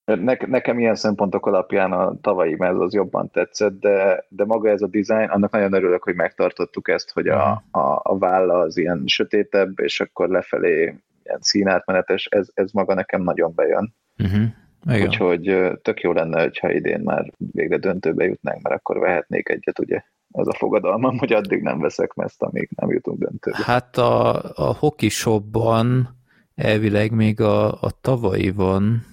ne, 0.03 0.35
nekem 0.47 0.79
ilyen 0.79 0.95
szempontok 0.95 1.45
alapján 1.45 1.91
a 1.91 2.13
tavalyi 2.21 2.55
mez 2.55 2.79
az 2.79 2.93
jobban 2.93 3.29
tetszett, 3.29 3.79
de, 3.79 4.25
de 4.29 4.45
maga 4.45 4.69
ez 4.69 4.81
a 4.81 4.87
design, 4.87 5.29
annak 5.29 5.51
nagyon 5.51 5.73
örülök, 5.73 6.03
hogy 6.03 6.15
megtartottuk 6.15 6.89
ezt, 6.89 7.11
hogy 7.11 7.27
a, 7.27 7.63
a, 7.71 7.99
a 8.03 8.17
válla 8.17 8.57
az 8.57 8.77
ilyen 8.77 9.03
sötétebb, 9.05 9.79
és 9.79 9.99
akkor 9.99 10.29
lefelé 10.29 10.81
ilyen 11.23 11.39
színátmenetes, 11.39 12.25
ez, 12.25 12.47
ez 12.53 12.71
maga 12.71 12.93
nekem 12.93 13.21
nagyon 13.21 13.51
bejön. 13.55 13.93
Uh-huh. 14.17 14.43
Igen. 14.89 15.07
Úgyhogy 15.07 15.71
tök 15.81 16.01
jó 16.01 16.11
lenne, 16.11 16.41
hogyha 16.41 16.71
idén 16.71 16.99
már 16.99 17.31
végre 17.37 17.77
döntőbe 17.77 18.25
jutnánk, 18.25 18.61
mert 18.61 18.75
akkor 18.75 18.99
vehetnék 18.99 19.49
egyet, 19.49 19.79
ugye? 19.79 20.03
Az 20.31 20.47
a 20.47 20.53
fogadalmam, 20.53 21.17
hogy 21.17 21.33
addig 21.33 21.61
nem 21.61 21.79
veszek 21.79 22.13
mezt, 22.13 22.41
amíg 22.41 22.69
nem 22.75 22.91
jutunk 22.91 23.19
döntőbe. 23.19 23.57
Hát 23.63 23.97
a, 23.97 24.43
a 24.55 24.75
hockey 24.79 25.09
shopban 25.09 26.09
elvileg 26.55 27.11
még 27.11 27.41
a, 27.41 27.81
a 27.81 27.91
tavalyi 28.01 28.51
van, 28.51 29.05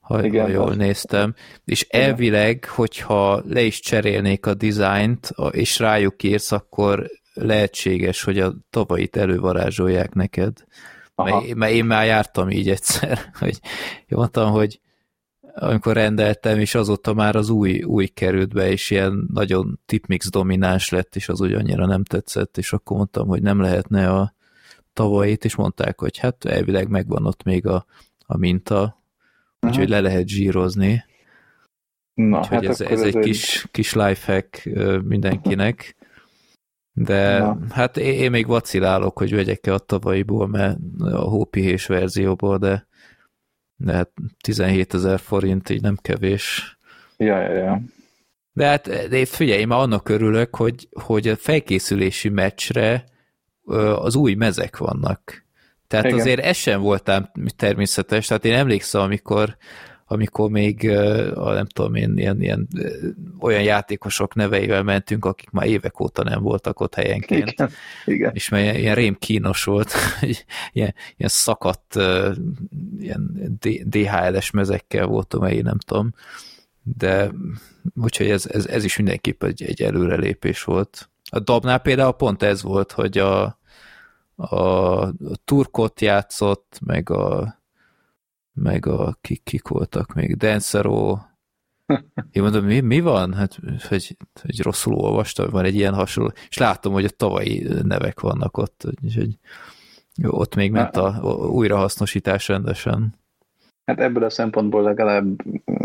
ha, 0.00 0.24
Igen, 0.24 0.44
ha 0.44 0.50
jól 0.50 0.68
az. 0.68 0.76
néztem, 0.76 1.34
és 1.64 1.86
Igen. 1.88 2.02
elvileg, 2.02 2.64
hogyha 2.64 3.42
le 3.48 3.62
is 3.62 3.80
cserélnék 3.80 4.46
a 4.46 4.54
dizájnt, 4.54 5.30
és 5.50 5.78
rájuk 5.78 6.22
írsz, 6.22 6.52
akkor 6.52 7.10
lehetséges, 7.34 8.22
hogy 8.22 8.38
a 8.38 8.54
tavalyit 8.70 9.16
elővarázsolják 9.16 10.14
neked. 10.14 10.52
Mert, 11.14 11.54
mert 11.54 11.72
én 11.72 11.84
már 11.84 12.06
jártam 12.06 12.50
így 12.50 12.68
egyszer, 12.68 13.18
hogy 13.38 13.58
mondtam, 14.08 14.50
hogy 14.50 14.80
amikor 15.54 15.92
rendeltem, 15.92 16.58
és 16.58 16.74
azóta 16.74 17.14
már 17.14 17.36
az 17.36 17.48
új, 17.48 17.82
új 17.82 18.06
került 18.06 18.52
be, 18.52 18.70
és 18.70 18.90
ilyen 18.90 19.28
nagyon 19.32 19.80
tipmix 19.86 20.30
domináns 20.30 20.88
lett, 20.88 21.16
és 21.16 21.28
az 21.28 21.40
úgy 21.40 21.52
annyira 21.52 21.86
nem 21.86 22.04
tetszett, 22.04 22.58
és 22.58 22.72
akkor 22.72 22.96
mondtam, 22.96 23.26
hogy 23.28 23.42
nem 23.42 23.60
lehetne 23.60 24.10
a, 24.10 24.33
tavalyit, 24.94 25.44
és 25.44 25.54
mondták, 25.54 26.00
hogy 26.00 26.18
hát 26.18 26.44
elvileg 26.44 26.88
megvan 26.88 27.26
ott 27.26 27.42
még 27.42 27.66
a, 27.66 27.86
a 28.26 28.36
minta, 28.36 29.02
úgyhogy 29.60 29.88
le 29.88 30.00
lehet 30.00 30.28
zsírozni. 30.28 31.04
Na, 32.14 32.38
úgyhogy 32.38 32.66
hát 32.66 32.80
ez, 32.80 32.80
ez 32.80 33.02
egy 33.02 33.18
kis, 33.18 33.66
kis 33.70 33.94
lifehack 33.94 34.64
mindenkinek. 35.02 35.96
De 36.92 37.38
Na. 37.38 37.58
hát 37.70 37.96
én, 37.96 38.12
én 38.12 38.30
még 38.30 38.46
vacilálok, 38.46 39.18
hogy 39.18 39.34
vegyek-e 39.34 39.72
a 39.72 39.78
tavalyiból, 39.78 40.48
mert 40.48 40.78
a 40.98 41.18
hópihés 41.18 41.86
verzióból, 41.86 42.58
de, 42.58 42.86
de 43.76 43.92
hát 43.92 44.10
17 44.40 44.94
ezer 44.94 45.20
forint 45.20 45.70
így 45.70 45.82
nem 45.82 45.96
kevés. 46.02 46.78
Ja, 47.16 47.40
ja, 47.40 47.52
ja. 47.52 47.82
De 48.52 48.66
hát 48.66 49.08
de 49.08 49.26
figyelj, 49.26 49.60
én 49.60 49.66
már 49.66 49.78
annak 49.78 50.08
örülök, 50.08 50.56
hogy, 50.56 50.88
hogy 50.90 51.28
a 51.28 51.36
felkészülési 51.36 52.28
meccsre 52.28 53.04
az 53.94 54.14
új 54.14 54.34
mezek 54.34 54.76
vannak. 54.76 55.44
Tehát 55.86 56.04
Igen. 56.04 56.18
azért 56.18 56.40
ez 56.40 56.56
sem 56.56 56.80
voltám 56.80 57.30
természetes, 57.56 58.26
tehát 58.26 58.44
én 58.44 58.54
emlékszem, 58.54 59.00
amikor 59.00 59.56
amikor 60.06 60.50
még, 60.50 60.82
nem 61.34 61.66
tudom 61.66 61.94
én, 61.94 62.16
ilyen, 62.16 62.42
ilyen, 62.42 62.68
olyan 63.40 63.62
játékosok 63.62 64.34
neveivel 64.34 64.82
mentünk, 64.82 65.24
akik 65.24 65.50
már 65.50 65.66
évek 65.66 66.00
óta 66.00 66.22
nem 66.22 66.42
voltak 66.42 66.80
ott 66.80 66.94
helyenként. 66.94 67.50
Igen, 67.50 67.70
igen. 68.04 68.30
És 68.34 68.48
mert 68.48 68.64
ilyen, 68.64 68.76
ilyen 68.76 68.94
rém 68.94 69.16
kínos 69.18 69.64
volt, 69.64 69.92
ilyen, 70.72 70.94
ilyen 71.16 71.30
szakadt 71.30 71.94
ilyen 72.98 73.58
DHL-es 73.84 74.50
mezekkel 74.50 75.06
voltam, 75.06 75.44
én 75.46 75.62
nem 75.62 75.78
tudom. 75.78 76.14
De 76.82 77.30
úgyhogy 77.94 78.30
ez, 78.30 78.46
ez, 78.46 78.66
ez 78.66 78.84
is 78.84 78.96
mindenképp 78.96 79.42
egy, 79.42 79.62
egy 79.62 79.82
előrelépés 79.82 80.62
volt. 80.62 81.08
A 81.34 81.40
Dabnál 81.40 81.78
például 81.78 82.12
pont 82.12 82.42
ez 82.42 82.62
volt, 82.62 82.92
hogy 82.92 83.18
a, 83.18 83.58
a 84.36 85.12
turkot 85.44 86.00
játszott, 86.00 86.78
meg 86.84 87.10
a 87.10 87.54
meg 88.52 88.86
a 88.86 89.16
kik, 89.20 89.42
kik 89.42 89.68
voltak 89.68 90.14
még, 90.14 90.36
Dancero, 90.36 91.18
én 92.30 92.42
mondom, 92.42 92.64
mi, 92.64 92.80
mi 92.80 93.00
van? 93.00 93.34
Hát, 93.34 93.58
hogy, 93.88 94.16
hogy 94.40 94.62
rosszul 94.62 94.94
olvastam, 94.94 95.50
van 95.50 95.64
egy 95.64 95.74
ilyen 95.74 95.94
hasonló, 95.94 96.32
és 96.48 96.58
látom, 96.58 96.92
hogy 96.92 97.04
a 97.04 97.10
tavalyi 97.10 97.66
nevek 97.82 98.20
vannak 98.20 98.56
ott, 98.56 98.84
úgyhogy 99.02 99.38
ott 100.22 100.54
még 100.54 100.70
ment 100.70 100.96
a 100.96 101.20
újrahasznosítás 101.50 102.48
rendesen. 102.48 103.14
Hát 103.84 104.00
ebből 104.00 104.24
a 104.24 104.30
szempontból 104.30 104.82
legalább 104.82 105.42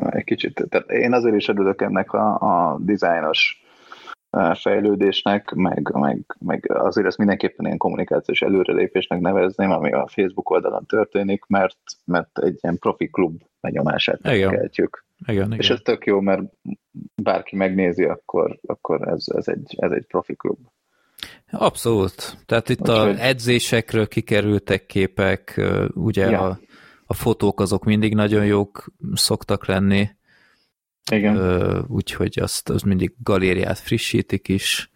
egy 0.09 0.23
kicsit, 0.23 0.65
tehát 0.69 0.89
én 0.89 1.13
azért 1.13 1.35
is 1.35 1.47
örülök 1.47 1.81
ennek 1.81 2.13
a, 2.13 2.39
a 2.39 2.77
dizájnos 2.79 3.63
fejlődésnek, 4.53 5.51
meg, 5.53 5.91
meg, 5.93 6.35
meg 6.39 6.71
azért 6.73 7.07
ezt 7.07 7.17
mindenképpen 7.17 7.65
ilyen 7.65 7.77
kommunikációs 7.77 8.41
előrelépésnek 8.41 9.19
nevezném, 9.19 9.71
ami 9.71 9.91
a 9.91 10.07
Facebook 10.07 10.49
oldalon 10.49 10.85
történik, 10.85 11.45
mert, 11.45 11.77
mert 12.05 12.39
egy 12.39 12.57
ilyen 12.61 12.77
profi 12.77 13.09
klub 13.09 13.41
benyomását 13.61 14.21
keltjük. 14.21 15.05
Igen, 15.27 15.45
igen. 15.45 15.59
És 15.59 15.69
ez 15.69 15.79
tök 15.83 16.05
jó, 16.05 16.19
mert 16.19 16.41
bárki 17.15 17.55
megnézi, 17.55 18.03
akkor, 18.03 18.59
akkor 18.65 19.07
ez, 19.07 19.23
ez, 19.35 19.47
egy, 19.47 19.75
ez 19.77 19.91
egy 19.91 20.05
profi 20.05 20.35
klub. 20.35 20.57
Abszolút. 21.51 22.37
Tehát 22.45 22.69
itt 22.69 22.87
az 22.87 23.17
edzésekről 23.17 24.07
kikerültek 24.07 24.85
képek, 24.85 25.61
ugye 25.93 26.29
ja. 26.29 26.41
a, 26.41 26.59
a 27.05 27.13
fotók 27.13 27.59
azok 27.59 27.85
mindig 27.85 28.13
nagyon 28.15 28.45
jók 28.45 28.85
szoktak 29.13 29.65
lenni. 29.65 30.09
Igen. 31.09 31.85
Úgyhogy 31.87 32.39
azt 32.41 32.69
az 32.69 32.81
mindig 32.81 33.13
galériát 33.23 33.77
frissítik 33.77 34.47
is, 34.47 34.91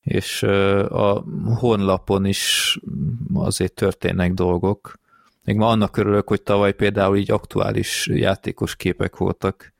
és 0.00 0.42
a 0.88 1.24
honlapon 1.58 2.24
is 2.24 2.78
azért 3.34 3.72
történnek 3.72 4.32
dolgok. 4.32 4.98
Még 5.44 5.56
ma 5.56 5.68
annak 5.68 5.96
örülök, 5.96 6.28
hogy 6.28 6.42
tavaly 6.42 6.72
például 6.72 7.16
így 7.16 7.30
aktuális 7.30 8.06
játékos 8.12 8.76
képek 8.76 9.16
voltak, 9.16 9.72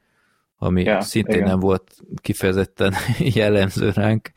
ami 0.58 0.82
ja, 0.82 1.00
szintén 1.00 1.34
igen. 1.34 1.48
nem 1.48 1.60
volt 1.60 1.94
kifejezetten 2.16 2.94
jellemző 3.34 3.90
ránk. 3.94 4.30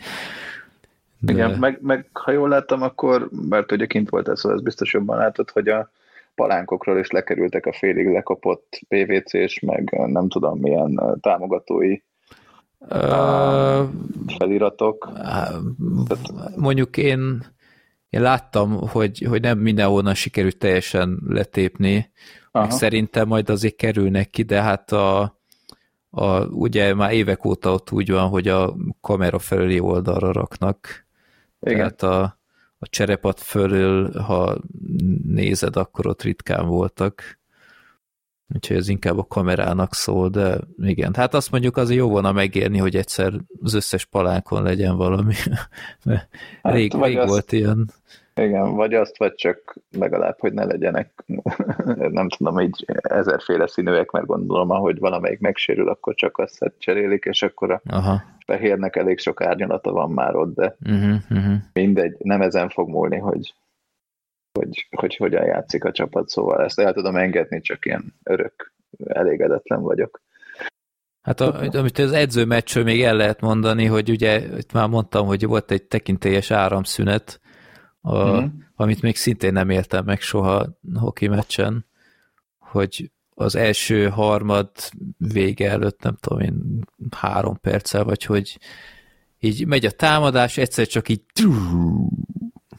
De... 1.20 1.34
Igen, 1.34 1.60
meg, 1.60 1.80
meg 1.82 2.10
ha 2.14 2.32
jól 2.32 2.50
láttam, 2.50 2.82
akkor, 2.82 3.30
mert 3.50 3.72
ugye 3.72 3.86
kint 3.86 4.10
volt 4.10 4.28
ez, 4.28 4.40
szóval 4.40 4.58
ez 4.58 4.64
biztos 4.64 4.94
jobban 4.94 5.18
látod, 5.18 5.50
hogy 5.50 5.68
a 5.68 5.92
palánkokról 6.40 7.00
is 7.00 7.10
lekerültek 7.10 7.66
a 7.66 7.74
félig 7.74 8.08
lekapott 8.08 8.80
PVC-s, 8.88 9.60
meg 9.60 10.08
nem 10.08 10.30
tudom 10.30 10.60
milyen 10.60 11.20
támogatói 11.22 11.98
uh, 12.80 13.90
feliratok. 14.38 15.12
Uh, 15.14 16.18
mondjuk 16.56 16.98
én, 16.98 17.46
én 18.10 18.22
láttam, 18.22 18.88
hogy, 18.88 19.26
hogy 19.30 19.42
nem 19.42 19.58
mindenhonnan 19.58 20.14
sikerült 20.14 20.58
teljesen 20.58 21.20
letépni, 21.28 22.12
meg 22.52 22.72
szerintem 22.72 23.28
majd 23.28 23.50
azért 23.50 23.76
kerülnek 23.76 24.30
ki, 24.30 24.44
de 24.44 24.62
hát 24.62 24.92
a, 24.92 25.22
a, 26.10 26.46
ugye 26.46 26.94
már 26.94 27.14
évek 27.14 27.46
óta 27.46 27.74
ott 27.74 27.92
úgy 27.92 28.12
van, 28.12 28.28
hogy 28.30 28.48
a 28.48 28.76
kamera 29.02 29.40
felüli 29.40 29.80
oldalra 29.80 30.32
raknak. 30.32 31.08
Igen. 31.60 31.78
Tehát 31.78 32.02
a, 32.02 32.39
a 32.80 32.88
cserepat 32.88 33.40
fölül, 33.40 34.12
ha 34.20 34.58
nézed, 35.24 35.76
akkor 35.76 36.08
ott 36.08 36.22
ritkán 36.22 36.68
voltak. 36.68 37.40
Úgyhogy 38.56 38.78
ez 38.78 38.88
inkább 38.88 39.18
a 39.18 39.28
kamerának 39.28 39.96
szól, 39.96 40.30
de 40.30 40.60
igen. 40.78 41.14
Hát 41.14 41.34
azt 41.34 41.52
mondjuk 41.52 41.78
azért 41.78 42.00
jó 42.00 42.10
volna 42.10 42.32
megérni, 42.32 42.78
hogy 42.78 42.96
egyszer 42.96 43.34
az 43.62 43.74
összes 43.74 44.06
palánkon 44.06 44.64
legyen 44.64 44.96
valami. 44.96 45.34
hát, 46.06 46.30
rég, 46.62 46.94
rég 46.94 47.18
azt, 47.18 47.30
volt 47.30 47.52
ilyen. 47.52 47.92
Igen, 48.44 48.76
vagy 48.76 48.94
azt, 48.94 49.18
vagy 49.18 49.36
csak 49.36 49.76
legalább, 49.92 50.40
hogy 50.40 50.54
ne 50.54 50.66
legyenek, 50.66 51.24
nem 52.20 52.30
tudom, 52.30 52.60
így 52.60 52.86
ezerféle 53.02 53.68
színűek, 53.68 54.12
mert 54.12 54.26
gondolom, 54.26 54.70
ahogy 54.70 55.00
valamelyik 55.00 55.40
megsérül, 55.40 55.90
akkor 55.90 56.16
csak 56.16 56.38
azt 56.38 56.72
cserélik, 56.78 57.26
és 57.26 57.42
akkor 57.42 57.72
a 57.72 57.82
Aha. 57.86 58.22
fehérnek 58.46 58.96
elég 58.96 59.20
sok 59.20 59.42
árnyalata 59.42 59.92
van 59.92 60.12
már 60.12 60.36
ott, 60.36 60.56
de 60.56 60.76
uh-huh, 60.86 61.18
uh-huh. 61.30 61.56
mindegy, 61.74 62.16
nem 62.20 62.42
ezen 62.42 62.70
fog 62.70 62.90
múlni, 62.90 63.18
hogy, 63.18 63.54
hogy, 64.60 64.88
hogy 64.96 65.16
hogyan 65.16 65.46
játszik 65.46 65.84
a 65.84 65.92
csapat, 65.92 66.28
szóval 66.28 66.64
ezt 66.64 66.80
el 66.80 66.94
tudom 66.94 67.16
engedni, 67.16 67.62
csak 67.62 67.86
ilyen 67.86 68.14
örök 68.24 68.74
elégedetlen 69.06 69.82
vagyok. 69.82 70.22
Hát 71.22 71.40
a, 71.40 71.62
amit 71.72 71.98
az 71.98 72.12
edző 72.12 72.46
meccsről 72.46 72.84
még 72.84 73.04
el 73.04 73.16
lehet 73.16 73.42
mondani, 73.42 73.86
hogy 73.86 74.10
ugye 74.10 74.42
itt 74.58 74.72
már 74.72 74.88
mondtam, 74.88 75.26
hogy 75.26 75.46
volt 75.46 75.72
egy 75.72 75.84
tekintélyes 75.84 76.52
áramszünet, 76.52 77.40
a, 78.02 78.18
uh-huh. 78.18 78.52
amit 78.76 79.02
még 79.02 79.16
szintén 79.16 79.54
nem 79.54 79.70
éltem 79.70 80.06
meg 80.06 80.22
soha 80.22 80.80
hoki 80.94 81.28
meccsen, 81.28 81.86
hogy 82.58 83.12
az 83.36 83.56
első 83.56 84.10
harmad 84.10 84.72
vége 85.18 85.70
előtt, 85.70 86.02
nem 86.02 86.18
tudom 86.20 86.40
én, 86.40 86.86
három 87.12 87.60
perccel, 87.60 88.04
vagy 88.04 88.24
hogy 88.24 88.60
így 89.40 89.66
megy 89.66 89.86
a 89.86 89.92
támadás, 89.92 90.58
egyszer 90.58 90.88
csak 90.88 91.10
így 91.10 91.22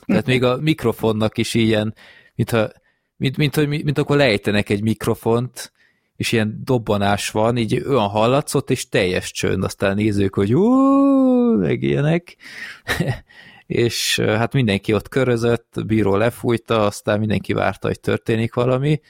tehát 0.06 0.26
még 0.26 0.42
a 0.42 0.56
mikrofonnak 0.56 1.38
is 1.38 1.54
ilyen, 1.54 1.94
mintha, 2.34 2.70
mint, 3.16 3.36
mint, 3.36 3.66
mint, 3.66 3.84
mint 3.84 3.98
akkor 3.98 4.16
lejtenek 4.16 4.68
egy 4.68 4.82
mikrofont, 4.82 5.72
és 6.16 6.32
ilyen 6.32 6.60
dobbanás 6.64 7.30
van, 7.30 7.56
így 7.56 7.82
olyan 7.88 8.08
hallatszott, 8.08 8.70
és 8.70 8.88
teljes 8.88 9.32
csönd, 9.32 9.64
aztán 9.64 9.94
nézők, 9.94 10.34
hogy 10.34 10.54
ú, 10.54 11.58
meg 11.58 11.82
ilyenek. 11.82 12.36
és 13.70 14.18
hát 14.18 14.52
mindenki 14.52 14.92
ott 14.92 15.08
körözött, 15.08 15.76
a 15.76 15.82
bíró 15.82 16.16
lefújta, 16.16 16.84
aztán 16.84 17.18
mindenki 17.18 17.52
várta, 17.52 17.86
hogy 17.86 18.00
történik 18.00 18.54
valami. 18.54 19.00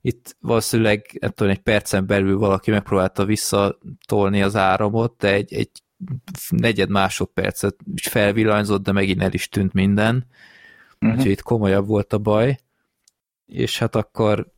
Itt 0.00 0.36
valószínűleg 0.40 1.06
ettől 1.20 1.48
egy 1.48 1.58
percen 1.58 2.06
belül 2.06 2.38
valaki 2.38 2.70
megpróbálta 2.70 3.24
visszatolni 3.24 4.42
az 4.42 4.56
áramot, 4.56 5.16
de 5.18 5.32
egy, 5.32 5.54
egy 5.54 5.70
negyed 6.48 6.88
másodpercet 6.88 7.76
is 7.94 8.08
felvillanyzott, 8.08 8.82
de 8.82 8.92
megint 8.92 9.22
el 9.22 9.32
is 9.32 9.48
tűnt 9.48 9.72
minden. 9.72 10.26
Uh-huh. 11.00 11.18
Úgyhogy 11.18 11.32
itt 11.32 11.42
komolyabb 11.42 11.86
volt 11.86 12.12
a 12.12 12.18
baj. 12.18 12.58
És 13.46 13.78
hát 13.78 13.94
akkor 13.94 14.52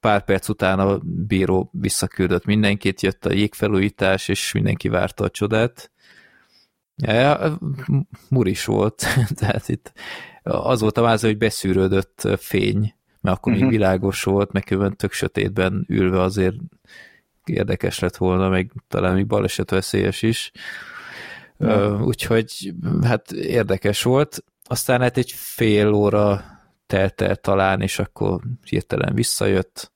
pár 0.00 0.24
perc 0.24 0.48
után 0.48 0.78
a 0.78 0.98
bíró 1.02 1.70
visszaküldött 1.72 2.44
mindenkit, 2.44 3.02
jött 3.02 3.26
a 3.26 3.32
jégfelújítás, 3.32 4.28
és 4.28 4.52
mindenki 4.52 4.88
várta 4.88 5.24
a 5.24 5.30
csodát. 5.30 5.92
Ja, 6.96 7.58
muris 8.28 8.64
volt, 8.64 9.06
tehát 9.40 9.68
itt 9.68 9.92
az 10.42 10.80
volt 10.80 10.98
a 10.98 11.02
váza, 11.02 11.26
hogy 11.26 11.38
beszűrődött 11.38 12.28
fény, 12.36 12.94
mert 13.20 13.36
akkor 13.36 13.52
uh-huh. 13.52 13.52
még 13.52 13.62
mhm. 13.62 13.70
világos 13.70 14.22
volt, 14.22 14.52
meg 14.52 14.64
külön 14.64 14.96
tök 14.96 15.12
sötétben 15.12 15.84
ülve 15.88 16.20
azért 16.20 16.56
érdekes 17.44 17.98
lett 17.98 18.16
volna, 18.16 18.48
meg 18.48 18.72
talán 18.88 19.14
még 19.14 19.26
baleset 19.26 19.70
veszélyes 19.70 20.22
is. 20.22 20.50
Uh, 21.56 22.06
úgyhogy 22.06 22.74
hát 23.02 23.32
érdekes 23.32 24.02
volt. 24.02 24.44
Aztán 24.64 25.00
hát 25.00 25.16
egy 25.16 25.32
fél 25.32 25.92
óra 25.92 26.44
telt 26.86 27.20
el 27.20 27.36
talán, 27.36 27.80
és 27.80 27.98
akkor 27.98 28.40
hirtelen 28.62 29.14
visszajött. 29.14 29.92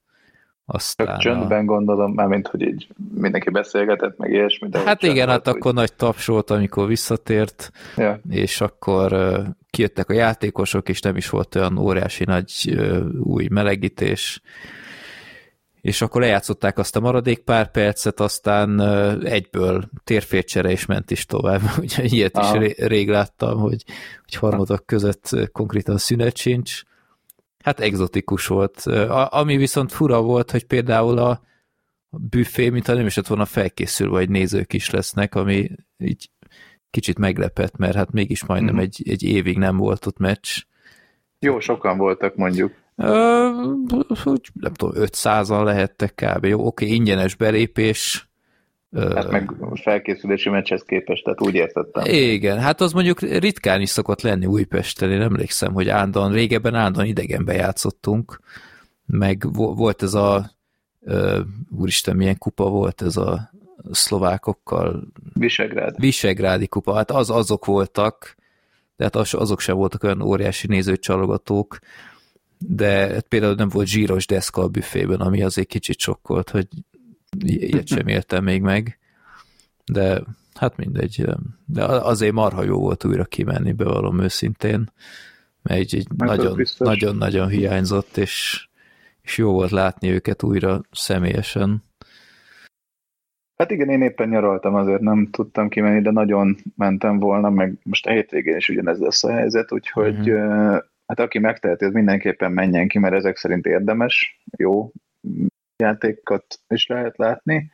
Aztán 0.70 1.07
Csak 1.07 1.19
csöndben 1.19 1.61
a... 1.61 1.65
gondolom, 1.65 2.12
mármint, 2.12 2.49
hogy 2.49 2.62
így 2.62 2.89
mindenki 3.15 3.51
beszélgetett, 3.51 4.16
meg 4.16 4.31
ilyesmi. 4.31 4.69
De 4.69 4.78
hát 4.78 5.03
igen, 5.03 5.28
hát 5.28 5.47
akkor 5.47 5.74
nagy 5.74 5.93
taps 5.95 6.27
volt, 6.27 6.51
amikor 6.51 6.86
visszatért, 6.86 7.70
ja. 7.97 8.20
és 8.31 8.61
akkor 8.61 9.12
uh, 9.12 9.47
kijöttek 9.70 10.11
a 10.11 10.12
játékosok, 10.12 10.89
és 10.89 11.01
nem 11.01 11.16
is 11.16 11.31
volt 11.31 11.55
olyan 11.55 11.78
óriási 11.78 12.24
nagy 12.24 12.74
uh, 12.77 13.05
új 13.20 13.47
melegítés, 13.51 14.40
és 15.81 16.03
akkor 16.03 16.20
lejátszották 16.20 16.78
azt 16.78 16.97
a 16.97 17.01
maradék 17.01 17.39
pár 17.39 17.70
percet, 17.70 18.20
aztán 18.20 18.81
uh, 18.81 19.32
egyből 19.32 19.85
térfércsere 20.05 20.70
is 20.70 20.86
ment 20.86 21.11
is 21.11 21.24
tovább, 21.24 21.61
úgyhogy 21.81 22.12
ilyet 22.12 22.36
Aha. 22.36 22.65
is 22.65 22.74
rég 22.77 23.09
láttam, 23.09 23.59
hogy, 23.59 23.85
hogy 24.24 24.35
harmadok 24.35 24.86
között 24.86 25.31
konkrétan 25.53 25.97
szünet 25.99 26.36
sincs, 26.36 26.82
hát 27.65 27.81
egzotikus 27.81 28.47
volt. 28.47 28.77
A, 28.87 29.33
ami 29.33 29.57
viszont 29.57 29.93
fura 29.93 30.23
volt, 30.23 30.51
hogy 30.51 30.65
például 30.65 31.19
a 31.19 31.41
büfé, 32.11 32.69
mintha 32.69 32.95
nem 32.95 33.07
is 33.07 33.17
lett 33.17 33.27
volna 33.27 33.45
felkészülve, 33.45 34.13
vagy 34.13 34.29
nézők 34.29 34.73
is 34.73 34.91
lesznek, 34.91 35.35
ami 35.35 35.71
így 35.99 36.31
kicsit 36.91 37.19
meglepett, 37.19 37.77
mert 37.77 37.95
hát 37.95 38.13
mégis 38.13 38.45
majdnem 38.45 38.75
mm-hmm. 38.75 38.83
egy, 38.83 39.03
egy 39.05 39.23
évig 39.23 39.59
nem 39.59 39.77
volt 39.77 40.07
ott 40.07 40.19
meccs. 40.19 40.63
Jó, 41.39 41.61
sokan 41.61 41.99
voltak 41.99 42.37
mondjuk. 42.37 42.73
Ö, 42.97 43.49
úgy, 44.25 44.49
nem 44.53 44.73
tudom, 44.73 45.05
500-an 45.05 45.65
lehettek 45.65 46.15
kb. 46.15 46.45
Jó, 46.45 46.67
oké, 46.67 46.87
ingyenes 46.87 47.35
belépés, 47.35 48.28
Hát 48.97 49.31
meg 49.31 49.52
felkészülési 49.74 50.48
meccshez 50.48 50.82
képest, 50.82 51.24
tehát 51.24 51.40
úgy 51.40 51.55
értettem. 51.55 52.05
Igen, 52.06 52.59
hát 52.59 52.81
az 52.81 52.93
mondjuk 52.93 53.20
ritkán 53.20 53.81
is 53.81 53.89
szokott 53.89 54.23
lenni 54.23 54.47
Újpesten, 54.47 55.12
én 55.12 55.20
emlékszem, 55.20 55.73
hogy 55.73 55.89
állandóan, 55.89 56.32
régebben 56.32 56.74
állandóan 56.74 57.06
idegenbe 57.06 57.55
játszottunk, 57.55 58.40
meg 59.06 59.52
volt 59.52 60.02
ez 60.02 60.15
a 60.15 60.51
úristen, 61.70 62.16
milyen 62.16 62.39
kupa 62.39 62.69
volt 62.69 63.02
ez 63.02 63.16
a 63.16 63.51
szlovákokkal. 63.90 65.06
Visegrád. 65.32 65.94
Visegrádi 65.98 66.66
kupa, 66.66 66.94
hát 66.94 67.10
az, 67.10 67.31
azok 67.31 67.65
voltak, 67.65 68.36
de 68.97 69.05
hát 69.05 69.16
az, 69.16 69.35
azok 69.35 69.60
sem 69.60 69.77
voltak 69.77 70.02
olyan 70.02 70.23
óriási 70.23 70.66
nézőcsalogatók, 70.66 71.78
de 72.59 73.20
például 73.20 73.55
nem 73.55 73.69
volt 73.69 73.86
zsíros 73.86 74.27
deszka 74.27 74.62
a 74.62 74.69
büfében, 74.69 75.20
ami 75.20 75.43
azért 75.43 75.69
kicsit 75.69 75.98
sokkolt, 75.98 76.51
hogy 76.51 76.66
ilyet 77.45 77.87
sem 77.87 78.07
éltem 78.07 78.45
még 78.45 78.63
meg, 78.63 78.99
de 79.85 80.23
hát 80.55 80.77
mindegy, 80.77 81.25
de 81.67 81.85
azért 81.85 82.33
marha 82.33 82.63
jó 82.63 82.79
volt 82.79 83.05
újra 83.05 83.25
kimenni, 83.25 83.73
bevallom 83.73 84.21
őszintén, 84.21 84.93
mert 85.63 85.81
egy, 85.81 85.95
egy 85.95 86.07
nagyon-nagyon 86.79 87.49
hiányzott, 87.49 88.17
és, 88.17 88.67
és 89.23 89.39
jó 89.39 89.53
volt 89.53 89.71
látni 89.71 90.11
őket 90.11 90.43
újra 90.43 90.81
személyesen. 90.91 91.87
Hát 93.57 93.71
igen, 93.71 93.89
én 93.89 94.03
éppen 94.03 94.29
nyaraltam, 94.29 94.75
azért 94.75 95.01
nem 95.01 95.29
tudtam 95.31 95.69
kimenni, 95.69 96.03
de 96.03 96.11
nagyon 96.11 96.57
mentem 96.77 97.19
volna, 97.19 97.51
meg 97.51 97.79
most 97.83 98.07
a 98.07 98.11
hétvégén 98.11 98.57
is 98.57 98.69
ugyanez 98.69 98.99
lesz 98.99 99.25
a 99.25 99.33
helyzet, 99.33 99.73
úgyhogy 99.73 100.31
uh-huh. 100.31 100.83
hát 101.07 101.21
aki 101.21 101.39
megteheti, 101.39 101.85
az 101.85 101.93
mindenképpen 101.93 102.53
menjen 102.53 102.89
ki, 102.89 102.99
mert 102.99 103.15
ezek 103.15 103.37
szerint 103.37 103.67
érdemes, 103.67 104.41
jó 104.57 104.93
játékot 105.79 106.61
is 106.69 106.87
lehet 106.87 107.17
látni. 107.17 107.71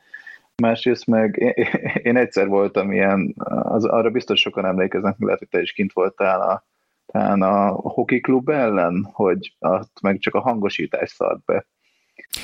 Másrészt 0.61 1.07
meg 1.07 1.55
én, 2.03 2.17
egyszer 2.17 2.47
voltam 2.47 2.91
ilyen, 2.91 3.33
az, 3.61 3.85
arra 3.85 4.09
biztos 4.09 4.39
sokan 4.39 4.65
emlékeznek, 4.65 5.15
lehet, 5.17 5.39
hogy 5.39 5.49
te 5.49 5.61
is 5.61 5.71
kint 5.71 5.93
voltál 5.93 6.41
a, 6.41 6.65
talán 7.05 7.41
a 7.41 7.67
hockey 7.71 8.21
klub 8.21 8.49
ellen, 8.49 9.09
hogy 9.13 9.55
azt 9.59 10.01
meg 10.01 10.19
csak 10.19 10.33
a 10.33 10.41
hangosítás 10.41 11.09
szart 11.09 11.45
be. 11.45 11.65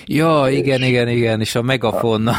Ja, 0.06 0.44
és 0.50 0.58
igen, 0.58 0.82
igen, 0.82 1.08
igen, 1.08 1.40
és 1.40 1.56
a 1.56 1.62
megafonnal. 1.62 2.36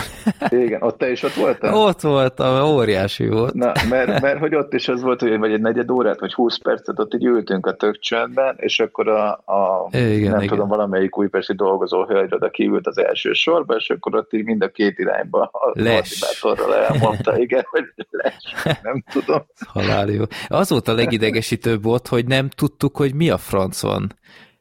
Igen, 0.49 0.83
ott 0.83 0.99
te 0.99 1.11
is 1.11 1.23
ott 1.23 1.33
voltál? 1.35 1.75
Ott 1.75 2.01
voltam, 2.01 2.75
óriási 2.75 3.29
volt. 3.29 3.55
Na, 3.55 3.73
mert, 3.89 4.21
mert 4.21 4.39
hogy 4.39 4.55
ott 4.55 4.75
is 4.75 4.89
az 4.89 5.03
volt, 5.03 5.21
hogy 5.21 5.39
vagy 5.39 5.53
egy 5.53 5.61
negyed 5.61 5.91
órát, 5.91 6.21
vagy 6.21 6.35
húsz 6.35 6.59
percet 6.59 6.99
ott 6.99 7.15
így 7.15 7.25
ültünk 7.25 7.67
a 7.67 7.75
tök 7.75 7.99
csöndben, 7.99 8.55
és 8.59 8.81
akkor 8.81 9.09
a, 9.09 9.31
a 9.31 9.89
igen, 9.91 10.31
nem 10.31 10.41
igen. 10.41 10.47
tudom, 10.47 10.69
valamelyik 10.69 11.19
újpersi 11.19 11.55
dolgozó 11.55 12.05
hölgy 12.05 12.35
oda 12.35 12.51
kiült 12.51 12.87
az 12.87 12.99
első 12.99 13.33
sorba, 13.33 13.75
és 13.75 13.91
akkor 13.91 14.17
ott 14.17 14.33
így 14.33 14.45
mind 14.45 14.63
a 14.63 14.69
két 14.69 14.99
irányba 14.99 15.51
a 15.53 15.73
motivátorral 15.83 16.75
elmondta, 16.75 17.39
igen, 17.47 17.65
hogy 17.71 17.85
les, 18.11 18.55
nem 18.83 19.05
tudom. 19.13 19.47
Halál 19.67 20.09
jó. 20.09 20.23
Az 20.49 20.71
volt 20.71 20.89
a 20.89 20.95
legidegesítőbb 20.95 21.83
volt, 21.83 22.09
hogy 22.09 22.27
nem 22.27 22.49
tudtuk, 22.49 22.97
hogy 22.97 23.15
mi 23.15 23.31
a 23.31 23.39
franc 23.39 23.83
van. 23.83 24.13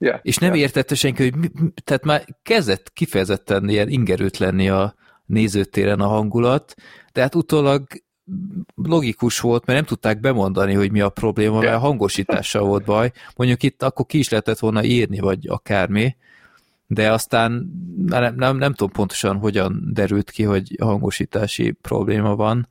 Yeah, 0.04 0.20
és 0.22 0.38
nem 0.38 0.50
yeah. 0.50 0.62
értette 0.62 0.96
senki, 0.96 1.24
hogy 1.24 1.36
mi, 1.36 1.50
tehát 1.84 2.04
már 2.04 2.26
kezdett 2.44 2.94
kifejezetten 2.94 3.70
ilyen 3.70 3.90
ingerült 3.90 4.38
lenni 4.38 4.70
a 4.70 4.96
nézőtéren 5.26 6.00
a 6.00 6.08
hangulat, 6.08 6.74
de 7.12 7.22
hát 7.22 7.36
utólag 7.36 7.88
logikus 8.76 9.40
volt, 9.40 9.66
mert 9.66 9.80
nem 9.80 9.88
tudták 9.88 10.20
bemondani, 10.20 10.74
hogy 10.74 10.92
mi 10.92 11.02
a 11.02 11.10
probléma, 11.10 11.62
yeah. 11.62 11.72
mert 11.72 11.84
hangosítással 11.84 12.64
volt 12.64 12.86
baj. 12.86 13.12
Mondjuk 13.36 13.64
itt 13.64 13.84
akkor 13.84 14.06
ki 14.06 14.18
is 14.18 14.30
lehetett 14.30 14.60
volna 14.60 14.84
írni, 14.84 15.20
vagy 15.20 15.48
akármi, 15.48 16.16
de 16.88 17.12
aztán 17.12 17.72
nem, 18.06 18.36
nem, 18.36 18.58
nem 18.58 18.74
tudom 18.74 18.94
pontosan, 18.94 19.38
hogyan 19.38 19.90
derült 19.94 20.32
ki, 20.32 20.44
hogy 20.44 20.76
hangosítási 20.80 21.72
probléma 21.72 22.36
van, 22.36 22.68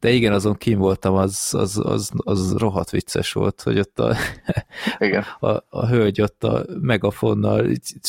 de 0.00 0.10
igen, 0.10 0.32
azon 0.32 0.54
kim 0.54 0.78
voltam, 0.78 1.14
az, 1.14 1.54
az, 1.58 1.80
az, 1.84 2.10
az 2.16 2.54
rohadt 2.56 2.90
vicces 2.90 3.32
volt, 3.32 3.62
hogy 3.62 3.78
ott 3.78 3.98
a, 3.98 4.16
igen. 5.06 5.24
a, 5.40 5.48
a 5.68 5.86
hölgy 5.88 6.20
ott 6.20 6.44
a 6.44 6.64
megafonnal 6.80 7.66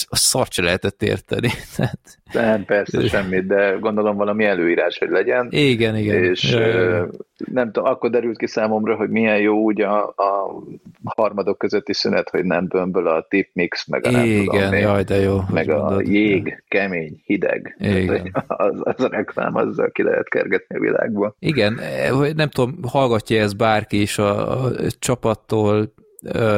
a 0.09 0.15
szart 0.15 0.51
se 0.51 0.61
lehetett 0.61 1.03
érteni. 1.03 1.49
nem, 2.33 2.65
persze 2.65 3.07
semmit, 3.07 3.47
de 3.47 3.77
gondolom 3.79 4.17
valami 4.17 4.45
előírás, 4.45 4.97
hogy 4.97 5.09
legyen. 5.09 5.47
Igen, 5.51 5.95
igen. 5.95 6.23
És 6.23 6.51
ja, 6.51 7.07
nem 7.45 7.71
tudom, 7.71 7.89
akkor 7.89 8.09
derült 8.09 8.37
ki 8.37 8.47
számomra, 8.47 8.95
hogy 8.95 9.09
milyen 9.09 9.39
jó 9.39 9.57
úgy 9.57 9.81
a, 9.81 10.07
a 10.07 10.53
harmadok 11.03 11.57
közötti 11.57 11.93
szünet, 11.93 12.29
hogy 12.29 12.43
nem 12.43 12.67
bömböl 12.67 13.07
a 13.07 13.25
tip 13.29 13.49
mix, 13.53 13.87
meg 13.87 14.05
a 14.05 14.11
nem 14.11 14.25
igen, 14.25 14.45
tudom, 14.45 14.73
jaj, 14.73 15.03
de 15.03 15.15
jó. 15.15 15.39
Meg 15.51 15.69
a 15.69 15.83
mondod, 15.83 16.07
jég, 16.07 16.63
kemény, 16.67 17.21
hideg. 17.25 17.75
Igen. 17.79 18.31
Az, 18.47 18.75
az 18.79 19.03
a 19.03 19.07
reklám, 19.07 19.55
azzal 19.55 19.91
ki 19.91 20.03
lehet 20.03 20.29
kergetni 20.29 20.75
a 20.75 20.79
világból. 20.79 21.35
Igen, 21.39 21.79
nem 22.35 22.49
tudom, 22.49 22.79
hallgatja 22.87 23.41
ez 23.41 23.53
bárki 23.53 24.01
is 24.01 24.17
a, 24.17 24.63
a 24.63 24.71
csapattól, 24.99 25.93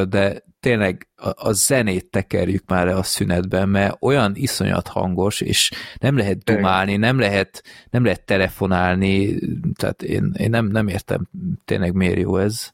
de 0.10 0.44
tényleg 0.62 1.08
a, 1.16 1.48
a 1.48 1.52
zenét 1.52 2.10
tekerjük 2.10 2.64
már 2.68 2.86
le 2.86 2.96
a 2.96 3.04
szünetben, 3.04 3.70
mert 3.70 3.98
olyan 4.00 4.32
iszonyat 4.36 4.88
hangos, 4.88 5.42
és 5.42 5.72
nem 6.00 6.18
lehet 6.18 6.44
dumálni, 6.44 6.98
nem 6.98 7.20
lehet, 7.20 7.64
nem 7.90 8.04
lehet 8.04 8.26
telefonálni, 8.26 9.40
tehát 9.76 10.02
én, 10.02 10.32
én 10.38 10.50
nem, 10.50 10.66
nem 10.66 10.88
értem 10.88 11.30
tényleg 11.66 11.94
miért 11.94 12.20
jó 12.20 12.38
ez. 12.38 12.72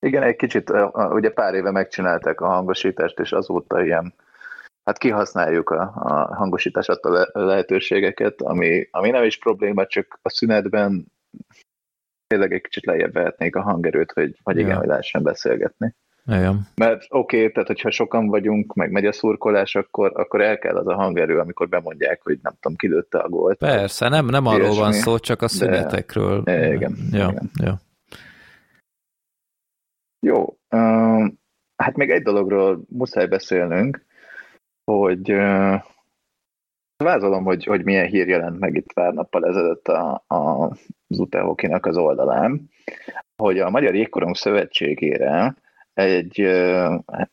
Igen, 0.00 0.22
egy 0.22 0.36
kicsit, 0.36 0.72
ugye 0.92 1.30
pár 1.30 1.54
éve 1.54 1.70
megcsinálták 1.70 2.40
a 2.40 2.46
hangosítást, 2.46 3.18
és 3.18 3.32
azóta 3.32 3.84
ilyen, 3.84 4.14
hát 4.84 4.98
kihasználjuk 4.98 5.70
a, 5.70 5.92
a 5.94 6.34
hangosítás 6.34 6.88
adta 6.88 7.28
lehetőségeket, 7.32 8.42
ami, 8.42 8.88
ami 8.90 9.10
nem 9.10 9.24
is 9.24 9.38
probléma, 9.38 9.86
csak 9.86 10.18
a 10.22 10.30
szünetben 10.30 11.06
tényleg 12.26 12.52
egy 12.52 12.60
kicsit 12.60 12.86
lejjebb 12.86 13.12
vehetnék 13.12 13.56
a 13.56 13.62
hangerőt, 13.62 14.12
hogy, 14.12 14.38
hogy 14.42 14.56
igen, 14.56 14.70
ja. 14.70 14.78
hogy 14.78 14.86
lehessen 14.86 15.22
beszélgetni. 15.22 15.94
Igen. 16.28 16.68
Mert 16.74 17.06
oké, 17.08 17.36
okay, 17.38 17.52
tehát 17.52 17.68
hogyha 17.68 17.90
sokan 17.90 18.26
vagyunk, 18.26 18.74
meg 18.74 18.90
megy 18.90 19.06
a 19.06 19.12
szurkolás, 19.12 19.74
akkor, 19.74 20.12
akkor 20.14 20.40
el 20.40 20.58
kell 20.58 20.76
az 20.76 20.86
a 20.86 20.94
hangerő, 20.94 21.38
amikor 21.38 21.68
bemondják, 21.68 22.22
hogy 22.22 22.38
nem 22.42 22.52
tudom, 22.60 22.76
kilőtte 22.76 23.18
a 23.18 23.28
gólt. 23.28 23.58
Persze, 23.58 24.08
nem, 24.08 24.26
nem 24.26 24.46
arról 24.46 24.74
van 24.74 24.92
szó, 24.92 25.18
csak 25.18 25.42
a 25.42 25.48
szünetekről. 25.48 26.42
De, 26.42 26.72
igen. 26.74 26.96
Ja, 27.12 27.28
igen. 27.28 27.50
Ja. 27.60 27.80
Jó, 30.26 30.56
hát 31.76 31.96
még 31.96 32.10
egy 32.10 32.22
dologról 32.22 32.80
muszáj 32.88 33.26
beszélnünk, 33.26 34.04
hogy 34.84 35.36
Vázolom, 37.04 37.44
hogy, 37.44 37.64
hogy 37.64 37.84
milyen 37.84 38.06
hír 38.06 38.28
jelent 38.28 38.58
meg 38.58 38.74
itt 38.74 38.92
pár 38.92 39.12
nappal 39.12 39.46
ezelőtt 39.46 39.88
a, 39.88 40.24
a, 40.26 40.70
az 41.08 41.18
Utehokinak 41.18 41.86
az 41.86 41.96
oldalán, 41.96 42.70
hogy 43.36 43.58
a 43.58 43.70
Magyar 43.70 43.94
Jégkorong 43.94 44.36
Szövetségére 44.36 45.56
egy, 45.98 46.40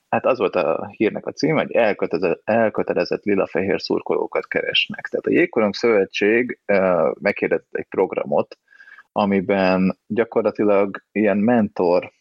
hát 0.10 0.26
az 0.26 0.38
volt 0.38 0.56
a 0.56 0.88
hírnek 0.92 1.26
a 1.26 1.32
cím, 1.32 1.56
hogy 1.56 1.72
elkötelezett, 1.72 2.42
elkötelezett 2.44 3.24
lila-fehér 3.24 3.82
szurkolókat 3.82 4.48
keresnek. 4.48 5.08
Tehát 5.08 5.26
a 5.26 5.32
Jégkorong 5.32 5.74
Szövetség 5.74 6.60
megkérdezett 7.20 7.74
egy 7.74 7.86
programot, 7.90 8.58
amiben 9.12 9.98
gyakorlatilag 10.08 11.04
ilyen 11.12 11.38
mentor, 11.38 12.12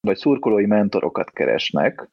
vagy 0.00 0.16
szurkolói 0.16 0.66
mentorokat 0.66 1.30
keresnek, 1.30 2.08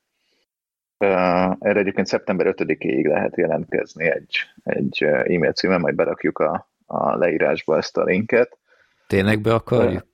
erre 0.97 1.79
egyébként 1.79 2.07
szeptember 2.07 2.53
5-ig 2.57 3.07
lehet 3.07 3.37
jelentkezni 3.37 4.05
egy, 4.05 4.35
egy 4.63 5.03
e-mail 5.03 5.53
címen, 5.53 5.79
majd 5.79 5.95
berakjuk 5.95 6.39
a, 6.39 6.69
a 6.85 7.15
leírásba 7.15 7.77
ezt 7.77 7.97
a 7.97 8.03
linket. 8.03 8.57
Tényleg 9.07 9.41
be 9.41 9.53
akarjuk? 9.53 10.07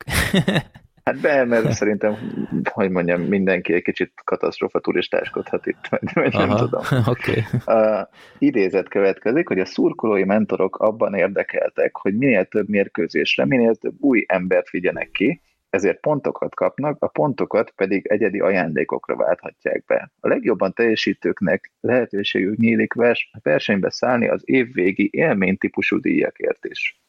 Hát 1.10 1.22
be, 1.22 1.46
mert 1.46 1.72
szerintem, 1.82 2.18
hogy 2.64 2.90
mondjam, 2.90 3.22
mindenki 3.22 3.74
egy 3.74 3.82
kicsit 3.82 4.12
katasztrófa 4.24 4.80
turistáskodhat 4.80 5.66
itt, 5.66 5.88
vagy 6.14 6.34
nem 6.34 6.56
tudom. 6.56 6.82
Okay. 7.06 7.44
Uh, 7.66 8.08
idézet 8.38 8.90
következik, 8.90 9.48
hogy 9.48 9.60
a 9.60 9.66
szurkolói 9.66 10.24
mentorok 10.24 10.78
abban 10.78 11.14
érdekeltek, 11.14 11.96
hogy 11.96 12.18
minél 12.18 12.46
több 12.46 12.70
mérkőzésre, 12.70 13.46
minél 13.46 13.76
több 13.76 13.94
új 14.00 14.26
embert 14.28 14.70
vigyenek 14.70 15.12
ki, 15.12 15.42
ezért 15.70 16.00
pontokat 16.00 16.56
kapnak, 16.56 17.04
a 17.04 17.08
pontokat 17.08 17.70
pedig 17.70 18.06
egyedi 18.08 18.40
ajándékokra 18.40 19.16
válthatják 19.16 19.86
be. 19.86 20.12
A 20.20 20.28
legjobban 20.28 20.74
teljesítőknek 20.74 21.72
lehetőségük 21.82 22.58
nyílik 22.58 22.94
vers, 22.94 23.32
versenybe 23.44 23.90
szállni 23.90 24.28
az 24.28 24.42
évvégi 24.46 25.10
élménytípusú 25.12 26.00
díjakért 26.00 26.66
is. 26.66 27.00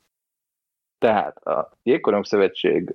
Tehát 0.99 1.37
a 1.37 1.79
Jégkorong 1.83 2.25
Szövetség 2.25 2.95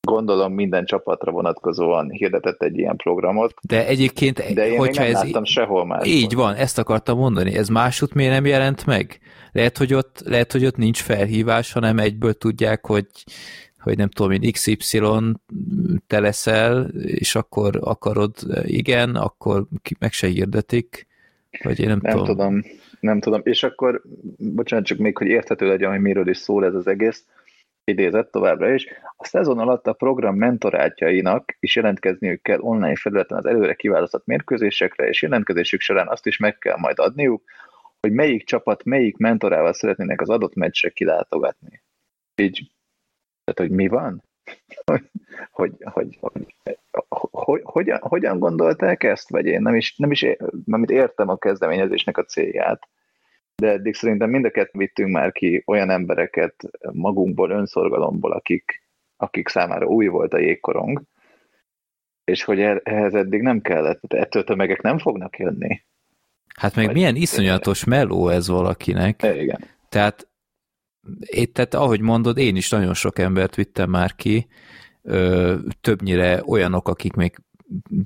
gondolom 0.00 0.52
minden 0.52 0.84
csapatra 0.84 1.32
vonatkozóan 1.32 2.10
hirdetett 2.10 2.62
egy 2.62 2.78
ilyen 2.78 2.96
programot. 2.96 3.54
De 3.62 3.86
egyébként, 3.86 4.54
de 4.54 4.68
én 4.68 4.78
hogyha 4.78 5.02
nem 5.02 5.14
ez 5.14 5.22
láttam 5.22 5.44
sehol 5.44 5.86
más. 5.86 6.06
Így 6.06 6.34
van, 6.34 6.54
ezt 6.54 6.78
akartam 6.78 7.18
mondani. 7.18 7.56
Ez 7.56 7.68
másút 7.68 8.14
miért 8.14 8.32
nem 8.32 8.46
jelent 8.46 8.86
meg? 8.86 9.18
Lehet, 9.52 9.78
hogy 9.78 9.94
ott, 9.94 10.22
lehet, 10.24 10.52
hogy 10.52 10.64
ott 10.64 10.76
nincs 10.76 11.02
felhívás, 11.02 11.72
hanem 11.72 11.98
egyből 11.98 12.34
tudják, 12.34 12.86
hogy 12.86 13.06
hogy 13.80 13.96
nem 13.96 14.08
tudom 14.08 14.30
én, 14.30 14.52
XY 14.52 15.00
te 16.06 16.20
leszel, 16.20 16.88
és 17.04 17.34
akkor 17.34 17.78
akarod, 17.80 18.34
igen, 18.62 19.14
akkor 19.14 19.66
meg 19.98 20.12
se 20.12 20.26
hirdetik, 20.26 21.06
vagy 21.62 21.80
én 21.80 21.86
nem, 21.86 21.98
nem 22.02 22.16
tudom. 22.16 22.26
tudom. 22.26 22.64
Nem 23.00 23.20
tudom, 23.20 23.40
és 23.44 23.62
akkor, 23.62 24.02
bocsánat, 24.36 24.86
csak 24.86 24.98
még, 24.98 25.16
hogy 25.16 25.26
érthető 25.26 25.66
legyen, 25.66 25.90
hogy 25.90 26.00
miről 26.00 26.28
is 26.28 26.36
szól 26.36 26.64
ez 26.64 26.74
az 26.74 26.86
egész, 26.86 27.24
idézett 27.90 28.30
továbbra 28.30 28.74
is. 28.74 28.86
A 29.16 29.24
szezon 29.24 29.58
alatt 29.58 29.86
a 29.86 29.92
program 29.92 30.36
mentorátjainak 30.36 31.56
is 31.60 31.76
jelentkezniük 31.76 32.42
kell 32.42 32.58
online 32.60 32.96
felületen 32.96 33.38
az 33.38 33.46
előre 33.46 33.74
kiválasztott 33.74 34.26
mérkőzésekre, 34.26 35.08
és 35.08 35.22
jelentkezésük 35.22 35.80
során 35.80 36.08
azt 36.08 36.26
is 36.26 36.38
meg 36.38 36.58
kell 36.58 36.76
majd 36.76 36.98
adniuk, 36.98 37.42
hogy 38.00 38.12
melyik 38.12 38.44
csapat 38.44 38.84
melyik 38.84 39.16
mentorával 39.16 39.72
szeretnének 39.72 40.20
az 40.20 40.28
adott 40.28 40.54
meccsre 40.54 40.88
kilátogatni. 40.88 41.82
Így 42.34 42.70
tehát, 43.44 43.70
hogy 43.70 43.78
mi 43.78 43.88
van? 43.88 44.22
hogy, 44.84 45.02
hogy, 45.50 45.76
hogy, 46.20 46.54
hogy, 47.30 47.60
hogyan, 47.64 47.98
hogyan 47.98 48.38
gondolták 48.38 49.02
ezt, 49.02 49.30
vagy 49.30 49.46
én 49.46 49.62
nem 49.62 49.74
is, 49.74 49.96
nem 49.96 50.10
is 50.10 50.26
mert 50.64 50.90
értem 50.90 51.28
a 51.28 51.36
kezdeményezésnek 51.36 52.18
a 52.18 52.24
célját, 52.24 52.88
de 53.56 53.68
eddig 53.68 53.94
szerintem 53.94 54.30
mind 54.30 54.44
a 54.44 54.50
kettő 54.50 54.78
vittünk 54.78 55.12
már 55.12 55.32
ki 55.32 55.62
olyan 55.66 55.90
embereket 55.90 56.54
magunkból, 56.92 57.50
önszorgalomból, 57.50 58.32
akik, 58.32 58.82
akik 59.16 59.48
számára 59.48 59.86
új 59.86 60.06
volt 60.06 60.34
a 60.34 60.38
jégkorong, 60.38 61.02
és 62.24 62.44
hogy 62.44 62.60
ehhez 62.82 63.14
eddig 63.14 63.40
nem 63.40 63.60
kellett, 63.60 64.12
ettől 64.12 64.44
tömegek 64.44 64.82
nem 64.82 64.98
fognak 64.98 65.38
jönni. 65.38 65.82
Hát 66.54 66.74
meg 66.74 66.84
vagy 66.84 66.94
milyen 66.94 67.16
iszonyatos 67.16 67.84
meló 67.84 68.28
ez 68.28 68.48
valakinek. 68.48 69.22
Igen. 69.22 69.64
Tehát 69.88 70.28
én, 71.20 71.52
tehát 71.52 71.74
ahogy 71.74 72.00
mondod, 72.00 72.38
én 72.38 72.56
is 72.56 72.70
nagyon 72.70 72.94
sok 72.94 73.18
embert 73.18 73.54
vittem 73.54 73.90
már 73.90 74.14
ki, 74.14 74.46
ö, 75.02 75.56
többnyire 75.80 76.42
olyanok, 76.46 76.88
akik 76.88 77.12
még 77.12 77.36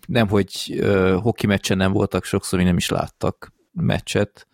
nem, 0.06 0.28
hogy 0.28 0.76
ö, 0.78 1.16
hoki 1.22 1.46
meccsen 1.46 1.76
nem 1.76 1.92
voltak, 1.92 2.24
sokszor 2.24 2.58
még 2.58 2.68
nem 2.68 2.76
is 2.76 2.88
láttak 2.88 3.52
meccset, 3.72 4.46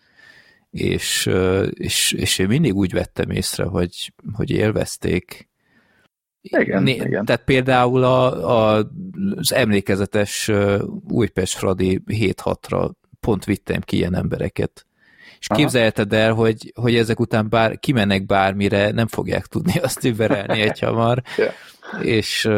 és, 0.71 1.29
és, 1.73 2.11
és 2.11 2.37
én 2.37 2.47
mindig 2.47 2.75
úgy 2.75 2.91
vettem 2.91 3.29
észre, 3.29 3.63
hogy, 3.63 4.13
hogy 4.33 4.49
élvezték. 4.51 5.49
Igen, 6.41 6.83
né, 6.83 6.91
igen. 6.91 7.25
Tehát 7.25 7.43
például 7.43 8.03
a, 8.03 8.49
a, 8.77 8.91
az 9.35 9.53
emlékezetes 9.53 10.51
Újpest 11.09 11.57
Fradi 11.57 12.01
7-6-ra 12.07 12.91
pont 13.19 13.45
vittem 13.45 13.81
ki 13.81 13.95
ilyen 13.95 14.15
embereket. 14.15 14.85
És 15.39 15.47
Aha. 15.47 15.59
képzelheted 15.59 16.13
el, 16.13 16.33
hogy, 16.33 16.71
hogy 16.75 16.95
ezek 16.95 17.19
után 17.19 17.49
bár, 17.49 17.79
kimennek 17.79 18.25
bármire, 18.25 18.91
nem 18.91 19.07
fogják 19.07 19.45
tudni 19.45 19.79
azt 19.79 20.03
überelni 20.03 20.61
egy 20.61 20.79
hamar. 20.79 21.21
yeah. 21.37 22.05
És 22.05 22.49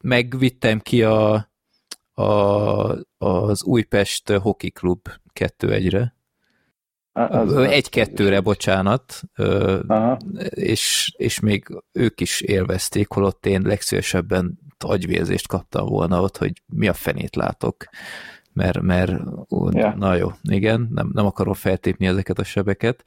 megvittem 0.00 0.80
ki 0.80 1.02
a, 1.02 1.48
a, 2.14 2.24
az 3.18 3.64
Újpest 3.64 4.30
Hockey 4.30 4.70
Club 4.70 5.08
2-1-re. 5.34 6.15
Egy-kettőre, 7.68 8.40
bocsánat, 8.40 9.22
Aha. 9.86 10.18
és, 10.50 11.14
és 11.16 11.40
még 11.40 11.82
ők 11.92 12.20
is 12.20 12.40
élvezték, 12.40 13.08
holott 13.08 13.46
én 13.46 13.62
legszívesebben 13.62 14.58
agyvérzést 14.78 15.48
kaptam 15.48 15.86
volna 15.86 16.20
ott, 16.20 16.36
hogy 16.36 16.62
mi 16.66 16.88
a 16.88 16.92
fenét 16.92 17.36
látok 17.36 17.84
mert, 18.56 18.80
mert 18.80 19.12
ó, 19.50 19.68
ja. 19.70 19.94
na 19.98 20.14
jó, 20.14 20.28
igen, 20.42 20.88
nem, 20.94 21.10
nem 21.12 21.26
akarom 21.26 21.54
feltépni 21.54 22.06
ezeket 22.06 22.38
a 22.38 22.44
sebeket. 22.44 23.04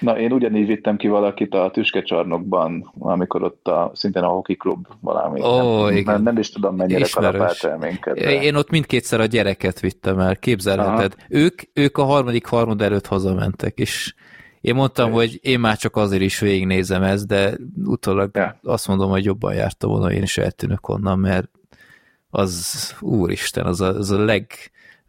Na, 0.00 0.18
én 0.18 0.32
ugyanígy 0.32 0.66
vittem 0.66 0.96
ki 0.96 1.08
valakit 1.08 1.54
a 1.54 1.70
tüskecsarnokban, 1.72 2.92
amikor 2.98 3.42
ott 3.42 3.66
a, 3.66 3.90
szintén 3.94 4.22
a 4.22 4.28
hockey 4.28 4.56
klub 4.56 4.86
valami. 5.00 5.40
Ó, 5.42 5.84
nem, 5.84 5.96
igen. 5.96 6.22
Nem 6.22 6.38
is 6.38 6.50
tudom, 6.50 6.76
mennyire 6.76 7.06
kalapált 7.12 7.64
el 7.64 7.78
minket. 7.78 8.18
De... 8.18 8.42
Én 8.42 8.54
ott 8.54 8.70
mindkétszer 8.70 9.20
a 9.20 9.26
gyereket 9.26 9.80
vittem 9.80 10.18
el, 10.18 10.36
képzelheted. 10.36 11.14
Ők, 11.28 11.60
ők 11.72 11.98
a 11.98 12.04
harmadik 12.04 12.46
harmad 12.46 12.82
előtt 12.82 13.06
hazamentek, 13.06 13.78
és 13.78 14.14
én 14.60 14.74
mondtam, 14.74 15.08
és... 15.08 15.14
hogy 15.14 15.38
én 15.42 15.60
már 15.60 15.76
csak 15.76 15.96
azért 15.96 16.22
is 16.22 16.38
végignézem 16.38 17.02
ezt, 17.02 17.26
de 17.26 17.52
utólag 17.84 18.30
ja. 18.32 18.58
azt 18.62 18.88
mondom, 18.88 19.10
hogy 19.10 19.24
jobban 19.24 19.54
jártam 19.54 19.90
volna, 19.90 20.12
én 20.12 20.22
is 20.22 20.38
eltűnök 20.38 20.88
onnan, 20.88 21.18
mert 21.18 21.48
az, 22.30 22.94
úristen, 23.00 23.66
az 23.66 23.80
a, 23.80 23.94
az 23.94 24.10
a 24.10 24.24
leg, 24.24 24.46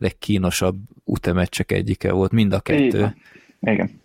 legkínosabb 0.02 0.80
utemeccsek 1.04 1.72
egyike 1.72 2.12
volt, 2.12 2.32
mind 2.32 2.54
a 2.54 2.60
kettő. 2.60 2.98
Igen. 2.98 3.16
igen. 3.60 4.00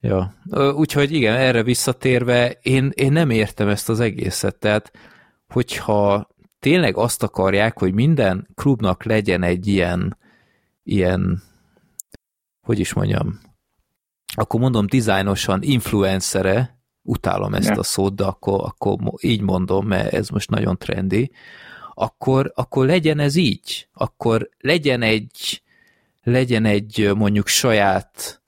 Ja, 0.00 0.34
úgyhogy 0.74 1.12
igen, 1.12 1.36
erre 1.36 1.62
visszatérve, 1.62 2.50
én, 2.62 2.90
én 2.94 3.12
nem 3.12 3.30
értem 3.30 3.68
ezt 3.68 3.88
az 3.88 4.00
egészet, 4.00 4.56
tehát 4.56 4.92
hogyha 5.48 6.28
tényleg 6.58 6.96
azt 6.96 7.22
akarják, 7.22 7.78
hogy 7.78 7.94
minden 7.94 8.48
klubnak 8.54 9.04
legyen 9.04 9.42
egy 9.42 9.66
ilyen, 9.66 10.18
ilyen, 10.82 11.42
hogy 12.60 12.78
is 12.78 12.92
mondjam, 12.92 13.40
akkor 14.34 14.60
mondom 14.60 14.86
dizájnosan 14.86 15.62
influencere, 15.62 16.78
utálom 17.02 17.54
ezt 17.54 17.68
ja. 17.68 17.78
a 17.78 17.82
szót, 17.82 18.14
de 18.14 18.24
akkor, 18.24 18.60
akkor 18.64 18.98
így 19.20 19.40
mondom, 19.40 19.86
mert 19.86 20.12
ez 20.12 20.28
most 20.28 20.50
nagyon 20.50 20.78
trendi, 20.78 21.30
akkor, 21.94 22.52
akkor 22.54 22.86
legyen 22.86 23.18
ez 23.18 23.36
így. 23.36 23.88
Akkor 23.92 24.48
legyen 24.58 25.02
egy, 25.02 25.62
legyen 26.22 26.64
egy 26.64 27.10
mondjuk 27.16 27.46
saját 27.46 28.42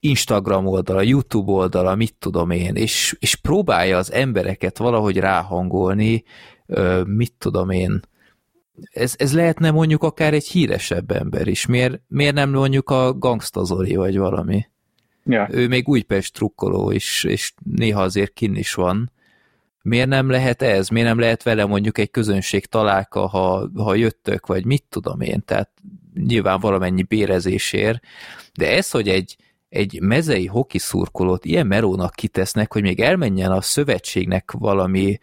Instagram 0.00 0.66
oldala, 0.66 1.02
YouTube 1.02 1.52
oldala, 1.52 1.94
mit 1.94 2.14
tudom 2.18 2.50
én, 2.50 2.74
és, 2.74 3.16
és 3.18 3.34
próbálja 3.34 3.96
az 3.96 4.12
embereket 4.12 4.78
valahogy 4.78 5.16
ráhangolni, 5.16 6.24
mit 7.04 7.34
tudom 7.38 7.70
én, 7.70 8.00
ez, 8.92 9.14
ez 9.16 9.34
lehetne 9.34 9.70
mondjuk 9.70 10.02
akár 10.02 10.34
egy 10.34 10.48
híresebb 10.48 11.10
ember 11.10 11.46
is. 11.46 11.66
Miért, 11.66 12.00
miért 12.08 12.34
nem 12.34 12.50
mondjuk 12.50 12.90
a 12.90 13.12
Gangsta 13.12 13.64
Zoli 13.64 13.94
vagy 13.94 14.18
valami? 14.18 14.66
Ja. 15.24 15.48
Ő 15.50 15.68
még 15.68 15.88
Újpest 15.88 16.34
trukkoló 16.34 16.90
is, 16.90 17.24
és 17.24 17.52
néha 17.76 18.02
azért 18.02 18.32
kin 18.32 18.54
is 18.54 18.74
van. 18.74 19.10
Miért 19.86 20.08
nem 20.08 20.30
lehet 20.30 20.62
ez? 20.62 20.88
Miért 20.88 21.08
nem 21.08 21.18
lehet 21.18 21.42
vele 21.42 21.64
mondjuk 21.64 21.98
egy 21.98 22.10
közönség 22.10 22.66
találka, 22.66 23.26
ha, 23.26 23.70
ha 23.76 23.94
jöttök, 23.94 24.46
vagy 24.46 24.64
mit 24.64 24.84
tudom 24.88 25.20
én? 25.20 25.42
Tehát 25.44 25.70
nyilván 26.14 26.60
valamennyi 26.60 27.02
bérezésért. 27.02 28.00
De 28.54 28.70
ez, 28.70 28.90
hogy 28.90 29.08
egy, 29.08 29.36
egy 29.68 30.00
mezei 30.00 30.46
hoki 30.46 30.78
szurkolót 30.78 31.44
ilyen 31.44 31.66
merónak 31.66 32.14
kitesznek, 32.14 32.72
hogy 32.72 32.82
még 32.82 33.00
elmenjen 33.00 33.52
a 33.52 33.60
szövetségnek 33.60 34.50
valami 34.50 35.18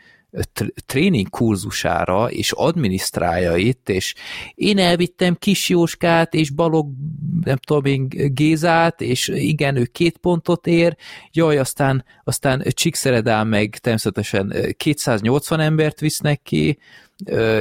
tréning 0.85 1.29
kurzusára, 1.29 2.31
és 2.31 2.51
adminisztrálja 2.51 3.55
itt, 3.55 3.89
és 3.89 4.13
én 4.55 4.77
elvittem 4.77 5.35
Kis 5.35 5.69
Jóskát, 5.69 6.33
és 6.33 6.49
Balog, 6.49 6.91
nem 7.43 7.57
tudom 7.57 7.85
én, 7.85 8.07
Gézát, 8.33 9.01
és 9.01 9.27
igen, 9.27 9.75
ő 9.75 9.85
két 9.85 10.17
pontot 10.17 10.67
ér, 10.67 10.95
jaj, 11.31 11.57
aztán, 11.57 12.05
aztán 12.23 12.63
Csíkszeredán 12.67 13.47
meg 13.47 13.77
természetesen 13.77 14.53
280 14.77 15.59
embert 15.59 15.99
visznek 15.99 16.41
ki, 16.41 16.77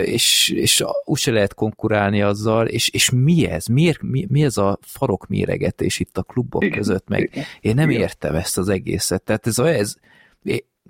és, 0.05 0.49
és 0.49 0.85
úgyse 1.05 1.31
lehet 1.31 1.55
konkurálni 1.55 2.23
azzal, 2.23 2.67
és, 2.67 2.89
és 2.89 3.11
mi 3.11 3.47
ez? 3.47 3.67
Miért, 3.67 4.03
mi, 4.03 4.27
mi 4.29 4.45
ez 4.45 4.57
a 4.57 4.79
farok 4.81 5.27
méregetés 5.27 6.01
itt 6.01 6.19
a 6.19 6.23
klubok 6.23 6.71
között? 6.71 7.09
Meg 7.09 7.47
én 7.61 7.75
nem 7.75 7.91
értem 7.91 8.35
ezt 8.35 8.59
az 8.59 8.69
egészet. 8.69 9.23
Tehát 9.23 9.47
ez, 9.47 9.59
ez 9.59 9.95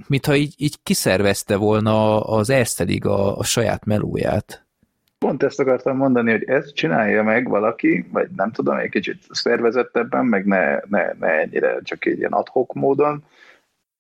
mintha 0.09 0.35
így, 0.35 0.55
így 0.57 0.83
kiszervezte 0.83 1.57
volna 1.57 2.21
az 2.21 2.51
Erste 2.51 2.85
Liga 2.85 3.37
a 3.37 3.45
saját 3.45 3.85
melóját. 3.85 4.65
Pont 5.19 5.43
ezt 5.43 5.61
akartam 5.61 5.97
mondani, 5.97 6.31
hogy 6.31 6.45
ezt 6.45 6.75
csinálja 6.75 7.23
meg 7.23 7.49
valaki, 7.49 8.07
vagy 8.13 8.29
nem 8.37 8.51
tudom, 8.51 8.77
egy 8.77 8.91
kicsit 8.91 9.23
szervezettebben, 9.31 10.25
meg 10.25 10.47
ne, 10.47 10.79
ne, 10.89 11.13
ne 11.19 11.29
ennyire 11.41 11.79
csak 11.83 12.07
egy 12.07 12.19
ilyen 12.19 12.33
adhok 12.33 12.73
módon, 12.75 13.25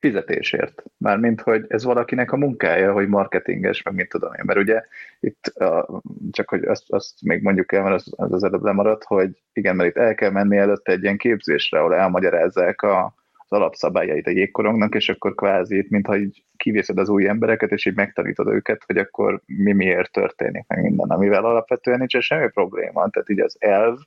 fizetésért. 0.02 0.82
Mármint, 0.96 1.40
hogy 1.40 1.64
ez 1.68 1.84
valakinek 1.84 2.32
a 2.32 2.36
munkája, 2.36 2.92
hogy 2.92 3.08
marketinges, 3.08 3.82
meg 3.82 3.94
mit 3.94 4.08
tudom 4.08 4.32
én. 4.32 4.42
Mert 4.46 4.58
ugye 4.58 4.82
itt 5.20 5.46
a, 5.46 6.00
csak, 6.30 6.48
hogy 6.48 6.64
azt, 6.64 6.92
azt 6.92 7.22
még 7.22 7.42
mondjuk 7.42 7.72
el, 7.72 7.82
mert 7.82 7.94
az, 7.94 8.12
az, 8.16 8.32
az 8.32 8.44
előbb 8.44 8.62
lemaradt, 8.62 9.04
hogy 9.04 9.42
igen, 9.52 9.76
mert 9.76 9.88
itt 9.88 9.96
el 9.96 10.14
kell 10.14 10.30
menni 10.30 10.56
előtte 10.56 10.92
egy 10.92 11.02
ilyen 11.02 11.16
képzésre, 11.16 11.78
ahol 11.78 11.94
elmagyarázzák 11.94 12.82
a, 12.82 13.14
alapszabályait 13.52 14.26
a 14.26 14.30
jégkorongnak, 14.30 14.94
és 14.94 15.08
akkor 15.08 15.34
kvázi 15.34 15.76
itt, 15.76 15.88
mintha 15.90 16.16
így 16.16 16.44
kivészed 16.56 16.98
az 16.98 17.08
új 17.08 17.28
embereket, 17.28 17.70
és 17.70 17.86
így 17.86 17.94
megtanítod 17.94 18.46
őket, 18.46 18.84
hogy 18.86 18.96
akkor 18.96 19.42
mi 19.46 19.72
miért 19.72 20.12
történik, 20.12 20.66
meg 20.66 20.82
minden, 20.82 21.08
amivel 21.08 21.44
alapvetően 21.44 21.98
nincs 21.98 22.18
semmi 22.18 22.48
probléma. 22.48 23.08
Tehát 23.08 23.30
így 23.30 23.40
az 23.40 23.56
elv, 23.58 23.98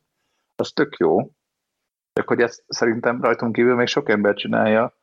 az 0.56 0.72
tök 0.72 0.98
jó, 0.98 1.30
csak 2.14 2.28
hogy 2.28 2.42
ezt 2.42 2.64
szerintem 2.68 3.22
rajtunk 3.22 3.54
kívül 3.54 3.76
még 3.76 3.88
sok 3.88 4.10
ember 4.10 4.34
csinálja, 4.34 4.94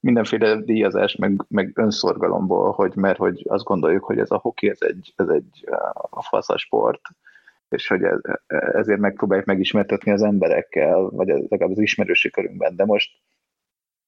mindenféle 0.00 0.56
díjazás, 0.56 1.16
meg, 1.16 1.44
meg 1.48 1.70
önszorgalomból, 1.74 2.72
hogy 2.72 2.94
mert 2.94 3.18
hogy 3.18 3.44
azt 3.48 3.64
gondoljuk, 3.64 4.04
hogy 4.04 4.18
ez 4.18 4.30
a 4.30 4.38
hoki, 4.38 4.68
ez 4.68 4.78
egy, 4.80 5.12
ez 5.16 5.28
egy 5.28 5.64
a 5.92 6.22
faszas 6.22 6.62
sport, 6.62 7.00
és 7.68 7.86
hogy 7.86 8.02
ez, 8.02 8.18
ezért 8.72 9.00
megpróbáljuk 9.00 9.46
megismertetni 9.46 10.12
az 10.12 10.22
emberekkel, 10.22 11.00
vagy 11.00 11.28
legalább 11.28 11.70
az 11.70 11.78
ismerősi 11.78 12.30
körünkben. 12.30 12.76
De 12.76 12.84
most 12.84 13.10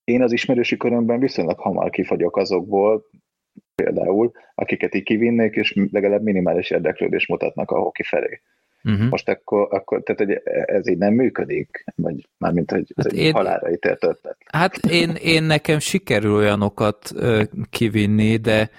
én 0.05 0.23
az 0.23 0.33
ismerősi 0.33 0.77
körömben 0.77 1.21
viszonylag 1.21 1.59
hamar 1.59 1.91
kifagyok 1.91 2.37
azokból, 2.37 3.05
például, 3.75 4.33
akiket 4.55 4.95
így 4.95 5.03
kivinnék, 5.03 5.55
és 5.55 5.75
legalább 5.91 6.23
minimális 6.23 6.71
érdeklődést 6.71 7.29
mutatnak 7.29 7.71
a 7.71 7.79
hoki 7.79 8.03
felé. 8.03 8.41
Uh-huh. 8.85 9.09
Most 9.09 9.29
akkor, 9.29 9.69
akkor 9.71 10.03
tehát 10.03 10.21
hogy 10.21 10.41
ez 10.67 10.89
így 10.89 10.99
nem 10.99 11.15
működik, 11.15 11.85
vagy 11.95 12.29
mármint, 12.39 12.71
hogy 12.71 12.93
ez 12.97 13.05
hát 13.05 13.13
egy 13.13 13.19
én, 13.19 13.33
halára 13.33 13.71
ítélt 13.71 14.05
ötlet. 14.05 14.37
Hát 14.53 14.77
én, 14.77 15.11
én 15.11 15.43
nekem 15.43 15.79
sikerül 15.79 16.35
olyanokat 16.35 17.13
kivinni, 17.71 18.37
de 18.37 18.71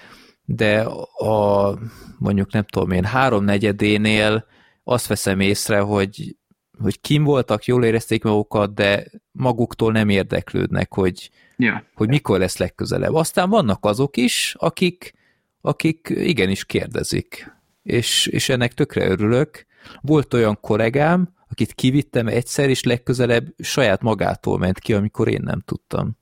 de 0.46 0.80
a 1.18 1.78
mondjuk 2.20 2.52
nem 2.52 2.64
tudom 2.64 2.92
én 2.92 3.04
háromnegyedénél 3.04 4.46
azt 4.84 5.08
veszem 5.08 5.40
észre, 5.40 5.80
hogy 5.80 6.36
hogy 6.84 7.02
kim 7.02 7.24
voltak, 7.24 7.66
jól 7.66 7.86
érezték 7.86 8.24
magukat, 8.24 8.74
de 8.74 9.06
maguktól 9.32 9.92
nem 9.92 10.10
érdeklődnek, 10.10 10.94
hogy, 10.94 11.30
ja. 11.58 11.84
hogy 11.94 12.08
mikor 12.08 12.40
lesz 12.40 12.58
legközelebb. 12.58 13.14
Aztán 13.14 13.50
vannak 13.50 13.86
azok 13.86 14.18
is, 14.18 14.56
akik, 14.60 15.14
akik 15.62 16.14
igenis 16.16 16.66
kérdezik, 16.66 17.52
és, 17.84 18.28
és 18.28 18.50
ennek 18.50 18.74
tökre 18.74 19.08
örülök. 19.08 19.66
Volt 20.02 20.34
olyan 20.34 20.58
kollégám, 20.62 21.34
akit 21.50 21.74
kivittem 21.74 22.28
egyszer, 22.28 22.70
és 22.70 22.84
legközelebb 22.84 23.54
saját 23.58 24.02
magától 24.02 24.58
ment 24.58 24.80
ki, 24.80 24.94
amikor 24.94 25.28
én 25.28 25.42
nem 25.44 25.62
tudtam. 25.66 26.18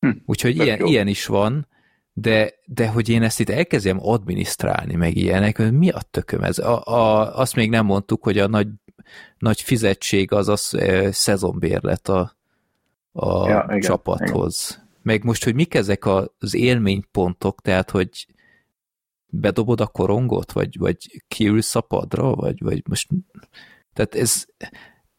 Hm, 0.00 0.10
Úgyhogy 0.26 0.56
ilyen, 0.56 0.86
ilyen 0.86 1.06
is 1.06 1.26
van, 1.26 1.66
de, 2.12 2.54
de 2.64 2.88
hogy 2.88 3.08
én 3.08 3.22
ezt 3.22 3.40
itt 3.40 3.48
elkezdjem 3.48 3.98
adminisztrálni, 4.00 4.94
meg 4.94 5.16
ilyenek, 5.16 5.70
mi 5.70 5.88
a 5.88 6.00
tököm 6.10 6.42
ez? 6.42 6.58
A, 6.58 6.82
a, 6.84 7.36
azt 7.38 7.54
még 7.54 7.70
nem 7.70 7.84
mondtuk, 7.86 8.22
hogy 8.22 8.38
a 8.38 8.46
nagy 8.46 8.68
nagy 9.38 9.60
fizetség 9.60 10.32
az 10.32 10.74
e, 10.74 11.12
szezonbérlet 11.12 12.08
a, 12.08 12.36
a 13.12 13.48
ja, 13.48 13.64
igen, 13.68 13.80
csapathoz. 13.80 14.68
Igen. 14.70 14.84
Meg 15.02 15.24
most, 15.24 15.44
hogy 15.44 15.54
mik 15.54 15.74
ezek 15.74 16.04
az 16.06 16.54
élménypontok, 16.54 17.60
tehát, 17.60 17.90
hogy 17.90 18.26
bedobod 19.26 19.80
a 19.80 19.86
korongot, 19.86 20.52
vagy, 20.52 20.78
vagy 20.78 21.22
kiülsz 21.28 21.74
a 21.74 21.80
padra, 21.80 22.34
vagy, 22.34 22.62
vagy 22.62 22.82
most... 22.88 23.08
Tehát 23.92 24.14
ez... 24.14 24.44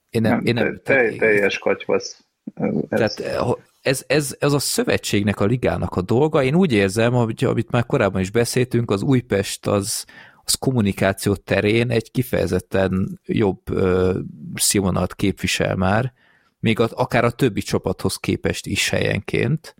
Én 0.10 0.22
nem... 0.22 0.32
nem, 0.32 0.45
én 0.45 0.54
nem 0.54 0.74
te, 0.74 0.80
tehát, 0.80 1.18
teljes 1.18 1.58
katyvasz. 1.58 2.26
Ez, 2.54 2.74
tehát 3.14 3.58
ez, 3.82 4.04
ez, 4.08 4.36
ez 4.40 4.54
a 4.54 4.60
szövetségnek, 4.60 5.40
a 5.40 5.45
ligának 5.45 5.95
a 5.95 6.02
dolga. 6.02 6.44
Én 6.44 6.56
úgy 6.56 6.74
érzem, 6.74 7.14
hogy, 7.14 7.44
amit 7.44 7.72
már 7.72 7.86
korábban 7.86 8.22
is 8.22 8.32
beszéltünk, 8.32 8.91
az 8.91 9.02
Újpest 9.02 9.68
az, 9.68 10.06
az 10.48 10.53
kommunikáció 10.53 11.36
terén 11.36 11.90
egy 11.90 12.11
kifejezetten 12.11 13.19
jobb 13.26 13.69
ö, 13.69 14.19
színvonalat 14.56 15.15
képvisel 15.15 15.76
már, 15.76 16.14
még 16.60 16.80
a, 16.80 16.88
akár 16.91 17.24
a 17.24 17.32
többi 17.32 17.61
csapathoz 17.61 18.15
képest 18.15 18.65
is 18.65 18.90
helyenként. 18.90 19.76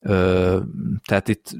Ö, 0.00 0.58
tehát 1.04 1.28
itt 1.28 1.50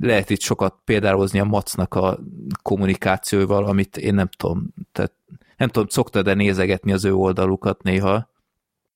lehet 0.00 0.30
itt 0.30 0.40
sokat 0.40 0.74
példálozni 0.84 1.38
a 1.38 1.44
Macnak 1.44 1.94
a 1.94 2.18
kommunikációval, 2.62 3.64
amit 3.64 3.96
én 3.96 4.14
nem 4.14 4.28
tudom, 4.36 4.74
tehát 4.92 5.12
nem 5.56 5.68
tudom, 5.68 5.88
szoktad-e 5.88 6.34
nézegetni 6.34 6.92
az 6.92 7.04
ő 7.04 7.14
oldalukat 7.14 7.82
néha? 7.82 8.28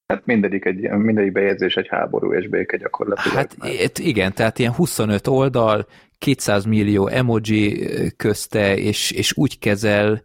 Hát 0.07 0.27
mindegyik, 0.27 0.65
egy, 0.65 0.91
mindegyik 0.91 1.33
bejegyzés 1.33 1.77
egy 1.77 1.89
háború 1.89 2.35
és 2.35 2.49
béke 2.49 2.77
gyakorlatilag. 2.77 3.37
Hát 3.37 3.57
itt 3.83 3.99
igen, 3.99 4.33
tehát 4.33 4.59
ilyen 4.59 4.73
25 4.73 5.27
oldal, 5.27 5.87
200 6.19 6.65
millió 6.65 7.07
emoji 7.07 7.87
közte, 8.17 8.77
és, 8.77 9.11
és 9.11 9.37
úgy 9.37 9.59
kezel, 9.59 10.23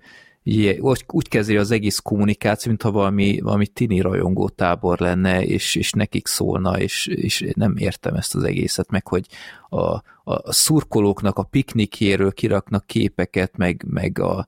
úgy, 0.80 1.06
úgy 1.08 1.28
kezeli 1.28 1.58
az 1.58 1.72
egész 1.72 2.00
kommunikáció, 2.00 2.70
mintha 2.72 2.92
valami, 2.92 3.40
valami 3.42 3.68
tini 3.68 4.00
rajongó 4.02 4.50
tábor 4.50 5.00
lenne, 5.00 5.44
és, 5.46 5.76
és 5.76 5.92
nekik 5.92 6.28
szólna, 6.28 6.80
és, 6.80 7.08
és 7.08 7.46
nem 7.54 7.78
értem 7.78 8.16
ezt 8.16 8.36
az 8.36 8.44
egészet, 8.44 8.90
meg 8.90 9.08
hogy 9.08 9.26
a, 9.70 9.80
a, 10.24 10.52
szurkolóknak 10.52 11.38
a 11.38 11.44
piknikjéről 11.44 12.32
kiraknak 12.32 12.86
képeket, 12.86 13.58
meg, 13.58 13.86
meg 13.88 14.20
a, 14.20 14.48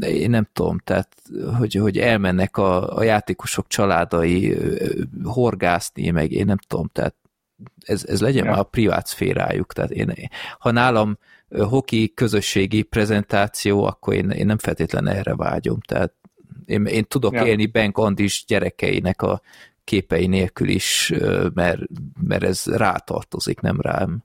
én 0.00 0.30
nem 0.30 0.48
tudom, 0.52 0.78
tehát 0.84 1.08
hogy, 1.58 1.74
hogy 1.74 1.98
elmennek 1.98 2.56
a, 2.56 2.96
a 2.96 3.02
játékosok 3.02 3.66
családai 3.66 4.56
horgászni, 5.22 6.10
meg 6.10 6.32
én 6.32 6.44
nem 6.44 6.58
tudom, 6.68 6.88
tehát 6.92 7.14
ez, 7.84 8.04
ez 8.04 8.20
legyen 8.20 8.44
ja. 8.44 8.50
már 8.50 8.58
a 8.58 8.62
privát 8.62 9.06
szférájuk, 9.06 9.72
tehát 9.72 9.90
én, 9.90 10.12
ha 10.58 10.70
nálam 10.70 11.18
hoki 11.48 12.12
közösségi 12.14 12.82
prezentáció, 12.82 13.84
akkor 13.84 14.14
én, 14.14 14.30
én 14.30 14.46
nem 14.46 14.58
feltétlenül 14.58 15.10
erre 15.10 15.34
vágyom, 15.34 15.80
tehát 15.80 16.12
én, 16.64 16.84
én 16.84 17.04
tudok 17.04 17.34
ja. 17.34 17.46
élni 17.46 17.66
Bank 17.66 17.98
Andis 17.98 18.44
gyerekeinek 18.46 19.22
a 19.22 19.40
képei 19.84 20.26
nélkül 20.26 20.68
is, 20.68 21.12
mert, 21.54 21.80
mert 22.20 22.42
ez 22.42 22.64
rátartozik, 22.66 23.60
nem 23.60 23.80
rám. 23.80 24.24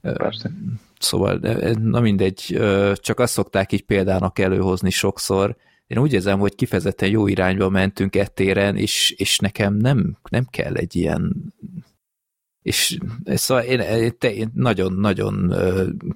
Persze. 0.00 0.50
Szóval, 0.98 1.38
na 1.78 2.00
mindegy, 2.00 2.60
csak 2.94 3.20
azt 3.20 3.32
szokták 3.32 3.72
így 3.72 3.84
példának 3.84 4.38
előhozni 4.38 4.90
sokszor. 4.90 5.56
Én 5.86 5.98
úgy 5.98 6.12
érzem, 6.12 6.38
hogy 6.38 6.54
kifejezetten 6.54 7.08
jó 7.08 7.26
irányba 7.26 7.68
mentünk 7.68 8.16
ettéren, 8.16 8.76
és, 8.76 9.10
és 9.10 9.38
nekem 9.38 9.74
nem, 9.74 10.16
nem 10.30 10.46
kell 10.50 10.74
egy 10.74 10.96
ilyen 10.96 11.52
és 12.62 12.98
szóval 13.24 13.64
én, 13.64 14.12
én 14.20 14.50
nagyon-nagyon 14.54 15.54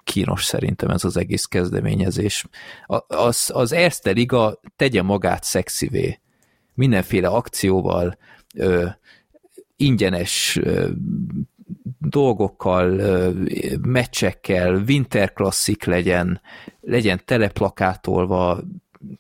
kínos 0.05 0.45
szerintem 0.45 0.91
ez 0.91 1.05
az 1.05 1.17
egész 1.17 1.45
kezdeményezés. 1.45 2.47
Az, 3.07 3.51
az 3.55 3.73
Erste 3.73 4.11
Liga 4.11 4.61
tegye 4.77 5.03
magát 5.03 5.45
szexivé. 5.45 6.21
Mindenféle 6.75 7.29
akcióval, 7.29 8.19
ö, 8.55 8.87
ingyenes 9.77 10.59
ö, 10.63 10.89
dolgokkal, 11.99 13.01
meccsekkel, 13.81 14.75
Winter 14.75 15.33
legyen, 15.85 16.41
legyen 16.81 17.21
teleplakátolva, 17.25 18.61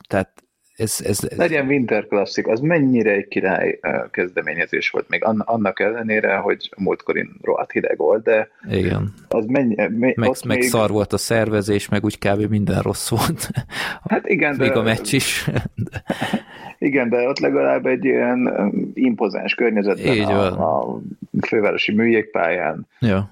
tehát 0.06 0.35
ez, 0.76 1.00
ez, 1.04 1.24
ez... 1.30 1.38
Legyen 1.38 1.66
Winter 1.66 2.06
Classic, 2.06 2.48
az 2.48 2.60
mennyire 2.60 3.10
egy 3.10 3.28
király 3.28 3.78
kezdeményezés 4.10 4.90
volt, 4.90 5.08
még 5.08 5.24
annak 5.38 5.80
ellenére, 5.80 6.36
hogy 6.36 6.70
múltkorin 6.76 7.36
rohadt 7.42 7.72
hideg 7.72 7.96
volt, 7.96 8.22
de 8.22 8.48
Igen. 8.70 9.14
az 9.28 9.46
mennyi, 9.46 9.74
meg, 9.74 10.16
meg 10.16 10.30
még... 10.46 10.62
szar 10.62 10.90
volt 10.90 11.12
a 11.12 11.18
szervezés, 11.18 11.88
meg 11.88 12.04
úgy 12.04 12.18
kb. 12.18 12.50
minden 12.50 12.82
rossz 12.82 13.08
volt. 13.10 13.48
Hát 14.08 14.28
igen, 14.28 14.56
még 14.56 14.68
de... 14.68 14.78
a 14.78 14.82
meccs 14.82 15.12
is. 15.12 15.44
Igen, 16.78 17.08
de 17.08 17.28
ott 17.28 17.38
legalább 17.38 17.86
egy 17.86 18.04
ilyen 18.04 18.70
impozáns 18.94 19.54
környezetben 19.54 20.14
Így 20.14 20.30
a, 20.30 20.90
a 20.90 21.00
fővárosi 21.46 21.92
műjégpályán 21.92 22.86
ja. 23.00 23.30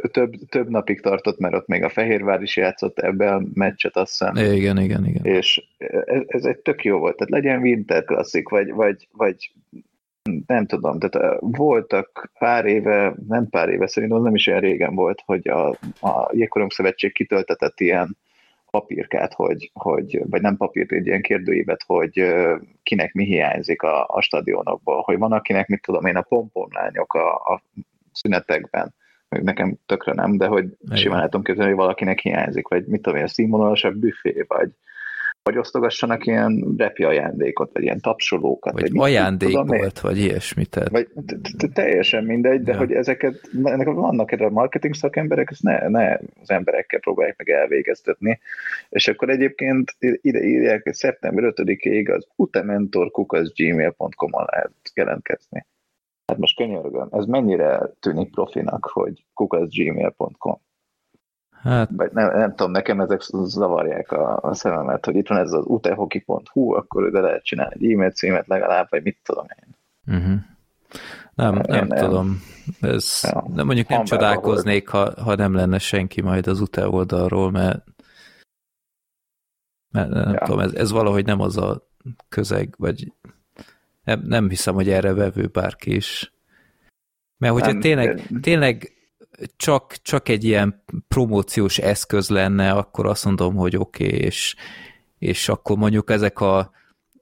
Több, 0.00 0.32
több 0.48 0.68
napig 0.68 1.00
tartott, 1.00 1.38
mert 1.38 1.54
ott 1.54 1.66
még 1.66 1.84
a 1.84 1.88
Fehérvár 1.88 2.42
is 2.42 2.56
játszott 2.56 2.98
ebbe 2.98 3.34
a 3.34 3.42
meccset, 3.54 3.96
azt 3.96 4.10
hiszem. 4.10 4.54
Igen, 4.54 4.78
igen, 4.78 5.06
igen. 5.06 5.24
És 5.24 5.64
ez, 6.04 6.22
ez 6.26 6.44
egy 6.44 6.58
tök 6.58 6.84
jó 6.84 6.98
volt. 6.98 7.16
Tehát 7.16 7.32
legyen 7.32 7.60
Winter 7.60 8.04
Classic, 8.04 8.50
vagy, 8.50 8.72
vagy, 8.72 9.08
vagy 9.12 9.52
nem 10.46 10.66
tudom, 10.66 10.98
tehát 10.98 11.36
voltak 11.40 12.30
pár 12.38 12.66
éve, 12.66 13.14
nem 13.28 13.48
pár 13.48 13.68
éve, 13.68 13.86
szerintem 13.86 14.22
nem 14.22 14.34
is 14.34 14.46
olyan 14.46 14.60
régen 14.60 14.94
volt, 14.94 15.22
hogy 15.24 15.48
a, 15.48 15.68
a 16.00 16.30
Jégkorong 16.32 16.72
Szövetség 16.72 17.12
kitöltetett 17.12 17.80
ilyen 17.80 18.16
papírkát, 18.70 19.34
hogy, 19.34 19.70
hogy, 19.74 20.22
vagy 20.24 20.40
nem 20.40 20.56
papírt, 20.56 20.92
egy 20.92 21.06
ilyen 21.06 21.22
kérdőívet, 21.22 21.82
hogy 21.86 22.34
kinek 22.82 23.12
mi 23.12 23.24
hiányzik 23.24 23.82
a, 23.82 24.06
a 24.06 24.20
stadionokból, 24.20 25.00
hogy 25.00 25.18
van 25.18 25.32
akinek, 25.32 25.68
mit 25.68 25.82
tudom 25.82 26.06
én, 26.06 26.16
a 26.16 26.22
pomponlányok 26.22 27.14
a, 27.14 27.34
a 27.34 27.62
szünetekben, 28.12 28.94
nekem 29.40 29.76
tökre 29.86 30.12
nem, 30.12 30.36
de 30.36 30.46
hogy 30.46 30.64
Igen. 30.78 30.96
simán 30.96 31.16
lehetom 31.16 31.42
képzelni, 31.42 31.70
hogy 31.70 31.80
valakinek 31.80 32.18
hiányzik, 32.18 32.68
vagy 32.68 32.86
mit 32.86 33.02
tudom 33.02 33.18
én, 33.18 33.24
a 33.24 33.28
színvonalasabb 33.28 33.94
büfé, 33.94 34.44
vagy, 34.48 34.70
vagy 35.42 35.58
osztogassanak 35.58 36.26
ilyen 36.26 36.74
repi 36.76 37.04
ajándékot, 37.04 37.70
vagy 37.72 37.82
ilyen 37.82 38.00
tapsolókat. 38.00 38.72
Vagy, 38.72 38.92
vagy 38.92 39.10
ajándékot, 39.10 40.00
vagy 40.00 40.18
ilyesmit. 40.18 40.80
Vagy 40.90 41.08
teljesen 41.72 42.24
mindegy, 42.24 42.62
de 42.62 42.72
ja. 42.72 42.78
hogy 42.78 42.92
ezeket, 42.92 43.50
ennek 43.62 43.86
vannak 43.86 44.32
erre 44.32 44.44
a 44.44 44.50
marketing 44.50 44.94
szakemberek, 44.94 45.50
ezt 45.50 45.62
ne, 45.62 45.88
ne 45.88 46.14
az 46.14 46.50
emberekkel 46.50 47.00
próbálják 47.00 47.38
meg 47.38 47.48
elvégeztetni. 47.48 48.40
És 48.88 49.08
akkor 49.08 49.30
egyébként 49.30 49.96
ide 49.98 50.42
írják, 50.42 50.82
hogy 50.82 50.94
szeptember 50.94 51.52
5-ig 51.56 52.14
az 52.14 52.26
utementor.gmail.com-on 52.36 54.44
lehet 54.50 54.72
jelentkezni. 54.94 55.66
Hát 56.26 56.38
most 56.38 56.56
könyörgöm, 56.56 57.08
ez 57.10 57.24
mennyire 57.24 57.92
tűnik 58.00 58.30
profinak, 58.30 58.90
hogy 58.92 59.24
kukaszgmail.com? 59.34 60.60
Hát... 61.62 61.90
Nem, 61.90 62.36
nem 62.36 62.54
tudom, 62.54 62.72
nekem 62.72 63.00
ezek 63.00 63.20
zavarják 63.30 64.12
a, 64.12 64.38
a 64.42 64.54
szememet, 64.54 65.04
hogy 65.04 65.16
itt 65.16 65.28
van 65.28 65.38
ez 65.38 65.52
az 65.52 65.64
utehoki.hu, 65.66 66.72
akkor 66.72 67.06
ide 67.06 67.20
lehet 67.20 67.44
csinálni 67.44 67.74
egy 67.74 67.92
e-mail 67.92 68.10
címet 68.10 68.46
legalább, 68.46 68.86
vagy 68.90 69.02
mit 69.02 69.18
tudom 69.22 69.46
én. 69.62 69.76
Uh-huh. 70.16 70.40
Nem, 71.34 71.54
nem, 71.54 71.86
nem 71.86 71.88
tudom. 71.88 72.42
Ez, 72.80 73.20
ja, 73.22 73.44
nem 73.54 73.66
mondjuk 73.66 73.88
nem 73.88 74.04
csodálkoznék, 74.04 74.88
ha, 74.88 75.22
ha 75.22 75.34
nem 75.34 75.54
lenne 75.54 75.78
senki 75.78 76.20
majd 76.20 76.46
az 76.46 76.60
UTE 76.60 76.88
oldalról, 76.88 77.50
mert, 77.50 77.84
mert 79.90 80.10
nem 80.10 80.32
ja. 80.32 80.38
tudom, 80.38 80.60
ez, 80.60 80.72
ez 80.72 80.90
valahogy 80.90 81.24
nem 81.24 81.40
az 81.40 81.56
a 81.56 81.88
közeg, 82.28 82.74
vagy 82.78 83.12
nem, 84.04 84.22
nem 84.26 84.48
hiszem, 84.48 84.74
hogy 84.74 84.88
erre 84.88 85.12
vevő 85.12 85.46
bárki 85.46 85.94
is. 85.94 86.32
Mert 87.38 87.52
hogyha 87.52 87.72
nem, 87.72 87.80
tényleg, 87.80 88.28
tényleg 88.40 88.92
csak, 89.56 89.96
csak 90.02 90.28
egy 90.28 90.44
ilyen 90.44 90.82
promóciós 91.08 91.78
eszköz 91.78 92.28
lenne, 92.28 92.72
akkor 92.72 93.06
azt 93.06 93.24
mondom, 93.24 93.54
hogy 93.54 93.76
oké, 93.76 94.04
okay, 94.04 94.18
és, 94.18 94.54
és 95.18 95.48
akkor 95.48 95.76
mondjuk 95.76 96.10
ezek 96.10 96.40
a 96.40 96.70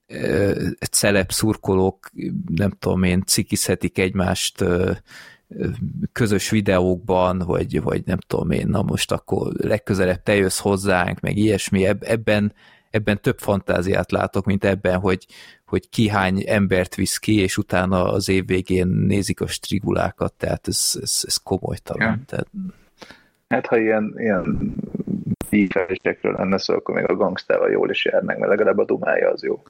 e, 0.07 0.55
celeb 0.91 1.31
szurkolók, 1.33 2.11
nem 2.55 2.71
tudom 2.71 3.03
én, 3.03 3.23
cikizhetik 3.27 3.99
egymást 3.99 4.61
e, 4.61 5.03
közös 6.13 6.51
videókban, 6.51 7.39
vagy, 7.39 7.83
vagy 7.83 8.03
nem 8.05 8.19
tudom 8.19 8.51
én, 8.51 8.67
na 8.69 8.83
most 8.83 9.13
akkor 9.13 9.53
legközelebb 9.53 10.23
te 10.23 10.35
jössz 10.35 10.59
hozzánk, 10.59 11.21
meg 11.21 11.37
ilyesmi, 11.37 11.87
ebben, 11.87 12.53
ebben 12.91 13.21
több 13.21 13.39
fantáziát 13.39 14.11
látok, 14.11 14.45
mint 14.45 14.65
ebben, 14.65 14.99
hogy, 14.99 15.27
hogy 15.67 15.89
ki 15.89 16.09
hány 16.09 16.45
embert 16.47 16.95
visz 16.95 17.19
ki, 17.19 17.41
és 17.41 17.57
utána 17.57 18.13
az 18.13 18.29
év 18.29 18.47
végén 18.47 18.87
nézik 18.87 19.41
a 19.41 19.47
strigulákat, 19.47 20.33
tehát 20.33 20.69
ez, 20.69 20.99
ez, 21.03 21.23
ez 21.27 21.37
komolytalan. 21.37 22.09
Ja. 22.09 22.19
Tehát... 22.27 22.47
Hát 23.49 23.67
ha 23.67 23.79
ilyen, 23.79 24.15
ilyen 24.17 24.75
ífelésekről 25.51 26.33
lenne 26.33 26.59
szó, 26.59 26.75
akkor 26.75 26.95
még 26.95 27.11
a 27.11 27.17
gangstával 27.17 27.71
jól 27.71 27.91
is 27.91 28.05
járnak, 28.05 28.39
mert 28.39 28.51
legalább 28.51 28.79
a 28.79 28.85
dumája 28.85 29.31
az 29.31 29.43
jó. 29.43 29.63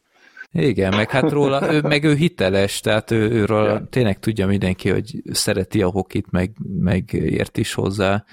Igen, 0.52 0.94
meg 0.96 1.10
hát 1.10 1.30
róla, 1.30 1.72
ő, 1.72 1.80
meg 1.80 2.04
ő 2.04 2.14
hiteles, 2.14 2.80
tehát 2.80 3.10
ő, 3.10 3.30
őről 3.30 3.64
ja. 3.64 3.86
tényleg 3.90 4.18
tudja 4.18 4.46
mindenki, 4.46 4.88
hogy 4.90 5.22
szereti 5.30 5.82
a 5.82 5.90
hokit, 5.90 6.30
meg, 6.30 6.50
meg 6.78 7.12
ért 7.12 7.58
is 7.58 7.74
hozzá. 7.74 8.24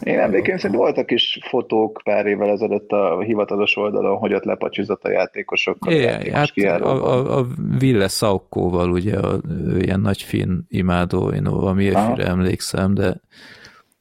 Én 0.00 0.18
emlékeim 0.18 0.56
szerint 0.56 0.78
voltak 0.78 1.10
is 1.10 1.38
fotók 1.48 2.00
pár 2.04 2.26
évvel 2.26 2.50
ezelőtt 2.50 2.90
a 2.90 3.20
hivatalos 3.20 3.76
oldalon, 3.76 4.16
hogy 4.16 4.34
ott 4.34 4.44
lepacsizott 4.44 5.04
a 5.04 5.10
játékosokkal. 5.10 5.92
É, 5.92 6.30
a 6.30 6.36
hát 6.36 6.80
a, 6.80 7.12
a, 7.12 7.38
a 7.38 7.46
Ville 7.78 8.08
Saukóval, 8.08 8.90
ugye, 8.90 9.18
a, 9.18 9.40
ilyen 9.78 10.00
nagy 10.00 10.22
finn 10.22 10.60
imádó, 10.68 11.30
én 11.30 11.44
valami 11.44 11.82
ilyesmire 11.82 12.26
emlékszem, 12.26 12.94
de 12.94 13.20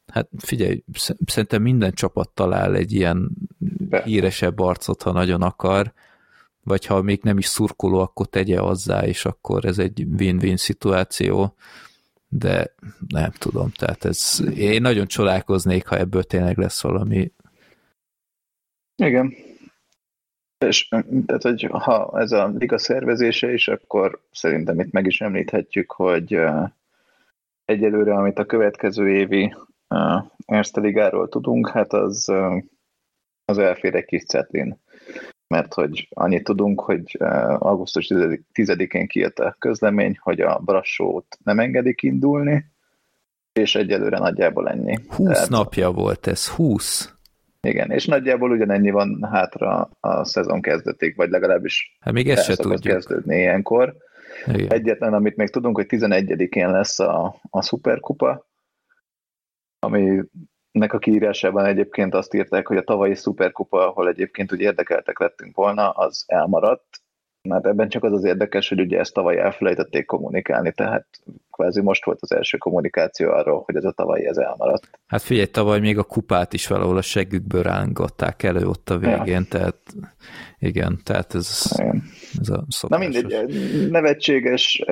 hát 0.08 0.30
figyelj, 0.38 0.84
szerintem 1.26 1.62
minden 1.62 1.92
csapat 1.92 2.30
talál 2.30 2.76
egy 2.76 2.94
ilyen 2.94 3.30
Be. 3.90 4.02
híresebb 4.04 4.60
arcot, 4.60 5.02
ha 5.02 5.12
nagyon 5.12 5.42
akar, 5.42 5.94
vagy 6.64 6.86
ha 6.86 7.02
még 7.02 7.20
nem 7.24 7.38
is 7.38 7.46
szurkoló, 7.46 8.00
akkor 8.00 8.28
tegye 8.28 8.62
azzá, 8.62 9.06
és 9.06 9.26
akkor 9.26 9.66
ez 9.66 9.78
egy 9.78 10.06
win-win 10.18 10.58
szituáció 10.58 11.56
de 12.40 12.74
nem 13.08 13.32
tudom, 13.32 13.72
tehát 13.72 14.06
ez, 14.06 14.42
én 14.56 14.82
nagyon 14.82 15.08
csodálkoznék, 15.08 15.88
ha 15.88 15.98
ebből 15.98 16.24
tényleg 16.24 16.58
lesz 16.58 16.82
valami. 16.82 17.32
Igen. 18.96 19.34
És 20.66 20.88
tehát, 21.26 21.42
hogy 21.42 21.68
ha 21.72 22.20
ez 22.20 22.32
a 22.32 22.48
liga 22.48 22.78
szervezése 22.78 23.54
is, 23.54 23.68
akkor 23.68 24.22
szerintem 24.32 24.80
itt 24.80 24.92
meg 24.92 25.06
is 25.06 25.22
említhetjük, 25.22 25.92
hogy 25.92 26.40
egyelőre, 27.66 28.14
amit 28.14 28.40
a 28.40 28.46
következő 28.46 29.10
évi 29.10 29.56
Erste 30.46 30.82
Ligáról 30.82 31.30
tudunk, 31.30 31.70
hát 31.70 31.94
az, 31.94 32.32
az 33.46 33.58
elfér 33.58 33.96
egy 33.96 34.06
kis 34.06 34.24
cetlin 34.24 34.80
mert 35.48 35.74
hogy 35.74 36.08
annyit 36.10 36.44
tudunk, 36.44 36.82
hogy 36.82 37.16
eh, 37.20 37.62
augusztus 37.62 38.08
10-én 38.54 39.08
kijött 39.08 39.40
a 39.40 39.56
közlemény, 39.60 40.18
hogy 40.22 40.42
a 40.42 40.60
Brassót 40.60 41.38
nem 41.44 41.60
engedik 41.60 42.02
indulni, 42.02 42.66
és 43.54 43.76
egyelőre 43.76 44.18
nagyjából 44.18 44.70
ennyi. 44.70 44.98
20 45.10 45.32
Tehát, 45.32 45.50
napja 45.50 45.92
volt 45.92 46.28
ez, 46.28 46.48
20. 46.48 47.14
Igen, 47.62 47.92
és 47.92 48.06
nagyjából 48.06 48.52
ugyanennyi 48.52 48.90
van 48.90 49.28
hátra 49.32 49.90
a 50.00 50.24
szezon 50.24 50.62
kezdetig, 50.62 51.16
vagy 51.16 51.30
legalábbis 51.30 51.98
hát 52.00 52.14
még 52.14 52.30
ezt 52.30 52.44
se 52.44 52.56
tudjuk. 52.56 52.82
kezdődni 52.82 53.36
ilyenkor. 53.36 53.96
Igen. 54.46 54.72
Egyetlen, 54.72 55.14
amit 55.14 55.36
még 55.36 55.50
tudunk, 55.50 55.76
hogy 55.76 55.86
11-én 55.90 56.72
lesz 56.72 57.00
a, 57.00 57.36
a 57.50 57.62
szuperkupa, 57.62 58.48
ami 59.80 60.24
nek 60.80 60.94
a 60.94 61.00
kiírásában 61.00 61.66
egyébként 61.66 62.14
azt 62.14 62.34
írták, 62.34 62.68
hogy 62.68 62.78
a 62.78 62.84
tavalyi 62.84 63.16
szuperkupa, 63.16 63.88
ahol 63.88 64.08
egyébként 64.08 64.54
úgy 64.54 64.60
érdekeltek 64.60 65.20
lettünk 65.20 65.56
volna, 65.56 65.90
az 65.90 66.24
elmaradt, 66.28 67.02
mert 67.46 67.68
ebben 67.68 67.90
csak 67.90 68.04
az 68.04 68.12
az 68.12 68.24
érdekes, 68.24 68.70
hogy 68.70 68.80
ugye 68.80 69.00
ezt 69.00 69.14
tavaly 69.14 69.38
elfelejtették 69.38 70.06
kommunikálni, 70.06 70.72
tehát 70.72 71.06
kvázi 71.52 71.82
most 71.82 72.06
volt 72.06 72.22
az 72.22 72.32
első 72.32 72.58
kommunikáció 72.58 73.30
arról, 73.30 73.64
hogy 73.66 73.76
ez 73.76 73.84
a 73.84 73.92
tavalyi 73.92 74.26
ez 74.26 74.38
elmaradt. 74.38 74.90
Hát 75.08 75.22
figyelj, 75.22 75.46
tavaly 75.46 75.80
még 75.80 75.98
a 75.98 76.04
kupát 76.04 76.54
is 76.54 76.68
valahol 76.68 76.98
a 76.98 77.02
seggükből 77.02 77.64
rángatták 77.64 78.44
elő 78.44 78.66
ott 78.66 78.90
a 78.90 78.98
végén, 78.98 79.28
ja. 79.28 79.46
tehát 79.50 79.78
igen, 80.60 81.00
tehát 81.04 81.36
ez, 81.36 81.72
igen. 81.78 82.04
ez 82.40 82.50
a 82.50 82.66
szokásos. 82.70 82.90
Na 82.90 82.98
mindegy, 82.98 83.90
nevetséges 83.90 84.84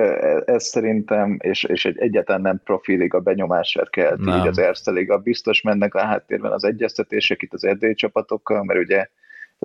ez 0.44 0.64
szerintem, 0.64 1.38
és, 1.40 1.64
és 1.64 1.84
egy 1.84 1.98
egyáltalán 1.98 2.40
nem 2.40 2.60
profiliga 2.64 3.20
benyomását 3.20 3.90
kell 3.90 4.18
így 4.20 4.46
az 4.46 4.58
Erste 4.58 4.90
Liga. 4.90 5.18
Biztos 5.18 5.62
mennek 5.62 5.94
a 5.94 6.04
háttérben 6.04 6.52
az 6.52 6.64
egyeztetések 6.64 7.42
itt 7.42 7.52
az 7.52 7.64
erdélyi 7.64 7.94
csapatokkal, 7.94 8.64
mert 8.64 8.80
ugye 8.80 9.08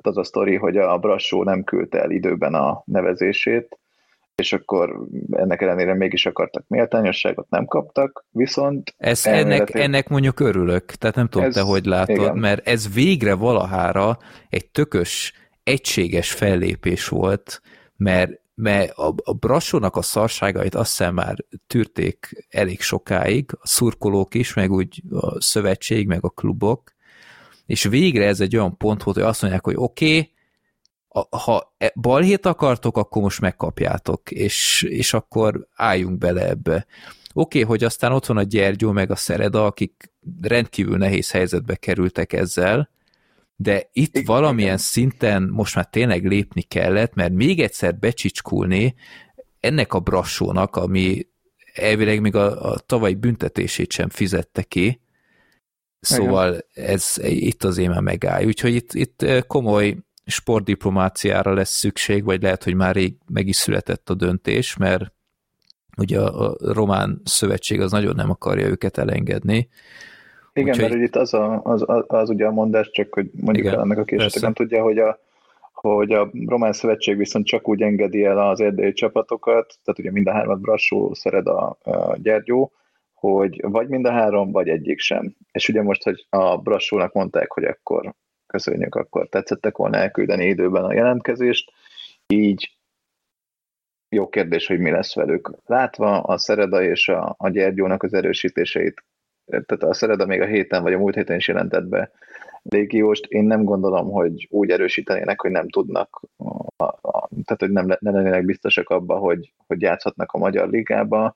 tehát 0.01 0.17
az 0.17 0.17
a 0.17 0.23
sztori, 0.23 0.55
hogy 0.55 0.77
a 0.77 0.97
Brassó 0.97 1.43
nem 1.43 1.63
küldte 1.63 2.01
el 2.01 2.11
időben 2.11 2.53
a 2.53 2.83
nevezését, 2.85 3.79
és 4.35 4.53
akkor 4.53 5.07
ennek 5.31 5.61
ellenére 5.61 5.93
mégis 5.93 6.25
akartak 6.25 6.63
méltányosságot, 6.67 7.49
nem 7.49 7.65
kaptak, 7.65 8.25
viszont... 8.31 8.93
Ez, 8.97 9.25
ennek, 9.25 9.73
ennek 9.73 10.09
mondjuk 10.09 10.39
örülök, 10.39 10.85
tehát 10.85 11.15
nem 11.15 11.27
tudom, 11.27 11.47
ez, 11.47 11.53
te 11.53 11.61
hogy 11.61 11.85
látod, 11.85 12.15
igen. 12.15 12.37
mert 12.37 12.67
ez 12.67 12.93
végre 12.93 13.33
valahára 13.33 14.17
egy 14.49 14.69
tökös, 14.69 15.33
egységes 15.63 16.31
fellépés 16.31 17.07
volt, 17.07 17.61
mert, 17.95 18.31
mert 18.55 18.91
a, 18.91 19.13
a 19.23 19.33
Brassónak 19.33 19.95
a 19.95 20.01
szarságait 20.01 20.75
azt 20.75 20.97
hiszem 20.97 21.13
már 21.13 21.35
tűrték 21.67 22.45
elég 22.49 22.81
sokáig, 22.81 23.49
a 23.51 23.67
szurkolók 23.67 24.35
is, 24.35 24.53
meg 24.53 24.71
úgy 24.71 25.03
a 25.11 25.41
szövetség, 25.41 26.07
meg 26.07 26.23
a 26.23 26.29
klubok, 26.29 26.91
és 27.69 27.83
végre 27.83 28.25
ez 28.25 28.39
egy 28.39 28.55
olyan 28.55 28.77
pont 28.77 29.03
volt, 29.03 29.17
hogy 29.17 29.25
azt 29.25 29.41
mondják, 29.41 29.65
hogy 29.65 29.75
oké, 29.77 30.33
okay, 31.07 31.29
ha 31.29 31.73
e, 31.77 31.91
balhét 31.95 32.45
akartok, 32.45 32.97
akkor 32.97 33.21
most 33.21 33.41
megkapjátok, 33.41 34.31
és, 34.31 34.81
és 34.89 35.13
akkor 35.13 35.67
álljunk 35.75 36.17
bele 36.17 36.47
ebbe. 36.47 36.75
Oké, 36.75 36.87
okay, 37.33 37.61
hogy 37.61 37.83
aztán 37.83 38.11
ott 38.11 38.25
van 38.25 38.37
a 38.37 38.43
Gyergyó 38.43 38.91
meg 38.91 39.11
a 39.11 39.15
Szereda, 39.15 39.65
akik 39.65 40.11
rendkívül 40.41 40.97
nehéz 40.97 41.31
helyzetbe 41.31 41.75
kerültek 41.75 42.33
ezzel, 42.33 42.89
de 43.55 43.89
itt 43.93 44.15
Igen. 44.15 44.25
valamilyen 44.25 44.77
szinten 44.77 45.43
most 45.43 45.75
már 45.75 45.89
tényleg 45.89 46.25
lépni 46.25 46.61
kellett, 46.61 47.13
mert 47.13 47.33
még 47.33 47.59
egyszer 47.59 47.95
becsicskulni 47.95 48.95
ennek 49.59 49.93
a 49.93 49.99
brassónak, 49.99 50.75
ami 50.75 51.27
elvileg 51.73 52.21
még 52.21 52.35
a, 52.35 52.71
a 52.71 52.79
tavalyi 52.79 53.15
büntetését 53.15 53.91
sem 53.91 54.09
fizette 54.09 54.63
ki, 54.63 55.01
Szóval 55.99 56.57
ez 56.73 57.15
itt 57.21 57.63
az 57.63 57.77
éme 57.77 57.99
megáll. 57.99 58.45
Úgyhogy 58.45 58.75
itt, 58.75 58.93
itt 58.93 59.25
komoly 59.47 59.97
sportdiplomáciára 60.25 61.53
lesz 61.53 61.77
szükség, 61.77 62.23
vagy 62.23 62.41
lehet, 62.41 62.63
hogy 62.63 62.75
már 62.75 62.95
rég 62.95 63.13
meg 63.33 63.47
is 63.47 63.55
született 63.55 64.09
a 64.09 64.13
döntés, 64.13 64.77
mert 64.77 65.13
ugye 65.97 66.19
a, 66.19 66.55
román 66.59 67.21
szövetség 67.23 67.81
az 67.81 67.91
nagyon 67.91 68.15
nem 68.15 68.29
akarja 68.29 68.67
őket 68.67 68.97
elengedni. 68.97 69.69
Igen, 70.53 70.73
Úgyhogy... 70.73 70.89
mert 70.89 71.01
itt 71.01 71.15
az, 71.15 71.33
a, 71.33 71.61
az, 71.63 71.83
az, 71.85 72.03
az 72.07 72.29
ugye 72.29 72.45
a 72.45 72.51
mondás, 72.51 72.91
csak 72.91 73.13
hogy 73.13 73.29
mondjuk 73.33 73.65
Igen, 73.65 73.77
el 73.77 73.83
ennek 73.83 73.97
a 73.97 74.03
később 74.03 74.41
nem 74.41 74.53
tudja, 74.53 74.83
hogy 74.83 74.97
a, 74.97 75.19
hogy 75.73 76.11
a 76.11 76.29
Román 76.45 76.73
Szövetség 76.73 77.17
viszont 77.17 77.45
csak 77.45 77.67
úgy 77.67 77.81
engedi 77.81 78.23
el 78.23 78.49
az 78.49 78.61
erdélyi 78.61 78.93
csapatokat, 78.93 79.77
tehát 79.83 79.99
ugye 79.99 80.11
mind 80.11 80.27
a 80.27 80.31
hármat 80.31 80.59
Brassó, 80.59 81.13
Szered 81.13 81.47
a, 81.47 81.77
a 81.83 82.17
Gyergyó, 82.17 82.71
hogy 83.19 83.61
vagy 83.61 83.87
mind 83.87 84.05
a 84.05 84.11
három, 84.11 84.51
vagy 84.51 84.69
egyik 84.69 84.99
sem. 84.99 85.35
És 85.51 85.69
ugye 85.69 85.81
most, 85.81 86.03
hogy 86.03 86.25
a 86.29 86.57
Brassónak 86.57 87.13
mondták, 87.13 87.51
hogy 87.51 87.63
akkor 87.63 88.13
köszönjük, 88.47 88.95
akkor 88.95 89.29
tetszettek 89.29 89.77
volna 89.77 89.97
elküldeni 89.97 90.45
időben 90.45 90.83
a 90.83 90.93
jelentkezést, 90.93 91.71
így 92.27 92.77
jó 94.09 94.29
kérdés, 94.29 94.67
hogy 94.67 94.79
mi 94.79 94.91
lesz 94.91 95.15
velük. 95.15 95.51
Látva 95.65 96.21
a 96.21 96.37
Szereda 96.37 96.83
és 96.83 97.07
a, 97.07 97.35
a 97.37 97.49
Gyergyónak 97.49 98.03
az 98.03 98.13
erősítéseit, 98.13 99.03
tehát 99.45 99.83
a 99.83 99.93
Szereda 99.93 100.25
még 100.25 100.41
a 100.41 100.45
héten 100.45 100.83
vagy 100.83 100.93
a 100.93 100.97
múlt 100.97 101.15
héten 101.15 101.37
is 101.37 101.47
jelentett 101.47 101.85
be 101.85 102.11
légióst, 102.61 103.25
én 103.25 103.43
nem 103.43 103.63
gondolom, 103.63 104.11
hogy 104.11 104.47
úgy 104.49 104.69
erősítenének, 104.69 105.41
hogy 105.41 105.51
nem 105.51 105.69
tudnak, 105.69 106.21
a, 106.77 106.83
a, 106.83 107.29
tehát 107.45 107.59
hogy 107.59 107.71
nem, 107.71 107.85
nem 107.85 108.13
lennének 108.13 108.45
biztosak 108.45 108.89
abba, 108.89 109.17
hogy, 109.17 109.53
hogy 109.67 109.81
játszhatnak 109.81 110.31
a 110.31 110.37
Magyar 110.37 110.69
Ligába, 110.69 111.35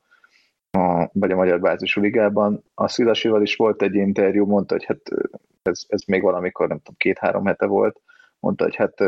a, 0.77 1.09
vagy 1.13 1.31
a 1.31 1.35
Magyar 1.35 1.59
Bázisú 1.59 2.01
Ligában. 2.01 2.63
A 2.73 2.87
Szilasival 2.87 3.41
is 3.41 3.55
volt 3.55 3.81
egy 3.81 3.95
interjú, 3.95 4.45
mondta, 4.45 4.73
hogy 4.73 4.85
hát 4.85 5.01
ez, 5.61 5.83
ez 5.87 6.01
még 6.07 6.21
valamikor, 6.21 6.67
nem 6.67 6.77
tudom, 6.77 6.95
két-három 6.97 7.45
hete 7.45 7.65
volt, 7.65 8.01
mondta, 8.39 8.63
hogy 8.63 8.75
hát 8.75 9.01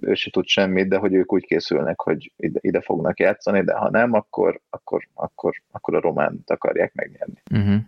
ő 0.00 0.14
se 0.14 0.30
tud 0.30 0.46
semmit, 0.46 0.88
de 0.88 0.96
hogy 0.96 1.14
ők 1.14 1.32
úgy 1.32 1.44
készülnek, 1.44 2.00
hogy 2.00 2.32
ide, 2.36 2.58
ide 2.62 2.80
fognak 2.80 3.18
játszani, 3.18 3.62
de 3.62 3.74
ha 3.74 3.90
nem, 3.90 4.12
akkor, 4.12 4.60
akkor, 4.70 5.08
akkor, 5.14 5.54
akkor 5.70 5.94
a 5.94 6.00
románt 6.00 6.50
akarják 6.50 6.94
megnyerni. 6.94 7.42
Uh-huh. 7.52 7.80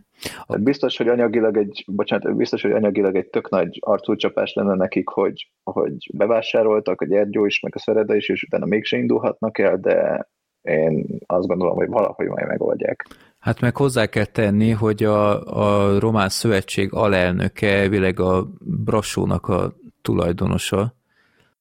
Tehát 0.46 0.62
biztos, 0.62 0.96
hogy 0.96 1.08
anyagilag 1.08 1.56
egy, 1.56 1.84
bocsánat, 1.86 2.36
biztos, 2.36 2.62
hogy 2.62 2.72
anyagilag 2.72 3.16
egy 3.16 3.26
tök 3.26 3.50
nagy 3.50 3.78
arcúcsapás 3.80 4.52
lenne 4.54 4.74
nekik, 4.74 5.08
hogy, 5.08 5.50
hogy 5.62 6.10
bevásároltak, 6.12 7.00
a 7.00 7.06
Gyergyó 7.06 7.46
is, 7.46 7.60
meg 7.60 7.74
a 7.74 7.78
Szereda 7.78 8.14
is, 8.14 8.28
és 8.28 8.42
utána 8.42 8.66
mégse 8.66 8.96
indulhatnak 8.96 9.58
el, 9.58 9.76
de 9.76 10.28
én 10.62 11.06
azt 11.26 11.46
gondolom, 11.46 11.76
hogy 11.76 11.88
valahogy 11.88 12.26
majd 12.26 12.46
megoldják. 12.46 13.06
Hát 13.38 13.60
meg 13.60 13.76
hozzá 13.76 14.06
kell 14.06 14.24
tenni, 14.24 14.70
hogy 14.70 15.04
a, 15.04 15.44
a 15.46 15.98
Román 15.98 16.28
Szövetség 16.28 16.92
alelnöke 16.92 17.76
elvileg 17.76 18.20
a 18.20 18.48
Brassónak 18.60 19.48
a 19.48 19.72
tulajdonosa. 20.02 20.94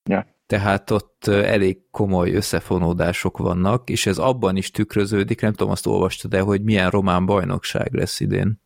Ja. 0.03 0.25
Tehát 0.45 0.91
ott 0.91 1.27
elég 1.27 1.77
komoly 1.91 2.31
összefonódások 2.31 3.37
vannak, 3.37 3.89
és 3.89 4.05
ez 4.05 4.17
abban 4.17 4.55
is 4.55 4.71
tükröződik, 4.71 5.41
nem 5.41 5.53
tudom, 5.53 5.71
azt 5.71 5.87
olvastad 5.87 6.31
de 6.31 6.39
hogy 6.39 6.61
milyen 6.61 6.89
román 6.89 7.25
bajnokság 7.25 7.93
lesz 7.93 8.19
idén? 8.19 8.61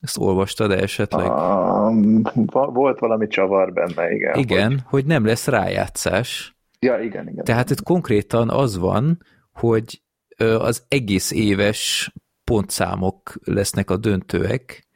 Ezt 0.00 0.18
olvastad-e 0.18 0.76
esetleg? 0.76 1.30
Um, 1.30 2.22
volt 2.50 2.98
valami 2.98 3.26
csavar 3.26 3.72
benne, 3.72 4.12
igen. 4.12 4.38
Igen, 4.38 4.70
hogy, 4.70 4.82
hogy 4.84 5.04
nem 5.04 5.24
lesz 5.24 5.46
rájátszás. 5.46 6.56
Ja, 6.84 6.98
igen, 6.98 7.28
igen. 7.28 7.44
Tehát 7.44 7.70
itt 7.70 7.82
konkrétan 7.82 8.50
az 8.50 8.78
van, 8.78 9.22
hogy 9.52 10.02
az 10.38 10.84
egész 10.88 11.30
éves 11.30 12.12
pontszámok 12.44 13.32
lesznek 13.44 13.90
a 13.90 13.96
döntőek, 13.96 14.86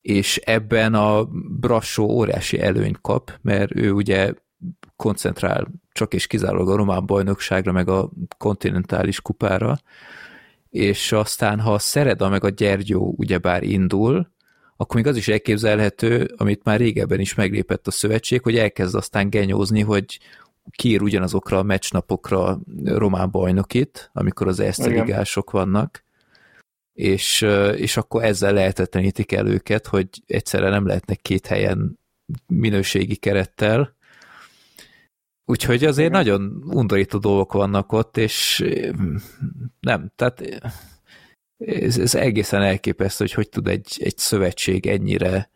és 0.00 0.36
ebben 0.36 0.94
a 0.94 1.24
Brassó 1.60 2.04
óriási 2.04 2.60
előnyt 2.60 3.00
kap, 3.00 3.32
mert 3.42 3.76
ő 3.76 3.92
ugye 3.92 4.32
koncentrál 4.96 5.68
csak 5.92 6.14
és 6.14 6.26
kizárólag 6.26 6.68
a 6.68 6.76
román 6.76 7.06
bajnokságra, 7.06 7.72
meg 7.72 7.88
a 7.88 8.10
kontinentális 8.38 9.20
kupára, 9.20 9.78
és 10.70 11.12
aztán 11.12 11.60
ha 11.60 11.72
a 11.72 11.78
Szereda 11.78 12.28
meg 12.28 12.44
a 12.44 12.48
Gyergyó 12.48 13.14
ugyebár 13.16 13.62
indul, 13.62 14.30
akkor 14.76 14.96
még 14.96 15.06
az 15.06 15.16
is 15.16 15.28
elképzelhető, 15.28 16.34
amit 16.36 16.64
már 16.64 16.78
régebben 16.78 17.20
is 17.20 17.34
meglépett 17.34 17.86
a 17.86 17.90
szövetség, 17.90 18.42
hogy 18.42 18.56
elkezd 18.56 18.94
aztán 18.94 19.30
genyózni, 19.30 19.80
hogy 19.80 20.18
kiír 20.70 21.02
ugyanazokra 21.02 21.58
a 21.58 21.62
meccsnapokra 21.62 22.58
román 22.84 23.30
bajnokit, 23.30 24.10
amikor 24.12 24.48
az 24.48 24.60
eszteligások 24.60 25.50
vannak, 25.50 26.04
és, 26.92 27.40
és 27.76 27.96
akkor 27.96 28.24
ezzel 28.24 28.52
lehetetlenítik 28.52 29.32
el 29.32 29.46
őket, 29.46 29.86
hogy 29.86 30.08
egyszerre 30.26 30.68
nem 30.68 30.86
lehetnek 30.86 31.20
két 31.20 31.46
helyen 31.46 31.98
minőségi 32.46 33.16
kerettel. 33.16 33.94
Úgyhogy 35.44 35.84
azért 35.84 36.08
Igen. 36.08 36.18
nagyon 36.20 36.62
undorító 36.66 37.18
dolgok 37.18 37.52
vannak 37.52 37.92
ott, 37.92 38.16
és 38.16 38.64
nem, 39.80 40.12
tehát 40.16 40.62
ez, 41.58 41.98
ez 41.98 42.14
egészen 42.14 42.62
elképesztő, 42.62 43.24
hogy 43.24 43.34
hogy 43.34 43.48
tud 43.48 43.68
egy, 43.68 43.96
egy 43.98 44.18
szövetség 44.18 44.86
ennyire 44.86 45.50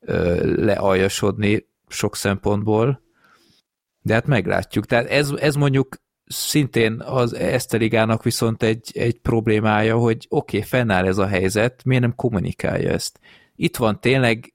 ö, 0.00 0.54
lealjasodni 0.64 1.66
sok 1.88 2.16
szempontból, 2.16 3.05
de 4.06 4.14
hát 4.14 4.26
meglátjuk. 4.26 4.86
Tehát 4.86 5.06
ez, 5.06 5.30
ez 5.30 5.54
mondjuk 5.54 5.96
szintén 6.26 7.00
az 7.00 7.34
Eszteligának 7.34 8.22
viszont 8.22 8.62
egy, 8.62 8.90
egy 8.94 9.18
problémája, 9.18 9.96
hogy 9.96 10.26
oké, 10.28 10.56
okay, 10.56 10.68
fennáll 10.68 11.06
ez 11.06 11.18
a 11.18 11.26
helyzet, 11.26 11.84
miért 11.84 12.02
nem 12.02 12.14
kommunikálja 12.14 12.90
ezt? 12.90 13.20
Itt 13.54 13.76
van 13.76 14.00
tényleg 14.00 14.54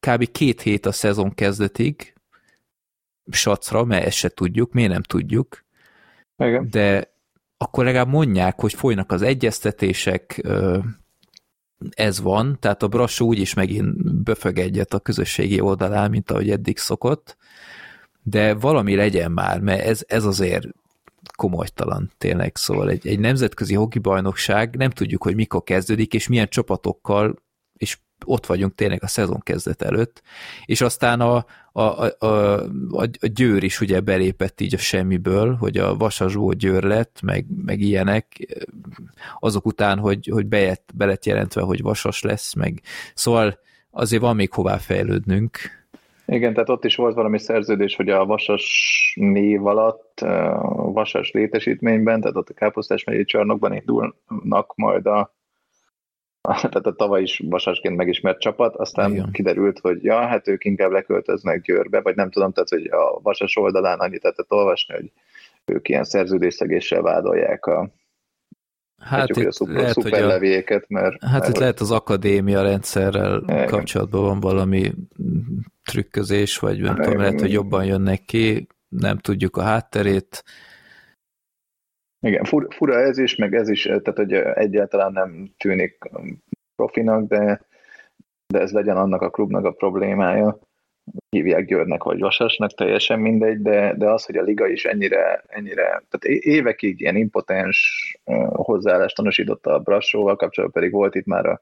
kb. 0.00 0.30
két 0.30 0.60
hét 0.60 0.86
a 0.86 0.92
szezon 0.92 1.34
kezdetig, 1.34 2.14
sacra, 3.30 3.84
mert 3.84 4.06
ezt 4.06 4.16
se 4.16 4.28
tudjuk, 4.28 4.72
miért 4.72 4.92
nem 4.92 5.02
tudjuk, 5.02 5.64
Igen. 6.36 6.68
de 6.70 7.14
akkor 7.56 7.84
legalább 7.84 8.08
mondják, 8.08 8.60
hogy 8.60 8.74
folynak 8.74 9.12
az 9.12 9.22
egyeztetések, 9.22 10.42
ez 11.90 12.20
van, 12.20 12.56
tehát 12.60 12.82
a 12.82 12.88
Brassó 12.88 13.26
úgyis 13.26 13.54
megint 13.54 14.22
böfög 14.22 14.58
egyet 14.58 14.94
a 14.94 15.00
közösségi 15.00 15.60
oldalán, 15.60 16.10
mint 16.10 16.30
ahogy 16.30 16.50
eddig 16.50 16.78
szokott, 16.78 17.36
de 18.28 18.54
valami 18.54 18.94
legyen 18.94 19.32
már, 19.32 19.60
mert 19.60 19.82
ez, 19.82 20.04
ez 20.06 20.24
azért 20.24 20.66
komolytalan 21.36 22.12
tényleg, 22.18 22.56
szóval 22.56 22.90
egy, 22.90 23.06
egy 23.06 23.18
nemzetközi 23.18 23.74
hokibajnokság, 23.74 24.76
nem 24.76 24.90
tudjuk, 24.90 25.22
hogy 25.22 25.34
mikor 25.34 25.62
kezdődik, 25.62 26.14
és 26.14 26.28
milyen 26.28 26.48
csapatokkal, 26.48 27.42
és 27.76 27.98
ott 28.24 28.46
vagyunk 28.46 28.74
tényleg 28.74 29.02
a 29.02 29.06
szezon 29.06 29.40
kezdet 29.40 29.82
előtt, 29.82 30.22
és 30.64 30.80
aztán 30.80 31.20
a, 31.20 31.46
a, 31.72 31.80
a, 31.80 32.14
a, 32.26 32.62
a 33.20 33.26
Győr 33.26 33.62
is 33.62 33.80
ugye 33.80 34.00
belépett 34.00 34.60
így 34.60 34.74
a 34.74 34.78
semmiből, 34.78 35.54
hogy 35.54 35.76
a 35.76 35.96
Vasasból 35.96 36.54
Győr 36.54 36.82
lett, 36.82 37.20
meg, 37.22 37.46
meg 37.64 37.80
ilyenek, 37.80 38.56
azok 39.38 39.66
után, 39.66 39.98
hogy, 39.98 40.28
hogy 40.32 40.46
bejött, 40.46 40.90
be 40.94 41.18
jelentve, 41.22 41.62
hogy 41.62 41.82
Vasas 41.82 42.22
lesz, 42.22 42.54
meg 42.54 42.82
szóval 43.14 43.58
azért 43.90 44.22
van 44.22 44.36
még 44.36 44.52
hová 44.52 44.76
fejlődnünk. 44.76 45.58
Igen, 46.26 46.52
tehát 46.52 46.68
ott 46.68 46.84
is 46.84 46.96
volt 46.96 47.14
valami 47.14 47.38
szerződés, 47.38 47.96
hogy 47.96 48.08
a 48.08 48.24
Vasas 48.24 49.12
név 49.20 49.66
alatt, 49.66 50.20
a 50.20 50.92
Vasas 50.92 51.30
létesítményben, 51.30 52.20
tehát 52.20 52.36
ott 52.36 52.48
a 52.48 52.54
Káposztás 52.54 53.04
megyei 53.04 53.24
csarnokban 53.24 53.74
indulnak 53.74 54.74
majd 54.74 55.06
a 55.06 55.34
tehát 56.46 56.86
a 56.86 56.94
tavaly 56.94 57.22
is 57.22 57.42
vasasként 57.48 57.96
megismert 57.96 58.40
csapat, 58.40 58.76
aztán 58.76 59.10
Igen. 59.10 59.30
kiderült, 59.32 59.78
hogy 59.78 60.04
ja, 60.04 60.26
hát 60.26 60.48
ők 60.48 60.64
inkább 60.64 60.90
leköltöznek 60.90 61.60
Győrbe, 61.60 62.00
vagy 62.00 62.14
nem 62.14 62.30
tudom, 62.30 62.52
tehát 62.52 62.68
hogy 62.68 62.86
a 62.86 63.20
vasas 63.22 63.56
oldalán 63.56 63.98
annyit 63.98 64.22
lehetett 64.22 64.52
olvasni, 64.52 64.94
hogy 64.94 65.12
ők 65.64 65.88
ilyen 65.88 66.04
szerződésszegéssel 66.04 67.02
vádolják 67.02 67.66
a 67.66 67.90
Hát 68.98 69.28
itt 69.28 69.46
a 69.46 69.72
lehet, 69.72 69.94
hogy 69.94 70.12
a, 70.12 70.84
mert... 70.88 71.24
Hát 71.24 71.32
mert 71.32 71.48
itt 71.48 71.56
lehet 71.56 71.80
az 71.80 71.90
akadémia 71.90 72.62
rendszerrel 72.62 73.42
igen. 73.42 73.66
kapcsolatban 73.66 74.22
van 74.22 74.40
valami 74.40 74.92
trükközés, 75.84 76.58
vagy 76.58 76.80
nem 76.80 76.96
tudom, 76.96 77.18
lehet, 77.18 77.40
hogy 77.40 77.52
jobban 77.52 77.84
jönnek 77.84 78.24
ki, 78.24 78.66
nem 78.88 79.18
tudjuk 79.18 79.56
a 79.56 79.62
hátterét, 79.62 80.44
igen, 82.26 82.44
fura, 82.44 82.66
fura 82.70 83.00
ez 83.00 83.18
is, 83.18 83.36
meg 83.36 83.54
ez 83.54 83.68
is, 83.68 83.82
tehát 83.82 84.16
hogy 84.16 84.32
egyáltalán 84.32 85.12
nem 85.12 85.54
tűnik 85.56 85.98
profinak, 86.76 87.28
de, 87.28 87.60
de 88.46 88.60
ez 88.60 88.72
legyen 88.72 88.96
annak 88.96 89.20
a 89.20 89.30
klubnak 89.30 89.64
a 89.64 89.72
problémája. 89.72 90.58
Hívják 91.30 91.64
Győrnek 91.64 92.02
vagy 92.02 92.18
Vasasnak, 92.18 92.74
teljesen 92.74 93.20
mindegy, 93.20 93.62
de, 93.62 93.94
de 93.96 94.10
az, 94.10 94.24
hogy 94.24 94.36
a 94.36 94.42
liga 94.42 94.66
is 94.66 94.84
ennyire, 94.84 95.44
ennyire 95.46 95.82
tehát 95.82 96.24
évekig 96.24 97.00
ilyen 97.00 97.16
impotens 97.16 98.18
hozzáállást 98.52 99.16
tanúsította 99.16 99.74
a 99.74 99.78
Brassóval 99.78 100.36
kapcsolatban, 100.36 100.82
pedig 100.82 100.96
volt 100.96 101.14
itt 101.14 101.26
már 101.26 101.46
a 101.46 101.60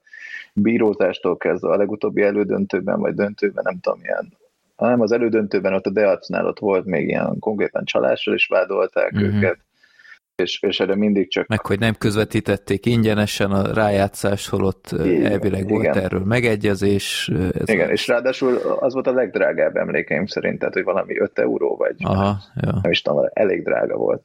bírózástól 0.53 1.37
kezdve 1.37 1.71
a 1.71 1.77
legutóbbi 1.77 2.23
elődöntőben, 2.23 3.01
vagy 3.01 3.15
döntőben, 3.15 3.65
nem 3.67 3.81
tudom, 3.81 4.01
ilyen 4.03 4.33
hanem 4.77 5.01
az 5.01 5.13
elődöntőben 5.13 5.75
ott 5.75 5.87
a 5.87 5.91
Deacnál 5.91 6.47
ott 6.47 6.59
volt 6.59 6.85
még 6.85 7.09
ilyen 7.09 7.39
konkrétan 7.39 7.85
csalással 7.85 8.35
is 8.35 8.47
vádolták 8.47 9.13
uh-huh. 9.13 9.35
őket, 9.35 9.59
és, 10.37 10.63
és 10.63 10.81
erre 10.81 10.97
mindig 10.97 11.31
csak... 11.31 11.47
Meg, 11.47 11.67
hogy 11.67 11.79
nem 11.79 11.95
közvetítették 11.95 12.87
ingyenesen 12.87 13.51
a 13.51 13.73
rájátszás, 13.75 14.49
holott 14.49 14.91
igen, 15.05 15.33
elvileg 15.33 15.69
volt 15.69 15.83
igen. 15.83 15.99
erről 15.99 16.25
megegyezés. 16.25 17.31
Ez 17.59 17.69
igen, 17.69 17.91
és 17.91 18.07
ráadásul 18.07 18.57
az 18.57 18.93
volt 18.93 19.07
a 19.07 19.13
legdrágább 19.13 19.77
emlékeim 19.77 20.27
szerint, 20.27 20.59
tehát 20.59 20.75
hogy 20.75 20.85
valami 20.85 21.19
5 21.19 21.39
euró, 21.39 21.77
vagy 21.77 21.95
Aha, 21.99 22.37
ja. 22.55 22.79
nem 22.83 22.91
is 22.91 23.03
tudom, 23.03 23.29
elég 23.33 23.63
drága 23.63 23.97
volt. 23.97 24.25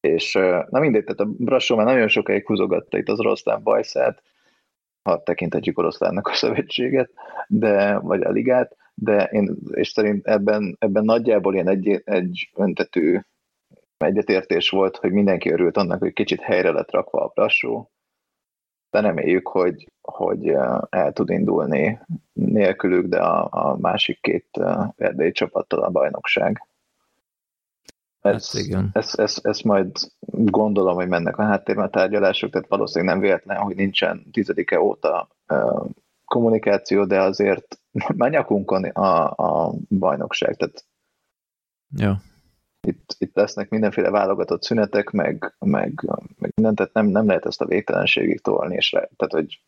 És 0.00 0.32
na 0.68 0.78
mindegy, 0.80 1.04
tehát 1.04 1.20
a 1.20 1.28
Brassó 1.38 1.76
már 1.76 1.86
nagyon 1.86 2.08
sokáig 2.08 2.46
húzogatta 2.46 2.98
itt 2.98 3.08
az 3.08 3.18
oroszlán 3.18 3.62
bajszát, 3.62 4.22
ha 5.02 5.22
tekintetjük 5.22 5.78
oroszlánnak 5.78 6.26
a 6.28 6.34
szövetséget, 6.34 7.10
de, 7.48 7.98
vagy 7.98 8.22
a 8.22 8.30
ligát, 8.30 8.76
de 8.94 9.24
én, 9.24 9.56
és 9.70 9.88
szerint 9.88 10.26
ebben, 10.26 10.76
ebben 10.78 11.04
nagyjából 11.04 11.54
ilyen 11.54 11.68
egy, 11.68 12.02
egy 12.04 12.50
öntetű 12.54 13.20
egyetértés 14.02 14.70
volt, 14.70 14.96
hogy 14.96 15.12
mindenki 15.12 15.50
örült 15.50 15.76
annak, 15.76 15.98
hogy 15.98 16.12
kicsit 16.12 16.40
helyre 16.40 16.70
lett 16.70 16.90
rakva 16.90 17.24
a 17.24 17.30
Brassó, 17.34 17.90
de 18.90 19.00
reméljük, 19.00 19.48
hogy, 19.48 19.92
hogy 20.00 20.48
eh, 20.48 20.78
el 20.90 21.12
tud 21.12 21.30
indulni 21.30 22.00
nélkülük, 22.32 23.06
de 23.06 23.18
a, 23.18 23.48
a 23.50 23.76
másik 23.76 24.20
két 24.20 24.48
eh, 24.52 24.88
erdélyi 24.96 25.32
csapattal 25.32 25.82
a 25.82 25.90
bajnokság. 25.90 26.66
Ez, 28.20 28.52
hát 28.52 28.62
igen. 28.62 28.90
Ez, 28.92 29.14
ez, 29.16 29.36
ez 29.42 29.60
majd 29.60 29.90
gondolom, 30.26 30.94
hogy 30.94 31.08
mennek 31.08 31.38
a 31.38 31.42
háttérben 31.42 31.84
a 31.84 31.90
tárgyalások, 31.90 32.50
tehát 32.50 32.68
valószínűleg 32.68 33.14
nem 33.14 33.22
véletlen, 33.22 33.56
hogy 33.56 33.76
nincsen 33.76 34.30
tizedike 34.30 34.80
óta 34.80 35.28
uh, 35.48 35.90
kommunikáció, 36.24 37.04
de 37.04 37.20
azért 37.20 37.80
már 38.16 38.30
nyakunkon 38.30 38.84
a, 38.84 39.30
a 39.30 39.74
bajnokság, 39.88 40.56
tehát 40.56 40.84
ja 41.96 42.20
itt, 42.86 43.14
itt 43.18 43.36
lesznek 43.36 43.68
mindenféle 43.68 44.10
válogatott 44.10 44.62
szünetek, 44.62 45.10
meg, 45.10 45.54
meg, 45.58 46.00
meg 46.38 46.52
minden, 46.54 46.74
tehát 46.74 46.92
nem, 46.92 47.06
nem 47.06 47.26
lehet 47.26 47.46
ezt 47.46 47.60
a 47.60 47.66
végtelenségig 47.66 48.40
tolni, 48.40 48.74
és 48.74 48.90
le, 48.90 49.08
tehát, 49.16 49.32
hogy 49.32 49.60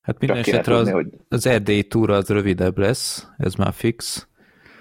Hát 0.00 0.18
minden 0.18 0.36
esetre 0.36 0.74
az, 0.74 0.90
hogy... 0.90 1.06
az 1.28 1.46
erdélyi 1.46 1.86
túra 1.86 2.14
az 2.14 2.28
rövidebb 2.28 2.78
lesz, 2.78 3.28
ez 3.36 3.54
már 3.54 3.72
fix. 3.72 4.28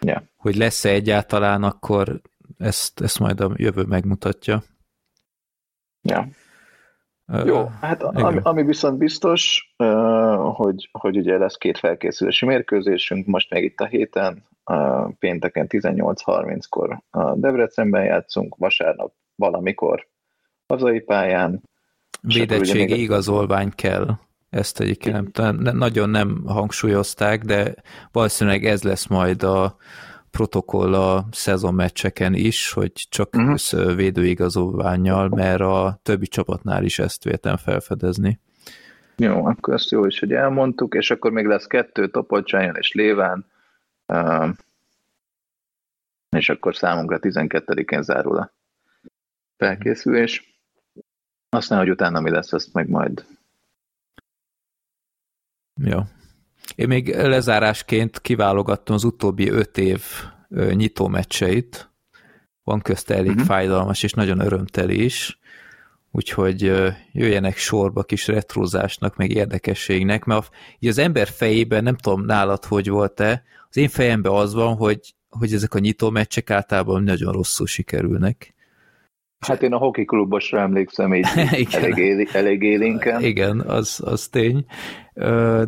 Yeah. 0.02 0.24
Hogy 0.36 0.56
lesz-e 0.56 0.90
egyáltalán, 0.90 1.64
akkor 1.64 2.22
ezt, 2.58 3.02
ezt 3.02 3.20
majd 3.20 3.40
a 3.40 3.52
jövő 3.56 3.84
megmutatja. 3.84 4.64
Ja. 6.02 6.28
Uh, 7.28 7.46
Jó, 7.46 7.66
hát 7.66 8.04
ami, 8.04 8.40
ami 8.44 8.64
viszont 8.64 8.98
biztos, 8.98 9.74
uh, 9.78 10.56
hogy, 10.56 10.90
hogy 10.92 11.18
ugye 11.18 11.38
lesz 11.38 11.56
két 11.56 11.78
felkészülési 11.78 12.46
mérkőzésünk, 12.46 13.26
most 13.26 13.50
még 13.50 13.64
itt 13.64 13.80
a 13.80 13.86
héten, 13.86 14.48
pénteken 15.20 15.66
18.30-kor 15.70 17.02
a 17.10 17.36
Debrecenben 17.36 18.04
játszunk, 18.04 18.56
vasárnap 18.56 19.14
valamikor 19.36 20.08
hazai 20.68 21.00
pályán. 21.00 21.62
Védettségi 22.22 22.92
még... 22.92 23.02
igazolvány 23.02 23.72
kell. 23.76 24.08
Ezt 24.50 24.80
egyébként 24.80 25.38
nem, 25.38 25.60
nagyon 25.78 26.10
nem 26.10 26.44
hangsúlyozták, 26.46 27.44
de 27.44 27.74
valószínűleg 28.12 28.66
ez 28.66 28.84
lesz 28.84 29.08
majd 29.08 29.44
a 29.44 29.76
protokoll 30.32 30.94
a 30.94 31.26
szezonmeccseken 31.32 32.34
is, 32.34 32.72
hogy 32.72 32.92
csak 32.94 33.36
uh-huh. 33.36 33.96
védőigazolványjal, 33.96 35.30
mert 35.30 35.62
a 35.62 36.00
többi 36.04 36.28
csapatnál 36.28 36.84
is 36.84 37.00
ezt 37.00 37.24
véltem 37.24 37.58
felfedezni. 37.58 38.40
Jó, 39.16 39.46
akkor 39.46 39.74
ezt 39.74 39.92
jó 39.92 40.06
is, 40.06 40.20
hogy 40.20 40.34
elmondtuk, 40.34 40.94
és 40.94 41.12
akkor 41.12 41.32
még 41.32 41.46
lesz 41.46 41.68
kettő, 41.68 42.08
Topolcsányon 42.08 42.76
és 42.76 42.92
Léván, 42.94 43.46
és 46.30 46.50
akkor 46.50 46.76
számunkra 46.76 47.18
12-én 47.22 48.02
zárul 48.02 48.38
a 48.38 48.54
felkészülés. 49.58 50.62
Aztán, 51.50 51.78
hogy 51.78 51.90
utána 51.90 52.20
mi 52.20 52.30
lesz, 52.30 52.54
azt 52.54 52.74
meg 52.74 52.90
majd. 52.90 53.26
Jó. 55.84 56.00
Én 56.76 56.88
még 56.88 57.16
lezárásként 57.16 58.20
kiválogattam 58.20 58.96
az 58.96 59.04
utóbbi 59.04 59.50
öt 59.50 59.78
év 59.78 60.04
nyitó 60.50 61.08
meccseit. 61.08 61.90
Van 62.64 62.82
közt 62.82 63.10
elég 63.10 63.30
uh-huh. 63.30 63.46
fájdalmas 63.46 64.04
és 64.04 64.14
nagyon 64.14 64.40
örömteli 64.40 65.04
is. 65.04 65.40
úgyhogy 66.12 66.62
jöjjenek 67.12 67.58
sorba 67.58 68.04
kis 68.04 68.28
retrózásnak, 68.28 69.16
meg 69.16 69.32
érdekességnek, 69.32 70.24
mert 70.24 70.50
így 70.80 70.90
az 70.90 70.98
ember 70.98 71.28
fejében, 71.28 71.84
nem 71.84 71.96
tudom 71.96 72.26
nálad, 72.26 72.66
hogy 72.66 72.90
volt-e, 72.90 73.44
az 73.70 73.78
én 73.78 73.90
fejemben 73.90 74.32
az 74.32 74.54
van, 74.54 74.76
hogy, 74.76 75.16
hogy 75.30 75.54
ezek 75.54 75.74
a 75.74 75.80
nyitó 75.80 76.10
meccsek 76.10 76.50
általában 76.50 77.04
nagyon 77.04 77.32
rosszul 77.32 77.68
sikerülnek. 77.68 78.54
Hát 79.40 79.62
én 79.62 79.74
a 79.74 79.78
hoki 79.78 80.06
klubosra 80.06 80.60
emlékszem, 80.60 81.14
így 81.14 81.26
elég, 81.72 81.98
éli, 81.98 82.28
elég 82.34 82.62
élénken. 82.62 83.24
Igen, 83.24 83.60
az, 83.60 84.02
az 84.06 84.28
tény. 84.28 84.66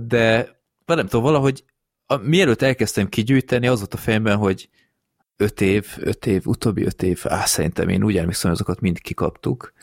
De 0.07 0.59
nem 0.85 1.07
tudom, 1.07 1.23
valahogy 1.23 1.63
a, 2.05 2.17
mielőtt 2.17 2.61
elkezdtem 2.61 3.09
kigyűjteni, 3.09 3.67
az 3.67 3.77
volt 3.77 3.93
a 3.93 3.97
fejemben, 3.97 4.37
hogy 4.37 4.69
öt 5.37 5.61
év, 5.61 5.85
öt 5.99 6.25
év, 6.25 6.47
utóbbi 6.47 6.85
öt 6.85 7.03
év, 7.03 7.21
á, 7.23 7.45
szerintem 7.45 7.89
én 7.89 8.03
úgy 8.03 8.17
emlékszem, 8.17 8.51
azokat 8.51 8.79
mind 8.79 8.99
kikaptuk. 9.01 9.73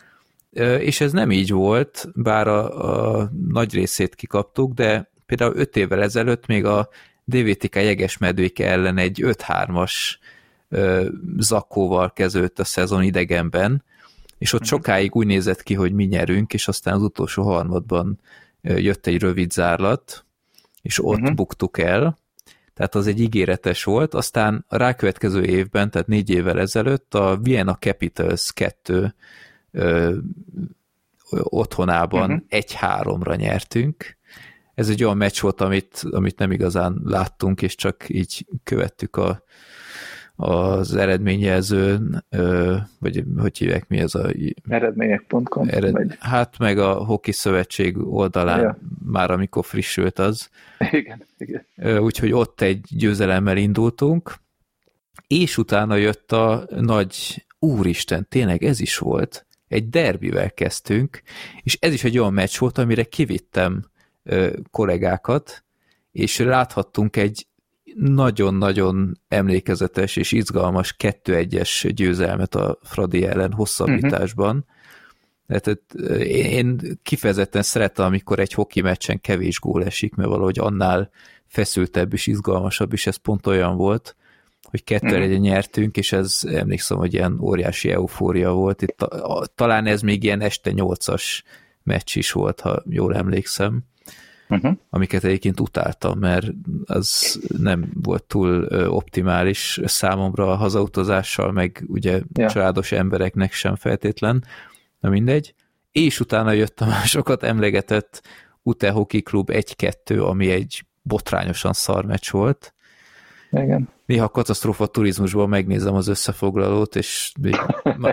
És 0.78 1.00
ez 1.00 1.12
nem 1.12 1.30
így 1.30 1.50
volt, 1.52 2.08
bár 2.14 2.48
a, 2.48 3.20
a 3.20 3.30
nagy 3.48 3.74
részét 3.74 4.14
kikaptuk, 4.14 4.72
de 4.72 5.10
például 5.26 5.56
öt 5.56 5.76
évvel 5.76 6.02
ezelőtt 6.02 6.46
még 6.46 6.64
a 6.64 6.88
DVTK 7.28 7.74
jegesmedvéke 7.74 8.70
ellen 8.70 8.98
egy 8.98 9.20
5-3-as 9.24 9.92
zakóval 11.38 12.12
kezdődött 12.12 12.58
a 12.58 12.64
szezon 12.64 13.02
idegenben, 13.02 13.84
és 14.38 14.52
ott 14.52 14.60
mhm. 14.60 14.68
sokáig 14.68 15.14
úgy 15.14 15.26
nézett 15.26 15.62
ki, 15.62 15.74
hogy 15.74 15.92
mi 15.92 16.04
nyerünk, 16.04 16.54
és 16.54 16.68
aztán 16.68 16.94
az 16.94 17.02
utolsó 17.02 17.42
harmadban 17.42 18.20
jött 18.62 19.06
egy 19.06 19.20
rövid 19.20 19.50
zárlat, 19.50 20.24
és 20.82 21.04
ott 21.04 21.18
uh-huh. 21.18 21.34
buktuk 21.34 21.78
el, 21.78 22.18
tehát 22.74 22.94
az 22.94 23.06
egy 23.06 23.20
ígéretes 23.20 23.84
volt, 23.84 24.14
aztán 24.14 24.64
a 24.68 24.76
rákövetkező 24.76 25.44
évben, 25.44 25.90
tehát 25.90 26.06
négy 26.06 26.30
évvel 26.30 26.60
ezelőtt 26.60 27.14
a 27.14 27.38
Vienna 27.42 27.74
Capitals 27.74 28.52
2 28.52 29.14
ö, 29.70 30.16
otthonában 31.30 32.30
uh-huh. 32.30 32.46
egy-háromra 32.48 33.34
nyertünk. 33.34 34.17
Ez 34.78 34.88
egy 34.88 35.04
olyan 35.04 35.16
meccs 35.16 35.40
volt, 35.40 35.60
amit, 35.60 36.04
amit 36.10 36.38
nem 36.38 36.50
igazán 36.50 37.00
láttunk, 37.04 37.62
és 37.62 37.74
csak 37.74 38.04
így 38.08 38.46
követtük 38.62 39.16
a, 39.16 39.42
az 40.36 40.94
eredményjelzőn, 40.94 42.24
vagy 42.98 43.24
hogy 43.38 43.58
hívják, 43.58 43.88
mi 43.88 43.98
ez 43.98 44.14
a... 44.14 44.30
Eredmények.com. 44.68 45.68
Ered, 45.68 46.16
hát 46.18 46.58
meg 46.58 46.78
a 46.78 46.92
Hoki 46.92 47.32
Szövetség 47.32 47.98
oldalán 47.98 48.60
ja. 48.60 48.78
már 49.04 49.30
amikor 49.30 49.64
frissült 49.64 50.18
az. 50.18 50.50
Igen, 50.90 51.22
igen. 51.38 52.00
Úgyhogy 52.00 52.32
ott 52.32 52.60
egy 52.60 52.80
győzelemmel 52.88 53.56
indultunk, 53.56 54.34
és 55.26 55.58
utána 55.58 55.94
jött 55.94 56.32
a 56.32 56.66
nagy, 56.80 57.46
úristen, 57.58 58.26
tényleg 58.28 58.64
ez 58.64 58.80
is 58.80 58.98
volt, 58.98 59.46
egy 59.68 59.88
derbivel 59.88 60.50
kezdtünk, 60.50 61.22
és 61.62 61.76
ez 61.80 61.92
is 61.92 62.04
egy 62.04 62.18
olyan 62.18 62.32
meccs 62.32 62.58
volt, 62.58 62.78
amire 62.78 63.04
kivittem 63.04 63.84
kollégákat, 64.70 65.64
és 66.12 66.38
láthattunk 66.38 67.16
egy 67.16 67.46
nagyon-nagyon 67.94 69.20
emlékezetes 69.28 70.16
és 70.16 70.32
izgalmas 70.32 70.94
2-1-es 70.98 71.90
győzelmet 71.94 72.54
a 72.54 72.78
Fradi 72.82 73.24
ellen 73.24 73.52
hosszabbításban. 73.52 74.56
Uh-huh. 74.56 75.60
Tehát 75.60 75.94
én 76.24 76.98
kifejezetten 77.02 77.62
szeretem, 77.62 78.06
amikor 78.06 78.38
egy 78.38 78.52
hoki 78.52 78.80
meccsen 78.80 79.20
kevés 79.20 79.60
gól 79.60 79.84
esik, 79.84 80.14
mert 80.14 80.28
valahogy 80.28 80.58
annál 80.58 81.10
feszültebb 81.46 82.12
és 82.12 82.26
izgalmasabb, 82.26 82.92
és 82.92 83.06
ez 83.06 83.16
pont 83.16 83.46
olyan 83.46 83.76
volt, 83.76 84.16
hogy 84.70 84.84
kettő 84.84 85.06
uh-huh. 85.06 85.30
Mhm. 85.30 85.40
nyertünk, 85.40 85.96
és 85.96 86.12
ez 86.12 86.40
emlékszem, 86.46 86.96
hogy 86.98 87.14
ilyen 87.14 87.38
óriási 87.40 87.90
eufória 87.90 88.52
volt. 88.52 88.82
Itt, 88.82 89.06
talán 89.54 89.86
ez 89.86 90.02
még 90.02 90.22
ilyen 90.22 90.40
este 90.40 90.70
nyolcas 90.70 91.44
meccs 91.82 92.16
is 92.16 92.32
volt, 92.32 92.60
ha 92.60 92.82
jól 92.88 93.16
emlékszem 93.16 93.82
uh-huh. 94.48 94.76
amiket 94.90 95.24
egyébként 95.24 95.60
utáltam, 95.60 96.18
mert 96.18 96.46
az 96.84 97.40
nem 97.58 97.90
volt 98.02 98.24
túl 98.24 98.64
optimális 98.88 99.80
számomra 99.84 100.50
a 100.52 100.56
hazautazással, 100.56 101.52
meg 101.52 101.84
ugye 101.86 102.20
ja. 102.32 102.50
családos 102.50 102.92
embereknek 102.92 103.52
sem 103.52 103.76
feltétlen, 103.76 104.44
na 105.00 105.08
mindegy. 105.08 105.54
És 105.92 106.20
utána 106.20 106.52
jött 106.52 106.80
a 106.80 106.86
másokat 106.96 107.42
emlegetett 107.42 108.22
Ute 108.62 108.90
Hockey 108.90 109.22
Club 109.22 109.50
1-2, 109.52 110.28
ami 110.28 110.50
egy 110.50 110.84
botrányosan 111.02 111.72
szar 111.72 112.04
meccs 112.04 112.30
volt. 112.30 112.74
Igen 113.50 113.88
néha 114.08 114.28
katasztrófa 114.28 114.86
turizmusból 114.86 115.46
megnézem 115.48 115.94
az 115.94 116.08
összefoglalót, 116.08 116.96
és 116.96 117.32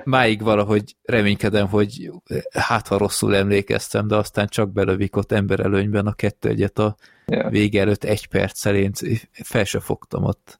máig 0.03 0.43
valahogy 0.43 0.95
reménykedem, 1.03 1.67
hogy 1.67 2.11
hát 2.51 2.87
ha 2.87 2.97
rosszul 2.97 3.35
emlékeztem, 3.35 4.07
de 4.07 4.15
aztán 4.15 4.47
csak 4.47 4.71
belövik 4.71 5.15
ott 5.15 5.31
emberelőnyben 5.31 6.05
a 6.05 6.13
kettő 6.13 6.49
egyet 6.49 6.79
a 6.79 6.95
yeah. 7.27 7.51
vége 7.51 7.81
előtt 7.81 8.03
egy 8.03 8.27
perccel, 8.27 8.75
én 8.75 8.91
fel 9.31 9.63
se 9.63 9.79
fogtam 9.79 10.23
ott. 10.23 10.57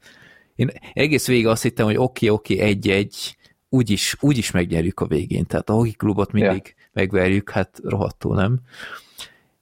Én 0.56 0.72
egész 0.94 1.28
végig 1.28 1.48
azt 1.48 1.64
hittem, 1.64 1.86
hogy 1.86 1.98
oké, 1.98 2.30
okay, 2.30 2.38
oké, 2.38 2.54
okay, 2.54 2.68
egy-egy, 2.68 3.38
úgyis, 3.70 4.18
úgyis 4.20 4.52
megnyerjük 4.52 5.00
a 5.00 5.08
végén, 5.08 5.46
tehát 5.46 5.70
a 5.70 5.74
hoki 5.74 5.94
klubot 5.94 6.32
mindig 6.32 6.50
yeah. 6.50 6.90
megverjük, 6.94 7.50
hát 7.50 7.80
rohadtul 7.84 8.36
nem. 8.36 8.60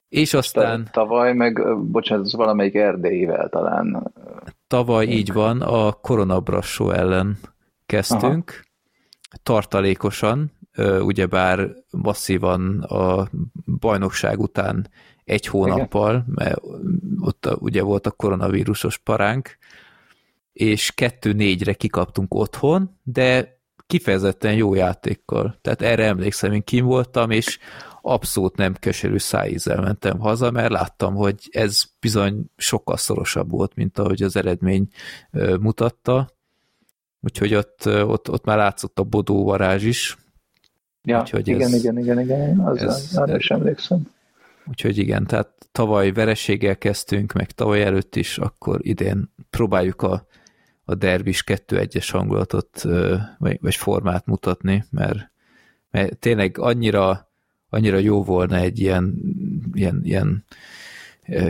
És 0.09 0.33
aztán... 0.33 0.87
Tavaly 0.91 1.33
meg, 1.33 1.77
bocsánat, 1.77 2.31
valamelyik 2.31 2.75
erdélyivel 2.75 3.49
talán. 3.49 4.13
Tavaly 4.73 5.05
így 5.05 5.33
van, 5.33 5.61
a 5.61 5.91
koronabrassó 5.91 6.91
ellen 6.91 7.37
kezdtünk, 7.85 8.51
Aha. 8.51 9.39
tartalékosan, 9.43 10.51
ugyebár 10.99 11.69
masszívan 11.91 12.79
a 12.79 13.29
bajnokság 13.79 14.39
után 14.39 14.89
egy 15.23 15.45
hónappal, 15.47 16.11
Igen. 16.11 16.25
mert 16.27 16.61
ott 17.19 17.49
ugye 17.59 17.81
volt 17.81 18.07
a 18.07 18.11
koronavírusos 18.11 18.97
paránk, 18.97 19.57
és 20.53 20.91
kettő-négyre 20.91 21.73
kikaptunk 21.73 22.33
otthon, 22.33 22.99
de 23.03 23.59
kifejezetten 23.87 24.53
jó 24.53 24.73
játékkal. 24.73 25.57
Tehát 25.61 25.81
erre 25.81 26.05
emlékszem, 26.05 26.53
én 26.53 26.63
kim 26.63 26.85
voltam, 26.85 27.31
és 27.31 27.59
abszolút 28.05 28.55
nem 28.55 28.73
keserű 28.73 29.17
szájízzel 29.17 29.81
mentem 29.81 30.19
haza, 30.19 30.51
mert 30.51 30.71
láttam, 30.71 31.15
hogy 31.15 31.49
ez 31.51 31.83
bizony 31.99 32.45
sokkal 32.57 32.97
szorosabb 32.97 33.49
volt, 33.49 33.75
mint 33.75 33.99
ahogy 33.99 34.23
az 34.23 34.35
eredmény 34.35 34.87
mutatta. 35.59 36.29
Úgyhogy 37.21 37.55
ott, 37.55 37.85
ott, 37.85 38.29
ott 38.29 38.45
már 38.45 38.57
látszott 38.57 38.99
a 38.99 39.03
bodó 39.03 39.43
varázs 39.43 39.83
is. 39.83 40.17
Ja, 41.03 41.19
úgyhogy 41.19 41.47
igen, 41.47 41.61
ez, 41.61 41.73
igen, 41.73 41.99
igen, 41.99 42.19
igen, 42.19 42.59
az 42.59 42.81
ez, 42.81 43.17
arra 43.17 43.35
is 43.35 43.51
emlékszem. 43.51 44.11
Úgyhogy 44.65 44.97
igen, 44.97 45.25
tehát 45.25 45.49
tavaly 45.71 46.11
vereséggel 46.11 46.77
kezdtünk, 46.77 47.33
meg 47.33 47.51
tavaly 47.51 47.83
előtt 47.83 48.15
is, 48.15 48.37
akkor 48.37 48.79
idén 48.81 49.33
próbáljuk 49.49 50.01
a, 50.01 50.27
a 50.83 50.95
derbis 50.95 51.43
2-1-es 51.47 52.07
hangulatot, 52.11 52.81
vagy, 53.37 53.57
vagy 53.61 53.75
formát 53.75 54.25
mutatni, 54.25 54.85
mert, 54.89 55.31
mert 55.91 56.17
tényleg 56.17 56.57
annyira 56.57 57.31
annyira 57.73 57.97
jó 57.97 58.23
volna 58.23 58.55
egy 58.55 58.79
ilyen, 58.79 59.15
ilyen, 59.73 60.01
ilyen 60.03 60.45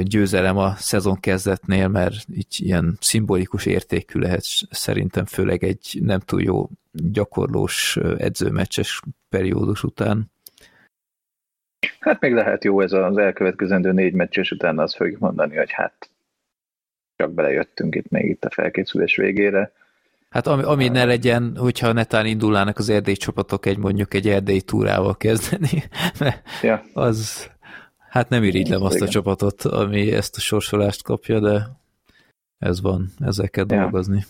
győzelem 0.02 0.58
a 0.58 0.76
szezon 0.76 1.20
kezdetnél, 1.20 1.88
mert 1.88 2.26
így 2.34 2.56
ilyen 2.58 2.98
szimbolikus 3.00 3.66
értékű 3.66 4.20
lehet 4.20 4.44
szerintem 4.70 5.26
főleg 5.26 5.64
egy 5.64 6.00
nem 6.02 6.20
túl 6.20 6.42
jó 6.42 6.70
gyakorlós 6.92 7.98
edzőmeccses 8.18 9.02
periódus 9.30 9.84
után. 9.84 10.32
Hát 12.00 12.20
még 12.22 12.34
lehet 12.34 12.64
jó 12.64 12.82
ez 12.82 12.92
az 12.92 13.18
elkövetkezendő 13.18 13.92
négy 13.92 14.14
meccses 14.14 14.52
után, 14.52 14.80
azt 14.80 14.96
fogjuk 14.96 15.20
mondani, 15.20 15.56
hogy 15.56 15.72
hát 15.72 16.10
csak 17.16 17.34
belejöttünk 17.34 17.96
itt 17.96 18.10
még 18.10 18.30
itt 18.30 18.46
a 18.46 18.50
felkészülés 18.50 19.16
végére. 19.16 19.72
Hát 20.34 20.48
ami, 20.48 20.64
ami 20.64 20.88
ne 20.88 21.06
legyen, 21.06 21.58
hogyha 21.58 21.92
netán 21.92 22.26
indulnának 22.26 22.78
az 22.78 22.90
erdély 22.90 23.16
csapatok 23.16 23.66
egy 23.66 23.78
mondjuk 23.78 24.14
egy 24.14 24.28
erdély 24.28 24.60
túrával 24.60 25.18
kezdeni, 25.18 25.84
ja. 26.62 26.82
az 26.94 27.50
hát 28.10 28.30
nem 28.30 28.44
irigylem 28.44 28.84
azt 28.84 29.02
a 29.02 29.08
csapatot, 29.08 29.62
ami 29.62 30.12
ezt 30.12 30.36
a 30.36 30.40
sorsolást 30.40 31.04
kapja, 31.04 31.40
de 31.40 31.70
ez 32.58 32.82
van, 32.82 33.08
ezzel 33.20 33.50
kell 33.50 33.66
ja. 33.68 33.80
dolgozni. 33.80 34.26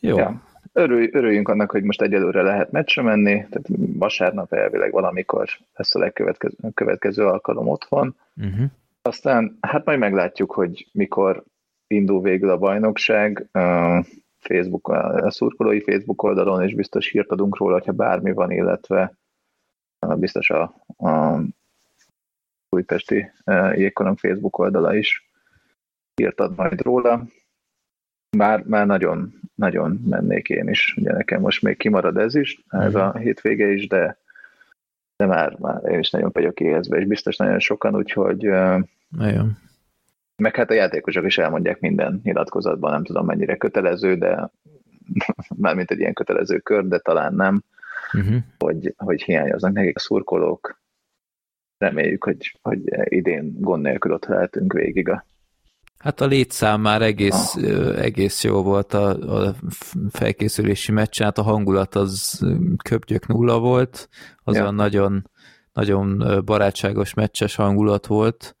Jó. 0.00 0.16
Ja. 0.16 0.42
Örülj, 0.72 1.08
örüljünk 1.12 1.48
annak, 1.48 1.70
hogy 1.70 1.82
most 1.82 2.02
egyelőre 2.02 2.42
lehet 2.42 2.70
meccsre 2.70 3.02
menni, 3.02 3.46
tehát 3.50 3.66
vasárnap 3.76 4.52
elvileg 4.52 4.92
valamikor 4.92 5.48
lesz 5.74 5.94
a 5.94 5.98
legkövetkező 5.98 6.56
következő 6.74 7.26
alkalom 7.26 7.68
otthon. 7.68 8.16
Uh-huh. 8.36 8.64
Aztán 9.02 9.58
hát 9.60 9.84
majd 9.84 9.98
meglátjuk, 9.98 10.52
hogy 10.52 10.88
mikor 10.92 11.44
indul 11.90 12.22
végül 12.22 12.50
a 12.50 12.58
bajnokság. 12.58 13.48
Facebook, 14.38 14.88
a 14.88 15.30
szurkolói 15.30 15.80
Facebook 15.80 16.22
oldalon, 16.22 16.62
és 16.62 16.74
biztos 16.74 17.08
hírt 17.08 17.30
adunk 17.30 17.56
róla, 17.56 17.72
hogyha 17.72 17.92
bármi 17.92 18.32
van, 18.32 18.50
illetve 18.50 19.14
biztos 20.16 20.50
a, 20.50 20.62
a 20.96 21.40
újpesti 22.68 23.30
jégkorong 23.74 24.18
Facebook 24.18 24.58
oldala 24.58 24.94
is 24.94 25.30
hírt 26.14 26.40
ad 26.40 26.56
majd 26.56 26.80
róla. 26.80 27.22
Már, 28.36 28.62
már 28.64 28.86
nagyon, 28.86 29.34
nagyon 29.54 30.00
mennék 30.04 30.48
én 30.48 30.68
is. 30.68 30.94
Ugye 30.96 31.12
nekem 31.12 31.40
most 31.40 31.62
még 31.62 31.76
kimarad 31.76 32.16
ez 32.16 32.34
is, 32.34 32.64
ez 32.68 32.94
a 32.94 33.06
mhm. 33.06 33.18
hétvége 33.18 33.72
is, 33.72 33.86
de 33.86 34.18
de 35.16 35.26
már, 35.26 35.56
már 35.58 35.84
én 35.84 35.98
is 35.98 36.10
nagyon 36.10 36.30
vagyok 36.32 36.60
éhezve, 36.60 36.98
és 36.98 37.06
biztos 37.06 37.36
nagyon 37.36 37.58
sokan, 37.58 37.96
úgyhogy 37.96 38.48
nagyon. 39.08 39.58
Meg 40.40 40.56
hát 40.56 40.70
a 40.70 40.74
játékosok 40.74 41.24
is 41.24 41.38
elmondják 41.38 41.80
minden 41.80 42.20
nyilatkozatban, 42.22 42.90
nem 42.90 43.04
tudom 43.04 43.26
mennyire 43.26 43.56
kötelező, 43.56 44.16
de 44.16 44.50
mármint 45.56 45.90
egy 45.90 45.98
ilyen 45.98 46.14
kötelező 46.14 46.58
kör, 46.58 46.86
de 46.86 46.98
talán 46.98 47.34
nem, 47.34 47.62
uh-huh. 48.12 48.36
hogy, 48.58 48.94
hogy 48.96 49.22
hiányoznak 49.22 49.72
nekik 49.72 49.96
a 49.96 50.00
szurkolók. 50.00 50.80
Reméljük, 51.78 52.24
hogy, 52.24 52.58
hogy 52.62 52.80
idén 53.04 53.54
gond 53.58 53.82
nélkül 53.82 54.12
ott 54.12 54.26
lehetünk 54.26 54.72
végig 54.72 55.08
a 55.08 55.24
Hát 56.00 56.20
a 56.20 56.26
létszám 56.26 56.80
már 56.80 57.02
egész, 57.02 57.54
ah. 57.54 58.02
egész 58.02 58.44
jó 58.44 58.62
volt 58.62 58.94
a, 58.94 59.08
a 59.46 59.54
felkészülési 60.10 60.92
meccsen, 60.92 61.26
hát 61.26 61.38
a 61.38 61.42
hangulat 61.42 61.94
az 61.94 62.46
köpgyök 62.84 63.26
nulla 63.26 63.58
volt, 63.58 64.08
az 64.44 64.56
ja. 64.56 64.70
nagyon, 64.70 65.30
nagyon 65.72 66.24
barátságos 66.44 67.14
meccses 67.14 67.54
hangulat 67.54 68.06
volt, 68.06 68.56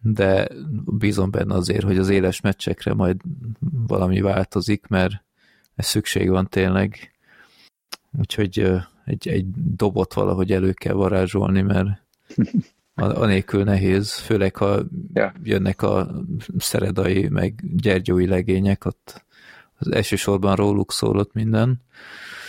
de 0.00 0.48
bízom 0.84 1.30
benne 1.30 1.54
azért, 1.54 1.84
hogy 1.84 1.98
az 1.98 2.08
éles 2.08 2.40
meccsekre 2.40 2.94
majd 2.94 3.16
valami 3.86 4.20
változik, 4.20 4.86
mert 4.86 5.22
ez 5.74 5.86
szükség 5.86 6.30
van 6.30 6.48
tényleg. 6.48 7.12
Úgyhogy 8.18 8.70
egy, 9.04 9.28
egy 9.28 9.46
dobot 9.76 10.14
valahogy 10.14 10.52
elő 10.52 10.72
kell 10.72 10.94
varázsolni, 10.94 11.62
mert 11.62 11.88
anélkül 12.94 13.64
nehéz, 13.64 14.12
főleg 14.14 14.56
ha 14.56 14.80
jönnek 15.42 15.82
a 15.82 16.22
szeredai, 16.58 17.28
meg 17.28 17.62
gyergyói 17.76 18.26
legények, 18.26 18.84
ott 18.84 19.24
az 19.78 19.92
elsősorban 19.92 20.56
róluk 20.56 20.92
szólott 20.92 21.32
minden. 21.32 21.82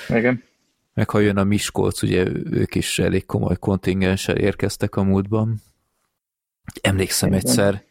Igen. 0.10 0.44
Meg 0.94 1.10
ha 1.10 1.20
jön 1.20 1.38
a 1.38 1.44
Miskolc, 1.44 2.02
ugye 2.02 2.28
ők 2.52 2.76
is 2.76 3.00
elég 3.00 3.26
komoly 3.26 3.56
kontingenssel 3.56 4.38
érkeztek 4.38 4.96
a 4.96 5.04
múltban. 5.04 5.62
Emlékszem 6.82 7.30
Igen. 7.30 7.40
egyszer, 7.40 7.86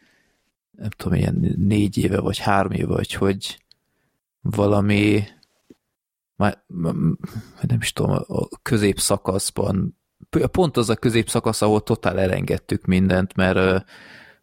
nem 0.71 0.89
tudom, 0.89 1.17
ilyen 1.17 1.55
négy 1.57 1.97
éve, 1.97 2.19
vagy 2.19 2.37
három 2.37 2.71
éve, 2.71 2.93
vagy 2.93 3.13
hogy 3.13 3.63
valami 4.41 5.23
már 6.35 6.63
nem 7.61 7.77
is 7.79 7.93
tudom, 7.93 8.11
a 8.27 8.47
középszakaszban 8.61 9.97
pont 10.51 10.77
az 10.77 10.89
a 10.89 10.95
középszakasz, 10.95 11.61
ahol 11.61 11.83
totál 11.83 12.19
elengedtük 12.19 12.85
mindent, 12.85 13.35
mert, 13.35 13.85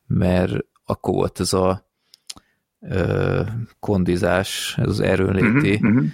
mert 0.06 0.64
akkor 0.84 1.14
volt 1.14 1.40
ez 1.40 1.52
a 1.52 1.90
kondizás, 3.80 4.74
ez 4.78 4.88
az 4.88 5.00
erőnléti, 5.00 5.74
uh-huh, 5.74 6.04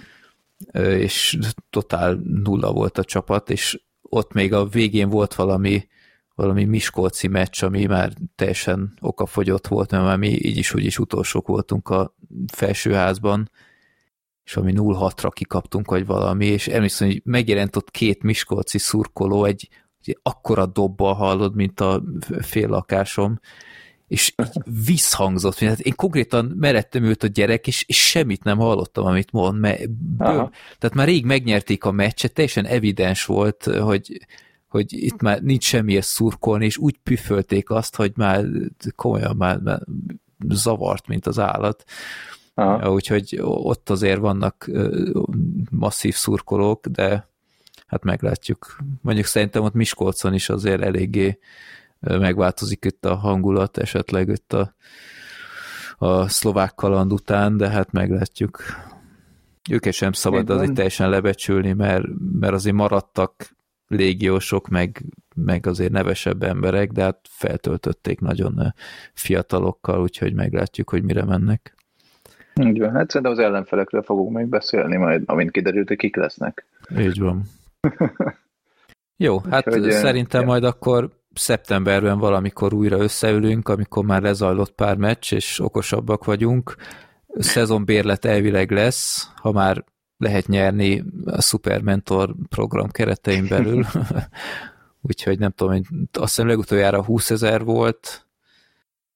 uh-huh. 0.73 0.99
és 0.99 1.37
totál 1.69 2.13
nulla 2.23 2.71
volt 2.71 2.97
a 2.97 3.03
csapat, 3.03 3.49
és 3.49 3.81
ott 4.01 4.33
még 4.33 4.53
a 4.53 4.65
végén 4.65 5.09
volt 5.09 5.35
valami 5.35 5.87
valami 6.35 6.63
Miskolci 6.63 7.27
meccs, 7.27 7.63
ami 7.63 7.85
már 7.85 8.13
teljesen 8.35 8.93
okafogyott 8.99 9.67
volt, 9.67 9.91
mert 9.91 10.03
már 10.03 10.17
mi 10.17 10.29
így 10.29 10.57
is 10.57 10.73
úgy 10.73 10.85
is 10.85 10.99
utolsók 10.99 11.47
voltunk 11.47 11.89
a 11.89 12.15
felsőházban, 12.53 13.49
és 14.43 14.53
valami 14.53 14.73
0-6-ra 14.77 15.29
kikaptunk, 15.33 15.89
vagy 15.89 16.05
valami, 16.05 16.45
és 16.45 16.67
emlékszem, 16.67 17.07
hogy 17.07 17.21
megjelent 17.23 17.75
ott 17.75 17.91
két 17.91 18.23
miskolci 18.23 18.77
szurkoló, 18.77 19.45
egy, 19.45 19.69
egy 20.03 20.19
akkora 20.21 20.65
dobbal 20.65 21.13
hallod, 21.13 21.55
mint 21.55 21.79
a 21.79 22.03
fél 22.41 22.67
lakásom, 22.67 23.39
és 24.07 24.33
így 24.39 24.63
visszhangzott, 24.85 25.59
hát 25.59 25.79
én 25.79 25.95
konkrétan 25.95 26.45
meredtem 26.45 27.03
őt 27.03 27.23
a 27.23 27.27
gyerek, 27.27 27.67
és, 27.67 27.83
és 27.87 28.07
semmit 28.07 28.43
nem 28.43 28.57
hallottam, 28.57 29.05
amit 29.05 29.31
mond, 29.31 29.59
mert 29.59 29.89
bőm, 29.91 30.49
tehát 30.77 30.95
már 30.95 31.07
rég 31.07 31.25
megnyerték 31.25 31.83
a 31.83 31.91
meccset, 31.91 32.33
teljesen 32.33 32.65
evidens 32.65 33.25
volt, 33.25 33.63
hogy, 33.63 34.25
hogy 34.73 34.93
itt 34.93 35.21
már 35.21 35.41
nincs 35.41 35.63
semmihez 35.63 36.05
szurkolni, 36.05 36.65
és 36.65 36.77
úgy 36.77 36.97
püfölték 37.03 37.69
azt, 37.69 37.95
hogy 37.95 38.11
már 38.15 38.45
komolyan 38.95 39.35
már, 39.35 39.59
már 39.59 39.81
zavart, 40.49 41.07
mint 41.07 41.27
az 41.27 41.39
állat. 41.39 41.83
Aha. 42.53 42.91
úgyhogy 42.93 43.39
ott 43.41 43.89
azért 43.89 44.19
vannak 44.19 44.71
masszív 45.69 46.15
szurkolók, 46.15 46.87
de 46.87 47.29
hát 47.87 48.03
meglátjuk. 48.03 48.77
Mondjuk 49.01 49.25
szerintem 49.25 49.63
ott 49.63 49.73
Miskolcon 49.73 50.33
is 50.33 50.49
azért 50.49 50.81
eléggé 50.81 51.39
megváltozik 51.99 52.85
itt 52.85 53.05
a 53.05 53.15
hangulat, 53.15 53.77
esetleg 53.77 54.27
itt 54.29 54.53
a, 54.53 54.75
a 55.97 56.27
szlovák 56.27 56.75
kaland 56.75 57.13
után, 57.13 57.57
de 57.57 57.69
hát 57.69 57.91
meglátjuk. 57.91 58.63
Őket 59.69 59.93
sem 59.93 60.11
szabad 60.11 60.49
azért 60.49 60.73
teljesen 60.73 61.09
lebecsülni, 61.09 61.73
mert, 61.73 62.05
mert 62.39 62.53
azért 62.53 62.75
maradtak 62.75 63.55
légiósok, 63.93 64.67
meg, 64.67 65.01
meg 65.35 65.67
azért 65.67 65.91
nevesebb 65.91 66.43
emberek, 66.43 66.91
de 66.91 67.01
hát 67.01 67.19
feltöltötték 67.29 68.19
nagyon 68.19 68.73
fiatalokkal, 69.13 70.01
úgyhogy 70.01 70.33
meglátjuk, 70.33 70.89
hogy 70.89 71.03
mire 71.03 71.23
mennek. 71.23 71.75
Így 72.61 72.79
van, 72.79 72.91
hát 72.91 73.09
szerintem 73.09 73.31
az 73.31 73.39
ellenfelekről 73.39 74.01
fogunk 74.01 74.35
még 74.35 74.47
beszélni 74.47 74.97
majd, 74.97 75.23
amint 75.25 75.51
kiderült, 75.51 75.87
hogy 75.87 75.97
kik 75.97 76.15
lesznek. 76.15 76.65
Így 76.97 77.19
van. 77.19 77.43
Jó, 79.17 79.39
hát 79.49 79.67
Úgyhogy, 79.67 79.91
szerintem 79.91 80.41
ja. 80.41 80.47
majd 80.47 80.63
akkor 80.63 81.09
szeptemberben 81.33 82.17
valamikor 82.17 82.73
újra 82.73 82.97
összeülünk, 82.97 83.69
amikor 83.69 84.05
már 84.05 84.21
lezajlott 84.21 84.71
pár 84.71 84.97
meccs, 84.97 85.33
és 85.33 85.59
okosabbak 85.59 86.25
vagyunk. 86.25 86.75
Szezonbérlet 87.27 88.25
elvileg 88.25 88.71
lesz, 88.71 89.31
ha 89.35 89.51
már 89.51 89.83
lehet 90.23 90.47
nyerni 90.47 91.03
a 91.25 91.41
Super 91.41 91.81
Mentor 91.81 92.33
program 92.49 92.89
keretein 92.89 93.47
belül. 93.47 93.85
Úgyhogy 95.07 95.39
nem 95.39 95.51
tudom, 95.51 95.73
azt 96.11 96.35
hiszem 96.35 96.47
legutoljára 96.47 97.03
20 97.03 97.31
ezer 97.31 97.63
volt, 97.63 98.25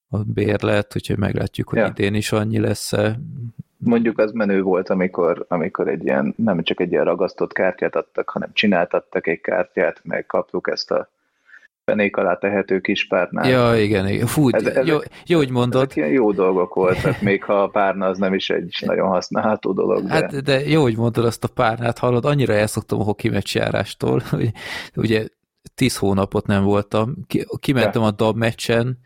a 0.10 0.18
bérlet, 0.18 0.96
úgyhogy 0.96 1.18
meglátjuk, 1.18 1.70
hogy 1.70 1.78
ja. 1.78 1.88
idén 1.88 2.14
is 2.14 2.32
annyi 2.32 2.60
lesz-e. 2.60 3.20
Mondjuk 3.78 4.20
az 4.20 4.32
menő 4.32 4.62
volt, 4.62 4.90
amikor, 4.90 5.46
amikor 5.48 5.88
egy 5.88 6.04
ilyen, 6.04 6.34
nem 6.38 6.64
csak 6.64 6.80
egy 6.80 6.92
ilyen 6.92 7.04
ragasztott 7.04 7.54
kártyát 7.54 7.96
adtak, 7.96 8.30
hanem 8.30 8.50
csináltattak 8.54 9.28
egy 9.28 9.42
kártyát, 9.42 10.00
meg 10.04 10.26
kaptuk 10.26 10.70
ezt 10.72 10.92
a 10.92 11.10
fenék 11.88 12.18
alá 12.18 12.36
tehető 12.36 12.80
kis 12.80 13.08
párnát. 13.08 13.46
Ja, 13.46 13.76
igen, 13.76 14.08
igen. 14.08 14.28
Fú, 14.28 14.50
ez, 14.50 14.66
ezek, 14.66 14.86
jó, 14.86 14.98
jó, 15.26 15.38
hogy 15.38 15.50
mondod. 15.50 15.82
Ezek 15.82 15.96
ilyen 15.96 16.10
jó 16.10 16.32
dolgok 16.32 16.74
voltak, 16.74 17.22
még 17.30 17.44
ha 17.44 17.62
a 17.62 17.68
párna 17.68 18.06
az 18.06 18.18
nem 18.18 18.34
is 18.34 18.50
egy 18.50 18.76
nagyon 18.86 19.08
használható 19.08 19.74
dolog. 19.74 20.04
De... 20.04 20.14
Hát, 20.14 20.44
de 20.44 20.70
jó, 20.70 20.82
hogy 20.82 20.98
mondod 20.98 21.26
azt 21.26 21.44
a 21.44 21.48
párnát, 21.48 21.98
hallod, 21.98 22.26
annyira 22.26 22.54
elszoktam 22.54 23.00
a 23.00 23.04
hoki 23.04 23.30
meccsjárástól, 23.30 24.22
hogy 24.30 24.52
ugye 24.96 25.28
tíz 25.76 25.98
hónapot 25.98 26.46
nem 26.46 26.64
voltam, 26.64 27.16
kimentem 27.60 28.02
ja. 28.02 28.08
a 28.08 28.12
DAB 28.12 28.38
meccsen, 28.38 28.98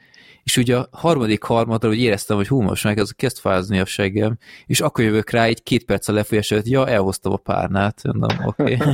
és 0.44 0.58
ugye 0.58 0.78
a 0.78 0.88
harmadik 0.92 1.44
harmadra, 1.44 1.88
hogy 1.88 2.02
éreztem, 2.02 2.38
hogy 2.38 2.48
hú, 2.48 2.62
most 2.62 2.84
meg 2.84 2.98
ez 2.98 3.12
kezd 3.12 3.38
fázni 3.38 3.80
a 3.80 3.86
seggem, 3.86 4.38
és 4.66 4.82
akkor 4.82 5.04
jövök 5.04 5.30
rá 5.30 5.44
egy 5.44 5.64
két 5.64 5.86
perc 5.86 6.08
a 6.08 6.14
lefolyás 6.14 6.52
előtt, 6.52 6.68
ja, 6.68 6.88
elhoztam 6.88 7.32
a 7.32 7.38
párnát, 7.38 8.02
mondom, 8.04 8.38
oké. 8.46 8.78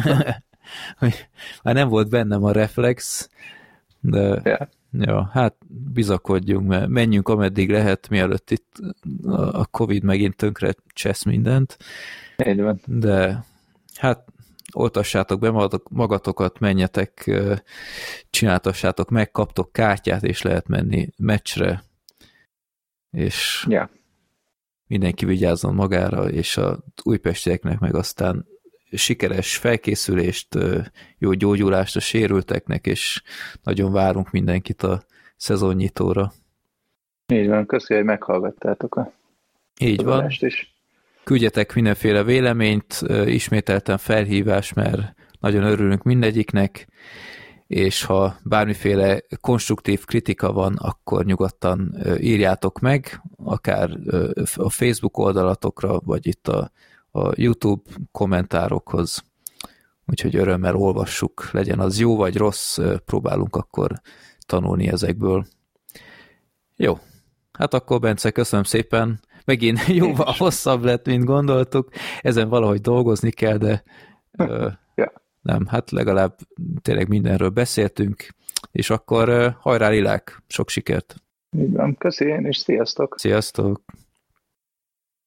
Okay. 0.95 1.13
Már 1.63 1.73
nem 1.73 1.87
volt 1.87 2.09
bennem 2.09 2.43
a 2.43 2.51
reflex, 2.51 3.29
de 3.99 4.41
yeah. 4.43 4.67
ja, 4.91 5.29
hát 5.31 5.55
bizakodjunk, 5.93 6.67
mert 6.67 6.87
menjünk 6.87 7.29
ameddig 7.29 7.69
lehet, 7.69 8.09
mielőtt 8.09 8.51
itt 8.51 8.75
a 9.25 9.65
Covid 9.65 10.03
megint 10.03 10.35
tönkre 10.35 10.73
csesz 10.87 11.23
mindent. 11.23 11.77
Így 12.45 12.61
van. 12.61 12.79
De 12.85 13.43
hát 13.95 14.25
oltassátok 14.73 15.39
be 15.39 15.69
magatokat, 15.89 16.59
menjetek, 16.59 17.31
csináltassátok 18.29 19.09
meg, 19.09 19.31
kaptok 19.31 19.71
kártyát, 19.71 20.23
és 20.23 20.41
lehet 20.41 20.67
menni 20.67 21.09
meccsre, 21.17 21.83
és 23.11 23.65
yeah. 23.69 23.89
mindenki 24.87 25.25
vigyázzon 25.25 25.73
magára, 25.73 26.29
és 26.29 26.57
a 26.57 26.83
újpestieknek 27.03 27.79
meg 27.79 27.95
aztán 27.95 28.45
sikeres 28.91 29.57
felkészülést, 29.57 30.47
jó 31.17 31.33
gyógyulást 31.33 31.95
a 31.95 31.99
sérülteknek, 31.99 32.85
és 32.85 33.21
nagyon 33.63 33.91
várunk 33.91 34.31
mindenkit 34.31 34.83
a 34.83 35.03
szezonnyitóra. 35.35 36.31
Így 37.33 37.47
van, 37.47 37.65
köszönjük, 37.65 38.07
hogy 38.07 38.17
meghallgattátok 38.17 38.95
a 38.95 39.11
Így 39.79 40.03
van. 40.03 40.29
Is 40.39 40.75
küldjetek 41.27 41.75
mindenféle 41.75 42.23
véleményt, 42.23 43.01
ismételten 43.25 43.97
felhívás, 43.97 44.73
mert 44.73 45.13
nagyon 45.39 45.63
örülünk 45.63 46.03
mindegyiknek, 46.03 46.87
és 47.67 48.03
ha 48.03 48.35
bármiféle 48.43 49.21
konstruktív 49.41 50.05
kritika 50.05 50.51
van, 50.51 50.75
akkor 50.75 51.25
nyugodtan 51.25 51.95
írjátok 52.19 52.79
meg, 52.79 53.21
akár 53.35 53.89
a 54.55 54.69
Facebook 54.69 55.17
oldalatokra, 55.17 55.99
vagy 55.99 56.27
itt 56.27 56.47
a, 56.47 56.71
a 57.17 57.33
YouTube 57.35 57.91
kommentárokhoz. 58.11 59.23
Úgyhogy 60.05 60.35
örömmel 60.35 60.75
olvassuk, 60.75 61.51
legyen 61.51 61.79
az 61.79 61.99
jó 61.99 62.15
vagy 62.15 62.37
rossz, 62.37 62.79
próbálunk 63.05 63.55
akkor 63.55 63.91
tanulni 64.45 64.87
ezekből. 64.87 65.45
Jó, 66.75 66.97
hát 67.51 67.73
akkor 67.73 67.99
Bence, 67.99 68.31
köszönöm 68.31 68.63
szépen, 68.63 69.19
megint 69.45 69.85
jóval 70.01 70.33
hosszabb 70.37 70.83
lett, 70.83 71.05
mint 71.05 71.23
gondoltuk. 71.23 71.89
Ezen 72.21 72.49
valahogy 72.49 72.81
dolgozni 72.81 73.31
kell, 73.31 73.57
de 73.57 73.83
ja. 74.95 75.13
nem, 75.41 75.65
hát 75.65 75.91
legalább 75.91 76.37
tényleg 76.81 77.07
mindenről 77.07 77.49
beszéltünk, 77.49 78.27
és 78.71 78.89
akkor 78.89 79.55
hajrá 79.59 79.89
Lilák, 79.89 80.43
sok 80.47 80.69
sikert! 80.69 81.15
Így 81.57 81.71
van, 81.71 81.95
köszi 81.97 82.25
én, 82.25 82.45
és 82.45 82.57
sziasztok! 82.57 83.15
Sziasztok! 83.17 83.81